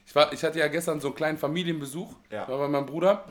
Ich, 0.05 0.13
war, 0.13 0.33
ich 0.33 0.43
hatte 0.43 0.59
ja 0.59 0.67
gestern 0.67 0.99
so 0.99 1.07
einen 1.07 1.15
kleinen 1.15 1.37
Familienbesuch, 1.37 2.13
Ja. 2.29 2.47
war 2.49 2.57
bei 2.57 2.67
meinem 2.67 2.85
Bruder. 2.85 3.23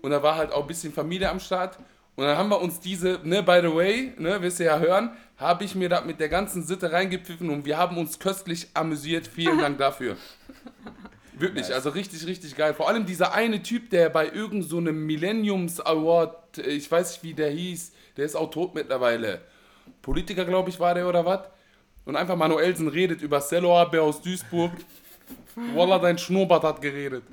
Und 0.00 0.10
da 0.10 0.22
war 0.22 0.36
halt 0.36 0.52
auch 0.52 0.62
ein 0.62 0.66
bisschen 0.66 0.92
Familie 0.92 1.28
am 1.28 1.38
Start. 1.38 1.78
Und 2.16 2.24
dann 2.24 2.36
haben 2.36 2.48
wir 2.48 2.60
uns 2.60 2.80
diese, 2.80 3.20
ne, 3.22 3.42
by 3.42 3.60
the 3.62 3.72
way, 3.74 4.12
ne, 4.16 4.40
wirst 4.42 4.58
du 4.58 4.64
ja 4.64 4.78
hören, 4.78 5.16
habe 5.38 5.64
ich 5.64 5.74
mir 5.74 5.88
da 5.88 6.00
mit 6.02 6.20
der 6.20 6.28
ganzen 6.28 6.64
Sitte 6.64 6.92
reingepfiffen 6.92 7.48
und 7.48 7.64
wir 7.64 7.78
haben 7.78 7.96
uns 7.96 8.18
köstlich 8.18 8.68
amüsiert. 8.74 9.26
Vielen 9.28 9.58
Dank 9.58 9.78
dafür. 9.78 10.16
Wirklich, 11.34 11.68
Nice. 11.68 11.72
also 11.72 11.90
richtig, 11.90 12.26
richtig 12.26 12.56
geil. 12.56 12.74
Vor 12.74 12.88
allem 12.88 13.06
dieser 13.06 13.32
eine 13.32 13.62
Typ, 13.62 13.90
der 13.90 14.10
bei 14.10 14.26
irgendeinem 14.26 14.62
so 14.62 14.76
einem 14.78 15.06
Millenniums 15.06 15.80
Award, 15.80 16.58
äh, 16.58 16.70
ich 16.70 16.90
weiß 16.90 17.12
nicht, 17.12 17.22
wie 17.22 17.34
der 17.34 17.50
hieß, 17.50 17.92
der 18.16 18.24
ist 18.24 18.34
auch 18.34 18.50
tot 18.50 18.74
mittlerweile. 18.74 19.40
Politiker, 20.02 20.44
glaube 20.44 20.70
ich, 20.70 20.80
war 20.80 20.94
der 20.94 21.08
oder 21.08 21.24
was? 21.24 21.42
Und 22.04 22.16
einfach 22.16 22.36
Manuelsen 22.36 22.88
redet 22.88 23.22
über 23.22 23.40
Cello 23.40 23.78
Abe 23.78 24.02
aus 24.02 24.20
Duisburg. 24.20 24.72
Wallah, 25.74 25.98
dein 25.98 26.18
Schnurrbart 26.18 26.62
hat 26.64 26.80
geredet. 26.82 27.24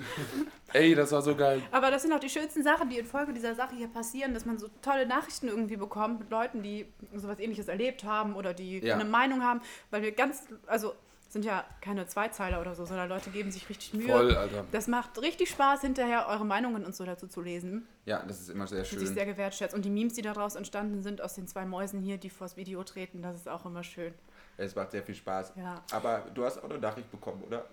Ey, 0.73 0.95
das 0.95 1.11
war 1.11 1.21
so 1.21 1.35
geil. 1.35 1.61
Aber 1.71 1.91
das 1.91 2.01
sind 2.01 2.11
auch 2.13 2.19
die 2.19 2.29
schönsten 2.29 2.63
Sachen, 2.63 2.89
die 2.89 2.97
infolge 2.97 3.33
dieser 3.33 3.55
Sache 3.55 3.75
hier 3.75 3.87
passieren, 3.87 4.33
dass 4.33 4.45
man 4.45 4.57
so 4.57 4.67
tolle 4.81 5.05
Nachrichten 5.05 5.47
irgendwie 5.47 5.77
bekommt 5.77 6.19
mit 6.19 6.29
Leuten, 6.31 6.61
die 6.63 6.85
sowas 7.15 7.39
ähnliches 7.39 7.67
erlebt 7.67 8.03
haben 8.03 8.35
oder 8.35 8.53
die 8.53 8.79
Ja. 8.79 8.95
eine 8.95 9.05
Meinung 9.05 9.43
haben, 9.43 9.61
weil 9.91 10.01
wir 10.01 10.11
ganz, 10.11 10.43
also 10.67 10.93
sind 11.29 11.43
ja 11.43 11.65
keine 11.81 12.07
Zweizeiler 12.07 12.61
oder 12.61 12.75
so, 12.75 12.85
sondern 12.85 13.09
Leute 13.09 13.29
geben 13.29 13.51
sich 13.51 13.67
richtig 13.69 13.93
Mühe. 13.93 14.07
Voll, 14.07 14.35
Alter. 14.35 14.63
Das 14.71 14.87
macht 14.87 15.21
richtig 15.21 15.49
Spaß, 15.49 15.81
hinterher 15.81 16.27
eure 16.29 16.45
Meinungen 16.45 16.85
und 16.85 16.95
so 16.95 17.03
dazu 17.03 17.27
zu 17.27 17.41
lesen. 17.41 17.85
Ja, 18.05 18.23
das 18.25 18.39
ist 18.41 18.49
immer 18.49 18.67
sehr 18.67 18.85
Fühlt 18.85 18.99
sich 18.99 19.09
schön. 19.09 19.15
sehr 19.15 19.25
gewertschätzt. 19.25 19.75
Und 19.75 19.83
die 19.83 19.89
Memes, 19.89 20.13
die 20.13 20.21
daraus 20.21 20.55
entstanden 20.55 21.03
sind, 21.03 21.21
aus 21.21 21.33
den 21.35 21.47
zwei 21.47 21.65
Mäusen 21.65 22.01
hier, 22.01 22.17
die 22.17 22.29
vors 22.29 22.55
Video 22.55 22.83
treten, 22.83 23.21
das 23.21 23.35
ist 23.35 23.49
auch 23.49 23.65
immer 23.65 23.83
schön. 23.83 24.13
Es 24.57 24.75
macht 24.75 24.91
sehr 24.91 25.03
viel 25.03 25.15
Spaß. 25.15 25.53
Ja. 25.57 25.83
Aber 25.91 26.23
du 26.33 26.45
hast 26.45 26.59
auch 26.63 26.69
eine 26.69 26.79
Nachricht 26.79 27.11
bekommen, 27.11 27.43
oder? 27.45 27.65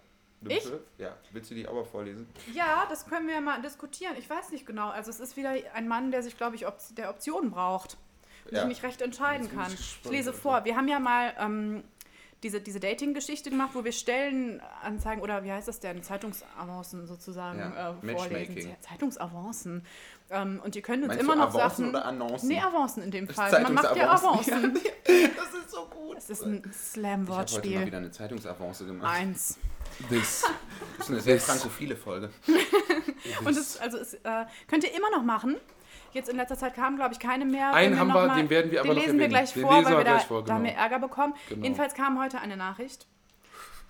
Ich? 0.50 0.64
Ja. 0.98 1.16
Willst 1.30 1.50
du 1.50 1.54
die 1.54 1.64
mal 1.64 1.84
vorlesen? 1.84 2.26
Ja, 2.52 2.86
das 2.88 3.06
können 3.06 3.26
wir 3.26 3.34
ja 3.34 3.40
mal 3.40 3.60
diskutieren. 3.62 4.14
Ich 4.18 4.28
weiß 4.28 4.50
nicht 4.50 4.66
genau. 4.66 4.88
Also 4.90 5.10
es 5.10 5.20
ist 5.20 5.36
wieder 5.36 5.54
ein 5.74 5.88
Mann, 5.88 6.10
der 6.10 6.22
sich, 6.22 6.36
glaube 6.36 6.56
ich, 6.56 6.66
Op 6.66 6.78
der 6.96 7.10
Optionen 7.10 7.50
braucht. 7.50 7.96
Und 8.44 8.52
Ja. 8.52 8.60
sich 8.60 8.68
nicht 8.68 8.82
recht 8.82 9.00
entscheiden 9.02 9.50
kann. 9.54 9.72
ich 9.72 10.00
Ich 10.04 10.10
lese 10.10 10.32
vor. 10.32 10.64
Wir 10.64 10.76
haben 10.76 10.88
ja 10.88 10.98
mal 10.98 11.32
ähm, 11.38 11.84
diese, 12.42 12.60
diese 12.60 12.80
Dating-Geschichte 12.80 13.50
gemacht, 13.50 13.70
wo 13.74 13.84
wir 13.84 13.92
Stellenanzeigen 13.92 15.22
oder 15.22 15.44
wie 15.44 15.52
heißt 15.52 15.68
das 15.68 15.78
denn? 15.78 16.02
Zeitungsavancen 16.02 17.06
sozusagen 17.06 17.60
Ja, 17.60 17.90
äh, 18.02 18.14
vorlesen. 18.16 18.76
Zeitungsavancen. 18.80 19.86
Ähm, 20.30 20.60
und 20.64 20.74
ihr 20.74 20.82
könnt 20.82 21.02
uns 21.04 21.08
Meinst 21.08 21.22
immer 21.22 21.36
noch 21.36 21.54
Avancen 21.54 21.68
Sachen... 21.84 21.88
oder 21.90 22.04
Annoncen? 22.04 22.48
Nee, 22.48 22.60
Avancen 22.60 23.02
in 23.04 23.10
dem 23.12 23.26
Das 23.28 23.36
Fall. 23.36 23.62
Man 23.62 23.74
macht 23.74 23.94
ja. 23.96 24.10
Avancen. 24.12 24.78
Das 25.04 25.54
ist 25.54 25.70
so 25.70 25.86
gut. 25.86 26.16
Das 26.16 26.30
ist 26.30 26.42
ein 26.42 26.54
Ich 26.54 26.56
habe 26.56 26.62
heute 26.62 26.68
mal 26.68 26.72
Slam-Wortspiel. 26.74 27.86
wieder 27.86 27.98
eine 27.98 28.10
Zeitungsavance 28.10 28.86
gemacht. 28.86 29.08
Eins. 29.14 29.58
Das. 30.10 30.44
Das 30.98 31.06
ist 31.08 31.10
eine 31.10 31.20
sehr 31.20 31.34
Das- 31.36 31.44
frankophile 31.46 31.96
Folge. 31.96 32.30
Und 33.44 33.56
es, 33.56 33.76
also 33.78 33.98
es, 33.98 34.14
äh, 34.14 34.44
könnt 34.68 34.84
ihr 34.84 34.94
immer 34.94 35.10
noch 35.10 35.22
machen. 35.22 35.56
Jetzt 36.12 36.28
in 36.28 36.36
letzter 36.36 36.58
Zeit 36.58 36.74
kamen, 36.74 36.96
glaube 36.96 37.14
ich, 37.14 37.20
keine 37.20 37.44
mehr. 37.46 37.72
Einen 37.72 37.98
haben 37.98 38.08
noch 38.08 38.14
wir, 38.16 38.26
mal- 38.26 38.36
den 38.36 38.50
werden 38.50 38.70
wir 38.70 38.80
aber 38.80 38.88
den 38.90 38.96
noch 38.96 39.02
lesen 39.02 39.18
wir 39.18 39.24
erwähnen. 39.26 39.30
gleich 39.30 39.52
Den 39.54 39.62
vor, 39.62 39.72
lesen 39.78 39.84
weil 39.86 39.92
wir 39.92 39.98
wir 39.98 40.04
da, 40.04 40.40
da 40.42 40.54
haben 40.54 40.64
wir 40.64 40.70
genau. 40.72 40.82
Ärger 40.82 40.98
bekommen. 40.98 41.34
Genau. 41.48 41.62
Jedenfalls 41.62 41.94
kam 41.94 42.20
heute 42.20 42.40
eine 42.40 42.56
Nachricht. 42.56 43.06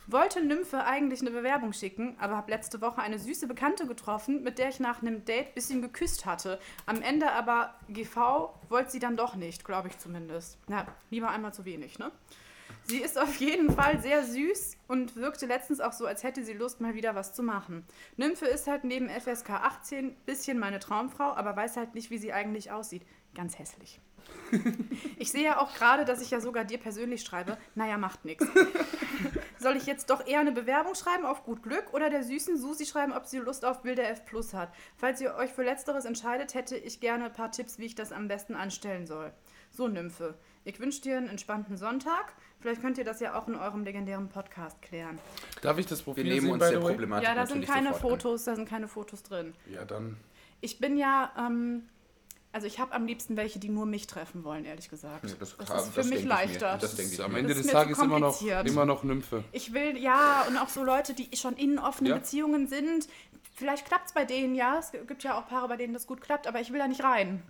Wollte 0.08 0.44
Nymphe 0.44 0.84
eigentlich 0.84 1.20
eine 1.20 1.30
Bewerbung 1.30 1.72
schicken, 1.72 2.16
aber 2.20 2.36
habe 2.36 2.50
letzte 2.50 2.80
Woche 2.80 3.00
eine 3.00 3.18
süße 3.20 3.46
Bekannte 3.46 3.86
getroffen, 3.86 4.42
mit 4.42 4.58
der 4.58 4.68
ich 4.68 4.80
nach 4.80 5.00
einem 5.00 5.24
Date 5.24 5.48
ein 5.48 5.54
bisschen 5.54 5.80
geküsst 5.80 6.26
hatte. 6.26 6.58
Am 6.86 7.00
Ende 7.02 7.30
aber 7.32 7.74
GV 7.88 8.52
wollte 8.68 8.90
sie 8.90 8.98
dann 8.98 9.16
doch 9.16 9.36
nicht, 9.36 9.64
glaube 9.64 9.88
ich 9.88 9.98
zumindest. 9.98 10.58
Na, 10.66 10.86
lieber 11.10 11.30
einmal 11.30 11.54
zu 11.54 11.64
wenig, 11.64 11.98
ne? 12.00 12.10
Sie 12.92 13.00
ist 13.00 13.18
auf 13.18 13.36
jeden 13.36 13.72
Fall 13.72 14.02
sehr 14.02 14.22
süß 14.22 14.76
und 14.86 15.16
wirkte 15.16 15.46
letztens 15.46 15.80
auch 15.80 15.94
so, 15.94 16.04
als 16.04 16.24
hätte 16.24 16.44
sie 16.44 16.52
Lust, 16.52 16.82
mal 16.82 16.92
wieder 16.92 17.14
was 17.14 17.32
zu 17.32 17.42
machen. 17.42 17.86
Nymphe 18.18 18.44
ist 18.44 18.66
halt 18.66 18.84
neben 18.84 19.08
FSK 19.08 19.48
18 19.48 20.14
bisschen 20.26 20.58
meine 20.58 20.78
Traumfrau, 20.78 21.32
aber 21.32 21.56
weiß 21.56 21.78
halt 21.78 21.94
nicht, 21.94 22.10
wie 22.10 22.18
sie 22.18 22.34
eigentlich 22.34 22.70
aussieht. 22.70 23.06
Ganz 23.34 23.58
hässlich. 23.58 23.98
Ich 25.18 25.30
sehe 25.30 25.44
ja 25.44 25.58
auch 25.58 25.72
gerade, 25.74 26.04
dass 26.04 26.20
ich 26.20 26.32
ja 26.32 26.40
sogar 26.40 26.64
dir 26.64 26.78
persönlich 26.78 27.22
schreibe. 27.22 27.56
Naja, 27.74 27.96
macht 27.96 28.26
nichts. 28.26 28.44
Soll 29.58 29.76
ich 29.76 29.86
jetzt 29.86 30.10
doch 30.10 30.26
eher 30.26 30.40
eine 30.40 30.52
Bewerbung 30.52 30.94
schreiben 30.94 31.24
auf 31.24 31.44
gut 31.44 31.62
Glück 31.62 31.94
oder 31.94 32.10
der 32.10 32.24
süßen 32.24 32.58
Susi 32.58 32.84
schreiben, 32.84 33.12
ob 33.14 33.24
sie 33.24 33.38
Lust 33.38 33.64
auf 33.64 33.80
Bilder 33.80 34.10
F 34.10 34.26
Plus 34.26 34.52
hat? 34.52 34.70
Falls 34.96 35.20
ihr 35.22 35.34
euch 35.36 35.52
für 35.52 35.62
Letzteres 35.62 36.04
entscheidet, 36.04 36.54
hätte 36.54 36.76
ich 36.76 37.00
gerne 37.00 37.26
ein 37.26 37.32
paar 37.32 37.52
Tipps, 37.52 37.78
wie 37.78 37.86
ich 37.86 37.94
das 37.94 38.12
am 38.12 38.28
besten 38.28 38.54
anstellen 38.54 39.06
soll. 39.06 39.32
So, 39.74 39.88
Nymphe. 39.88 40.34
Ich 40.64 40.78
wünsche 40.80 41.00
dir 41.00 41.16
einen 41.16 41.28
entspannten 41.28 41.78
Sonntag. 41.78 42.34
Vielleicht 42.60 42.82
könnt 42.82 42.98
ihr 42.98 43.04
das 43.04 43.20
ja 43.20 43.38
auch 43.38 43.48
in 43.48 43.56
eurem 43.56 43.84
legendären 43.84 44.28
Podcast 44.28 44.80
klären. 44.82 45.18
Darf 45.62 45.78
ich 45.78 45.86
das 45.86 46.00
Wir 46.00 46.04
Profil 46.04 46.24
nehmen 46.24 46.40
sehen, 46.42 46.52
uns 46.52 46.64
by 46.64 46.70
der? 46.72 46.80
Problematik 46.80 47.26
Ja, 47.26 47.34
da 47.34 47.46
sind 47.46 47.64
keine 47.64 47.88
an. 47.88 47.94
Fotos, 47.94 48.44
da 48.44 48.54
sind 48.54 48.68
keine 48.68 48.86
Fotos 48.86 49.22
drin. 49.22 49.54
Ja, 49.72 49.86
dann. 49.86 50.18
Ich 50.60 50.78
bin 50.78 50.98
ja, 50.98 51.32
ähm, 51.38 51.88
also 52.52 52.66
ich 52.66 52.78
habe 52.78 52.92
am 52.92 53.06
liebsten 53.06 53.36
welche, 53.36 53.58
die 53.58 53.68
nur 53.70 53.86
mich 53.86 54.06
treffen 54.06 54.44
wollen, 54.44 54.64
ehrlich 54.64 54.88
gesagt. 54.90 55.24
Ja, 55.28 55.34
das- 55.38 55.56
das, 55.56 55.66
das 55.68 55.86
ist 55.86 55.94
für 55.94 56.00
mich 56.04 56.08
denke 56.10 56.16
ich 56.18 56.22
mir. 56.24 56.28
leichter. 56.28 56.78
Das 56.78 56.94
denke 56.96 57.14
ich 57.14 57.22
Am. 57.22 57.34
Ende 57.34 57.54
Das 57.54 57.62
des 57.62 57.72
Tages 57.72 57.98
immer 57.98 58.18
noch, 58.18 58.42
immer 58.42 58.84
noch 58.86 59.02
Nymphe. 59.04 59.42
Ich 59.52 59.72
will, 59.72 59.96
ja, 59.96 60.44
und 60.48 60.56
auch 60.58 60.68
so 60.68 60.84
Leute, 60.84 61.14
die 61.14 61.34
schon 61.36 61.56
in 61.56 61.78
offenen 61.78 62.10
Ja. 62.12 62.18
Beziehungen 62.18 62.68
sind. 62.68 63.08
Vielleicht 63.54 63.86
klappt 63.86 64.08
es 64.08 64.12
bei 64.14 64.24
denen, 64.24 64.54
ja. 64.54 64.78
Es 64.78 64.92
gibt 64.92 65.22
ja 65.24 65.38
auch 65.38 65.46
Paare, 65.46 65.68
bei 65.68 65.76
denen 65.76 65.92
das 65.92 66.06
gut 66.06 66.20
klappt, 66.22 66.46
aber 66.46 66.60
ich 66.60 66.72
will 66.72 66.78
da 66.78 66.88
nicht 66.88 67.02
rein. 67.04 67.42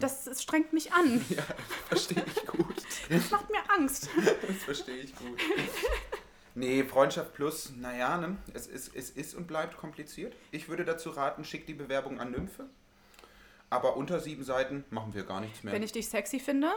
Das, 0.00 0.24
das 0.24 0.42
strengt 0.42 0.72
mich 0.72 0.92
an. 0.92 1.24
Ja, 1.30 1.42
verstehe 1.88 2.24
ich 2.26 2.46
gut. 2.46 2.76
Das 3.10 3.30
macht 3.30 3.50
mir 3.50 3.58
Angst. 3.76 4.08
Das 4.46 4.56
verstehe 4.64 4.96
ich 4.98 5.14
gut. 5.16 5.38
Nee, 6.54 6.82
Freundschaft 6.84 7.34
plus, 7.34 7.72
naja, 7.76 8.16
ne? 8.18 8.36
es, 8.54 8.66
ist, 8.66 8.90
es 8.94 9.10
ist 9.10 9.34
und 9.34 9.46
bleibt 9.46 9.76
kompliziert. 9.76 10.34
Ich 10.50 10.68
würde 10.68 10.84
dazu 10.84 11.10
raten, 11.10 11.44
schick 11.44 11.66
die 11.66 11.74
Bewerbung 11.74 12.18
an 12.20 12.32
Nymphe. 12.32 12.66
Aber 13.70 13.96
unter 13.96 14.20
sieben 14.20 14.44
Seiten 14.44 14.84
machen 14.90 15.14
wir 15.14 15.24
gar 15.24 15.40
nichts 15.40 15.62
mehr. 15.62 15.72
Wenn 15.74 15.82
ich 15.82 15.92
dich 15.92 16.08
sexy 16.08 16.40
finde, 16.40 16.70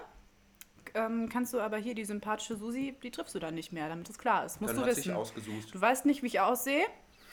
ähm, 0.94 1.30
kannst 1.30 1.54
du 1.54 1.60
aber 1.62 1.78
hier 1.78 1.96
die 1.96 2.04
sympathische 2.06 2.58
Susi, 2.58 2.96
die 3.02 3.12
triffst 3.12 3.34
du 3.34 3.40
dann 3.40 3.56
nicht 3.56 3.72
mehr, 3.72 3.88
damit 3.88 4.10
es 4.10 4.18
klar 4.18 4.46
ist. 4.46 4.60
Musst 4.60 4.74
Dann 4.74 4.82
du 4.82 4.88
hat 4.88 4.96
sich 4.96 5.06
wissen. 5.06 5.16
ausgesucht. 5.16 5.74
Du 5.74 5.80
weißt 5.80 6.06
nicht, 6.06 6.22
wie 6.24 6.28
ich 6.28 6.40
aussehe. 6.40 6.84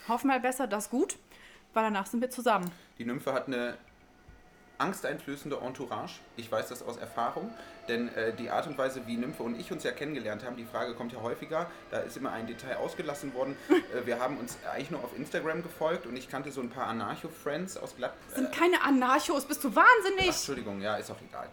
Hoff 0.08 0.24
mal 0.24 0.40
besser, 0.40 0.66
das 0.66 0.90
gut, 0.90 1.16
weil 1.74 1.82
danach 1.84 2.06
sind 2.06 2.20
wir 2.20 2.30
zusammen. 2.30 2.70
Die 2.98 3.04
Nymphe 3.04 3.32
hat 3.32 3.48
eine 3.48 3.76
angsteinflößende 4.78 5.58
Entourage. 5.58 6.20
Ich 6.36 6.50
weiß 6.50 6.68
das 6.68 6.82
aus 6.82 6.96
Erfahrung, 6.96 7.52
denn 7.88 8.14
äh, 8.14 8.32
die 8.32 8.50
Art 8.50 8.66
und 8.66 8.78
Weise, 8.78 9.02
wie 9.06 9.16
Nymphe 9.16 9.42
und 9.42 9.58
ich 9.58 9.72
uns 9.72 9.84
ja 9.84 9.90
kennengelernt 9.90 10.44
haben, 10.44 10.56
die 10.56 10.64
Frage 10.64 10.94
kommt 10.94 11.12
ja 11.12 11.20
häufiger, 11.20 11.70
da 11.90 11.98
ist 11.98 12.16
immer 12.16 12.32
ein 12.32 12.46
Detail 12.46 12.76
ausgelassen 12.76 13.34
worden. 13.34 13.56
äh, 13.68 14.06
wir 14.06 14.20
haben 14.20 14.38
uns 14.38 14.56
eigentlich 14.72 14.90
nur 14.90 15.02
auf 15.02 15.16
Instagram 15.16 15.62
gefolgt 15.62 16.06
und 16.06 16.16
ich 16.16 16.28
kannte 16.28 16.52
so 16.52 16.60
ein 16.60 16.70
paar 16.70 16.86
Anarcho-Friends 16.86 17.76
aus 17.76 17.96
Glatt... 17.96 18.14
Sind 18.34 18.52
keine 18.52 18.82
Anarchos, 18.82 19.44
bist 19.44 19.64
du 19.64 19.74
wahnsinnig? 19.74 20.30
Ach, 20.30 20.36
Entschuldigung, 20.36 20.80
ja, 20.80 20.96
ist 20.96 21.10
auch 21.10 21.20
egal. 21.28 21.48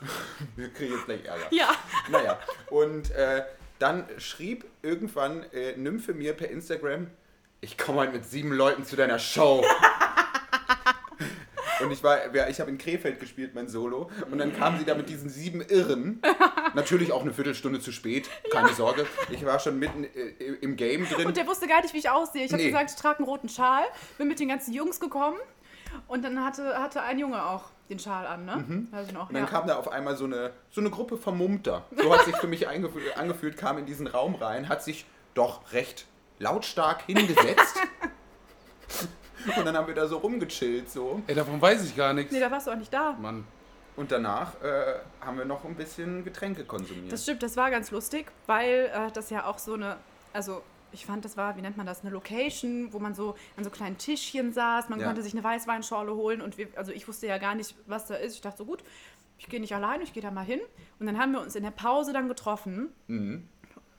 wir 0.56 0.72
kriegen 0.72 0.94
jetzt 0.94 1.06
gleich 1.06 1.24
Ärger. 1.24 1.46
Ja. 1.50 1.70
Naja, 2.10 2.38
und 2.70 3.10
äh, 3.12 3.44
dann 3.78 4.04
schrieb 4.18 4.66
irgendwann 4.82 5.44
äh, 5.52 5.76
Nymphe 5.76 6.12
mir 6.12 6.34
per 6.34 6.50
Instagram, 6.50 7.08
ich 7.60 7.76
komme 7.76 8.00
heute 8.00 8.12
mit 8.12 8.24
sieben 8.24 8.52
Leuten 8.52 8.84
zu 8.84 8.94
deiner 8.94 9.18
Show. 9.18 9.64
Und 11.80 11.90
ich 11.92 12.02
war, 12.02 12.34
ja, 12.34 12.48
ich 12.48 12.60
habe 12.60 12.70
in 12.70 12.78
Krefeld 12.78 13.20
gespielt, 13.20 13.54
mein 13.54 13.68
Solo. 13.68 14.10
Und 14.30 14.38
dann 14.38 14.54
kam 14.56 14.78
sie 14.78 14.84
da 14.84 14.94
mit 14.94 15.08
diesen 15.08 15.28
sieben 15.28 15.60
Irren. 15.60 16.20
Natürlich 16.74 17.12
auch 17.12 17.22
eine 17.22 17.32
Viertelstunde 17.32 17.80
zu 17.80 17.92
spät, 17.92 18.28
keine 18.52 18.72
Sorge. 18.72 19.06
Ich 19.30 19.44
war 19.44 19.58
schon 19.58 19.78
mitten 19.78 20.04
äh, 20.04 20.08
im 20.60 20.76
Game 20.76 21.06
drin. 21.08 21.26
Und 21.26 21.36
der 21.36 21.46
wusste 21.46 21.66
gar 21.66 21.82
nicht, 21.82 21.94
wie 21.94 21.98
ich 21.98 22.10
aussehe. 22.10 22.44
Ich 22.44 22.52
habe 22.52 22.62
Nee. 22.62 22.70
gesagt, 22.70 22.90
ich 22.90 22.96
trage 22.96 23.18
einen 23.18 23.26
roten 23.26 23.48
Schal, 23.48 23.84
bin 24.18 24.28
mit 24.28 24.40
den 24.40 24.48
ganzen 24.48 24.72
Jungs 24.72 24.98
gekommen 25.00 25.38
und 26.08 26.24
dann 26.24 26.44
hatte, 26.44 26.76
hatte 26.78 27.02
ein 27.02 27.18
Junge 27.18 27.44
auch 27.44 27.64
den 27.88 27.98
Schal 27.98 28.26
an, 28.26 28.44
ne? 28.44 28.86
Weiß 28.90 29.06
ich 29.06 29.12
noch, 29.14 29.28
Und 29.28 29.34
dann 29.34 29.44
ja. 29.44 29.48
kam 29.48 29.66
da 29.66 29.76
auf 29.76 29.88
einmal 29.90 30.16
so 30.16 30.24
eine, 30.26 30.52
so 30.70 30.80
eine 30.82 30.90
Gruppe 30.90 31.16
Vermummter. 31.16 31.84
So 31.96 32.12
hat 32.12 32.24
sich 32.26 32.36
für 32.36 32.46
mich 32.46 32.68
angefühlt, 32.68 33.56
kam 33.56 33.78
in 33.78 33.86
diesen 33.86 34.06
Raum 34.06 34.34
rein, 34.34 34.68
hat 34.68 34.82
sich 34.84 35.06
doch 35.34 35.72
recht 35.72 36.06
lautstark 36.38 37.02
hingesetzt. 37.06 37.76
Und 39.56 39.64
dann 39.64 39.76
haben 39.76 39.86
wir 39.86 39.94
da 39.94 40.06
so 40.06 40.18
rumgechillt 40.18 40.90
so. 40.90 41.22
Ey, 41.26 41.34
davon 41.34 41.60
weiß 41.60 41.84
ich 41.84 41.96
gar 41.96 42.12
nichts. 42.12 42.32
Nee, 42.32 42.40
da 42.40 42.50
warst 42.50 42.66
du 42.66 42.70
auch 42.72 42.76
nicht 42.76 42.92
da. 42.92 43.12
Mann. 43.12 43.44
Und 43.96 44.12
danach 44.12 44.60
äh, 44.62 44.94
haben 45.20 45.38
wir 45.38 45.44
noch 45.44 45.64
ein 45.64 45.74
bisschen 45.74 46.24
Getränke 46.24 46.64
konsumiert. 46.64 47.10
Das 47.12 47.22
stimmt, 47.24 47.42
das 47.42 47.56
war 47.56 47.70
ganz 47.70 47.90
lustig, 47.90 48.30
weil 48.46 48.90
äh, 48.94 49.10
das 49.12 49.30
ja 49.30 49.44
auch 49.46 49.58
so 49.58 49.74
eine, 49.74 49.96
also 50.32 50.62
ich 50.92 51.04
fand, 51.04 51.24
das 51.24 51.36
war, 51.36 51.56
wie 51.56 51.62
nennt 51.62 51.76
man 51.76 51.84
das, 51.84 52.02
eine 52.02 52.10
Location, 52.10 52.92
wo 52.92 52.98
man 53.00 53.14
so 53.14 53.34
an 53.56 53.64
so 53.64 53.70
kleinen 53.70 53.98
Tischchen 53.98 54.52
saß, 54.52 54.88
man 54.88 55.00
Ja. 55.00 55.06
konnte 55.06 55.22
sich 55.22 55.32
eine 55.34 55.42
Weißweinschorle 55.42 56.14
holen 56.14 56.40
und 56.42 56.58
wir, 56.58 56.68
also 56.76 56.92
ich 56.92 57.08
wusste 57.08 57.26
ja 57.26 57.38
gar 57.38 57.54
nicht, 57.56 57.74
was 57.86 58.06
da 58.06 58.14
ist. 58.14 58.34
Ich 58.36 58.40
dachte 58.40 58.58
so, 58.58 58.64
gut, 58.64 58.84
ich 59.38 59.48
gehe 59.48 59.60
nicht 59.60 59.74
allein, 59.74 60.00
ich 60.00 60.12
gehe 60.12 60.22
da 60.22 60.30
mal 60.30 60.44
hin. 60.44 60.60
Und 61.00 61.06
dann 61.06 61.18
haben 61.18 61.32
wir 61.32 61.40
uns 61.40 61.56
in 61.56 61.62
der 61.64 61.70
Pause 61.72 62.12
dann 62.12 62.28
getroffen. 62.28 62.88
Mhm. 63.08 63.48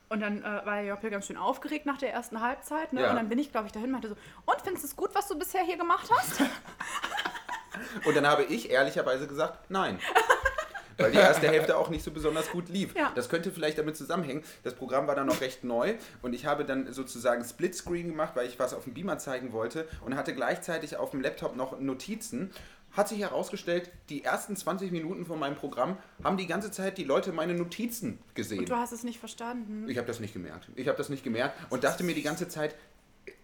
Und 0.09 0.21
dann 0.21 0.43
äh, 0.43 0.65
war 0.65 0.81
Joppe 0.81 1.11
ganz 1.11 1.27
schön 1.27 1.37
aufgeregt 1.37 1.85
nach 1.85 1.97
der 1.97 2.11
ersten 2.11 2.41
Halbzeit. 2.41 2.93
Ne? 2.93 3.01
Ja. 3.01 3.11
Und 3.11 3.15
dann 3.15 3.29
bin 3.29 3.37
ich, 3.37 3.51
glaube 3.51 3.67
ich, 3.67 3.71
dahin 3.71 3.87
und 3.87 3.91
meinte 3.93 4.09
so, 4.09 4.15
und 4.45 4.61
findest 4.63 4.83
du 4.83 4.87
es 4.87 4.95
gut, 4.95 5.11
was 5.13 5.27
du 5.27 5.37
bisher 5.37 5.63
hier 5.63 5.77
gemacht 5.77 6.09
hast? 6.11 6.41
Und 8.05 8.15
dann 8.15 8.27
habe 8.27 8.43
ich 8.43 8.69
ehrlicherweise 8.69 9.27
gesagt, 9.27 9.69
nein. 9.69 9.99
Weil 10.97 11.11
die 11.11 11.17
erste 11.17 11.47
Hälfte 11.47 11.77
auch 11.77 11.89
nicht 11.89 12.03
so 12.03 12.11
besonders 12.11 12.51
gut 12.51 12.67
lief. 12.67 12.93
Ja. 12.95 13.11
Das 13.15 13.29
könnte 13.29 13.51
vielleicht 13.51 13.77
damit 13.77 13.95
zusammenhängen. 13.95 14.43
Das 14.63 14.73
Programm 14.73 15.07
war 15.07 15.15
dann 15.15 15.27
noch 15.27 15.39
recht 15.39 15.63
neu 15.63 15.95
und 16.21 16.33
ich 16.33 16.45
habe 16.45 16.65
dann 16.65 16.91
sozusagen 16.91 17.43
Splitscreen 17.43 18.09
gemacht, 18.09 18.35
weil 18.35 18.47
ich 18.47 18.59
was 18.59 18.73
auf 18.73 18.83
dem 18.83 18.93
Beamer 18.93 19.17
zeigen 19.17 19.53
wollte 19.53 19.87
und 20.05 20.15
hatte 20.15 20.35
gleichzeitig 20.35 20.97
auf 20.97 21.11
dem 21.11 21.21
Laptop 21.21 21.55
noch 21.55 21.79
Notizen. 21.79 22.51
Hat 22.91 23.07
sich 23.07 23.19
herausgestellt, 23.19 23.91
die 24.09 24.23
ersten 24.23 24.55
20 24.55 24.91
Minuten 24.91 25.25
von 25.25 25.39
meinem 25.39 25.55
Programm 25.55 25.97
haben 26.23 26.37
die 26.37 26.47
ganze 26.47 26.71
Zeit 26.71 26.97
die 26.97 27.03
Leute 27.03 27.31
meine 27.31 27.53
Notizen 27.53 28.19
gesehen. 28.33 28.59
Und 28.59 28.69
du 28.69 28.75
hast 28.75 28.91
es 28.91 29.03
nicht 29.03 29.19
verstanden. 29.19 29.87
Ich 29.87 29.97
habe 29.97 30.07
das 30.07 30.19
nicht 30.19 30.33
gemerkt. 30.33 30.69
Ich 30.75 30.87
habe 30.87 30.97
das 30.97 31.09
nicht 31.09 31.23
gemerkt 31.23 31.55
und 31.69 31.83
dachte 31.83 32.03
mir 32.03 32.15
die 32.15 32.23
ganze 32.23 32.47
Zeit, 32.47 32.75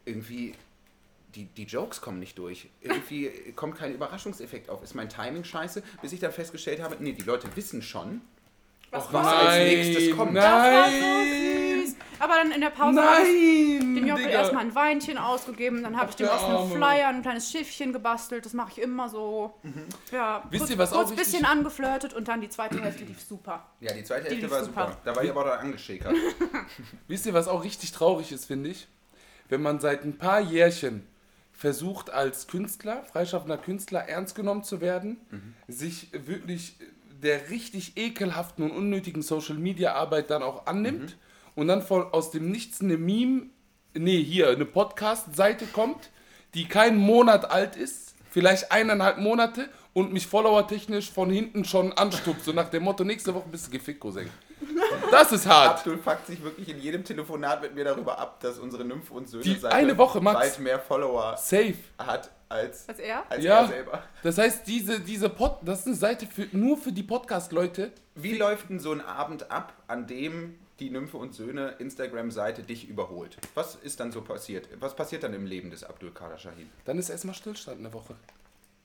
irgendwie, 0.03 0.53
die, 1.35 1.45
die 1.45 1.63
Jokes 1.63 2.01
kommen 2.01 2.19
nicht 2.19 2.37
durch. 2.37 2.69
Irgendwie 2.81 3.29
kommt 3.55 3.75
kein 3.77 3.93
Überraschungseffekt 3.93 4.69
auf. 4.69 4.83
Ist 4.83 4.95
mein 4.95 5.09
Timing 5.09 5.43
scheiße? 5.43 5.83
Bis 6.01 6.11
ich 6.11 6.19
dann 6.19 6.31
festgestellt 6.31 6.81
habe, 6.81 6.97
nee, 6.99 7.13
die 7.13 7.23
Leute 7.23 7.47
wissen 7.55 7.81
schon, 7.81 8.21
Was 8.91 9.11
was 9.13 9.27
als 9.27 9.57
nächstes 9.57 10.15
kommt. 10.15 10.33
Nein! 10.33 11.64
Aber 12.19 12.35
dann 12.35 12.51
in 12.51 12.61
der 12.61 12.69
Pause 12.69 13.01
habe 13.01 13.23
ich 13.27 13.79
Nein! 13.79 13.95
dem 13.95 14.05
Digga. 14.05 14.17
erstmal 14.29 14.63
ein 14.63 14.75
Weinchen 14.75 15.17
ausgegeben, 15.17 15.83
dann 15.83 15.97
habe 15.97 16.09
ich 16.09 16.15
dem 16.15 16.29
einem 16.29 16.55
Arme. 16.55 16.75
Flyer 16.75 17.07
ein 17.09 17.21
kleines 17.21 17.51
Schiffchen 17.51 17.93
gebastelt. 17.93 18.45
Das 18.45 18.53
mache 18.53 18.71
ich 18.71 18.81
immer 18.81 19.09
so. 19.09 19.53
Ja, 20.11 20.43
Wisst 20.49 20.61
kurz, 20.61 20.71
ihr, 20.71 20.77
was 20.77 20.93
auch 20.93 20.97
kurz 20.97 21.11
ein 21.11 21.15
bisschen 21.17 21.45
angeflirtet 21.45 22.13
und 22.13 22.27
dann 22.27 22.41
die 22.41 22.49
zweite 22.49 22.81
Hälfte 22.81 23.03
lief 23.03 23.21
super. 23.21 23.65
Ja, 23.79 23.93
die 23.93 24.03
zweite 24.03 24.23
Die 24.23 24.29
Hälfte 24.29 24.45
lief 24.45 24.51
war 24.51 24.63
super. 24.63 24.85
super. 24.87 24.97
Da 25.03 25.15
war 25.15 25.23
ich 25.23 25.29
aber 25.29 25.43
da 25.43 25.55
angeschäkert. 25.55 26.15
Wisst 27.07 27.25
ihr, 27.25 27.33
was 27.33 27.47
auch 27.47 27.63
richtig 27.63 27.91
traurig 27.91 28.31
ist, 28.31 28.45
finde 28.45 28.69
ich? 28.69 28.87
Wenn 29.49 29.61
man 29.61 29.79
seit 29.79 30.03
ein 30.05 30.17
paar 30.17 30.39
Jährchen 30.39 31.05
versucht, 31.51 32.09
als 32.09 32.47
Künstler, 32.47 33.03
freischaffender 33.03 33.57
Künstler, 33.57 34.07
ernst 34.07 34.35
genommen 34.35 34.63
zu 34.63 34.81
werden, 34.81 35.17
sich 35.67 36.09
wirklich 36.13 36.75
der 37.21 37.49
richtig 37.49 37.97
ekelhaften 37.97 38.63
und 38.65 38.71
unnötigen 38.71 39.21
Social-Media-Arbeit 39.21 40.29
dann 40.29 40.43
auch 40.43 40.65
annimmt 40.67 41.17
und 41.55 41.67
dann 41.67 41.81
von, 41.81 42.03
aus 42.11 42.31
dem 42.31 42.51
Nichts 42.51 42.81
eine 42.81 42.97
Meme, 42.97 43.43
nee, 43.93 44.21
hier, 44.23 44.49
eine 44.49 44.65
Podcast-Seite 44.65 45.65
kommt, 45.67 46.09
die 46.53 46.65
keinen 46.67 46.97
Monat 46.97 47.49
alt 47.51 47.75
ist, 47.75 48.13
vielleicht 48.29 48.71
eineinhalb 48.71 49.17
Monate 49.17 49.69
und 49.93 50.11
mich 50.13 50.27
followertechnisch 50.27 51.11
von 51.11 51.29
hinten 51.29 51.63
schon 51.65 51.93
anstupst, 51.93 52.45
so 52.45 52.51
nach 52.51 52.69
dem 52.69 52.83
Motto, 52.83 53.03
nächste 53.03 53.33
Woche 53.33 53.47
bist 53.49 53.67
du 53.67 53.71
gefickt, 53.71 53.99
Cousin. 53.99 54.29
Das 55.11 55.31
ist 55.31 55.45
hart. 55.47 55.79
Abdul 55.79 55.97
fuckt 55.97 56.27
sich 56.27 56.41
wirklich 56.41 56.69
in 56.69 56.79
jedem 56.79 57.03
Telefonat 57.03 57.61
mit 57.61 57.75
mir 57.75 57.83
darüber 57.83 58.17
ab, 58.17 58.39
dass 58.41 58.57
unsere 58.57 58.83
Nymphe 58.85 59.13
und 59.13 59.29
Söhne 59.29 59.43
Die 59.43 59.63
eine 59.65 59.97
Woche, 59.97 60.19
Max. 60.21 60.39
weit 60.39 60.59
mehr 60.59 60.79
Follower 60.79 61.35
Safe. 61.37 61.75
hat 61.97 62.31
als, 62.49 62.87
Als 62.87 62.99
er? 62.99 63.23
als 63.29 63.43
Ja. 63.43 63.61
er 63.61 63.67
selber. 63.67 64.03
Das 64.23 64.37
heißt, 64.37 64.65
diese, 64.67 64.99
diese 65.01 65.29
Pod, 65.29 65.57
das 65.61 65.81
ist 65.81 65.87
eine 65.87 65.95
Seite 65.95 66.25
für, 66.27 66.47
nur 66.51 66.77
für 66.77 66.91
die 66.91 67.03
Podcast-Leute. 67.03 67.91
Wie 68.15 68.37
läuft 68.37 68.69
denn 68.69 68.79
so 68.79 68.91
ein 68.91 69.01
Abend 69.01 69.51
ab, 69.51 69.73
an 69.87 70.07
dem 70.07 70.55
die 70.80 70.89
Nymphe 70.89 71.17
und 71.17 71.34
Söhne 71.34 71.76
Instagram-Seite 71.80 72.63
dich 72.63 72.88
überholt? 72.89 73.38
Was 73.53 73.76
ist 73.76 73.99
dann 73.99 74.11
so 74.11 74.21
passiert? 74.21 74.67
Was 74.80 74.95
passiert 74.95 75.23
dann 75.23 75.34
im 75.34 75.45
Leben 75.45 75.69
des 75.69 75.84
Abdul 75.84 76.11
Kader 76.11 76.38
Shahid? 76.38 76.67
Dann 76.86 76.97
ist 76.97 77.09
erstmal 77.09 77.36
Stillstand 77.36 77.80
eine 77.80 77.93
Woche. 77.93 78.15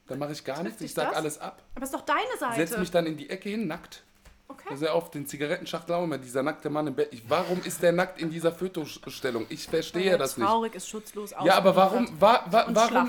Dann 0.07 0.19
mache 0.19 0.33
ich 0.33 0.45
gar 0.45 0.63
nichts, 0.63 0.81
ich 0.81 0.93
sag 0.95 1.09
das? 1.11 1.17
alles 1.17 1.39
ab, 1.41 1.63
Aber 1.75 1.85
es 1.85 1.91
ist 1.91 1.95
doch 1.97 2.05
deine 2.05 2.21
Seite. 2.39 2.57
setze 2.57 2.79
mich 2.81 2.91
dann 2.91 3.07
in 3.07 3.17
die 3.17 3.31
Ecke 3.31 3.49
hin, 3.49 3.67
nackt. 3.69 4.03
okay. 4.49 4.75
Sehr 4.77 4.93
auf 4.95 5.11
den 5.13 5.27
Zigarettenschachtel 5.27 5.95
auch 5.95 6.03
immer, 6.05 6.19
dieser 6.19 6.43
nackte 6.43 6.69
Mann 6.71 6.89
im 6.89 6.95
Bett. 6.95 7.09
Ich, 7.13 7.23
warum 7.29 7.61
ist 7.63 7.81
der 7.83 7.93
nackt 7.93 8.21
in 8.21 8.31
dieser 8.31 8.53
Fotostellung? 8.53 9.47
Ich 9.51 9.69
verstehe 9.69 10.03
Weil 10.07 10.09
er 10.13 10.19
das 10.19 10.37
nicht. 10.37 10.47
traurig 10.49 10.75
ist, 10.75 10.89
schutzlos 10.89 11.31
Ja, 11.45 11.55
aber 11.55 11.77
warum, 11.77 12.09
wa, 12.21 12.45
wa, 12.51 12.63
Und 12.63 12.75
warum? 12.75 12.89
schlaff. 12.89 13.09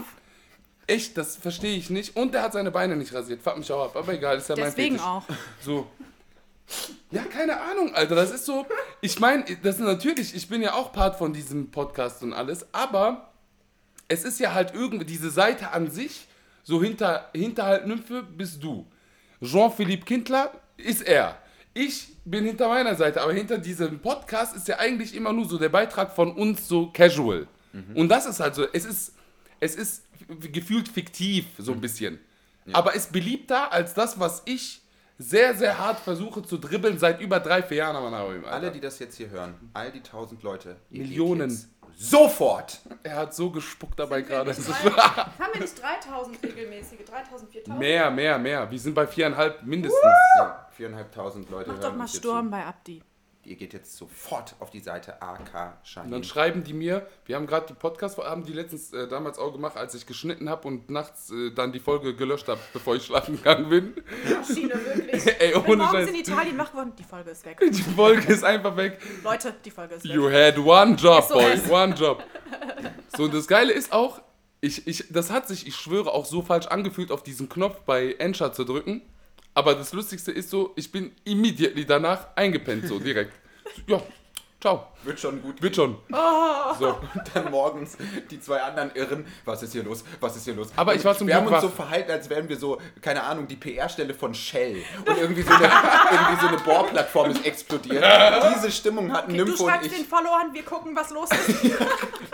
Echt, 0.87 1.17
das 1.17 1.37
verstehe 1.37 1.75
ich 1.77 1.89
nicht. 1.89 2.15
Und 2.17 2.33
der 2.33 2.41
hat 2.43 2.53
seine 2.53 2.69
Beine 2.71 2.95
nicht 2.95 3.13
rasiert. 3.13 3.41
Fuck 3.41 3.57
mich 3.57 3.71
auch 3.71 3.85
ab. 3.85 3.95
Aber 3.95 4.13
egal, 4.13 4.37
ist 4.37 4.49
ja 4.49 4.55
mein 4.55 4.65
Deswegen 4.65 4.95
Fetisch. 4.97 5.07
auch. 5.07 5.23
So. 5.61 5.87
Ja, 7.11 7.23
keine 7.23 7.59
Ahnung, 7.59 7.93
Alter. 7.93 8.15
Das 8.15 8.31
ist 8.31 8.45
so. 8.45 8.65
Ich 9.01 9.19
meine, 9.19 9.43
das 9.63 9.75
ist 9.75 9.81
natürlich, 9.81 10.35
ich 10.35 10.47
bin 10.47 10.61
ja 10.61 10.73
auch 10.73 10.91
Part 10.91 11.17
von 11.17 11.33
diesem 11.33 11.71
Podcast 11.71 12.23
und 12.23 12.33
alles, 12.33 12.65
aber 12.73 13.31
es 14.07 14.23
ist 14.23 14.39
ja 14.39 14.53
halt 14.53 14.73
irgendwie 14.73 15.05
diese 15.05 15.29
Seite 15.29 15.71
an 15.71 15.89
sich, 15.89 16.27
so 16.63 16.81
hinter, 16.81 17.29
hinterhalb 17.33 17.85
Nymphe 17.85 18.23
bist 18.23 18.63
du. 18.63 18.85
Jean-Philippe 19.41 20.05
Kindler 20.05 20.51
ist 20.77 21.01
er. 21.01 21.37
Ich 21.73 22.09
bin 22.25 22.45
hinter 22.45 22.67
meiner 22.67 22.95
Seite, 22.95 23.21
aber 23.21 23.33
hinter 23.33 23.57
diesem 23.57 23.99
Podcast 23.99 24.55
ist 24.55 24.67
ja 24.67 24.77
eigentlich 24.77 25.15
immer 25.15 25.31
nur 25.31 25.47
so 25.47 25.57
der 25.57 25.69
Beitrag 25.69 26.13
von 26.13 26.33
uns 26.33 26.67
so 26.67 26.91
casual. 26.91 27.47
Und 27.95 28.09
das 28.09 28.25
ist 28.25 28.41
halt 28.41 28.55
so, 28.55 28.65
es 28.73 28.83
ist, 28.83 29.13
es 29.61 29.75
ist 29.75 30.03
gefühlt 30.51 30.89
fiktiv, 30.89 31.45
so 31.57 31.71
ein 31.71 31.79
bisschen. 31.81 32.19
Aber 32.73 32.93
ist 32.93 33.11
beliebter 33.11 33.71
als 33.71 33.93
das, 33.93 34.19
was 34.19 34.43
ich 34.45 34.81
sehr, 35.21 35.55
sehr 35.55 35.77
hart 35.77 35.99
versuche 35.99 36.43
zu 36.43 36.57
dribbeln 36.57 36.97
seit 36.97 37.21
über 37.21 37.39
drei, 37.39 37.63
vier 37.63 37.77
Jahren. 37.77 37.95
Aber 37.95 38.09
Alter. 38.43 38.51
Alle, 38.51 38.71
die 38.71 38.79
das 38.79 38.99
jetzt 38.99 39.15
hier 39.15 39.29
hören, 39.29 39.53
all 39.73 39.91
die 39.91 40.01
tausend 40.01 40.43
Leute. 40.43 40.77
Millionen. 40.89 41.71
Sofort! 41.95 42.79
Er 43.03 43.15
hat 43.17 43.35
so 43.35 43.51
gespuckt 43.51 43.99
dabei 43.99 44.21
gerade. 44.21 44.51
Haben 44.55 45.53
wir 45.53 45.61
nicht 45.61 45.81
3000 45.81 46.41
regelmäßige? 46.41 47.05
3000, 47.05 47.51
4000? 47.51 47.79
Mehr, 47.79 48.09
mehr, 48.09 48.39
mehr. 48.39 48.71
Wir 48.71 48.79
sind 48.79 48.95
bei 48.95 49.05
viereinhalb 49.05 49.61
mindestens. 49.63 50.01
Ja, 50.39 50.67
viereinhalbtausend 50.71 51.49
Leute 51.51 51.69
Mach 51.69 51.79
hören 51.79 51.91
doch 51.91 51.97
mal 51.97 52.07
Sturm 52.07 52.49
bei 52.49 52.65
Abdi. 52.65 53.03
Ihr 53.51 53.57
geht 53.57 53.73
jetzt 53.73 53.97
sofort 53.97 54.55
auf 54.61 54.69
die 54.69 54.79
Seite 54.79 55.21
AK 55.21 55.39
Und 55.41 55.49
dann 55.53 55.73
Shahin. 55.83 56.23
schreiben 56.23 56.63
die 56.63 56.71
mir, 56.71 57.05
wir 57.25 57.35
haben 57.35 57.47
gerade 57.47 57.65
die 57.67 57.73
Podcast, 57.73 58.17
haben 58.17 58.45
die 58.45 58.53
letztens 58.53 58.93
äh, 58.93 59.09
damals 59.09 59.37
auch 59.37 59.51
gemacht, 59.51 59.75
als 59.75 59.93
ich 59.93 60.05
geschnitten 60.05 60.49
habe 60.49 60.65
und 60.69 60.89
nachts 60.89 61.31
äh, 61.31 61.51
dann 61.51 61.73
die 61.73 61.81
Folge 61.81 62.15
gelöscht 62.15 62.47
habe, 62.47 62.61
bevor 62.71 62.95
ich 62.95 63.03
schlafen 63.03 63.35
gegangen 63.35 63.67
bin. 63.67 63.93
Maschine, 64.33 64.73
wirklich. 64.85 65.27
Ey, 65.41 65.53
Wenn 65.53 65.63
ohne 65.65 65.75
morgens 65.83 65.91
Scheiß. 65.91 66.09
in 66.11 66.15
Italien 66.15 66.57
wach 66.57 66.71
geworden, 66.71 66.93
die 66.97 67.03
Folge 67.03 67.31
ist 67.31 67.43
weg. 67.45 67.59
Die 67.71 67.81
Folge 67.81 68.31
ist 68.31 68.45
einfach 68.45 68.77
weg. 68.77 68.99
Leute, 69.21 69.53
die 69.65 69.71
Folge 69.71 69.95
ist 69.95 70.05
weg. 70.05 70.11
You 70.13 70.31
had 70.31 70.57
one 70.57 70.95
job, 70.95 71.27
boy, 71.27 71.57
SOS. 71.57 71.69
one 71.69 71.93
job. 71.93 72.23
So, 73.17 73.23
und 73.25 73.33
das 73.33 73.49
Geile 73.49 73.73
ist 73.73 73.91
auch, 73.91 74.21
ich, 74.61 74.87
ich, 74.87 75.03
das 75.09 75.29
hat 75.29 75.45
sich, 75.49 75.67
ich 75.67 75.75
schwöre, 75.75 76.13
auch 76.13 76.25
so 76.25 76.41
falsch 76.41 76.67
angefühlt, 76.67 77.11
auf 77.11 77.21
diesen 77.23 77.49
Knopf 77.49 77.81
bei 77.81 78.13
Ensure 78.13 78.53
zu 78.53 78.63
drücken. 78.63 79.01
Aber 79.53 79.75
das 79.75 79.91
Lustigste 79.91 80.31
ist 80.31 80.49
so, 80.49 80.71
ich 80.77 80.89
bin 80.93 81.11
immediately 81.25 81.85
danach 81.85 82.27
eingepennt, 82.37 82.87
so 82.87 82.99
direkt. 82.99 83.33
Ja, 83.87 84.01
ciao. 84.61 84.87
Wird 85.03 85.19
schon 85.19 85.41
gut. 85.41 85.61
Wird 85.61 85.75
schon. 85.75 85.97
Oh. 86.13 86.17
So. 86.79 86.87
Und 86.87 87.23
dann 87.33 87.51
morgens 87.51 87.97
die 88.29 88.39
zwei 88.39 88.61
anderen 88.61 88.91
Irren. 88.95 89.25
Was 89.45 89.61
ist 89.61 89.73
hier 89.73 89.83
los? 89.83 90.03
Was 90.19 90.37
ist 90.37 90.45
hier 90.45 90.53
los? 90.55 90.69
Aber 90.75 90.95
ich 90.95 91.03
war 91.03 91.15
zum 91.17 91.27
Wir 91.27 91.35
haben 91.35 91.45
uns 91.47 91.61
so 91.61 91.67
verhalten, 91.69 92.11
als 92.11 92.29
wären 92.29 92.47
wir 92.47 92.57
so, 92.57 92.79
keine 93.01 93.23
Ahnung, 93.23 93.45
die 93.47 93.57
PR-Stelle 93.57 94.13
von 94.13 94.33
Shell. 94.33 94.77
Und 95.05 95.17
irgendwie 95.17 95.41
so 95.41 95.53
eine, 95.53 95.65
irgendwie 95.65 96.41
so 96.41 96.47
eine 96.47 96.57
Bohrplattform 96.57 97.31
ist 97.31 97.45
explodiert. 97.45 98.03
Diese 98.55 98.71
Stimmung 98.71 99.11
hatten 99.11 99.31
Okay, 99.31 99.39
du 99.39 99.45
Nympho 99.45 99.63
und 99.65 99.69
schreibst 99.69 99.91
ich. 99.91 99.97
den 99.97 100.05
Followern, 100.05 100.53
wir 100.53 100.63
gucken, 100.63 100.95
was 100.95 101.09
los 101.11 101.29
ist. 101.31 101.71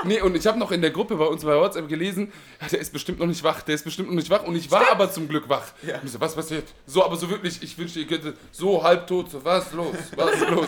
Nee, 0.03 0.21
und 0.21 0.35
ich 0.37 0.45
habe 0.45 0.59
noch 0.59 0.71
in 0.71 0.81
der 0.81 0.91
Gruppe 0.91 1.15
bei 1.15 1.25
uns 1.25 1.43
bei 1.43 1.55
WhatsApp 1.55 1.89
gelesen, 1.89 2.31
ja, 2.61 2.67
der 2.67 2.79
ist 2.79 2.93
bestimmt 2.93 3.19
noch 3.19 3.25
nicht 3.25 3.43
wach, 3.43 3.61
der 3.63 3.75
ist 3.75 3.83
bestimmt 3.83 4.09
noch 4.09 4.15
nicht 4.15 4.29
wach. 4.29 4.43
Und 4.43 4.55
ich 4.55 4.69
war 4.69 4.89
aber 4.91 5.11
zum 5.11 5.27
Glück 5.27 5.49
wach. 5.49 5.63
Ja. 5.81 5.95
Und 5.95 6.05
ich 6.05 6.11
so, 6.11 6.21
was 6.21 6.35
passiert? 6.35 6.65
So, 6.85 7.03
aber 7.03 7.15
so 7.15 7.27
wirklich, 7.29 7.61
ich 7.63 7.77
wünschte, 7.77 7.99
ihr 8.01 8.07
könntet 8.07 8.37
so 8.51 8.81
halbtot, 8.83 9.31
so, 9.31 9.43
was 9.43 9.65
ist 9.65 9.73
los, 9.73 9.95
was 10.15 10.33
ist 10.33 10.49
los? 10.49 10.67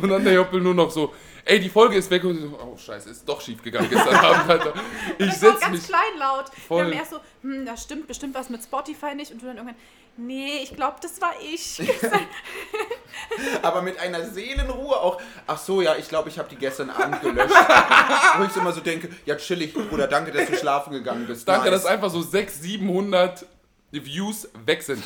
Und 0.00 0.08
dann 0.08 0.24
der 0.24 0.32
Joppel 0.32 0.60
nur 0.62 0.74
noch 0.74 0.90
so, 0.90 0.99
ey, 1.44 1.60
die 1.60 1.68
Folge 1.68 1.96
ist 1.96 2.10
weg. 2.10 2.24
Und 2.24 2.36
ich 2.36 2.42
so, 2.42 2.58
oh 2.62 2.76
scheiße, 2.76 3.10
ist 3.10 3.28
doch 3.28 3.40
schief 3.40 3.62
gegangen 3.62 3.88
gestern 3.90 4.14
Abend, 4.24 4.50
Alter. 4.50 4.74
Ich 5.18 5.26
Das 5.26 5.42
war 5.42 5.52
setz 5.52 5.60
ganz 5.60 5.72
mich... 5.72 5.86
kleinlaut. 5.86 6.46
Voll. 6.68 6.78
Wir 6.78 6.84
haben 6.84 6.98
erst 6.98 7.10
so, 7.12 7.18
hm, 7.42 7.66
da 7.66 7.76
stimmt 7.76 8.06
bestimmt 8.06 8.34
was 8.34 8.50
mit 8.50 8.62
Spotify 8.62 9.14
nicht. 9.14 9.32
Und 9.32 9.42
du 9.42 9.46
dann 9.46 9.56
irgendwann, 9.56 9.78
nee, 10.16 10.58
ich 10.62 10.74
glaube, 10.74 10.96
das 11.00 11.20
war 11.20 11.32
ich. 11.42 11.80
Aber 13.62 13.82
mit 13.82 13.98
einer 13.98 14.24
Seelenruhe 14.24 14.96
auch. 14.96 15.20
Ach 15.46 15.58
so, 15.58 15.82
ja, 15.82 15.96
ich 15.96 16.08
glaube, 16.08 16.28
ich 16.28 16.38
habe 16.38 16.48
die 16.48 16.56
gestern 16.56 16.90
Abend 16.90 17.20
gelöscht. 17.20 17.54
Wo 18.38 18.44
ich 18.44 18.52
so 18.52 18.60
immer 18.60 18.72
so 18.72 18.80
denke, 18.80 19.10
ja, 19.26 19.36
chillig, 19.36 19.72
Bruder, 19.74 20.06
danke, 20.06 20.32
dass 20.32 20.48
du 20.48 20.56
schlafen 20.56 20.92
gegangen 20.92 21.26
bist. 21.26 21.48
Danke, 21.48 21.70
Nice. 21.70 21.82
dass 21.82 21.90
einfach 21.90 22.10
so 22.10 22.20
600, 22.22 22.62
700 22.62 23.46
Views 23.92 24.48
weg 24.66 24.82
sind. 24.82 25.02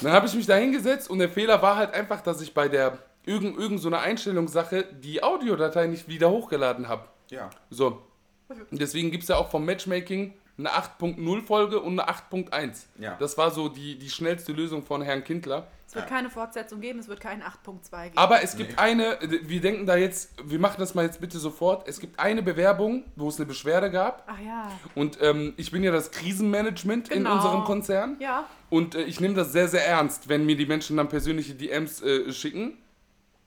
Dann 0.00 0.12
habe 0.12 0.26
ich 0.26 0.34
mich 0.34 0.46
da 0.46 0.54
hingesetzt 0.56 1.10
und 1.10 1.18
der 1.18 1.28
Fehler 1.28 1.60
war 1.60 1.76
halt 1.76 1.92
einfach, 1.92 2.22
dass 2.22 2.40
ich 2.40 2.54
bei 2.54 2.68
der 2.68 2.98
irgend, 3.26 3.58
irgend 3.58 3.80
so 3.80 3.90
Einstellungssache 3.90 4.84
die 4.92 5.22
Audiodatei 5.22 5.86
nicht 5.86 6.08
wieder 6.08 6.30
hochgeladen 6.30 6.88
habe. 6.88 7.08
Ja. 7.30 7.50
So. 7.70 8.02
Und 8.48 8.80
deswegen 8.80 9.10
gibt 9.10 9.22
es 9.22 9.28
ja 9.28 9.36
auch 9.36 9.50
vom 9.50 9.64
Matchmaking 9.64 10.34
eine 10.56 10.70
8.0 10.70 11.46
Folge 11.46 11.80
und 11.80 11.98
eine 11.98 12.08
8.1. 12.08 12.84
Ja. 12.98 13.16
Das 13.18 13.36
war 13.36 13.50
so 13.50 13.68
die, 13.68 13.98
die 13.98 14.08
schnellste 14.08 14.52
Lösung 14.52 14.84
von 14.84 15.02
Herrn 15.02 15.24
Kindler. 15.24 15.66
Es 15.86 15.94
wird 15.96 16.06
keine 16.08 16.30
Fortsetzung 16.30 16.80
geben, 16.80 16.98
es 16.98 17.08
wird 17.08 17.20
keinen 17.20 17.42
8.2 17.42 18.04
geben. 18.04 18.18
Aber 18.18 18.42
es 18.42 18.56
gibt 18.56 18.78
eine, 18.78 19.18
wir 19.20 19.60
denken 19.60 19.86
da 19.86 19.96
jetzt, 19.96 20.30
wir 20.42 20.58
machen 20.58 20.76
das 20.78 20.94
mal 20.94 21.04
jetzt 21.04 21.20
bitte 21.20 21.38
sofort. 21.38 21.88
Es 21.88 22.00
gibt 22.00 22.18
eine 22.18 22.42
Bewerbung, 22.42 23.04
wo 23.16 23.28
es 23.28 23.36
eine 23.36 23.46
Beschwerde 23.46 23.90
gab. 23.90 24.24
Ach 24.26 24.40
ja. 24.40 24.70
Und 24.94 25.18
ähm, 25.22 25.54
ich 25.56 25.70
bin 25.70 25.82
ja 25.82 25.92
das 25.92 26.10
Krisenmanagement 26.10 27.08
in 27.10 27.18
Genau. 27.18 27.34
unserem 27.34 27.64
Konzern. 27.64 28.16
Ja. 28.20 28.46
Und 28.70 28.94
äh, 28.94 29.02
ich 29.02 29.20
nehme 29.20 29.34
das 29.34 29.52
sehr, 29.52 29.68
sehr 29.68 29.86
ernst, 29.86 30.28
wenn 30.28 30.46
mir 30.46 30.56
die 30.56 30.66
Menschen 30.66 30.96
dann 30.96 31.08
persönliche 31.08 31.54
DMs 31.54 32.02
äh, 32.02 32.32
schicken. 32.32 32.78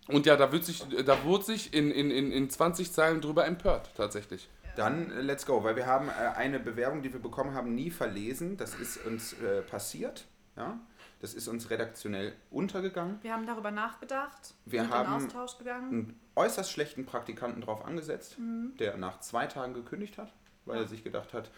Und 0.07 0.25
ja, 0.25 0.35
da 0.37 0.51
wird 0.51 0.63
sich, 0.65 0.83
da 1.05 1.23
wurde 1.23 1.43
sich 1.43 1.73
in, 1.73 1.91
in, 1.91 2.11
in, 2.11 2.31
in 2.31 2.49
20 2.49 2.91
Zeilen 2.91 3.21
drüber 3.21 3.45
empört, 3.45 3.91
tatsächlich. 3.95 4.49
Dann 4.75 5.11
äh, 5.11 5.21
let's 5.21 5.45
go, 5.45 5.63
weil 5.63 5.75
wir 5.75 5.85
haben 5.87 6.07
äh, 6.09 6.11
eine 6.35 6.59
Bewerbung, 6.59 7.01
die 7.01 7.11
wir 7.11 7.19
bekommen 7.19 7.53
haben, 7.53 7.73
nie 7.75 7.89
verlesen. 7.89 8.57
Das 8.57 8.75
ist 8.75 9.05
uns 9.05 9.33
äh, 9.33 9.61
passiert. 9.63 10.25
Ja? 10.55 10.79
Das 11.19 11.33
ist 11.33 11.47
uns 11.47 11.69
redaktionell 11.71 12.33
untergegangen. 12.51 13.17
Wir 13.23 13.33
haben 13.33 13.47
darüber 13.47 13.71
nachgedacht, 13.71 14.53
Wir 14.65 14.81
sind 14.81 14.91
haben- 14.93 15.19
in 15.19 15.25
Austausch 15.25 15.57
gegangen. 15.57 15.89
Einen 15.91 16.19
äußerst 16.35 16.71
schlechten 16.71 17.05
Praktikanten 17.05 17.61
drauf 17.61 17.83
angesetzt, 17.83 18.37
Mhm. 18.37 18.75
der 18.79 18.97
nach 18.97 19.19
zwei 19.19 19.47
Tagen 19.47 19.73
gekündigt 19.73 20.17
hat, 20.19 20.31
weil 20.65 20.77
er 20.81 20.87
sich 20.87 21.03
gedacht 21.03 21.33
hat, 21.33 21.49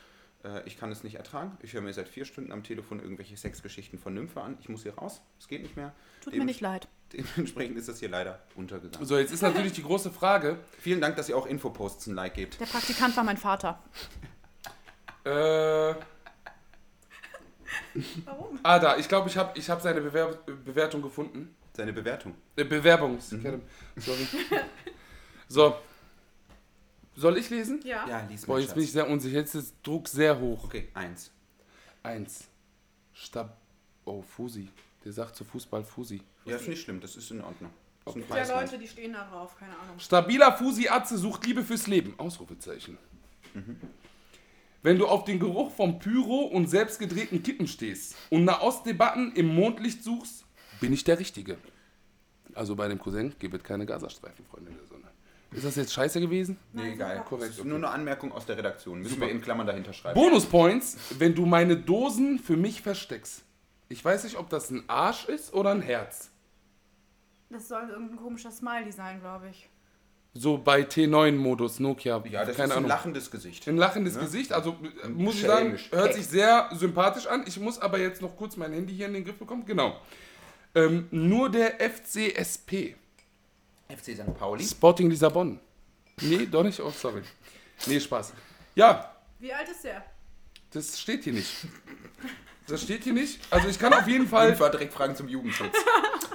äh, 0.46 0.66
ich 0.66 0.78
kann 0.78 0.90
es 0.92 1.04
nicht 1.04 1.16
ertragen. 1.16 1.58
Ich 1.62 1.74
höre 1.74 1.82
mir 1.82 1.92
seit 1.94 2.08
vier 2.08 2.24
Stunden 2.24 2.54
am 2.54 2.64
Telefon 2.64 3.02
irgendwelche 3.02 3.36
Sexgeschichten 3.36 4.00
von 4.00 4.14
Nymphe 4.14 4.42
an. 4.42 4.58
Ich 4.62 4.70
muss 4.70 4.84
hier 4.84 4.96
raus. 4.96 5.22
Es 5.38 5.50
geht 5.50 5.62
nicht 5.62 5.76
mehr. 5.76 5.94
Tut 6.24 6.34
mir 6.36 6.46
nicht 6.46 6.62
leid. 6.62 6.88
Dementsprechend 7.14 7.78
ist 7.78 7.90
das 7.90 8.00
hier 8.00 8.10
leider 8.10 8.40
untergegangen. 8.56 9.06
So, 9.06 9.18
jetzt 9.18 9.34
ist 9.34 9.42
natürlich 9.42 9.74
die 9.74 9.84
große 9.84 10.12
Frage. 10.12 10.60
Vielen 10.80 11.02
Dank, 11.02 11.16
dass 11.16 11.28
ihr 11.30 11.38
auch 11.38 11.48
Infoposts 11.48 12.08
ein 12.08 12.16
Like 12.16 12.36
gebt. 12.36 12.60
Der 12.60 12.66
Praktikant 12.66 13.18
war 13.18 13.24
mein 13.24 13.38
Vater. 13.38 13.80
Äh, 15.24 15.30
Warum? 18.26 18.60
ah, 18.64 18.80
da, 18.80 18.98
ich 18.98 19.08
glaube, 19.08 19.30
ich 19.30 19.38
habe 19.38 19.58
ich 19.58 19.70
hab 19.70 19.82
seine 19.82 20.02
Bewer 20.02 20.36
Bewertung 20.46 21.02
gefunden. 21.02 21.56
Seine 21.76 21.94
Bewertung. 21.94 22.36
Äh, 22.56 22.64
Bewerbung. 22.64 23.20
Mhm. 23.32 23.62
Sorry. 23.98 24.28
So. 25.48 25.76
Soll 27.16 27.38
ich 27.38 27.50
lesen? 27.50 27.82
Ja. 27.84 28.08
Ja, 28.08 28.26
lies 28.30 28.46
Boah, 28.46 28.60
jetzt 28.60 28.76
bin 28.76 28.84
ich 28.84 28.92
sehr 28.92 29.10
unsicher. 29.10 29.38
Jetzt 29.40 29.56
ist 29.56 29.76
Druck 29.84 30.08
sehr 30.08 30.40
hoch. 30.40 30.66
Okay, 30.66 30.90
eins. 30.94 31.32
Eins. 32.04 32.48
Stab. 33.14 33.58
Oh, 34.06 34.22
Fusi. 34.22 34.70
Der 35.04 35.12
sagt 35.12 35.36
zu 35.36 35.44
Fußball 35.44 35.84
Fusi. 35.84 36.22
Ja, 36.52 36.58
ist 36.58 36.68
nicht 36.68 36.82
schlimm, 36.82 37.00
das 37.00 37.16
ist 37.16 37.32
in 37.32 37.42
Ordnung. 37.42 37.72
Das 38.06 38.16
ist 38.16 38.22
ein 38.22 38.22
Ja, 38.30 38.36
Preisland. 38.36 38.62
Leute, 38.72 38.80
die 38.80 38.88
stehen 38.88 39.14
da 39.14 39.28
drauf, 39.30 39.56
keine 39.58 39.78
Ahnung. 39.78 40.00
Stabiler 40.00 40.54
Fusi-Atze 40.58 41.18
sucht 41.18 41.46
Liebe 41.46 41.64
fürs 41.64 41.88
Leben. 41.88 42.14
Ausrufezeichen. 42.18 42.98
Wenn 44.82 44.98
du 44.98 45.08
auf 45.08 45.26
den 45.26 45.40
Geruch 45.40 45.72
von 45.72 46.00
Pyro 46.00 46.46
und 46.46 46.68
selbstgedrehten 46.68 47.44
Kippen 47.44 47.68
stehst 47.68 48.16
und 48.30 48.46
Nahostdebatten 48.46 49.34
im 49.34 49.54
Mondlicht 49.54 50.04
suchst, 50.04 50.46
bin 50.80 50.94
ich 50.94 51.04
der 51.04 51.20
Richtige. 51.20 51.58
Also 52.56 52.76
bei 52.76 52.88
dem 52.88 52.98
Cousin 52.98 53.36
gibt 53.40 53.54
es 53.56 53.64
keine 53.64 53.86
Gazastreifen, 53.86 54.46
Freunde 54.46 54.72
der 54.72 54.86
Sonne. 54.88 55.04
Ist 55.52 55.66
das 55.66 55.76
jetzt 55.76 55.94
scheiße 55.94 56.22
gewesen? 56.22 56.58
Nee, 56.74 56.94
egal. 56.94 57.24
Korrekt, 57.26 57.52
Das 57.52 57.58
ist 57.60 57.66
nur 57.66 57.78
eine 57.78 57.90
Anmerkung 57.90 58.32
aus 58.32 58.46
der 58.46 58.58
Redaktion. 58.58 59.00
Müssen 59.00 59.16
Super. 59.16 59.26
wir 59.28 59.32
in 59.34 59.42
Klammern 59.42 59.68
dahinter 59.68 59.94
schreiben. 59.94 60.20
Bonuspoints, 60.20 60.98
wenn 61.18 61.34
du 61.36 61.46
meine 61.46 61.76
Dosen 61.76 62.40
für 62.40 62.56
mich 62.56 62.82
versteckst. 62.82 63.44
Ich 63.90 64.06
weiß 64.06 64.24
nicht, 64.24 64.38
ob 64.38 64.50
das 64.50 64.70
ein 64.70 64.84
Arsch 64.88 65.26
ist 65.26 65.54
oder 65.54 65.72
ein 65.72 65.82
Herz. 65.82 66.30
Das 67.50 67.68
soll 67.68 67.90
irgendein 67.90 68.18
komischer 68.18 68.52
Smiley 68.52 68.92
sein, 68.92 69.20
glaube 69.22 69.50
ich. 69.50 69.70
So 70.36 70.60
bei 70.60 70.82
T9-Modus, 70.82 71.80
Nokia. 71.80 72.24
ja, 72.30 72.46
das 72.46 72.56
keine 72.56 72.68
ist 72.68 72.72
ein 72.74 72.78
Ahnung. 72.78 72.90
lachendes 72.90 73.32
Gesicht. 73.32 73.68
Ein 73.68 73.78
lachendes 73.78 74.14
Ne? 74.16 74.22
Gesicht, 74.22 74.54
also 74.54 74.78
äh, 75.04 75.08
muss 75.10 75.36
ich 75.36 75.42
sagen, 75.42 75.78
hört 75.92 76.14
sich 76.14 76.28
sehr 76.28 76.70
sympathisch 76.74 77.26
an. 77.26 77.44
Ich 77.48 77.60
muss 77.60 77.80
aber 77.80 77.98
jetzt 78.00 78.22
noch 78.22 78.38
kurz 78.38 78.56
mein 78.56 78.72
Handy 78.72 78.94
hier 78.94 79.08
in 79.08 79.14
den 79.14 79.26
Griff 79.26 79.40
bekommen. 79.40 79.66
Genau. 79.66 80.00
Ähm, 80.76 81.08
nur 81.10 81.50
der 81.50 81.80
FCSP, 81.82 82.96
FC 83.90 84.16
St. 84.16 84.38
Pauli. 84.38 84.64
Sporting 84.64 85.10
Lissabon. 85.10 85.60
Nee, 86.22 86.46
doch 86.46 86.64
nicht. 86.64 86.80
Oh, 86.80 86.92
sorry. 86.92 87.24
Nee, 87.88 88.00
Spaß. 88.00 88.34
Ja, 88.76 89.16
Wie 89.40 89.52
alt 89.52 89.68
ist 89.70 89.84
der? 89.84 90.06
das 90.72 91.00
steht 91.00 91.24
hier 91.24 91.34
nicht. 91.34 91.66
Das 92.70 92.82
steht 92.82 93.04
hier 93.04 93.14
nicht. 93.14 93.40
Also 93.50 93.68
ich 93.68 93.80
kann 93.80 93.94
auf 93.94 94.08
jeden 94.08 94.28
Fall, 94.30 94.58
hat 94.58 94.74
direkt 94.74 94.94
Fragen 94.94 95.16
zum 95.16 95.28
Jugendschutz. 95.28 95.74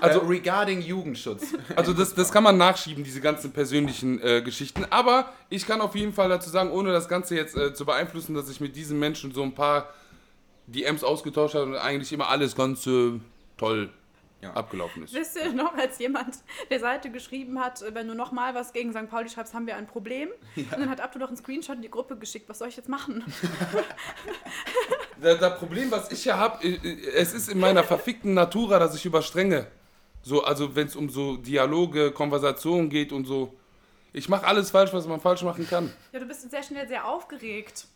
Also- 0.01 0.21
äh, 0.21 0.27
regarding 0.27 0.81
Jugendschutz. 0.81 1.55
also 1.77 1.93
das, 1.93 2.15
das 2.15 2.31
kann 2.33 2.45
man 2.45 2.57
nachschieben, 2.57 3.05
diese 3.05 3.21
ganzen 3.21 3.53
persönlichen 3.53 4.21
äh, 4.21 4.43
Geschichten. 4.43 4.87
Aber 4.91 5.33
ich 5.49 5.67
kann 5.67 5.81
auf 5.81 5.95
jeden 5.95 6.13
Fall 6.13 6.29
dazu 6.29 6.51
sagen, 6.51 6.71
ohne 6.71 6.93
das 6.93 7.09
Ganze 7.09 7.37
jetzt 7.37 7.57
äh, 7.57 7.73
zu 7.75 7.87
beeinflussen, 7.87 8.35
dass 8.35 8.51
ich 8.51 8.61
mit 8.61 8.77
diesen 8.77 8.99
Menschen 8.99 9.33
so 9.33 9.43
ein 9.43 9.55
paar 9.55 9.89
DMs 10.67 11.05
ausgetauscht 11.05 11.55
habe 11.55 11.67
und 11.67 11.77
eigentlich 11.77 12.13
immer 12.13 12.29
alles 12.29 12.55
ganz 12.57 12.87
äh, 12.87 13.13
toll 13.57 13.91
Ja. 14.45 14.53
abgelaufen 14.55 15.05
ist. 15.05 15.15
Wisst 15.15 15.37
ihr 15.37 15.53
noch, 15.53 15.75
als 15.75 15.99
jemand 15.99 16.37
der 16.71 16.79
Seite 16.81 17.11
geschrieben 17.11 17.59
hat, 17.59 17.83
äh, 17.83 17.95
wenn 17.95 18.07
du 18.09 18.15
nochmal 18.15 18.55
was 18.55 18.73
gegen 18.73 18.93
St. 18.93 19.09
Pauli 19.09 19.29
schreibst, 19.29 19.55
haben 19.55 19.67
wir 19.67 19.77
ein 19.77 19.87
Problem. 19.87 20.29
Und 20.57 20.71
dann 20.73 20.91
hat 20.91 21.01
Abdu 21.01 21.19
doch 21.19 21.29
einen 21.29 21.37
Screenshot 21.37 21.77
in 21.77 21.83
die 21.83 21.91
Gruppe 21.91 22.17
geschickt. 22.17 22.49
Was 22.49 22.59
soll 22.59 22.69
ich 22.69 22.77
jetzt 22.77 22.89
machen? 22.89 23.25
Das, 25.21 25.39
das 25.39 25.59
Problem, 25.59 25.91
was 25.91 26.11
ich 26.11 26.25
ja 26.25 26.37
habe, 26.37 26.67
es 26.67 27.33
ist 27.33 27.49
in 27.49 27.59
meiner 27.59 27.85
verfickten 27.85 28.35
Natura, 28.35 28.79
dass 28.81 28.95
ich 28.97 29.07
überstrenge. 29.07 29.69
So, 30.23 30.43
also 30.43 30.75
wenn 30.75 30.89
es 30.89 30.97
um 30.97 31.09
so 31.09 31.37
Dialoge, 31.37 32.11
Konversationen 32.11 32.91
geht 32.91 33.13
und 33.13 33.25
so. 33.25 33.55
Ich 34.13 34.29
mache 34.29 34.47
alles 34.47 34.71
falsch, 34.71 34.93
was 34.93 35.07
man 35.07 35.21
falsch 35.21 35.43
machen 35.43 35.69
kann. 35.69 35.93
Ja, 36.13 36.19
du 36.19 36.27
bist 36.27 36.51
sehr 36.51 36.63
schnell 36.63 36.87
sehr 36.89 37.07
aufgeregt. 37.07 37.87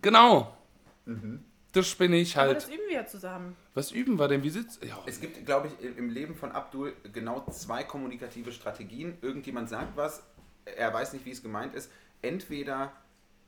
Genau. 0.00 0.54
Das 1.78 1.94
bin 1.94 2.12
ich 2.12 2.36
Aber 2.36 2.48
halt. 2.48 2.56
das 2.56 2.68
üben 2.68 2.82
wir 2.88 2.94
ja 2.94 3.06
zusammen. 3.06 3.56
Was 3.74 3.92
üben 3.92 4.18
wir 4.18 4.26
denn? 4.28 4.42
Wie 4.42 4.50
sitzt. 4.50 4.82
Ja. 4.84 4.98
Es 5.06 5.20
gibt, 5.20 5.46
glaube 5.46 5.68
ich, 5.68 5.96
im 5.96 6.10
Leben 6.10 6.34
von 6.34 6.52
Abdul 6.52 6.92
genau 7.12 7.44
zwei 7.50 7.84
kommunikative 7.84 8.50
Strategien. 8.52 9.16
Irgendjemand 9.22 9.68
sagt 9.68 9.96
was, 9.96 10.22
er 10.64 10.92
weiß 10.92 11.12
nicht, 11.12 11.24
wie 11.24 11.30
es 11.30 11.42
gemeint 11.42 11.74
ist. 11.74 11.90
Entweder 12.20 12.92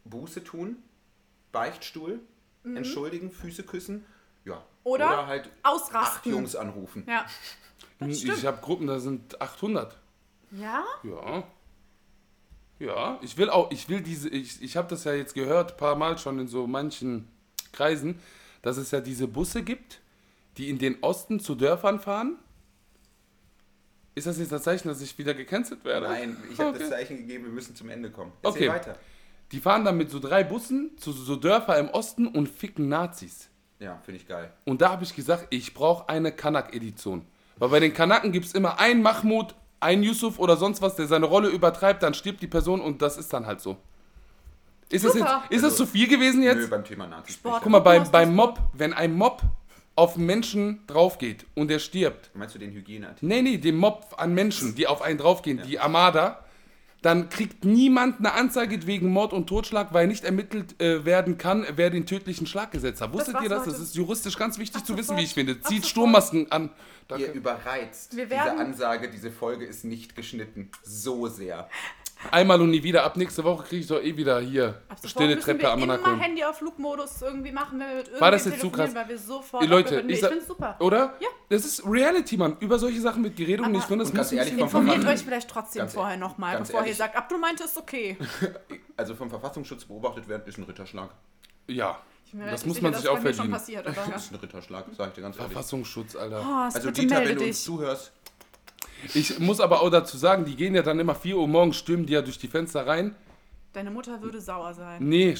Buße 0.04 0.44
tun, 0.44 0.76
Beichtstuhl, 1.50 2.20
entschuldigen, 2.64 3.30
Füße 3.30 3.64
küssen, 3.64 4.04
ja. 4.44 4.64
Oder 4.84 5.26
halt 5.26 5.50
acht 5.62 5.74
Ausrasten. 5.74 6.32
Jungs 6.32 6.54
anrufen. 6.56 7.04
Ja. 7.08 7.26
Ich 8.06 8.46
habe 8.46 8.60
Gruppen, 8.62 8.86
da 8.86 8.98
sind 8.98 9.40
800. 9.40 9.98
Ja? 10.52 10.84
Ja. 11.02 11.44
Ja, 12.78 13.18
ich 13.20 13.36
will 13.36 13.50
auch, 13.50 13.70
ich 13.70 13.90
will 13.90 14.00
diese, 14.00 14.30
ich, 14.30 14.62
ich 14.62 14.76
habe 14.76 14.88
das 14.88 15.04
ja 15.04 15.12
jetzt 15.12 15.34
gehört, 15.34 15.72
ein 15.72 15.76
paar 15.76 15.96
Mal 15.96 16.16
schon 16.16 16.38
in 16.38 16.48
so 16.48 16.66
manchen 16.66 17.28
Kreisen, 17.72 18.18
dass 18.62 18.76
es 18.76 18.90
ja 18.90 19.00
diese 19.00 19.26
Busse 19.26 19.62
gibt, 19.62 20.00
die 20.56 20.68
in 20.70 20.78
den 20.78 20.98
Osten 21.02 21.40
zu 21.40 21.54
Dörfern 21.54 22.00
fahren. 22.00 22.36
Ist 24.14 24.26
das 24.26 24.38
jetzt 24.38 24.52
das 24.52 24.62
Zeichen, 24.62 24.88
dass 24.88 25.00
ich 25.00 25.16
wieder 25.18 25.34
gecancelt 25.34 25.84
werde? 25.84 26.08
Nein, 26.08 26.36
ich 26.52 26.58
habe 26.58 26.70
Okay. 26.70 26.78
das 26.80 26.90
Zeichen 26.90 27.16
gegeben, 27.18 27.44
wir 27.44 27.52
müssen 27.52 27.74
zum 27.76 27.88
Ende 27.88 28.10
kommen. 28.10 28.32
Erzähl 28.42 28.68
Okay. 28.68 28.78
weiter. 28.78 28.96
Die 29.52 29.60
fahren 29.60 29.84
dann 29.84 29.96
mit 29.96 30.10
so 30.10 30.18
drei 30.18 30.44
Bussen 30.44 30.96
zu 30.98 31.12
so 31.12 31.36
Dörfer 31.36 31.78
im 31.78 31.88
Osten 31.88 32.26
und 32.26 32.48
ficken 32.48 32.88
Nazis. 32.88 33.48
Ja, 33.78 33.98
finde 34.04 34.20
ich 34.20 34.28
geil. 34.28 34.52
Und 34.64 34.82
da 34.82 34.90
habe 34.90 35.04
ich 35.04 35.14
gesagt, 35.16 35.46
ich 35.50 35.74
brauche 35.74 36.08
eine 36.08 36.32
Kanak-Edition. 36.32 37.24
Weil 37.56 37.68
bei 37.70 37.80
den 37.80 37.94
Kanaken 37.94 38.30
gibt 38.32 38.46
es 38.46 38.52
immer 38.52 38.78
einen 38.78 39.02
Mahmoud, 39.02 39.54
einen 39.80 40.02
Yusuf 40.02 40.38
oder 40.38 40.56
sonst 40.56 40.82
was, 40.82 40.96
der 40.96 41.06
seine 41.06 41.26
Rolle 41.26 41.48
übertreibt, 41.48 42.02
dann 42.02 42.14
stirbt 42.14 42.42
die 42.42 42.46
Person 42.46 42.80
und 42.80 43.00
das 43.02 43.16
ist 43.16 43.32
dann 43.32 43.46
halt 43.46 43.60
so. 43.60 43.76
Ist 44.90 45.04
das, 45.04 45.14
jetzt, 45.14 45.22
Super. 45.22 45.44
ist 45.50 45.64
das 45.64 45.76
zu 45.76 45.86
viel 45.86 46.08
gewesen 46.08 46.40
Nö, 46.40 46.46
jetzt? 46.46 46.68
beim 46.68 46.84
Thema 46.84 47.06
Nazis. 47.06 47.36
Sport. 47.36 47.62
Guck 47.62 47.70
mal, 47.72 47.80
mal, 47.80 48.00
beim 48.00 48.34
Mob, 48.34 48.58
wenn 48.72 48.92
ein 48.92 49.14
Mob 49.14 49.42
auf 49.94 50.16
einen 50.16 50.26
Menschen 50.26 50.84
draufgeht 50.86 51.46
und 51.54 51.68
der 51.68 51.78
stirbt, 51.78 52.30
Meinst 52.34 52.54
du 52.54 52.58
den 52.58 52.72
Hygieneartikel? 52.72 53.28
nee, 53.28 53.42
nee, 53.42 53.58
den 53.58 53.76
Mob 53.76 54.14
an 54.16 54.34
Menschen, 54.34 54.74
die 54.74 54.86
auf 54.86 55.02
einen 55.02 55.18
draufgehen, 55.18 55.62
die 55.66 55.78
Armada, 55.78 56.44
dann 57.02 57.28
kriegt 57.30 57.64
niemand 57.64 58.18
eine 58.18 58.32
Anzeige 58.32 58.86
wegen 58.86 59.08
Mord 59.10 59.32
und 59.32 59.46
Totschlag, 59.46 59.94
weil 59.94 60.06
nicht 60.06 60.24
ermittelt 60.24 60.80
äh, 60.82 61.04
werden 61.04 61.38
kann, 61.38 61.66
wer 61.76 61.88
den 61.90 62.04
tödlichen 62.04 62.46
Schlag 62.46 62.72
gesetzt 62.72 63.00
hat. 63.00 63.12
Wusstet 63.12 63.34
war's 63.34 63.44
ihr 63.44 63.48
das? 63.48 63.64
Das 63.64 63.78
ist 63.78 63.94
juristisch 63.94 64.36
ganz 64.36 64.58
wichtig 64.58 64.80
Ab 64.82 64.86
zu 64.86 64.94
wissen, 64.94 65.08
sofort. 65.08 65.20
wie 65.20 65.24
ich 65.24 65.32
finde. 65.34 65.60
Zieht. 65.62 65.86
Sturmmasken 65.86 66.50
an. 66.52 66.64
Ihr 66.64 66.70
Danke. 67.08 67.32
überreizt 67.32 68.16
Wir 68.16 68.26
diese 68.26 68.52
Ansage, 68.52 69.08
diese 69.10 69.30
Folge 69.30 69.64
ist 69.64 69.84
nicht 69.84 70.14
geschnitten. 70.14 70.70
So 70.82 71.26
sehr. 71.26 71.68
Einmal 72.30 72.60
und 72.60 72.70
nie 72.70 72.82
wieder. 72.82 73.04
Ab 73.04 73.16
nächste 73.16 73.42
Woche 73.44 73.64
kriege 73.66 73.80
ich 73.82 73.86
doch 73.88 74.00
eh 74.00 74.16
wieder 74.16 74.40
hier 74.40 74.80
Ab 74.88 74.98
stille 75.06 75.38
Treppe 75.38 75.60
wir 75.62 75.72
am 75.72 75.82
immer 75.82 75.96
Monaco. 75.98 76.20
Handy 76.20 76.44
auf 76.44 76.58
Flugmodus 76.58 77.22
irgendwie 77.22 77.50
machen, 77.50 77.80
wenn 77.80 77.88
wir 77.88 77.96
mit 77.96 78.20
War 78.20 78.30
das 78.30 78.44
jetzt 78.44 78.60
zu 78.60 78.70
krass? 78.70 78.94
weil 78.94 79.08
wir 79.08 79.18
sofort 79.18 79.62
Ey, 79.62 79.68
Leute, 79.68 80.00
ich 80.06 80.20
ich 80.20 80.26
finde 80.26 80.44
super. 80.44 80.76
Oder? 80.80 81.14
Ja. 81.20 81.28
Das 81.48 81.64
ist 81.64 81.82
Reality, 81.86 82.36
Mann. 82.36 82.56
Über 82.60 82.78
solche 82.78 83.00
Sachen 83.00 83.24
wird 83.24 83.36
geredet 83.36 83.64
und 83.66 83.74
ich 83.74 83.82
finde, 83.84 84.04
das 84.04 84.12
ganz 84.12 84.32
ehrlich, 84.32 84.56
Informiert 84.58 85.04
euch 85.06 85.20
vielleicht 85.20 85.48
trotzdem 85.48 85.80
Ganz- 85.80 85.94
vorher 85.94 86.16
nochmal, 86.16 86.58
bevor 86.58 86.84
ihr 86.84 86.94
sagt, 86.94 87.16
Abdu 87.16 87.38
meinte, 87.38 87.64
ist 87.64 87.76
okay. 87.78 88.16
Also 88.96 89.14
vom 89.14 89.30
Verfassungsschutz 89.30 89.86
beobachtet 89.86 90.28
werden, 90.28 90.42
ist 90.46 90.58
ein 90.58 90.64
Ritterschlag. 90.64 91.08
Ja, 91.68 91.98
das 92.50 92.66
muss 92.66 92.74
sicher, 92.74 92.82
man 92.84 92.92
dass 92.92 93.00
sich 93.00 93.10
auch 93.10 93.18
verdienen. 93.18 93.50
passiert. 93.50 93.86
Das 93.86 93.96
ist 94.24 94.32
ein 94.32 94.36
Ritterschlag, 94.36 94.84
sag 94.96 95.08
ich 95.08 95.14
dir 95.14 95.22
ganz 95.22 95.36
ehrlich. 95.36 95.52
Verfassungsschutz, 95.52 96.16
Alter. 96.16 96.44
Oh, 96.46 96.64
Also 96.74 96.90
Dieter, 96.90 97.24
wenn 97.24 97.38
du 97.38 97.44
uns 97.44 97.64
zuhörst, 97.64 98.12
Ich 99.14 99.38
muss 99.38 99.60
aber 99.60 99.82
auch 99.82 99.90
dazu 99.90 100.16
sagen, 100.16 100.44
die 100.44 100.56
gehen 100.56 100.74
ja 100.74 100.82
dann 100.82 100.98
immer 101.00 101.14
4 101.14 101.36
Uhr 101.36 101.48
morgens, 101.48 101.76
stürmen 101.76 102.06
die 102.06 102.12
ja 102.12 102.22
durch 102.22 102.38
die 102.38 102.48
Fenster 102.48 102.86
rein. 102.86 103.14
Deine 103.72 103.92
Mutter 103.92 104.20
würde 104.20 104.40
sauer 104.40 104.74
sein. 104.74 104.96
Nee, 104.98 105.36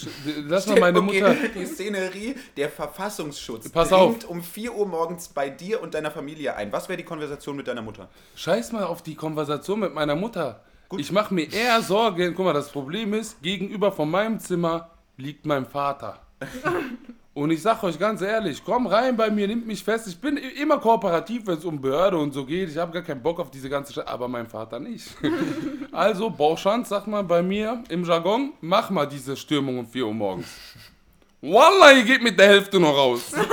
lass 0.47 0.69
mal 0.69 0.79
meine 0.79 1.01
Okay, 1.01 1.21
Mutter. 1.21 1.35
Die 1.53 1.67
Szenerie, 1.67 2.37
der 2.57 2.69
Verfassungsschutz 2.71 3.69
Pass 3.71 3.93
auf. 3.93 4.25
um 4.29 4.41
4 4.41 4.73
Uhr 4.77 4.87
morgens 4.87 5.29
bei 5.29 5.51
dir 5.51 5.83
und 5.83 5.95
deiner 5.95 6.13
Familie 6.13 6.55
ein. 6.55 6.71
Was 6.71 6.89
wäre 6.89 6.97
die 6.97 7.05
Konversation 7.05 7.57
mit 7.57 7.67
deiner 7.67 7.83
Mutter? 7.83 8.09
Scheiß 8.37 8.71
mal 8.71 8.85
auf 8.85 9.03
die 9.03 9.17
Konversation 9.17 9.81
mit 9.81 9.95
meiner 9.95 10.15
Mutter. 10.15 10.63
Ich 10.97 11.11
mache 11.11 11.35
mir 11.35 11.53
eher 11.53 11.83
Sorgen. 11.83 12.35
Guck 12.37 12.45
mal, 12.45 12.53
das 12.53 12.71
Problem 12.71 13.15
ist, 13.15 13.43
gegenüber 13.43 13.91
von 13.91 14.09
meinem 14.09 14.39
Zimmer 14.39 14.91
liegt 15.17 15.45
mein 15.45 15.67
Vater. 15.67 16.21
Und 17.33 17.53
ich 17.53 17.62
sag 17.62 17.81
euch 17.85 17.97
ganz 17.97 18.22
ehrlich, 18.22 18.61
komm 18.64 18.89
rein 18.89 19.16
bei 19.16 19.31
mir, 19.31 19.47
nimmt 19.47 19.64
mich 19.64 19.85
fest. 19.85 20.09
Ich 20.09 20.20
bin 20.20 20.37
immer 20.37 20.78
kooperativ, 20.78 21.47
wenn 21.47 21.59
es 21.59 21.64
um 21.64 21.81
Behörde 21.81 22.18
und 22.18 22.33
so 22.33 22.45
geht. 22.45 22.68
Ich 22.70 22.76
habe 22.76 22.91
gar 22.93 23.03
keinen 23.03 23.22
Bock 23.22 23.39
auf 23.39 23.53
diese 23.53 23.70
ganze 23.70 23.93
Scheiße, 23.93 24.09
aber 24.09 24.26
mein 24.26 24.47
Vater 24.47 24.78
nicht. 24.78 25.07
Also, 25.93 26.31
Bauchschanz, 26.31 26.89
sagt 26.89 27.09
man 27.09 27.26
bei 27.26 27.43
mir 27.43 27.83
im 27.89 28.05
Jargon, 28.05 28.53
mach 28.61 28.91
mal 28.91 29.07
diese 29.07 29.37
Stürmung 29.37 29.78
um 29.81 29.87
4 29.87 30.07
Uhr 30.07 30.14
morgens. 30.14 30.47
Wallah, 31.41 31.91
ihr 31.93 32.05
geht 32.05 32.22
mit 32.22 32.39
der 32.39 32.47
Hälfte 32.47 32.78
noch 32.78 32.97
raus. 32.97 33.33
Mein 33.33 33.47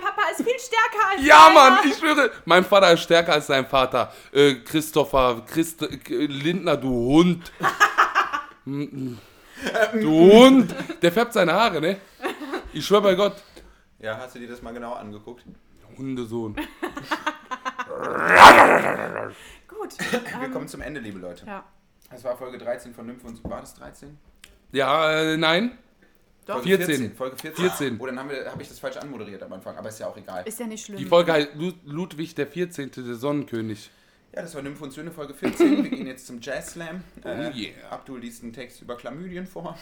Papa 0.00 0.22
ist 0.30 0.44
viel 0.44 0.58
stärker 0.58 1.08
als 1.10 1.26
Ja, 1.26 1.48
deiner. 1.48 1.54
Mann, 1.54 1.78
ich 1.84 1.96
schwöre, 1.96 2.30
mein 2.44 2.64
Vater 2.64 2.92
ist 2.92 3.02
stärker 3.02 3.32
als 3.32 3.48
sein 3.48 3.66
Vater. 3.66 4.12
Äh, 4.32 4.54
Christopher, 4.56 5.42
Christ, 5.46 5.82
äh, 5.82 5.98
Lindner, 6.26 6.76
du 6.76 6.90
Hund. 6.90 7.50
Mm, 9.92 10.00
du 10.00 10.10
Hund. 10.32 10.74
Der 11.02 11.12
färbt 11.12 11.32
seine 11.32 11.52
Haare, 11.52 11.80
ne? 11.80 11.96
Ich 12.72 12.84
schwöre 12.86 13.02
bei 13.02 13.14
Gott. 13.14 13.42
Ja, 13.98 14.16
hast 14.18 14.34
du 14.34 14.38
dir 14.38 14.48
das 14.48 14.62
mal 14.62 14.72
genau 14.72 14.92
angeguckt? 14.94 15.44
Hundesohn. 15.96 16.54
Gut. 19.68 19.94
Wir 20.40 20.48
kommen 20.50 20.68
zum 20.68 20.80
Ende, 20.80 21.00
liebe 21.00 21.18
Leute. 21.18 21.46
Ja. 21.46 21.64
Das 22.10 22.22
war 22.24 22.36
Folge 22.36 22.58
13 22.58 22.94
von 22.94 23.06
Nymphe 23.06 23.26
und... 23.26 23.42
War 23.44 23.60
das 23.60 23.74
13? 23.74 24.16
Ja, 24.72 25.10
äh, 25.12 25.36
nein. 25.36 25.78
Doch. 26.46 26.62
Folge 26.62 26.76
14. 26.84 27.14
Folge 27.16 27.36
14. 27.36 27.64
14. 27.64 27.96
Oh, 28.00 28.06
dann 28.06 28.18
habe 28.18 28.46
hab 28.48 28.60
ich 28.60 28.68
das 28.68 28.78
falsch 28.78 28.96
anmoderiert 28.98 29.42
am 29.42 29.52
Anfang, 29.52 29.76
aber 29.76 29.88
ist 29.88 29.98
ja 29.98 30.06
auch 30.06 30.16
egal. 30.16 30.46
Ist 30.46 30.60
ja 30.60 30.66
nicht 30.66 30.84
schlimm. 30.84 30.98
Die 30.98 31.04
Folge 31.06 31.32
heißt 31.32 31.50
Lu- 31.56 31.72
Ludwig 31.84 32.34
der 32.36 32.46
14., 32.46 32.90
der 32.96 33.14
Sonnenkönig. 33.16 33.90
Ja, 34.36 34.42
das 34.42 34.54
war 34.54 34.60
Nymphe 34.60 34.84
und 34.84 34.90
Söhne, 34.90 35.10
Folge 35.10 35.32
14. 35.32 35.82
Wir 35.82 35.90
gehen 35.90 36.06
jetzt 36.06 36.26
zum 36.26 36.42
Jazz 36.42 36.72
Slam. 36.72 37.02
Oh 37.24 37.28
yeah. 37.28 37.72
Abdul 37.88 38.20
liest 38.20 38.42
einen 38.42 38.52
Text 38.52 38.82
über 38.82 38.94
Chlamydien 38.96 39.46
vor. 39.46 39.78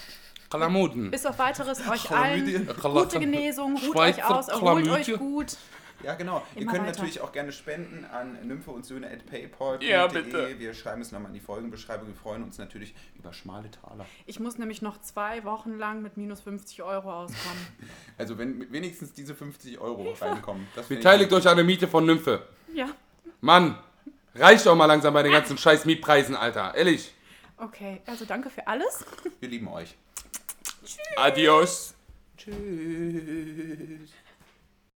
Kalamuten. 0.48 1.10
Bis 1.10 1.26
auf 1.26 1.40
weiteres 1.40 1.80
euch 1.88 2.08
allen 2.12 2.68
gute 2.80 3.18
Genesung, 3.18 3.76
ruht 3.76 3.96
euch 3.96 4.24
aus, 4.24 4.46
erholt 4.46 4.88
euch 4.88 5.12
gut. 5.18 5.56
Ja, 6.04 6.14
genau. 6.14 6.40
Ihr 6.54 6.62
Immer 6.62 6.72
könnt 6.72 6.86
weiter. 6.86 6.98
natürlich 6.98 7.20
auch 7.20 7.32
gerne 7.32 7.50
spenden 7.50 8.04
an 8.04 8.46
nymphe 8.46 8.70
und 8.70 8.86
Söhne 8.86 9.10
at 9.10 9.26
paypal.de. 9.26 9.90
Ja, 9.90 10.06
bitte. 10.06 10.54
Wir 10.58 10.72
schreiben 10.72 11.02
es 11.02 11.10
nochmal 11.10 11.30
in 11.30 11.34
die 11.34 11.40
Folgenbeschreibung. 11.40 12.06
Wir 12.06 12.14
freuen 12.14 12.44
uns 12.44 12.56
natürlich 12.58 12.94
über 13.18 13.32
schmale 13.32 13.72
Taler. 13.72 14.06
Ich 14.26 14.38
muss 14.38 14.56
nämlich 14.58 14.82
noch 14.82 15.00
zwei 15.00 15.42
Wochen 15.42 15.78
lang 15.78 16.00
mit 16.02 16.16
minus 16.16 16.40
50 16.42 16.80
Euro 16.84 17.12
auskommen. 17.12 17.66
Also 18.18 18.38
wenn 18.38 18.70
wenigstens 18.72 19.12
diese 19.14 19.34
50 19.34 19.80
Euro 19.80 20.12
reinkommen. 20.12 20.68
Beteiligt 20.88 21.32
euch 21.32 21.48
an 21.48 21.56
der 21.56 21.64
Miete 21.64 21.88
von 21.88 22.06
Nymphe. 22.06 22.46
ja, 22.72 22.86
Mann, 23.40 23.76
reicht 24.34 24.66
doch 24.66 24.74
mal 24.74 24.86
langsam 24.86 25.14
bei 25.14 25.22
den 25.22 25.32
ganzen 25.32 25.58
scheiß 25.58 25.84
Mietpreisen, 25.84 26.36
Alter. 26.36 26.74
Ehrlich. 26.74 27.12
okay. 27.58 28.02
Also 28.06 28.24
danke 28.24 28.50
für 28.50 28.66
alles. 28.66 29.04
Wir 29.40 29.48
lieben 29.48 29.68
euch. 29.68 29.94
Adios. 31.16 31.94
Tschüss. 32.36 34.10